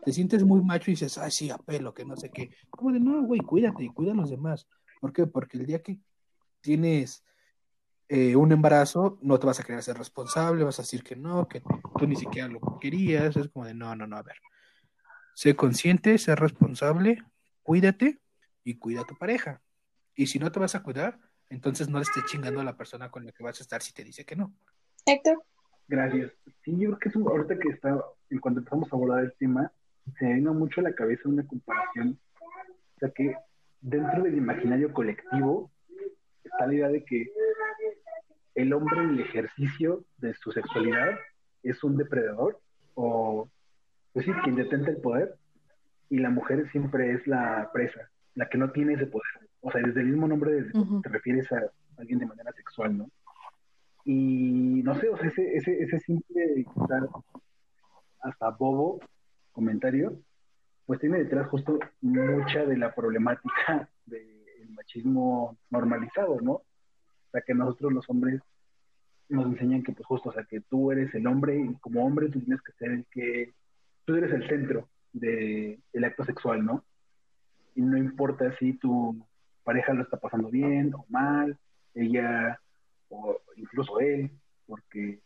Te 0.04 0.12
sientes 0.12 0.44
muy 0.44 0.62
macho 0.62 0.90
y 0.90 0.94
dices, 0.94 1.18
ay, 1.18 1.30
sí, 1.30 1.50
apelo, 1.50 1.94
que 1.94 2.04
no 2.04 2.16
sé 2.16 2.30
qué. 2.30 2.50
Como 2.70 2.92
de, 2.92 3.00
no, 3.00 3.22
güey, 3.22 3.40
cuídate, 3.40 3.90
cuida 3.94 4.12
a 4.12 4.16
los 4.16 4.30
demás. 4.30 4.66
¿Por 5.00 5.12
qué? 5.12 5.26
Porque 5.26 5.58
el 5.58 5.66
día 5.66 5.82
que 5.82 5.98
tienes 6.60 7.24
eh, 8.08 8.36
un 8.36 8.52
embarazo, 8.52 9.18
no 9.22 9.38
te 9.38 9.46
vas 9.46 9.60
a 9.60 9.64
querer 9.64 9.82
ser 9.82 9.96
responsable, 9.96 10.64
vas 10.64 10.78
a 10.78 10.82
decir 10.82 11.02
que 11.02 11.16
no, 11.16 11.48
que 11.48 11.62
tú 11.98 12.06
ni 12.06 12.16
siquiera 12.16 12.48
lo 12.48 12.78
querías. 12.78 13.36
Es 13.36 13.48
como 13.48 13.64
de, 13.64 13.74
no, 13.74 13.94
no, 13.96 14.06
no, 14.06 14.16
a 14.16 14.22
ver. 14.22 14.36
Sé 15.34 15.56
consciente, 15.56 16.16
sé 16.18 16.34
responsable, 16.36 17.22
cuídate 17.62 18.20
y 18.62 18.78
cuida 18.78 19.02
a 19.02 19.06
tu 19.06 19.16
pareja. 19.16 19.62
Y 20.14 20.26
si 20.26 20.38
no 20.38 20.52
te 20.52 20.60
vas 20.60 20.74
a 20.74 20.82
cuidar, 20.82 21.18
entonces 21.50 21.88
no 21.88 21.98
le 21.98 22.02
estés 22.02 22.24
chingando 22.26 22.60
a 22.60 22.64
la 22.64 22.76
persona 22.76 23.10
con 23.10 23.24
la 23.24 23.32
que 23.32 23.42
vas 23.42 23.60
a 23.60 23.62
estar 23.62 23.82
si 23.82 23.92
te 23.92 24.04
dice 24.04 24.24
que 24.24 24.36
no. 24.36 24.52
Héctor. 25.06 25.42
Gracias. 25.86 26.32
Sí, 26.64 26.72
yo 26.78 26.90
creo 26.90 26.98
que 26.98 27.08
es 27.10 27.16
ahorita 27.16 27.58
que 27.58 27.68
está, 27.68 28.02
en 28.30 28.38
cuanto 28.38 28.60
empezamos 28.60 28.92
a 28.92 28.96
abordar 28.96 29.24
el 29.24 29.34
tema, 29.38 29.70
se 30.18 30.24
me 30.24 30.34
vino 30.34 30.54
mucho 30.54 30.80
a 30.80 30.84
la 30.84 30.94
cabeza 30.94 31.28
una 31.28 31.46
comparación. 31.46 32.18
O 32.40 32.98
sea 32.98 33.10
que 33.10 33.36
dentro 33.80 34.22
del 34.22 34.36
imaginario 34.36 34.92
colectivo 34.92 35.70
está 36.42 36.66
la 36.66 36.74
idea 36.74 36.88
de 36.88 37.04
que 37.04 37.30
el 38.54 38.72
hombre 38.72 39.02
en 39.02 39.10
el 39.10 39.20
ejercicio 39.20 40.04
de 40.18 40.34
su 40.34 40.52
sexualidad 40.52 41.18
es 41.62 41.82
un 41.82 41.96
depredador 41.96 42.60
o, 42.94 43.50
pues 44.12 44.24
sí, 44.24 44.32
quien 44.44 44.56
detenta 44.56 44.90
el 44.90 45.00
poder 45.00 45.34
y 46.08 46.18
la 46.18 46.30
mujer 46.30 46.70
siempre 46.70 47.12
es 47.12 47.26
la 47.26 47.70
presa, 47.72 48.10
la 48.34 48.48
que 48.48 48.58
no 48.58 48.70
tiene 48.70 48.94
ese 48.94 49.06
poder. 49.06 49.43
O 49.66 49.70
sea, 49.70 49.80
desde 49.80 50.02
el 50.02 50.08
mismo 50.08 50.28
nombre 50.28 50.62
te 51.02 51.08
refieres 51.08 51.50
a 51.50 51.58
alguien 51.96 52.18
de 52.18 52.26
manera 52.26 52.52
sexual, 52.52 52.98
¿no? 52.98 53.10
Y 54.04 54.82
no 54.84 54.94
sé, 54.94 55.08
o 55.08 55.16
sea, 55.16 55.28
ese, 55.28 55.56
ese, 55.56 55.82
ese 55.82 55.98
simple, 56.00 56.66
hasta 58.20 58.50
bobo 58.50 59.00
comentario, 59.52 60.20
pues 60.84 61.00
tiene 61.00 61.18
detrás 61.18 61.48
justo 61.48 61.78
mucha 62.02 62.66
de 62.66 62.76
la 62.76 62.94
problemática 62.94 63.88
del 64.04 64.68
machismo 64.68 65.56
normalizado, 65.70 66.38
¿no? 66.42 66.52
O 66.52 67.30
sea, 67.32 67.40
que 67.40 67.54
nosotros 67.54 67.90
los 67.90 68.10
hombres 68.10 68.42
nos 69.30 69.46
enseñan 69.46 69.82
que, 69.82 69.92
pues 69.92 70.06
justo, 70.06 70.28
o 70.28 70.32
sea, 70.32 70.44
que 70.44 70.60
tú 70.60 70.92
eres 70.92 71.14
el 71.14 71.26
hombre 71.26 71.58
y 71.58 71.74
como 71.76 72.04
hombre 72.04 72.28
tú 72.28 72.38
tienes 72.40 72.60
que 72.60 72.72
ser 72.72 72.90
el 72.90 73.06
que, 73.10 73.54
tú 74.04 74.14
eres 74.16 74.30
el 74.30 74.46
centro 74.46 74.90
de, 75.14 75.80
del 75.90 76.04
acto 76.04 76.22
sexual, 76.22 76.66
¿no? 76.66 76.84
Y 77.74 77.80
no 77.80 77.96
importa 77.96 78.54
si 78.58 78.74
tu 78.74 79.26
pareja 79.64 79.92
lo 79.94 80.02
está 80.02 80.18
pasando 80.18 80.48
bien 80.50 80.94
o 80.94 81.04
mal, 81.08 81.58
ella 81.94 82.60
o 83.08 83.40
incluso 83.56 83.98
él, 84.00 84.30
porque 84.66 85.20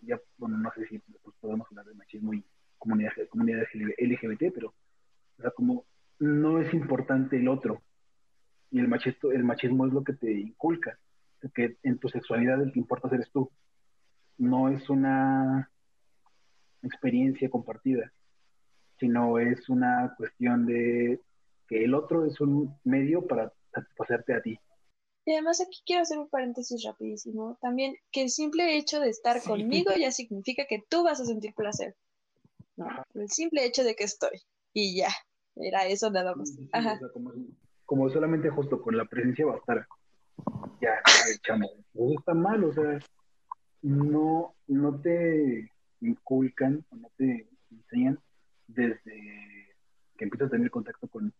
ya, 0.00 0.20
bueno, 0.38 0.56
no 0.58 0.70
sé 0.72 0.86
si 0.86 1.02
podemos 1.40 1.66
hablar 1.70 1.86
de 1.86 1.94
machismo 1.94 2.32
y 2.32 2.44
comunidad, 2.78 3.12
comunidad 3.28 3.66
LGBT, 3.98 4.54
pero, 4.54 4.68
o 5.38 5.42
sea, 5.42 5.50
como 5.50 5.84
no 6.18 6.60
es 6.60 6.72
importante 6.72 7.36
el 7.36 7.48
otro, 7.48 7.82
y 8.70 8.80
el 8.80 8.88
machismo, 8.88 9.30
el 9.30 9.44
machismo 9.44 9.86
es 9.86 9.92
lo 9.92 10.04
que 10.04 10.12
te 10.14 10.32
inculca, 10.32 10.98
que 11.54 11.76
en 11.82 11.98
tu 11.98 12.08
sexualidad 12.08 12.60
el 12.62 12.72
que 12.72 12.80
importa 12.80 13.08
eres 13.12 13.30
tú, 13.30 13.50
no 14.38 14.68
es 14.68 14.88
una 14.90 15.70
experiencia 16.82 17.48
compartida, 17.50 18.12
sino 18.98 19.38
es 19.38 19.68
una 19.68 20.14
cuestión 20.16 20.66
de 20.66 21.20
que 21.68 21.84
el 21.84 21.94
otro 21.94 22.24
es 22.24 22.40
un 22.40 22.76
medio 22.84 23.26
para 23.26 23.52
satisfacerte 23.80 24.34
a 24.34 24.42
ti. 24.42 24.58
Y 25.24 25.32
además 25.32 25.60
aquí 25.60 25.82
quiero 25.84 26.02
hacer 26.02 26.18
un 26.18 26.28
paréntesis 26.28 26.84
rapidísimo. 26.84 27.58
También 27.60 27.96
que 28.12 28.22
el 28.22 28.30
simple 28.30 28.76
hecho 28.76 29.00
de 29.00 29.08
estar 29.08 29.42
conmigo 29.42 29.90
ya 29.98 30.12
significa 30.12 30.66
que 30.68 30.84
tú 30.88 31.02
vas 31.02 31.20
a 31.20 31.24
sentir 31.24 31.52
placer. 31.54 31.96
No, 32.76 32.86
el 33.14 33.28
simple 33.28 33.64
hecho 33.64 33.82
de 33.82 33.96
que 33.96 34.04
estoy. 34.04 34.42
Y 34.72 34.96
ya, 34.98 35.08
era 35.56 35.86
eso 35.86 36.10
nada 36.10 36.34
más. 36.34 36.56
Ajá. 36.72 37.00
como, 37.84 38.08
solamente 38.10 38.50
justo 38.50 38.80
con 38.80 38.96
la 38.96 39.04
presencia 39.06 39.46
va 39.46 39.54
a 39.54 39.58
estar. 39.58 39.86
Ya, 40.80 41.00
echamos. 41.34 41.72
Eso 41.94 42.18
está 42.18 42.34
mal, 42.34 42.62
o 42.62 42.72
sea, 42.72 42.98
no, 43.82 44.54
no 44.68 45.00
te 45.00 45.72
inculcan 46.00 46.84
o 46.90 46.96
no 46.96 47.10
te 47.16 47.48
enseñan 47.70 48.20
desde 48.68 49.74
que 50.16 50.24
empiezas 50.24 50.48
a 50.48 50.50
tener 50.50 50.70
contacto 50.70 51.08
con 51.08 51.32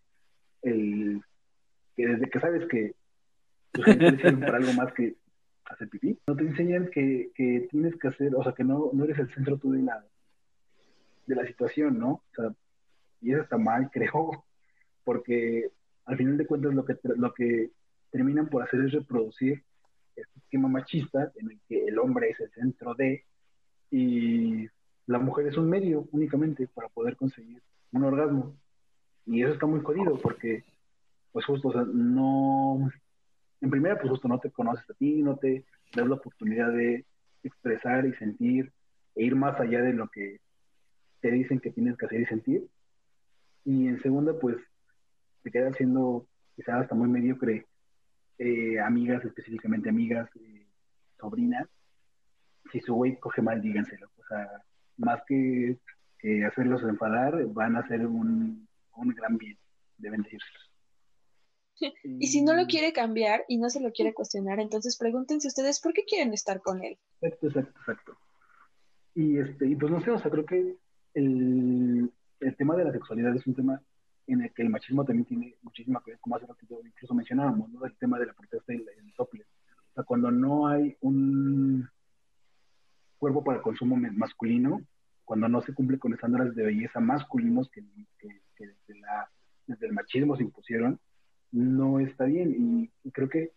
el 0.62 1.22
que 1.96 2.06
desde 2.06 2.28
que 2.28 2.40
sabes 2.40 2.68
que 2.68 2.94
tus 3.72 3.84
sirven 3.84 4.40
para 4.40 4.58
algo 4.58 4.72
más 4.74 4.92
que 4.92 5.16
hacer 5.64 5.88
pipí, 5.88 6.18
no 6.26 6.36
te 6.36 6.44
enseñan 6.44 6.88
que, 6.90 7.30
que, 7.34 7.66
tienes 7.70 7.96
que 7.96 8.08
hacer, 8.08 8.34
o 8.34 8.42
sea, 8.42 8.52
que 8.52 8.64
no, 8.64 8.90
no 8.92 9.04
eres 9.04 9.18
el 9.18 9.32
centro 9.34 9.58
tú 9.58 9.72
de 9.72 9.82
la, 9.82 10.04
de 11.26 11.34
la 11.34 11.46
situación, 11.46 11.98
¿no? 11.98 12.10
O 12.10 12.34
sea, 12.34 12.54
y 13.20 13.32
eso 13.32 13.42
está 13.42 13.58
mal, 13.58 13.90
creo, 13.92 14.44
porque 15.04 15.70
al 16.04 16.16
final 16.16 16.36
de 16.36 16.46
cuentas 16.46 16.74
lo 16.74 16.84
que, 16.84 16.96
lo 17.02 17.34
que 17.34 17.70
terminan 18.10 18.48
por 18.48 18.62
hacer 18.62 18.80
es 18.80 18.92
reproducir 18.92 19.62
este 20.14 20.38
esquema 20.38 20.68
machista 20.68 21.32
en 21.36 21.50
el 21.50 21.60
que 21.68 21.86
el 21.86 21.98
hombre 21.98 22.30
es 22.30 22.40
el 22.40 22.50
centro 22.52 22.94
de 22.94 23.24
y 23.90 24.66
la 25.06 25.18
mujer 25.18 25.46
es 25.46 25.56
un 25.56 25.68
medio 25.68 26.08
únicamente 26.12 26.66
para 26.68 26.88
poder 26.88 27.16
conseguir 27.16 27.62
un 27.92 28.04
orgasmo. 28.04 28.56
Y 29.24 29.42
eso 29.42 29.52
está 29.52 29.66
muy 29.66 29.80
jodido 29.80 30.18
porque, 30.18 30.64
pues 31.36 31.44
justo, 31.44 31.68
o 31.68 31.72
sea, 31.72 31.84
no, 31.84 32.90
en 33.60 33.70
primera, 33.70 33.98
pues 33.98 34.08
justo 34.08 34.26
no 34.26 34.40
te 34.40 34.50
conoces 34.50 34.88
a 34.88 34.94
ti, 34.94 35.20
no 35.22 35.36
te 35.36 35.66
das 35.94 36.08
la 36.08 36.14
oportunidad 36.14 36.72
de 36.72 37.04
expresar 37.42 38.06
y 38.06 38.14
sentir 38.14 38.72
e 39.14 39.24
ir 39.24 39.36
más 39.36 39.60
allá 39.60 39.82
de 39.82 39.92
lo 39.92 40.08
que 40.08 40.40
te 41.20 41.30
dicen 41.30 41.60
que 41.60 41.72
tienes 41.72 41.98
que 41.98 42.06
hacer 42.06 42.22
y 42.22 42.24
sentir. 42.24 42.66
Y 43.66 43.86
en 43.86 44.00
segunda, 44.00 44.32
pues 44.40 44.56
te 45.42 45.50
quedas 45.50 45.76
siendo 45.76 46.26
quizás 46.56 46.84
hasta 46.84 46.94
muy 46.94 47.10
mediocre 47.10 47.66
eh, 48.38 48.80
amigas, 48.80 49.22
específicamente 49.22 49.90
amigas, 49.90 50.30
eh, 50.36 50.66
sobrinas. 51.20 51.68
Si 52.72 52.80
su 52.80 52.94
güey 52.94 53.20
coge 53.20 53.42
mal, 53.42 53.60
díganselo. 53.60 54.08
O 54.16 54.24
sea, 54.26 54.62
más 54.96 55.20
que, 55.28 55.76
hacerlos 56.46 56.82
enfadar, 56.82 57.44
van 57.48 57.76
a 57.76 57.80
hacer 57.80 58.06
un, 58.06 58.66
un 58.94 59.08
gran 59.10 59.36
bien. 59.36 59.58
Deben 59.98 60.22
decirse. 60.22 60.48
Y 62.04 62.26
si 62.28 62.42
no 62.42 62.54
lo 62.54 62.66
quiere 62.66 62.92
cambiar 62.92 63.44
y 63.48 63.58
no 63.58 63.68
se 63.68 63.80
lo 63.80 63.92
quiere 63.92 64.14
cuestionar, 64.14 64.60
entonces 64.60 64.96
pregúntense 64.96 65.48
ustedes 65.48 65.80
por 65.80 65.92
qué 65.92 66.04
quieren 66.04 66.32
estar 66.32 66.60
con 66.60 66.82
él. 66.82 66.98
Exacto, 67.20 67.46
exacto, 67.48 67.80
exacto. 67.80 68.18
Y, 69.14 69.38
este, 69.38 69.66
y 69.66 69.76
pues 69.76 69.90
no 69.90 70.00
sé, 70.02 70.10
o 70.10 70.18
sea, 70.18 70.30
creo 70.30 70.44
que 70.44 70.76
el, 71.14 72.10
el 72.40 72.56
tema 72.56 72.76
de 72.76 72.84
la 72.84 72.92
sexualidad 72.92 73.34
es 73.34 73.46
un 73.46 73.54
tema 73.54 73.82
en 74.26 74.42
el 74.42 74.52
que 74.52 74.62
el 74.62 74.70
machismo 74.70 75.04
también 75.04 75.24
tiene 75.24 75.54
muchísima 75.62 76.02
que 76.04 76.12
ver, 76.12 76.20
como 76.20 76.36
hace 76.36 76.46
ratito 76.46 76.80
incluso 76.84 77.14
mencionábamos, 77.14 77.70
¿no? 77.70 77.84
El 77.84 77.96
tema 77.96 78.18
de 78.18 78.26
la 78.26 78.32
protesta 78.34 78.74
y 78.74 78.76
el, 78.76 79.14
tople. 79.16 79.44
O 79.90 79.94
sea, 79.94 80.04
cuando 80.04 80.30
no 80.30 80.66
hay 80.66 80.96
un 81.00 81.88
cuerpo 83.18 83.42
para 83.44 83.58
el 83.58 83.62
consumo 83.62 83.96
masculino, 83.96 84.82
cuando 85.24 85.48
no 85.48 85.62
se 85.62 85.74
cumple 85.74 85.98
con 85.98 86.12
estándares 86.12 86.54
de 86.54 86.64
belleza 86.64 87.00
masculinos 87.00 87.70
que, 87.70 87.82
desde, 88.58 89.00
la, 89.00 89.30
desde 89.66 89.86
el 89.86 89.92
machismo 89.92 90.36
se 90.36 90.42
impusieron, 90.42 91.00
no 91.52 92.00
está 92.00 92.24
bien. 92.24 92.90
Y, 93.04 93.10
creo 93.10 93.28
que 93.28 93.52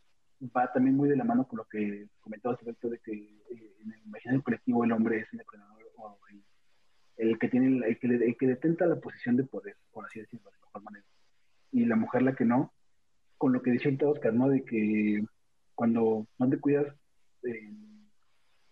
va 0.56 0.72
también 0.72 0.96
muy 0.96 1.10
de 1.10 1.18
la 1.18 1.24
mano 1.24 1.48
con 1.48 1.58
lo 1.58 1.66
que 1.66 2.08
comentaba 2.22 2.56
respecto 2.56 2.90
de 2.90 3.00
que 3.00 3.12
eh, 3.14 3.76
en 3.82 3.92
el 3.92 4.00
imaginario 4.06 4.44
colectivo 4.44 4.84
el 4.84 4.92
hombre 4.92 5.20
es 5.20 5.28
el 5.34 5.40
depredador 5.40 5.84
o 5.98 6.18
el 7.18 7.38
que 7.38 7.50
tiene, 7.50 7.86
el 7.86 8.00
que, 8.00 8.08
el 8.08 8.38
que 8.38 8.48
detenta 8.48 8.86
la 8.86 8.96
posición 8.96 9.36
de 9.36 9.44
poder, 9.44 9.76
por 9.92 10.06
así 10.06 10.22
decirlo, 10.22 10.50
de 10.50 10.58
mejor 10.58 10.84
manera. 10.84 11.06
Y 11.72 11.86
la 11.86 11.98
mujer 11.98 12.22
la 12.22 12.34
que 12.36 12.46
no, 12.46 12.74
con 13.38 13.52
lo 13.52 13.62
que 13.62 13.72
dice 13.72 13.86
ahorita 13.86 14.08
Oscar, 14.08 14.34
¿no? 14.34 14.48
De 14.48 14.64
que 14.64 15.26
cuando 15.76 16.28
no 16.38 16.50
te 16.50 16.60
cuidas 16.60 16.88
eh, 17.44 17.74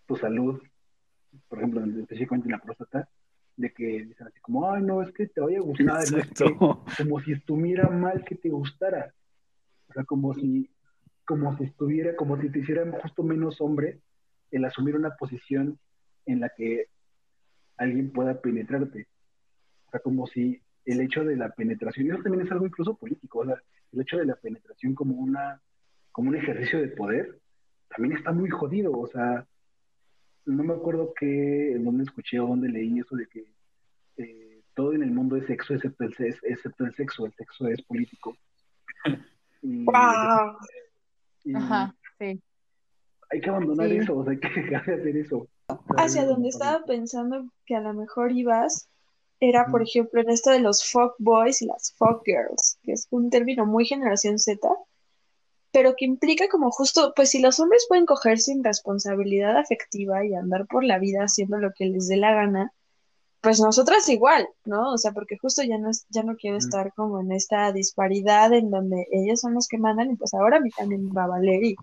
tu 0.05 0.15
salud, 0.15 0.61
por 1.49 1.57
ejemplo, 1.57 1.83
específicamente 1.83 2.47
en 2.47 2.51
la 2.53 2.59
próstata, 2.59 3.09
de 3.57 3.73
que 3.73 4.05
dicen 4.05 4.27
así 4.27 4.39
como, 4.39 4.71
ay, 4.71 4.83
no, 4.83 5.01
es 5.01 5.11
que 5.11 5.27
te 5.27 5.41
vaya 5.41 5.57
a 5.57 5.61
gustar, 5.61 6.05
como 6.97 7.19
si 7.19 7.33
estuviera 7.33 7.89
mal 7.89 8.23
que 8.23 8.35
te 8.35 8.49
gustara. 8.49 9.13
O 9.89 9.93
sea, 9.93 10.03
como 10.05 10.33
si, 10.33 10.69
como 11.25 11.57
si 11.57 11.65
estuviera, 11.65 12.15
como 12.15 12.39
si 12.39 12.49
te 12.49 12.59
hiciera 12.59 12.89
justo 13.01 13.23
menos 13.23 13.59
hombre 13.59 13.99
el 14.51 14.63
asumir 14.63 14.95
una 14.95 15.15
posición 15.15 15.77
en 16.25 16.39
la 16.39 16.49
que 16.49 16.85
alguien 17.77 18.11
pueda 18.11 18.39
penetrarte. 18.39 19.07
O 19.87 19.91
sea, 19.91 19.99
como 19.99 20.27
si 20.27 20.61
el 20.85 21.01
hecho 21.01 21.23
de 21.23 21.35
la 21.35 21.49
penetración, 21.49 22.05
y 22.05 22.09
eso 22.09 22.21
también 22.21 22.45
es 22.45 22.51
algo 22.51 22.65
incluso 22.65 22.95
político, 22.95 23.39
o 23.39 23.45
sea, 23.45 23.55
el 23.91 24.01
hecho 24.01 24.17
de 24.17 24.25
la 24.25 24.35
penetración 24.35 24.93
como 24.93 25.15
una, 25.15 25.61
como 26.11 26.29
un 26.29 26.35
ejercicio 26.35 26.79
de 26.79 26.89
poder, 26.89 27.39
también 27.89 28.17
está 28.17 28.31
muy 28.31 28.49
jodido, 28.49 28.91
o 28.91 29.07
sea, 29.07 29.45
no 30.47 30.63
me 30.63 30.73
acuerdo 30.73 31.13
qué, 31.13 31.73
en 31.73 31.83
dónde 31.83 32.03
escuché 32.03 32.39
o 32.39 32.47
dónde 32.47 32.69
leí 32.69 32.99
eso 32.99 33.15
de 33.15 33.27
que 33.27 33.45
eh, 34.17 34.61
todo 34.73 34.93
en 34.93 35.03
el 35.03 35.11
mundo 35.11 35.35
es 35.35 35.45
sexo 35.45 35.73
excepto 35.73 36.05
el, 36.05 36.15
excepto 36.43 36.85
el 36.85 36.95
sexo, 36.95 37.25
el 37.25 37.33
sexo 37.33 37.67
es 37.67 37.81
político. 37.83 38.35
Ajá, 41.53 41.95
sí. 42.17 42.41
Hay 43.29 43.41
que 43.41 43.49
abandonar 43.49 43.91
eso, 43.91 44.17
o 44.17 44.23
sea, 44.23 44.31
hay 44.31 44.39
que 44.39 44.61
dejar 44.61 44.85
de 44.85 44.93
hacer 44.93 45.17
eso. 45.17 45.47
Hacia 45.97 46.25
donde 46.25 46.49
estaba 46.49 46.85
pensando 46.85 47.49
que 47.65 47.75
a 47.75 47.81
lo 47.81 47.93
mejor 47.93 48.31
ibas 48.31 48.87
era, 49.39 49.65
por 49.67 49.81
ejemplo, 49.81 50.21
en 50.21 50.29
esto 50.29 50.49
de 50.51 50.59
los 50.59 50.89
fuck 50.89 51.15
boys 51.19 51.61
y 51.61 51.67
las 51.67 51.93
fuck 51.97 52.23
girls, 52.25 52.79
que 52.83 52.93
es 52.93 53.07
un 53.11 53.29
término 53.29 53.65
muy 53.65 53.85
generación 53.85 54.39
Z, 54.39 54.67
pero 55.71 55.95
que 55.95 56.05
implica 56.05 56.47
como 56.49 56.71
justo, 56.71 57.13
pues 57.15 57.29
si 57.29 57.39
los 57.39 57.59
hombres 57.59 57.85
pueden 57.87 58.05
coger 58.05 58.39
sin 58.39 58.63
responsabilidad 58.63 59.57
afectiva 59.57 60.25
y 60.25 60.33
andar 60.33 60.65
por 60.67 60.83
la 60.83 60.99
vida 60.99 61.23
haciendo 61.23 61.57
lo 61.57 61.71
que 61.73 61.85
les 61.85 62.07
dé 62.07 62.17
la 62.17 62.33
gana, 62.33 62.73
pues 63.41 63.59
nosotras 63.59 64.07
igual, 64.09 64.47
¿no? 64.65 64.91
O 64.93 64.97
sea, 64.97 65.11
porque 65.11 65.37
justo 65.37 65.63
ya 65.63 65.77
no, 65.77 65.91
ya 66.09 66.23
no 66.23 66.35
quiero 66.35 66.57
estar 66.57 66.93
como 66.93 67.21
en 67.21 67.31
esta 67.31 67.71
disparidad 67.71 68.51
en 68.53 68.71
donde 68.71 69.05
ellos 69.11 69.41
son 69.41 69.53
los 69.53 69.67
que 69.67 69.77
mandan 69.77 70.11
y 70.11 70.15
pues 70.15 70.33
ahora 70.33 70.57
a 70.57 70.59
mí 70.59 70.69
también 70.71 71.09
va 71.15 71.25
a 71.25 71.27
valer 71.27 71.63
y 71.63 71.75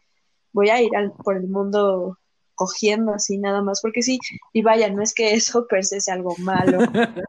voy 0.53 0.71
a 0.71 0.83
ir 0.83 0.91
por 1.23 1.37
el 1.37 1.49
mundo 1.49 2.19
cogiendo 2.55 3.13
así 3.13 3.39
nada 3.39 3.63
más, 3.63 3.81
porque 3.81 4.03
sí, 4.03 4.19
y 4.53 4.63
vaya, 4.63 4.89
no 4.91 5.03
es 5.03 5.15
que 5.15 5.35
eso 5.35 5.67
per 5.67 5.85
se 5.85 6.01
sea 6.01 6.15
algo 6.15 6.35
malo. 6.39 6.79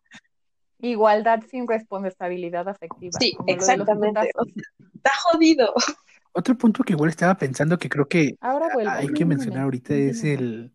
Igualdad 0.79 1.41
sin 1.49 1.67
responsabilidad 1.67 2.67
afectiva. 2.67 3.17
Sí, 3.19 3.35
exactamente. 3.47 4.29
Está 4.93 5.11
jodido. 5.23 5.73
Otro 6.37 6.57
punto 6.57 6.83
que 6.83 6.91
igual 6.91 7.09
estaba 7.09 7.37
pensando 7.37 7.79
que 7.79 7.87
creo 7.87 8.09
que 8.09 8.35
hay 8.41 9.07
que 9.07 9.23
mencionar 9.23 9.63
ahorita 9.63 9.95
es 9.95 10.25
el, 10.25 10.73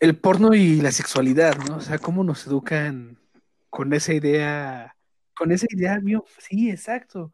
el 0.00 0.18
porno 0.18 0.52
y 0.52 0.80
la 0.80 0.90
sexualidad, 0.90 1.56
¿no? 1.58 1.76
O 1.76 1.80
sea, 1.80 1.98
cómo 1.98 2.24
nos 2.24 2.44
educan 2.44 3.20
con 3.70 3.92
esa 3.92 4.12
idea, 4.14 4.96
con 5.32 5.52
esa 5.52 5.66
idea 5.70 6.00
mío, 6.00 6.24
sí, 6.38 6.70
exacto. 6.70 7.30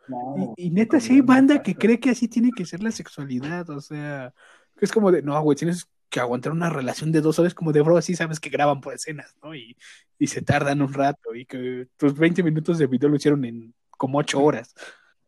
y, 0.59 0.66
y, 0.66 0.70
neta, 0.70 1.01
sí 1.01 1.14
hay 1.14 1.20
banda 1.23 1.62
que 1.62 1.74
cree 1.74 1.98
que 1.98 2.10
así 2.10 2.28
tiene 2.28 2.51
que 2.55 2.66
ser 2.66 2.82
la 2.82 2.90
sexualidad, 2.90 3.70
o 3.70 3.81
sea, 3.81 4.35
es 4.78 4.93
como 4.93 5.10
de, 5.10 5.23
no, 5.23 5.40
güey, 5.40 5.56
tienes 5.56 5.89
que 6.10 6.20
aguantar 6.20 6.52
una 6.52 6.69
relación 6.69 7.10
de 7.10 7.23
dos 7.23 7.39
horas, 7.39 7.55
como 7.55 7.73
de 7.73 7.81
bro, 7.81 7.97
así 7.97 8.14
sabes 8.14 8.39
que 8.39 8.51
graban 8.51 8.82
por 8.82 8.93
escenas, 8.93 9.35
¿no? 9.43 9.55
Y, 9.55 9.78
y 10.19 10.27
se 10.27 10.43
tardan 10.43 10.82
un 10.82 10.93
rato, 10.93 11.35
y 11.35 11.47
que 11.47 11.89
tus 11.97 12.19
20 12.19 12.43
minutos 12.43 12.77
de 12.77 12.86
video 12.86 13.09
lo 13.09 13.16
hicieron 13.16 13.47
en 13.47 13.74
como 13.89 14.19
ocho 14.19 14.43
horas. 14.43 14.74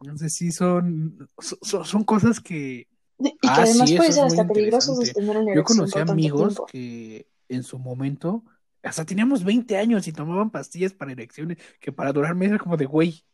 Entonces 0.05 0.35
sí 0.35 0.53
son, 0.53 1.31
son, 1.39 2.05
cosas 2.05 2.39
que... 2.39 2.87
Y 3.19 3.31
que 3.31 3.49
ah, 3.49 3.63
además 3.63 3.91
puede 3.93 4.13
ser 4.13 4.25
hasta 4.25 4.47
peligroso 4.47 4.95
sostener 4.97 5.57
Yo 5.57 5.65
conocí 5.65 5.99
amigos 5.99 6.61
que 6.71 7.27
en 7.49 7.63
su 7.63 7.79
momento 7.79 8.45
hasta 8.83 9.07
teníamos 9.07 9.45
20 9.45 9.79
años 9.79 10.07
y 10.07 10.13
tomaban 10.13 10.51
pastillas 10.51 10.93
para 10.93 11.13
erecciones 11.13 11.57
que 11.81 11.91
para 11.91 12.13
durar 12.13 12.35
meses 12.35 12.59
como 12.59 12.77
de, 12.77 12.85
güey, 12.85 13.25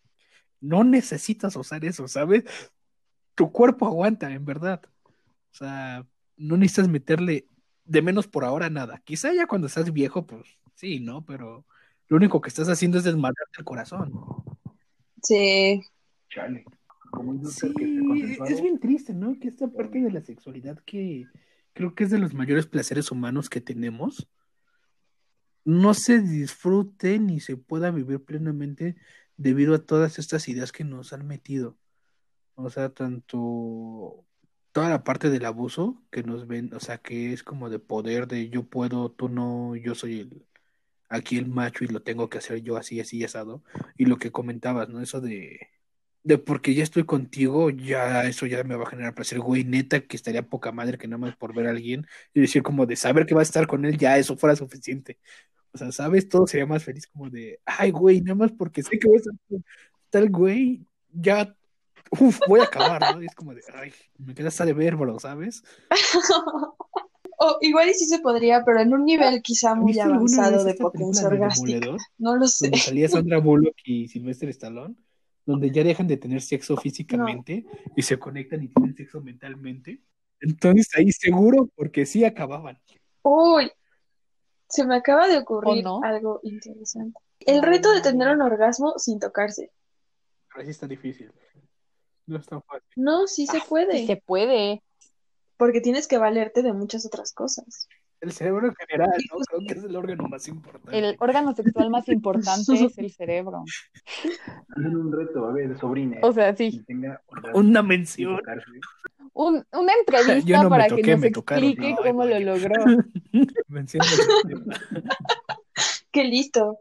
no 0.61 0.85
necesitas 0.85 1.57
usar 1.57 1.85
eso, 1.85 2.07
¿sabes? 2.07 2.45
Tu 3.35 3.51
cuerpo 3.51 3.87
aguanta, 3.87 4.31
en 4.31 4.45
verdad. 4.45 4.81
O 5.05 5.57
sea, 5.57 6.07
no 6.37 6.57
necesitas 6.57 6.87
meterle 6.87 7.49
de 7.85 8.03
menos 8.03 8.29
por 8.29 8.45
ahora 8.45 8.71
nada. 8.71 9.03
Quizá 9.05 9.33
ya 9.33 9.49
cuando 9.49 9.67
estás 9.67 9.93
viejo, 9.93 10.25
pues 10.25 10.45
sí, 10.77 11.01
¿no? 11.01 11.25
Pero 11.27 11.67
lo 12.07 12.17
único 12.17 12.41
que 12.41 12.49
estás 12.49 12.69
haciendo 12.69 12.99
es 12.99 13.05
desmadrarse 13.05 13.59
el 13.59 13.65
corazón. 13.65 14.13
Sí. 15.21 15.83
Chale. 16.31 16.65
Sí, 17.51 17.75
es 18.49 18.63
bien 18.63 18.79
triste, 18.79 19.13
¿no? 19.13 19.39
Que 19.39 19.49
esta 19.49 19.69
parte 19.69 20.01
de 20.01 20.13
la 20.13 20.23
sexualidad 20.23 20.79
que 20.87 21.27
creo 21.73 21.95
que 21.95 22.05
es 22.05 22.11
de 22.11 22.19
los 22.19 22.35
mayores 22.35 22.67
placeres 22.67 23.11
humanos 23.11 23.51
que 23.51 23.61
tenemos, 23.61 24.29
no 25.65 25.93
se 25.93 26.21
disfrute 26.21 27.19
ni 27.19 27.41
se 27.41 27.57
pueda 27.57 27.91
vivir 27.91 28.25
plenamente 28.25 28.97
debido 29.37 29.75
a 29.75 29.85
todas 29.85 30.19
estas 30.19 30.49
ideas 30.49 30.73
que 30.73 30.85
nos 30.85 31.13
han 31.13 31.27
metido. 31.27 31.77
O 32.55 32.71
sea, 32.71 32.91
tanto 32.91 34.25
toda 34.73 34.89
la 34.89 35.03
parte 35.03 35.31
del 35.31 35.45
abuso 35.45 36.03
que 36.11 36.23
nos 36.23 36.47
ven, 36.47 36.73
o 36.75 36.81
sea, 36.81 36.99
que 36.99 37.33
es 37.33 37.43
como 37.43 37.71
de 37.71 37.81
poder, 37.81 38.29
de 38.29 38.49
yo 38.51 38.65
puedo, 38.65 39.11
tú 39.11 39.29
no, 39.29 39.75
yo 39.75 39.95
soy 39.95 40.21
el 40.21 40.47
aquí 41.09 41.39
el 41.39 41.49
macho 41.49 41.85
y 41.85 41.89
lo 41.89 42.03
tengo 42.03 42.31
que 42.31 42.39
hacer 42.39 42.63
yo 42.63 42.77
así, 42.77 43.01
así, 43.01 43.25
asado. 43.25 43.65
Y 43.99 44.07
lo 44.07 44.19
que 44.19 44.31
comentabas, 44.31 44.89
¿no? 44.89 45.01
Eso 45.01 45.21
de, 45.21 45.69
de 46.23 46.39
porque 46.39 46.75
ya 46.75 46.83
estoy 46.83 47.05
contigo, 47.05 47.71
ya 47.71 48.25
eso 48.25 48.47
ya 48.47 48.63
me 48.65 48.77
va 48.77 48.85
a 48.85 48.91
generar 48.91 49.15
placer, 49.15 49.41
güey, 49.41 49.65
neta, 49.65 50.01
que 50.01 50.17
estaría 50.17 50.43
poca 50.43 50.73
madre 50.73 50.99
que 50.99 51.09
nada 51.09 51.19
más 51.19 51.37
por 51.37 51.55
ver 51.55 51.67
a 51.67 51.71
alguien 51.71 52.07
y 52.35 52.41
decir 52.41 52.63
como 52.63 52.87
de 52.87 52.97
saber 52.97 53.27
que 53.27 53.35
va 53.35 53.41
a 53.41 53.45
estar 53.45 53.67
con 53.67 53.85
él, 53.85 53.97
ya 53.97 54.19
eso 54.19 54.37
fuera 54.37 54.57
suficiente. 54.57 55.19
O 55.73 55.79
sea, 55.79 55.93
¿sabes? 55.93 56.29
Todo 56.29 56.47
sería 56.47 56.67
más 56.67 56.85
feliz 56.85 57.07
como 57.07 57.31
de, 57.31 57.61
ay, 57.65 57.91
güey, 57.91 58.21
nada 58.21 58.35
más 58.35 58.53
porque 58.53 58.83
sé 58.83 58.99
que 58.99 59.07
voy 59.07 59.17
a 59.17 59.21
estar 59.21 59.35
con 59.49 59.65
tal 60.11 60.29
güey, 60.29 60.85
ya 61.13 61.57
uf, 62.11 62.41
voy 62.49 62.61
a 62.61 62.65
acabar, 62.65 63.15
¿no? 63.15 63.23
Y 63.23 63.27
es 63.27 63.35
como 63.35 63.55
de, 63.55 63.63
ay, 63.75 63.93
me 64.19 64.35
quedas 64.35 64.59
de 64.59 64.73
ver, 64.73 64.97
bro, 64.97 65.19
¿sabes? 65.21 65.63
o 67.39 67.59
igual 67.61 67.89
y 67.89 67.95
sí 67.95 68.07
se 68.07 68.19
podría, 68.19 68.65
pero 68.65 68.81
en 68.81 68.93
un 68.93 69.05
nivel 69.05 69.41
quizá 69.43 69.75
muy 69.75 69.99
avanzado 69.99 70.65
de 70.65 70.75
potencia 70.75 71.27
orgástica. 71.27 71.97
No 72.19 72.37
lo 72.37 72.47
sé. 72.47 72.67
Donde 72.67 72.79
salía 72.79 73.09
Sandra 73.09 73.39
Bullock 73.39 73.77
y 73.85 74.09
Sylvester 74.09 74.49
Stallone, 74.51 74.97
donde 75.51 75.71
ya 75.71 75.85
dejan 75.85 76.07
de 76.07 76.17
tener 76.17 76.41
sexo 76.41 76.77
físicamente 76.77 77.65
y 77.97 78.03
se 78.03 78.19
conectan 78.19 78.63
y 78.63 78.69
tienen 78.69 78.95
sexo 78.95 79.21
mentalmente. 79.21 80.03
Entonces 80.41 80.89
ahí 80.97 81.13
seguro, 81.13 81.69
porque 81.75 82.07
sí 82.07 82.25
acababan. 82.25 82.81
Uy, 83.23 83.71
se 84.69 84.87
me 84.87 84.97
acaba 84.97 85.29
de 85.29 85.39
ocurrir 85.39 85.85
algo 86.03 86.41
interesante. 86.43 87.19
El 87.41 87.63
reto 87.63 87.93
de 87.93 88.01
tener 88.01 88.29
un 88.29 88.43
orgasmo 88.43 88.95
sin 88.99 89.19
tocarse. 89.19 89.71
Así 90.55 90.71
está 90.71 90.87
difícil. 90.87 91.33
No 92.27 92.39
es 92.39 92.47
tan 92.47 92.63
fácil. 92.63 92.89
No, 92.97 93.27
sí 93.27 93.47
se 93.47 93.61
puede. 93.69 93.99
Sí 93.99 94.07
se 94.07 94.17
puede. 94.17 94.83
Porque 95.57 95.81
tienes 95.81 96.07
que 96.07 96.19
valerte 96.19 96.63
de 96.63 96.73
muchas 96.73 97.05
otras 97.05 97.33
cosas. 97.33 97.89
El 98.21 98.33
cerebro 98.33 98.67
en 98.67 98.75
general, 98.75 99.11
¿no? 99.31 99.39
Creo 99.39 99.61
que 99.67 99.79
es 99.79 99.85
el 99.85 99.97
órgano 99.97 100.29
más 100.29 100.47
importante. 100.47 100.99
El 100.99 101.17
órgano 101.21 101.55
sexual 101.55 101.91
más 101.91 102.09
importante 102.09 102.75
es 102.75 102.99
el 102.99 103.11
cerebro. 103.11 103.65
Hacen 104.69 104.97
un 104.97 105.13
reto, 105.13 105.47
a 105.47 105.53
ver, 105.53 105.79
sobrina. 105.79 106.19
O 106.23 106.33
sea, 106.33 106.55
sí. 106.55 106.85
Una 107.55 107.83
mención. 107.83 108.41
Un, 109.33 109.65
una 109.73 109.93
entrevista 110.07 110.69
para 110.69 110.89
que 110.89 111.03
nos 111.03 111.25
explique 111.25 111.97
cómo 112.03 112.25
lo 112.25 112.39
logró. 112.41 112.85
Mención 113.69 114.05
Qué 116.11 116.25
listo. 116.25 116.79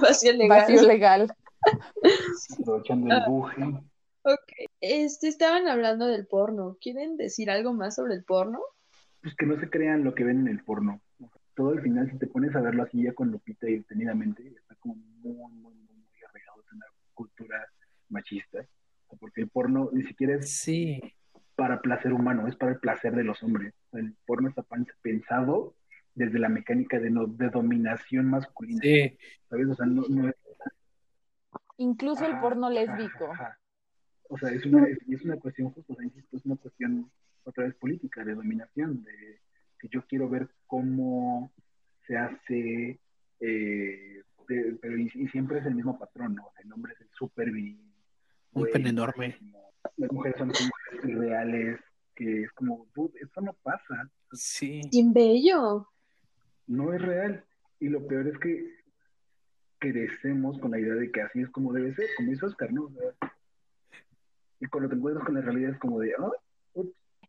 Vacío 0.00 0.32
legal. 0.32 0.60
Vacío 0.60 0.82
legal. 0.82 1.34
Aprovechando 2.60 3.14
el 3.14 3.22
buje. 3.26 3.62
Ok, 4.26 4.70
este, 4.80 5.28
estaban 5.28 5.68
hablando 5.68 6.06
del 6.06 6.26
porno. 6.26 6.78
¿Quieren 6.80 7.18
decir 7.18 7.50
algo 7.50 7.74
más 7.74 7.96
sobre 7.96 8.14
el 8.14 8.24
porno? 8.24 8.60
Pues 9.24 9.34
que 9.36 9.46
no 9.46 9.58
se 9.58 9.70
crean 9.70 10.04
lo 10.04 10.14
que 10.14 10.22
ven 10.22 10.40
en 10.40 10.48
el 10.48 10.62
porno. 10.62 11.00
Todo 11.54 11.70
al 11.70 11.80
final, 11.80 12.10
si 12.10 12.18
te 12.18 12.26
pones 12.26 12.54
a 12.54 12.60
verlo 12.60 12.82
así 12.82 13.02
ya 13.02 13.14
con 13.14 13.30
lupita 13.30 13.66
y 13.66 13.78
detenidamente, 13.78 14.46
está 14.46 14.74
como 14.74 14.96
muy, 14.96 15.32
muy, 15.32 15.72
muy, 15.72 15.96
muy 15.96 16.22
arraigado 16.28 16.62
en 16.70 16.76
una 16.76 16.86
cultura 17.14 17.66
machista. 18.10 18.66
Porque 19.18 19.40
el 19.40 19.48
porno 19.48 19.88
ni 19.94 20.02
siquiera 20.02 20.34
es 20.34 20.50
sí. 20.50 21.00
para 21.56 21.80
placer 21.80 22.12
humano, 22.12 22.46
es 22.48 22.56
para 22.56 22.72
el 22.72 22.80
placer 22.80 23.14
de 23.16 23.24
los 23.24 23.42
hombres. 23.42 23.72
El 23.92 24.14
porno 24.26 24.50
está 24.50 24.62
pensado 25.00 25.74
desde 26.14 26.38
la 26.38 26.50
mecánica 26.50 27.00
de, 27.00 27.08
no, 27.08 27.26
de 27.26 27.48
dominación 27.48 28.26
masculina. 28.26 28.80
Sí. 28.82 29.16
¿Sabes? 29.48 29.68
O 29.68 29.74
sea, 29.74 29.86
no, 29.86 30.02
no 30.06 30.28
es... 30.28 30.34
Incluso 31.78 32.26
el 32.26 32.38
porno 32.40 32.68
lésbico. 32.68 33.32
O 34.28 34.36
sea, 34.36 34.50
es 34.50 34.66
una, 34.66 34.86
es, 34.86 35.24
una 35.24 35.38
cuestión 35.38 35.70
justo, 35.70 35.96
es 36.30 36.44
una 36.44 36.56
cuestión 36.56 37.10
otra 37.44 37.64
vez 37.64 37.74
política, 37.74 38.24
de 38.24 38.34
dominación, 38.34 39.04
de 39.04 39.40
que 39.78 39.88
yo 39.88 40.04
quiero 40.06 40.28
ver 40.28 40.48
cómo 40.66 41.52
se 42.06 42.16
hace 42.16 43.00
eh, 43.40 44.22
pero 44.46 44.98
y, 44.98 45.08
siempre 45.28 45.58
es 45.58 45.66
el 45.66 45.74
mismo 45.74 45.98
patrón, 45.98 46.34
¿no? 46.34 46.52
el 46.62 46.72
hombre 46.72 46.92
es 46.94 47.00
el 47.00 47.08
súper 47.10 47.50
bien. 47.50 47.80
Un 48.52 48.68
pen 48.72 48.86
enorme. 48.86 49.36
Las 49.96 50.12
mujeres 50.12 50.38
son 50.38 50.48
mujeres 50.48 51.18
reales, 51.18 51.80
que 52.14 52.42
es 52.42 52.52
como, 52.52 52.86
eso 53.20 53.40
no 53.40 53.52
pasa. 53.62 54.10
Sí. 54.32 54.82
Sin 54.90 55.12
bello. 55.12 55.88
No 56.66 56.92
es 56.92 57.02
real. 57.02 57.44
Y 57.80 57.88
lo 57.88 58.06
peor 58.06 58.28
es 58.28 58.38
que 58.38 58.64
crecemos 59.78 60.58
con 60.58 60.70
la 60.70 60.78
idea 60.78 60.94
de 60.94 61.10
que 61.10 61.22
así 61.22 61.40
es 61.40 61.50
como 61.50 61.72
debe 61.72 61.94
ser, 61.94 62.06
como 62.16 62.32
hizo 62.32 62.46
Oscar, 62.46 62.72
¿no? 62.72 62.90
y 64.60 64.66
cuando 64.66 64.88
te 64.88 64.94
encuentras 64.94 65.26
con 65.26 65.34
la 65.34 65.42
realidad 65.42 65.72
es 65.72 65.78
como 65.78 66.00
de, 66.00 66.14
oh, 66.18 66.32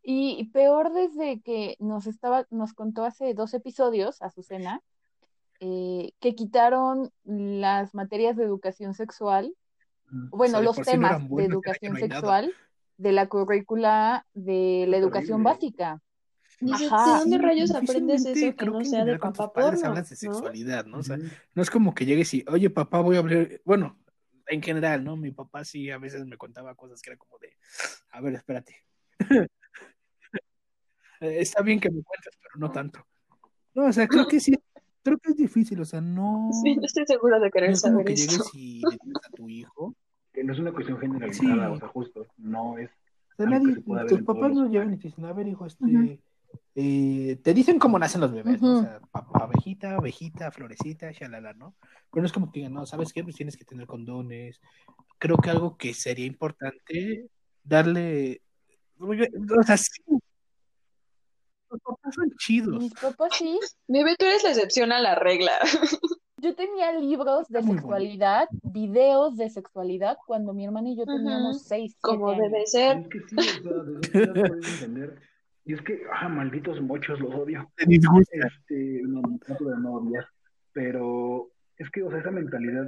y 0.07 0.45
peor 0.53 0.93
desde 0.93 1.41
que 1.41 1.77
nos 1.79 2.05
estaba, 2.05 2.45
nos 2.51 2.73
contó 2.73 3.03
hace 3.03 3.33
dos 3.33 3.55
episodios, 3.55 4.21
Azucena, 4.21 4.83
eh, 5.59 6.11
que 6.19 6.35
quitaron 6.35 7.11
las 7.23 7.95
materias 7.95 8.37
de 8.37 8.43
educación 8.43 8.93
sexual, 8.93 9.55
bueno, 10.11 10.61
los 10.61 10.75
temas 10.75 11.27
de 11.27 11.45
educación 11.45 11.97
sexual 11.97 12.53
de 12.97 13.11
la 13.13 13.27
currícula 13.27 14.27
de 14.35 14.85
la 14.87 14.97
educación 14.97 15.41
básica. 15.41 16.01
¿de 16.59 16.77
dónde 16.87 17.37
rayos 17.39 17.71
aprendes 17.71 18.25
eso 18.25 18.55
que 18.55 18.65
no 18.65 18.85
sea 18.85 19.03
de 19.05 19.17
papá 19.17 19.51
porno? 19.51 19.87
hablas 19.87 20.09
de 20.09 20.15
sexualidad, 20.15 20.85
¿no? 20.85 20.99
O 20.99 21.03
sea, 21.03 21.17
no 21.17 21.61
es 21.61 21.69
como 21.71 21.95
que 21.95 22.05
llegues 22.05 22.31
y, 22.35 22.45
oye, 22.47 22.69
papá, 22.69 23.01
voy 23.01 23.15
a 23.15 23.19
hablar, 23.19 23.59
bueno, 23.65 23.97
en 24.47 24.61
general, 24.61 25.03
¿no? 25.03 25.17
Mi 25.17 25.31
papá 25.31 25.65
sí 25.65 25.89
a 25.89 25.97
veces 25.97 26.25
me 26.25 26.37
contaba 26.37 26.75
cosas 26.75 27.01
que 27.01 27.09
era 27.09 27.17
como 27.17 27.39
de, 27.39 27.57
a 28.11 28.21
ver, 28.21 28.35
espérate. 28.35 28.75
Está 31.19 31.61
bien 31.61 31.79
que 31.79 31.89
me 31.89 32.01
cuentes, 32.03 32.33
pero 32.41 32.53
no 32.57 32.71
tanto. 32.71 33.05
No, 33.73 33.85
o 33.85 33.93
sea, 33.93 34.07
creo 34.07 34.25
que 34.35 34.39
sí, 34.39 34.57
creo 35.03 35.17
que 35.17 35.31
es 35.31 35.37
difícil, 35.37 35.79
o 35.81 35.85
sea, 35.85 36.01
no. 36.01 36.49
Sí, 36.63 36.75
no 36.75 36.85
estoy 36.85 37.05
segura 37.05 37.39
de 37.39 37.51
querer 37.51 37.69
no 37.69 37.73
es 37.75 37.81
saber 37.81 37.95
como 37.97 38.05
que 38.05 38.13
eso. 38.13 38.25
llegues 38.31 38.49
y 38.53 38.83
a 38.85 39.29
tu 39.35 39.49
hijo. 39.49 39.95
Que 40.33 40.43
no 40.43 40.51
es 40.53 40.59
una 40.59 40.73
cuestión 40.73 40.97
generalizada, 40.99 41.69
Sí. 41.69 41.73
o 41.75 41.77
sea, 41.77 41.87
justo, 41.87 42.27
no 42.37 42.77
es. 42.77 42.89
O 42.89 43.35
sea, 43.37 43.45
nadie, 43.47 43.75
tus 44.07 44.23
papás 44.23 44.53
no 44.53 44.67
llegan 44.67 44.93
y 44.93 44.97
te 44.97 45.07
dicen, 45.09 45.25
a 45.25 45.33
ver, 45.33 45.47
hijo, 45.47 45.65
este, 45.65 45.83
Ujú. 45.85 46.19
eh, 46.75 47.39
te 47.41 47.53
dicen 47.53 47.79
cómo 47.79 47.97
nacen 47.99 48.21
los 48.21 48.31
bebés, 48.33 48.61
¿no? 48.61 48.69
O 48.69 48.73
Ujú. 48.73 48.81
sea, 48.81 48.99
papá, 49.11 49.43
abejita, 49.45 49.95
abejita, 49.95 50.51
florecita, 50.51 51.11
shalala, 51.11 51.53
¿no? 51.53 51.75
Pero 52.11 52.21
no 52.21 52.25
es 52.25 52.33
como 52.33 52.51
que 52.51 52.59
digan, 52.59 52.73
no, 52.73 52.85
¿sabes 52.85 53.13
qué? 53.13 53.23
Pues 53.23 53.35
tienes 53.35 53.55
que 53.57 53.65
tener 53.65 53.87
condones. 53.87 54.59
Creo 55.17 55.37
que 55.37 55.49
algo 55.49 55.77
que 55.77 55.93
sería 55.93 56.25
importante, 56.25 57.27
darle, 57.63 58.41
o 58.99 59.63
sea, 59.63 59.77
sí. 59.77 60.01
Los 61.69 61.81
papás 61.81 62.15
son 62.15 62.31
chidos. 62.37 62.77
Mis 62.77 62.93
papás 62.93 63.29
sí. 63.37 63.59
Bebé, 63.87 64.15
tú 64.17 64.25
eres 64.25 64.43
la 64.43 64.49
excepción 64.51 64.91
a 64.91 64.99
la 64.99 65.15
regla. 65.15 65.51
Yo 66.37 66.53
tenía 66.53 66.91
libros 66.91 67.47
de 67.47 67.61
muy 67.61 67.77
sexualidad, 67.77 68.47
videos 68.61 69.35
de 69.37 69.49
sexualidad, 69.49 70.17
cuando 70.27 70.53
mi 70.53 70.65
hermana 70.65 70.89
y 70.89 70.95
yo 70.97 71.05
teníamos 71.05 71.63
seis, 71.63 71.95
Como 72.01 72.31
debe 72.33 72.57
años. 72.57 72.71
ser. 72.71 72.97
Es 72.99 73.07
que 73.07 73.19
sí, 73.21 73.35
o 73.37 74.03
sea, 74.03 74.23
entender. 74.73 75.19
Y 75.63 75.73
es 75.73 75.81
que, 75.81 76.03
ah, 76.13 76.29
malditos 76.29 76.79
mochos, 76.81 77.19
los 77.19 77.33
odio. 77.33 77.67
Este, 77.77 79.01
no, 79.03 79.21
no 79.21 79.77
no 79.79 79.93
odiar, 79.93 80.27
pero 80.73 81.49
es 81.77 81.89
que, 81.89 82.03
o 82.03 82.11
sea, 82.11 82.19
esa 82.19 82.29
mentalidad, 82.31 82.87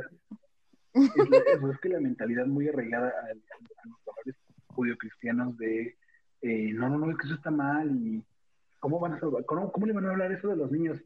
es, 0.94 1.30
la- 1.30 1.38
es- 1.38 1.74
es 1.74 1.80
que 1.82 1.90
la 1.90 2.00
mentalidad 2.00 2.46
muy 2.46 2.68
arraigada 2.68 3.08
a, 3.08 3.26
a 3.26 3.88
los 3.88 3.98
valores 4.06 4.36
judio-cristianos 4.76 5.58
de, 5.58 5.98
eh, 6.42 6.72
no, 6.74 6.90
no, 6.90 7.00
no, 7.00 7.10
es 7.12 7.18
que 7.18 7.26
eso 7.26 7.36
está 7.36 7.50
mal 7.50 7.90
y 7.96 8.24
¿cómo 8.80 9.00
van 9.00 9.14
a 9.14 9.20
salvar? 9.20 9.46
¿Cómo, 9.46 9.72
cómo 9.72 9.86
le 9.86 9.94
van 9.94 10.06
a 10.06 10.12
hablar 10.12 10.32
eso 10.32 10.48
de 10.48 10.56
los 10.56 10.72
niños? 10.72 11.00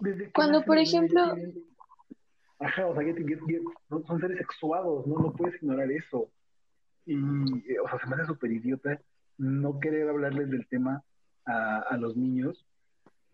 Desde 0.00 0.30
Cuando, 0.32 0.62
por 0.64 0.76
niños 0.76 0.92
ejemplo- 0.92 1.22
Ajá, 2.58 2.86
o 2.86 2.94
sea, 2.94 3.04
son 4.06 4.20
seres 4.20 4.38
sexuados, 4.38 5.06
no, 5.06 5.18
no 5.18 5.32
puedes 5.32 5.62
ignorar 5.62 5.90
eso. 5.90 6.30
Y, 7.04 7.14
eh, 7.70 7.78
o 7.84 7.88
sea, 7.88 7.98
se 8.00 8.06
me 8.06 8.14
hace 8.16 8.26
súper 8.26 8.50
idiota 8.50 8.98
no 9.38 9.78
querer 9.78 10.08
hablarles 10.08 10.50
del 10.50 10.66
tema 10.68 11.04
a, 11.44 11.80
a 11.80 11.96
los 11.98 12.16
niños 12.16 12.66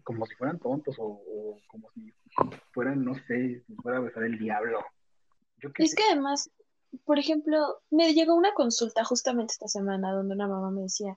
como 0.02 0.26
si 0.26 0.34
fueran 0.34 0.58
tontos 0.58 0.96
o, 0.98 1.04
o 1.04 1.60
como 1.68 1.88
si 1.92 2.12
fueran, 2.72 3.04
no 3.04 3.14
sé, 3.28 3.62
si 3.64 3.74
fuera 3.76 3.98
a 3.98 4.00
besar 4.00 4.24
el 4.24 4.36
diablo. 4.38 4.80
Yo 5.58 5.70
Es 5.76 5.90
sé. 5.92 5.96
que 5.96 6.02
además, 6.10 6.50
por 7.04 7.20
ejemplo, 7.20 7.80
me 7.90 8.12
llegó 8.14 8.34
una 8.34 8.52
consulta 8.52 9.04
justamente 9.04 9.52
esta 9.52 9.68
semana 9.68 10.10
donde 10.12 10.34
una 10.34 10.48
mamá 10.48 10.72
me 10.72 10.82
decía, 10.82 11.16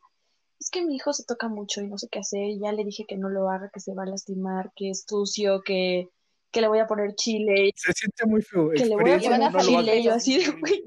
es 0.65 0.71
que 0.71 0.83
mi 0.83 0.95
hijo 0.95 1.13
se 1.13 1.23
toca 1.25 1.47
mucho 1.47 1.81
y 1.81 1.87
no 1.87 1.99
sé 1.99 2.07
qué 2.09 2.17
hacer, 2.17 2.41
y 2.41 2.59
ya 2.59 2.71
le 2.71 2.83
dije 2.83 3.05
que 3.07 3.17
no 3.17 3.29
lo 3.29 3.51
haga, 3.51 3.69
que 3.71 3.79
se 3.79 3.93
va 3.93 4.01
a 4.01 4.07
lastimar, 4.07 4.71
que 4.75 4.89
es 4.89 5.05
sucio, 5.07 5.61
que, 5.61 6.09
que 6.49 6.59
le 6.59 6.67
voy 6.67 6.79
a 6.79 6.87
poner 6.87 7.13
chile, 7.13 7.71
Se 7.75 7.93
siente 7.93 8.25
muy 8.25 8.41
feo. 8.41 8.71
que 8.71 8.83
le 8.83 8.95
voy 8.95 9.11
a 9.11 9.19
poner 9.19 9.51
no 9.51 9.59
chile, 9.59 10.01
yo 10.01 10.15
así 10.15 10.39
de, 10.39 10.51
güey, 10.59 10.83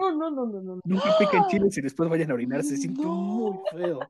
no, 0.00 0.10
no, 0.10 0.30
no, 0.30 0.46
no, 0.46 0.62
no. 0.62 0.80
Nunca 0.82 1.16
piquen 1.16 1.46
chiles 1.46 1.78
y 1.78 1.82
después 1.82 2.10
vayan 2.10 2.32
a 2.32 2.34
orinar. 2.34 2.64
Se 2.64 2.76
siente 2.76 3.06
muy 3.06 3.56
feo. 3.70 4.00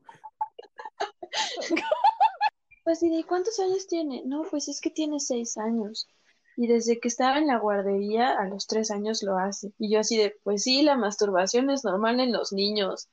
Pues 2.83 3.01
y 3.01 3.09
de 3.09 3.23
cuántos 3.23 3.59
años 3.59 3.87
tiene? 3.87 4.21
No, 4.27 4.43
pues 4.43 4.67
es 4.67 4.79
que 4.79 4.91
tiene 4.91 5.19
seis 5.19 5.57
años. 5.57 6.07
Y 6.55 6.67
desde 6.67 6.99
que 6.99 7.07
estaba 7.07 7.39
en 7.39 7.47
la 7.47 7.57
guardería, 7.57 8.37
a 8.37 8.47
los 8.47 8.67
tres 8.67 8.91
años 8.91 9.23
lo 9.23 9.39
hace. 9.39 9.73
Y 9.79 9.91
yo 9.91 9.99
así 9.99 10.17
de, 10.17 10.35
pues 10.43 10.61
sí, 10.61 10.83
la 10.83 10.95
masturbación 10.95 11.71
es 11.71 11.83
normal 11.83 12.19
en 12.19 12.31
los 12.31 12.53
niños. 12.53 13.09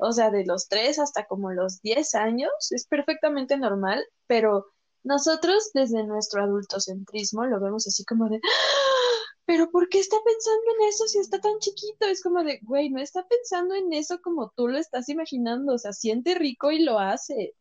O 0.00 0.12
sea, 0.12 0.30
de 0.30 0.44
los 0.46 0.68
tres 0.68 0.98
hasta 0.98 1.26
como 1.26 1.52
los 1.52 1.80
diez 1.82 2.14
años 2.14 2.50
es 2.70 2.86
perfectamente 2.86 3.56
normal, 3.58 4.04
pero 4.26 4.66
nosotros 5.04 5.70
desde 5.74 6.04
nuestro 6.04 6.42
adultocentrismo 6.42 7.46
lo 7.46 7.60
vemos 7.60 7.86
así 7.86 8.04
como 8.04 8.28
de, 8.28 8.36
"¡Ah! 8.36 8.40
pero 9.44 9.70
¿por 9.70 9.88
qué 9.88 9.98
está 9.98 10.16
pensando 10.24 10.62
en 10.80 10.88
eso 10.88 11.06
si 11.06 11.18
está 11.18 11.40
tan 11.40 11.58
chiquito? 11.58 12.06
Es 12.06 12.22
como 12.22 12.44
de, 12.44 12.60
güey, 12.62 12.90
no 12.90 13.00
está 13.00 13.26
pensando 13.28 13.74
en 13.74 13.92
eso 13.92 14.20
como 14.22 14.52
tú 14.56 14.68
lo 14.68 14.78
estás 14.78 15.08
imaginando, 15.08 15.74
o 15.74 15.78
sea, 15.78 15.92
siente 15.92 16.34
rico 16.34 16.70
y 16.70 16.80
lo 16.84 16.98
hace. 16.98 17.54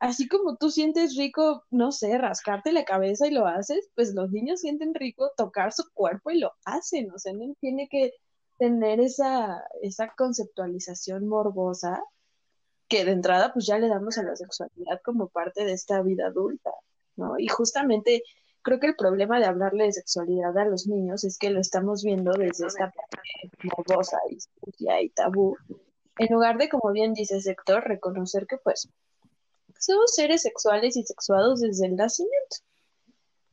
Así 0.00 0.28
como 0.28 0.56
tú 0.56 0.70
sientes 0.70 1.16
rico, 1.16 1.64
no 1.70 1.92
sé, 1.92 2.18
rascarte 2.18 2.72
la 2.72 2.84
cabeza 2.84 3.26
y 3.26 3.30
lo 3.32 3.46
haces, 3.46 3.88
pues 3.94 4.14
los 4.14 4.30
niños 4.32 4.60
sienten 4.60 4.94
rico 4.94 5.30
tocar 5.36 5.72
su 5.72 5.84
cuerpo 5.94 6.30
y 6.30 6.38
lo 6.40 6.52
hacen, 6.64 7.10
o 7.12 7.18
sea, 7.18 7.32
no 7.34 7.54
tiene 7.60 7.88
que 7.90 8.12
tener 8.58 9.00
esa, 9.00 9.64
esa 9.82 10.12
conceptualización 10.16 11.26
morbosa 11.26 12.02
que 12.88 13.04
de 13.04 13.12
entrada 13.12 13.52
pues 13.52 13.66
ya 13.66 13.78
le 13.78 13.88
damos 13.88 14.18
a 14.18 14.22
la 14.22 14.36
sexualidad 14.36 15.00
como 15.04 15.28
parte 15.28 15.64
de 15.64 15.72
esta 15.72 16.02
vida 16.02 16.26
adulta, 16.26 16.70
¿no? 17.16 17.38
Y 17.38 17.48
justamente 17.48 18.22
creo 18.62 18.80
que 18.80 18.86
el 18.86 18.96
problema 18.96 19.38
de 19.38 19.46
hablarle 19.46 19.84
de 19.84 19.92
sexualidad 19.92 20.56
a 20.58 20.64
los 20.64 20.86
niños 20.86 21.24
es 21.24 21.38
que 21.38 21.50
lo 21.50 21.60
estamos 21.60 22.02
viendo 22.02 22.32
desde 22.32 22.66
esta 22.66 22.90
parte 22.90 23.50
morbosa 23.62 24.18
y 24.30 24.38
sucia 24.40 25.02
y 25.02 25.10
tabú, 25.10 25.56
en 26.18 26.32
lugar 26.32 26.58
de, 26.58 26.68
como 26.68 26.92
bien 26.92 27.12
dice 27.12 27.40
Sector, 27.40 27.84
reconocer 27.84 28.46
que 28.46 28.56
pues 28.58 28.88
somos 29.78 30.14
seres 30.14 30.42
sexuales 30.42 30.96
y 30.96 31.02
sexuados 31.02 31.60
desde 31.60 31.86
el 31.86 31.96
nacimiento, 31.96 32.56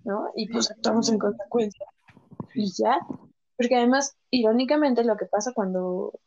¿no? 0.03 0.31
Y 0.35 0.51
pues 0.51 0.69
actuamos 0.71 1.09
en 1.09 1.17
consecuencia. 1.17 1.85
Y 2.53 2.71
ya, 2.71 2.99
porque 3.61 3.75
además, 3.75 4.15
irónicamente, 4.31 5.03
lo 5.03 5.17
que 5.17 5.27
pasa 5.27 5.53
cuando, 5.53 6.19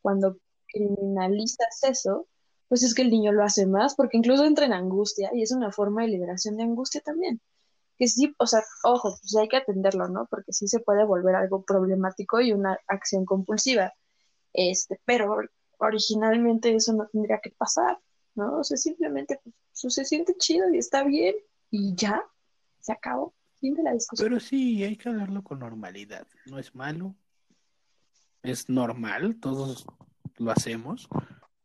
cuando 0.00 0.38
criminalizas 0.68 1.82
eso, 1.82 2.26
pues 2.66 2.82
es 2.82 2.94
que 2.94 3.02
el 3.02 3.10
niño 3.10 3.30
lo 3.30 3.44
hace 3.44 3.66
más, 3.66 3.94
porque 3.94 4.16
incluso 4.16 4.46
entra 4.46 4.64
en 4.64 4.72
angustia 4.72 5.28
y 5.34 5.42
es 5.42 5.52
una 5.52 5.70
forma 5.70 6.00
de 6.00 6.08
liberación 6.08 6.56
de 6.56 6.62
angustia 6.62 7.02
también. 7.02 7.42
Que 7.98 8.08
sí, 8.08 8.34
o 8.38 8.46
sea, 8.46 8.62
ojo, 8.84 9.18
pues 9.20 9.36
hay 9.36 9.48
que 9.48 9.58
atenderlo, 9.58 10.08
¿no? 10.08 10.26
Porque 10.30 10.54
sí 10.54 10.66
se 10.66 10.80
puede 10.80 11.04
volver 11.04 11.34
algo 11.34 11.62
problemático 11.62 12.40
y 12.40 12.52
una 12.52 12.78
acción 12.86 13.26
compulsiva. 13.26 13.92
Este, 14.54 14.98
pero 15.04 15.36
originalmente 15.76 16.74
eso 16.74 16.94
no 16.94 17.06
tendría 17.08 17.38
que 17.42 17.50
pasar, 17.50 17.98
¿no? 18.34 18.60
O 18.60 18.64
sea, 18.64 18.78
simplemente 18.78 19.40
pues, 19.44 19.94
se 19.94 20.06
siente 20.06 20.34
chido 20.38 20.72
y 20.72 20.78
está 20.78 21.04
bien 21.04 21.34
y 21.70 21.94
ya, 21.94 22.24
se 22.80 22.92
acabó. 22.92 23.34
Fin 23.60 23.74
de 23.74 23.82
la 23.82 23.92
discusión. 23.92 24.28
Pero 24.28 24.40
sí, 24.40 24.84
hay 24.84 24.96
que 24.96 25.08
hablarlo 25.08 25.42
con 25.42 25.58
normalidad. 25.58 26.26
No 26.46 26.58
es 26.58 26.74
malo. 26.74 27.16
Es 28.42 28.68
normal, 28.68 29.36
todos 29.40 29.86
lo 30.36 30.50
hacemos. 30.50 31.08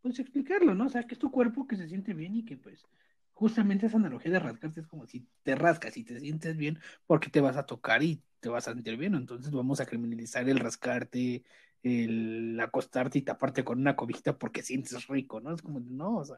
Pues 0.01 0.19
explicarlo, 0.19 0.73
¿no? 0.73 0.87
O 0.87 0.89
sea, 0.89 1.03
que 1.03 1.13
es 1.13 1.19
tu 1.19 1.31
cuerpo 1.31 1.67
que 1.67 1.77
se 1.77 1.87
siente 1.87 2.13
bien 2.13 2.35
y 2.35 2.43
que 2.43 2.57
pues 2.57 2.87
justamente 3.33 3.85
esa 3.85 3.97
analogía 3.97 4.31
de 4.31 4.39
rascarse 4.39 4.81
es 4.81 4.87
como 4.87 5.05
si 5.05 5.27
te 5.43 5.55
rascas 5.55 5.97
y 5.97 6.03
te 6.03 6.19
sientes 6.19 6.57
bien 6.57 6.79
porque 7.05 7.29
te 7.29 7.41
vas 7.41 7.57
a 7.57 7.65
tocar 7.65 8.03
y 8.03 8.21
te 8.39 8.49
vas 8.49 8.67
a 8.67 8.73
sentir 8.73 8.97
bien. 8.97 9.15
Entonces 9.15 9.51
vamos 9.51 9.79
a 9.79 9.85
criminalizar 9.85 10.47
el 10.49 10.59
rascarte, 10.59 11.43
el 11.83 12.59
acostarte 12.59 13.19
y 13.19 13.21
taparte 13.21 13.63
con 13.63 13.79
una 13.79 13.95
cobijita 13.95 14.37
porque 14.37 14.63
sientes 14.63 15.07
rico, 15.07 15.39
¿no? 15.39 15.53
Es 15.53 15.61
como, 15.61 15.79
no, 15.79 16.17
o 16.17 16.25
sea, 16.25 16.37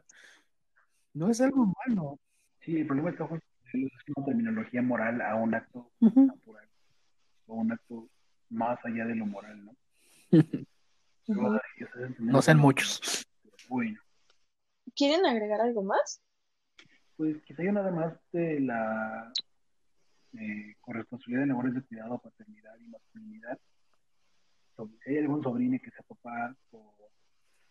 no 1.14 1.30
es 1.30 1.40
algo 1.40 1.72
malo. 1.86 2.20
Sí, 2.60 2.76
el 2.76 2.86
problema 2.86 3.10
es 3.10 3.16
que 3.16 3.22
ojo, 3.22 3.38
es 3.72 3.92
una 4.16 4.26
terminología 4.26 4.82
moral 4.82 5.20
a 5.20 5.34
un 5.34 5.54
acto 5.54 5.90
Ujú. 6.00 6.26
natural 6.26 6.68
o 7.46 7.54
un 7.54 7.72
acto 7.72 8.08
más 8.50 8.78
allá 8.84 9.04
de 9.06 9.14
lo 9.16 9.26
moral, 9.26 9.64
¿no? 9.64 9.76
Dios, 11.26 11.90
es 11.96 11.96
entender 11.96 12.32
No 12.32 12.42
sean 12.42 12.58
muchos. 12.58 13.24
Bueno, 13.68 14.00
¿Quieren 14.94 15.26
agregar 15.26 15.60
algo 15.60 15.82
más? 15.82 16.22
pues 17.16 17.42
quizá 17.44 17.62
yo 17.62 17.72
nada 17.72 17.90
más 17.90 18.12
de 18.32 18.60
la 18.60 19.32
responsabilidad 20.86 21.44
en 21.44 21.48
labores 21.48 21.74
de 21.74 21.82
cuidado, 21.82 22.18
paternidad 22.18 22.76
y 22.78 22.88
masculinidad, 22.88 23.58
si 25.02 25.10
hay 25.10 25.18
algún 25.18 25.42
sobrino 25.42 25.78
que 25.82 25.90
sea 25.90 26.02
papá 26.06 26.54
o 26.72 26.94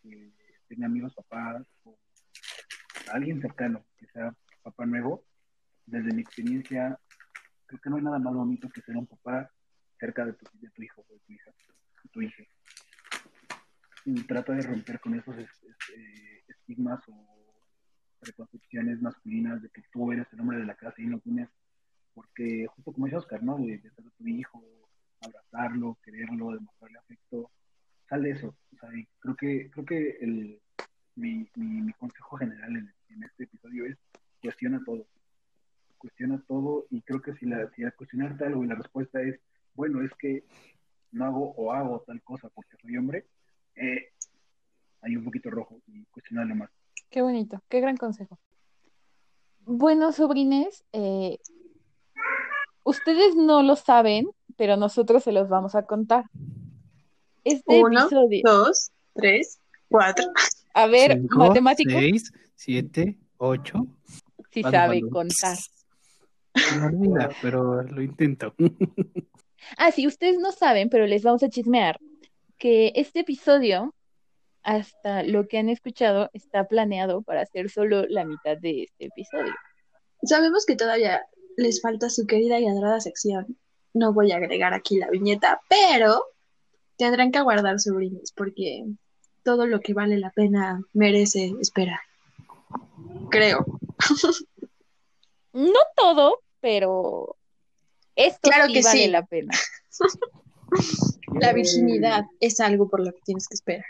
que 0.01 0.31
tenga 0.67 0.87
amigos 0.87 1.13
papás 1.13 1.63
o 1.83 1.95
alguien 3.11 3.39
cercano 3.41 3.85
que 3.97 4.07
sea 4.07 4.33
papá 4.63 4.85
nuevo, 4.85 5.23
desde 5.85 6.13
mi 6.13 6.21
experiencia, 6.21 6.99
creo 7.65 7.81
que 7.81 7.89
no 7.89 7.97
hay 7.97 8.03
nada 8.03 8.19
más 8.19 8.33
bonito 8.33 8.69
que 8.69 8.81
ser 8.81 8.97
un 8.97 9.07
papá 9.07 9.49
cerca 9.99 10.25
de 10.25 10.33
tu, 10.33 10.45
hijo 10.81 11.01
o 11.01 11.13
de 11.13 11.19
tu 11.19 11.33
hija, 11.33 11.51
tu 12.11 12.21
hija. 12.21 12.43
Y 14.05 14.21
trata 14.23 14.53
de 14.53 14.61
romper 14.61 14.99
con 14.99 15.15
esos 15.15 15.35
este, 15.37 16.43
estigmas 16.47 17.01
o 17.07 17.45
preconcepciones 18.19 19.01
masculinas 19.01 19.61
de 19.61 19.69
que 19.69 19.81
tú 19.91 20.11
eres 20.11 20.27
el 20.33 20.41
hombre 20.41 20.57
de 20.57 20.65
la 20.65 20.75
casa 20.75 21.01
y 21.01 21.07
no 21.07 21.19
tienes, 21.19 21.49
porque 22.13 22.67
justo 22.67 22.91
como 22.91 23.05
dice 23.05 23.17
Oscar, 23.17 23.43
¿no? 23.43 23.57
De, 23.57 23.77
de 23.77 23.91
ser 23.91 24.05
tu 24.17 24.27
hijo, 24.27 24.63
abrazarlo, 25.21 25.97
quererlo, 26.03 26.51
demostrarle 26.51 26.99
afecto, 26.99 27.51
sale 28.07 28.31
eso. 28.31 28.55
O 28.73 28.77
sea, 28.79 28.89
creo 29.19 29.35
que, 29.35 29.69
creo 29.71 29.85
que 29.85 30.17
el, 30.21 30.61
mi, 31.15 31.49
mi, 31.55 31.93
consejo 31.93 32.37
general 32.37 32.75
en, 32.75 32.93
en, 33.09 33.23
este 33.23 33.45
episodio 33.45 33.85
es 33.85 33.97
cuestiona 34.41 34.81
todo. 34.85 35.07
Cuestiona 36.05 36.39
todo 36.47 36.85
y 36.91 37.01
creo 37.01 37.19
que 37.19 37.33
si, 37.33 37.47
la, 37.47 37.67
si 37.75 37.83
al 37.83 37.95
cuestionarte 37.95 38.45
algo 38.45 38.63
y 38.63 38.67
la 38.67 38.75
respuesta 38.75 39.19
es, 39.23 39.39
bueno, 39.73 40.03
es 40.03 40.11
que 40.19 40.43
no 41.11 41.25
hago 41.25 41.55
o 41.57 41.71
hago 41.71 42.03
tal 42.05 42.21
cosa 42.21 42.47
porque 42.49 42.77
soy 42.79 42.95
hombre, 42.95 43.25
eh, 43.75 44.09
hay 45.01 45.15
un 45.15 45.23
poquito 45.23 45.49
rojo 45.49 45.81
y 45.87 46.05
cuestionarlo 46.05 46.53
más. 46.53 46.69
Qué 47.09 47.23
bonito, 47.23 47.59
qué 47.69 47.81
gran 47.81 47.97
consejo. 47.97 48.37
Bueno, 49.61 50.11
sobrines, 50.11 50.85
eh, 50.93 51.39
ustedes 52.83 53.35
no 53.35 53.63
lo 53.63 53.75
saben, 53.75 54.27
pero 54.57 54.77
nosotros 54.77 55.23
se 55.23 55.31
los 55.31 55.49
vamos 55.49 55.73
a 55.73 55.87
contar. 55.87 56.25
Este 57.43 57.81
Uno, 57.81 58.07
dos, 58.43 58.91
tres, 59.15 59.59
cuatro. 59.89 60.27
A 60.75 60.85
ver, 60.85 61.19
matemáticos. 61.31 61.93
Seis, 61.93 62.31
siete, 62.53 63.17
ocho. 63.37 63.87
Si 64.51 64.61
sabe 64.61 65.01
contar. 65.01 65.57
No 66.77 66.87
olvida, 66.87 67.29
pero 67.41 67.83
lo 67.83 68.01
intento. 68.01 68.53
ah, 69.77 69.91
sí, 69.91 70.07
ustedes 70.07 70.39
no 70.39 70.51
saben, 70.51 70.89
pero 70.89 71.05
les 71.05 71.23
vamos 71.23 71.43
a 71.43 71.49
chismear 71.49 71.99
que 72.57 72.93
este 72.95 73.19
episodio, 73.21 73.93
hasta 74.63 75.23
lo 75.23 75.47
que 75.47 75.57
han 75.57 75.69
escuchado, 75.69 76.29
está 76.33 76.67
planeado 76.67 77.21
para 77.21 77.41
hacer 77.41 77.69
solo 77.69 78.05
la 78.07 78.25
mitad 78.25 78.57
de 78.57 78.83
este 78.83 79.05
episodio. 79.05 79.53
Sabemos 80.23 80.65
que 80.65 80.75
todavía 80.75 81.21
les 81.57 81.81
falta 81.81 82.09
su 82.09 82.25
querida 82.25 82.59
y 82.59 82.67
adorada 82.67 82.99
sección 82.99 83.57
no 83.95 84.13
voy 84.13 84.31
a 84.31 84.37
agregar 84.37 84.73
aquí 84.73 84.97
la 84.97 85.09
viñeta, 85.09 85.61
pero 85.69 86.25
tendrán 86.97 87.31
que 87.31 87.39
aguardar 87.39 87.79
sobrinos 87.79 88.31
porque 88.35 88.85
todo 89.43 89.65
lo 89.65 89.79
que 89.79 89.93
vale 89.93 90.17
la 90.17 90.31
pena 90.31 90.81
merece 90.93 91.53
esperar. 91.59 91.99
Creo. 93.31 93.65
No 95.53 95.79
todo, 95.95 96.41
pero 96.65 97.37
esto 98.15 98.49
claro 98.49 98.73
que 98.73 98.81
vale 98.81 99.03
sí. 99.03 99.07
la 99.07 99.23
pena. 99.23 99.53
La 101.39 101.53
virginidad 101.53 102.23
es 102.39 102.59
algo 102.59 102.89
por 102.89 103.05
lo 103.05 103.11
que 103.11 103.19
tienes 103.23 103.47
que 103.47 103.53
esperar. 103.53 103.85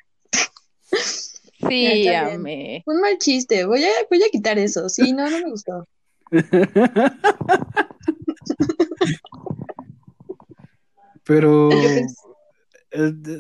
Sí, 1.69 2.10
amé. 2.10 2.84
Un 2.85 2.99
mal 2.99 3.18
chiste. 3.18 3.64
Voy 3.65 3.85
a, 3.85 3.89
voy 4.10 4.22
a 4.22 4.27
quitar 4.30 4.60
eso. 4.60 4.89
Sí, 4.89 5.14
no, 5.14 5.30
no 5.30 5.39
me 5.39 5.52
gustó. 5.52 5.88
Pero 11.23 11.72
eh, 11.72 12.06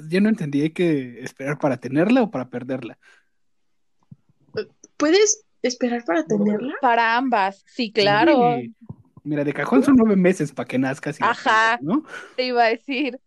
yo 0.07 0.21
no 0.21 0.29
entendí, 0.29 0.61
¿hay 0.61 0.69
que 0.69 1.19
esperar 1.21 1.59
para 1.59 1.75
tenerla 1.77 2.23
o 2.23 2.31
para 2.31 2.49
perderla? 2.49 2.97
¿Puedes 4.95 5.43
esperar 5.61 6.05
para 6.05 6.25
tenerla? 6.25 6.73
Para 6.79 7.17
ambas, 7.17 7.65
sí, 7.67 7.91
claro. 7.91 8.61
Mira, 9.25 9.43
de 9.43 9.53
cajón 9.53 9.83
son 9.83 9.95
nueve 9.97 10.15
meses 10.15 10.51
para 10.51 10.67
que 10.67 10.77
nazcas. 10.77 11.17
Ajá, 11.19 11.79
¿no? 11.81 12.03
te 12.35 12.45
iba 12.45 12.63
a 12.63 12.69
decir. 12.69 13.19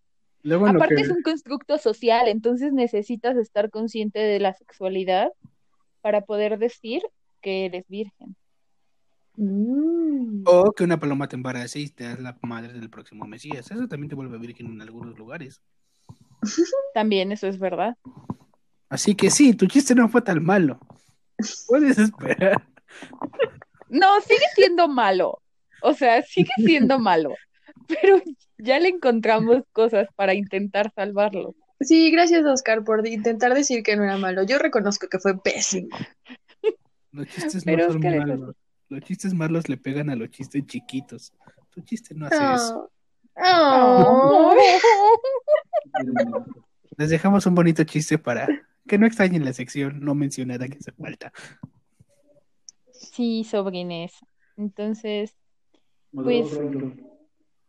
Aparte 0.45 1.01
es 1.01 1.11
un 1.11 1.23
constructo 1.23 1.77
social, 1.77 2.29
entonces 2.29 2.73
necesitas 2.73 3.37
estar 3.37 3.69
consciente 3.70 4.20
de 4.20 4.39
la 4.39 4.55
sexualidad 4.55 5.31
para 6.01 6.20
poder 6.20 6.59
decir 6.59 7.03
que 7.43 7.66
eres 7.66 7.85
virgen. 7.89 8.37
Mm. 9.37 10.45
O 10.47 10.73
que 10.73 10.85
una 10.85 11.01
paloma 11.01 11.29
te 11.29 11.35
embarace 11.35 11.81
y 11.81 11.89
te 11.89 12.05
das 12.05 12.20
la 12.20 12.39
madre 12.43 12.73
del 12.73 12.89
próximo 12.89 13.27
Mesías. 13.27 13.69
Eso 13.70 13.89
también 13.89 14.09
te 14.09 14.15
vuelve 14.15 14.39
virgen 14.39 14.66
en 14.66 14.81
algunos 14.81 15.19
lugares. 15.19 15.61
También 16.95 17.33
eso 17.33 17.49
es 17.49 17.59
verdad. 17.59 17.97
Así 18.89 19.16
que 19.16 19.31
sí, 19.31 19.53
tu 19.55 19.66
chiste 19.66 19.97
no 19.97 20.09
fue 20.09 20.23
tan 20.23 20.43
malo. 20.45 20.79
Puedes 21.69 21.99
esperar. 21.99 22.65
No, 23.89 24.20
sigue 24.20 24.47
siendo 24.55 24.87
malo. 24.87 25.43
O 25.82 25.94
sea, 25.94 26.22
sigue 26.22 26.52
siendo 26.56 26.98
malo. 26.98 27.34
Pero 27.86 28.20
ya 28.59 28.78
le 28.78 28.88
encontramos 28.88 29.62
cosas 29.72 30.09
para 30.16 30.34
intentar 30.34 30.92
salvarlo. 30.94 31.55
Sí, 31.80 32.10
gracias 32.10 32.44
Oscar 32.44 32.84
por 32.84 33.06
intentar 33.06 33.55
decir 33.55 33.82
que 33.82 33.96
no 33.96 34.05
era 34.05 34.16
malo. 34.16 34.42
Yo 34.42 34.59
reconozco 34.59 35.09
que 35.09 35.18
fue 35.18 35.40
pésimo. 35.40 35.96
Los 37.12 37.28
chistes 37.28 37.64
no 37.64 37.86
son 37.86 38.00
malos. 38.00 38.56
Los 38.88 39.00
chistes 39.02 39.34
malos 39.34 39.68
le 39.68 39.76
pegan 39.76 40.10
a 40.10 40.16
los 40.16 40.30
chistes 40.30 40.66
chiquitos. 40.66 41.32
Tu 41.70 41.82
chiste 41.82 42.14
no 42.14 42.26
hace 42.26 42.55
eso. 42.55 42.90
Oh. 43.36 44.56
Les 46.96 47.10
dejamos 47.10 47.46
un 47.46 47.55
bonito 47.55 47.84
chiste 47.84 48.18
para 48.18 48.48
que 48.88 48.98
no 48.98 49.06
extrañen 49.06 49.44
la 49.44 49.52
sección 49.52 50.00
no 50.00 50.16
mencionada 50.16 50.66
que 50.66 50.82
se 50.82 50.90
falta. 50.92 51.32
Sí, 52.92 53.44
sobrines. 53.44 54.14
Entonces, 54.56 55.36
pues, 56.12 56.59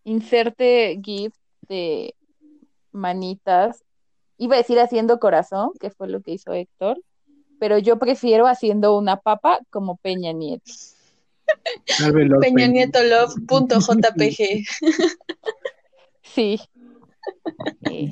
inserte 0.03 0.99
GIF 1.03 1.34
de 1.68 2.16
manitas. 2.91 3.84
Iba 4.38 4.56
a 4.56 4.60
decir 4.60 4.80
haciendo 4.80 5.20
corazón, 5.20 5.72
que 5.80 5.90
fue 5.90 6.07
lo 6.07 6.22
que 6.22 6.32
hizo 6.32 6.53
Héctor, 6.53 7.02
pero 7.60 7.78
yo 7.78 7.99
prefiero 7.99 8.48
haciendo 8.48 8.98
una 8.98 9.18
papa 9.18 9.60
como 9.70 9.98
Peña 9.98 10.32
Nieto. 10.32 10.72
Peña 12.41 12.68
Nieto 12.68 12.99
Love.jpg. 13.03 14.66
Sí. 16.22 16.60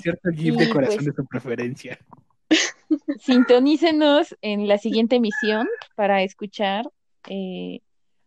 Cierto 0.02 0.30
GIF 0.32 0.56
de 0.56 0.70
corazón 0.70 1.06
de 1.06 1.14
su 1.14 1.26
preferencia. 1.28 2.00
Sintonícenos 3.20 4.36
en 4.42 4.68
la 4.68 4.80
siguiente 4.80 5.18
emisión 5.18 5.68
para 5.96 6.24
escuchar 6.24 6.90
eh, 7.30 7.82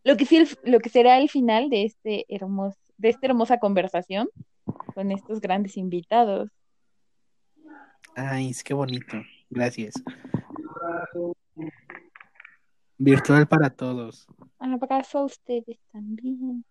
lo, 0.05 0.17
que 0.17 0.47
lo 0.65 0.81
que 0.81 0.89
será 0.89 1.19
el 1.19 1.29
final 1.29 1.71
de, 1.71 1.85
este 1.85 2.27
hermoso, 2.29 2.79
de 2.97 3.09
esta 3.11 3.27
hermosa 3.27 3.59
conversación 3.59 4.29
con 4.95 5.11
estos 5.11 5.41
grandes 5.41 5.77
invitados. 5.77 6.51
Ay, 8.17 8.53
qué 8.65 8.75
bonito. 8.75 9.17
Gracias. 9.49 9.95
Virtual 12.99 13.47
para 13.49 13.71
todos. 13.71 14.27
Abrazo 14.59 15.19
a 15.19 15.25
ustedes 15.25 15.79
también. 15.91 16.65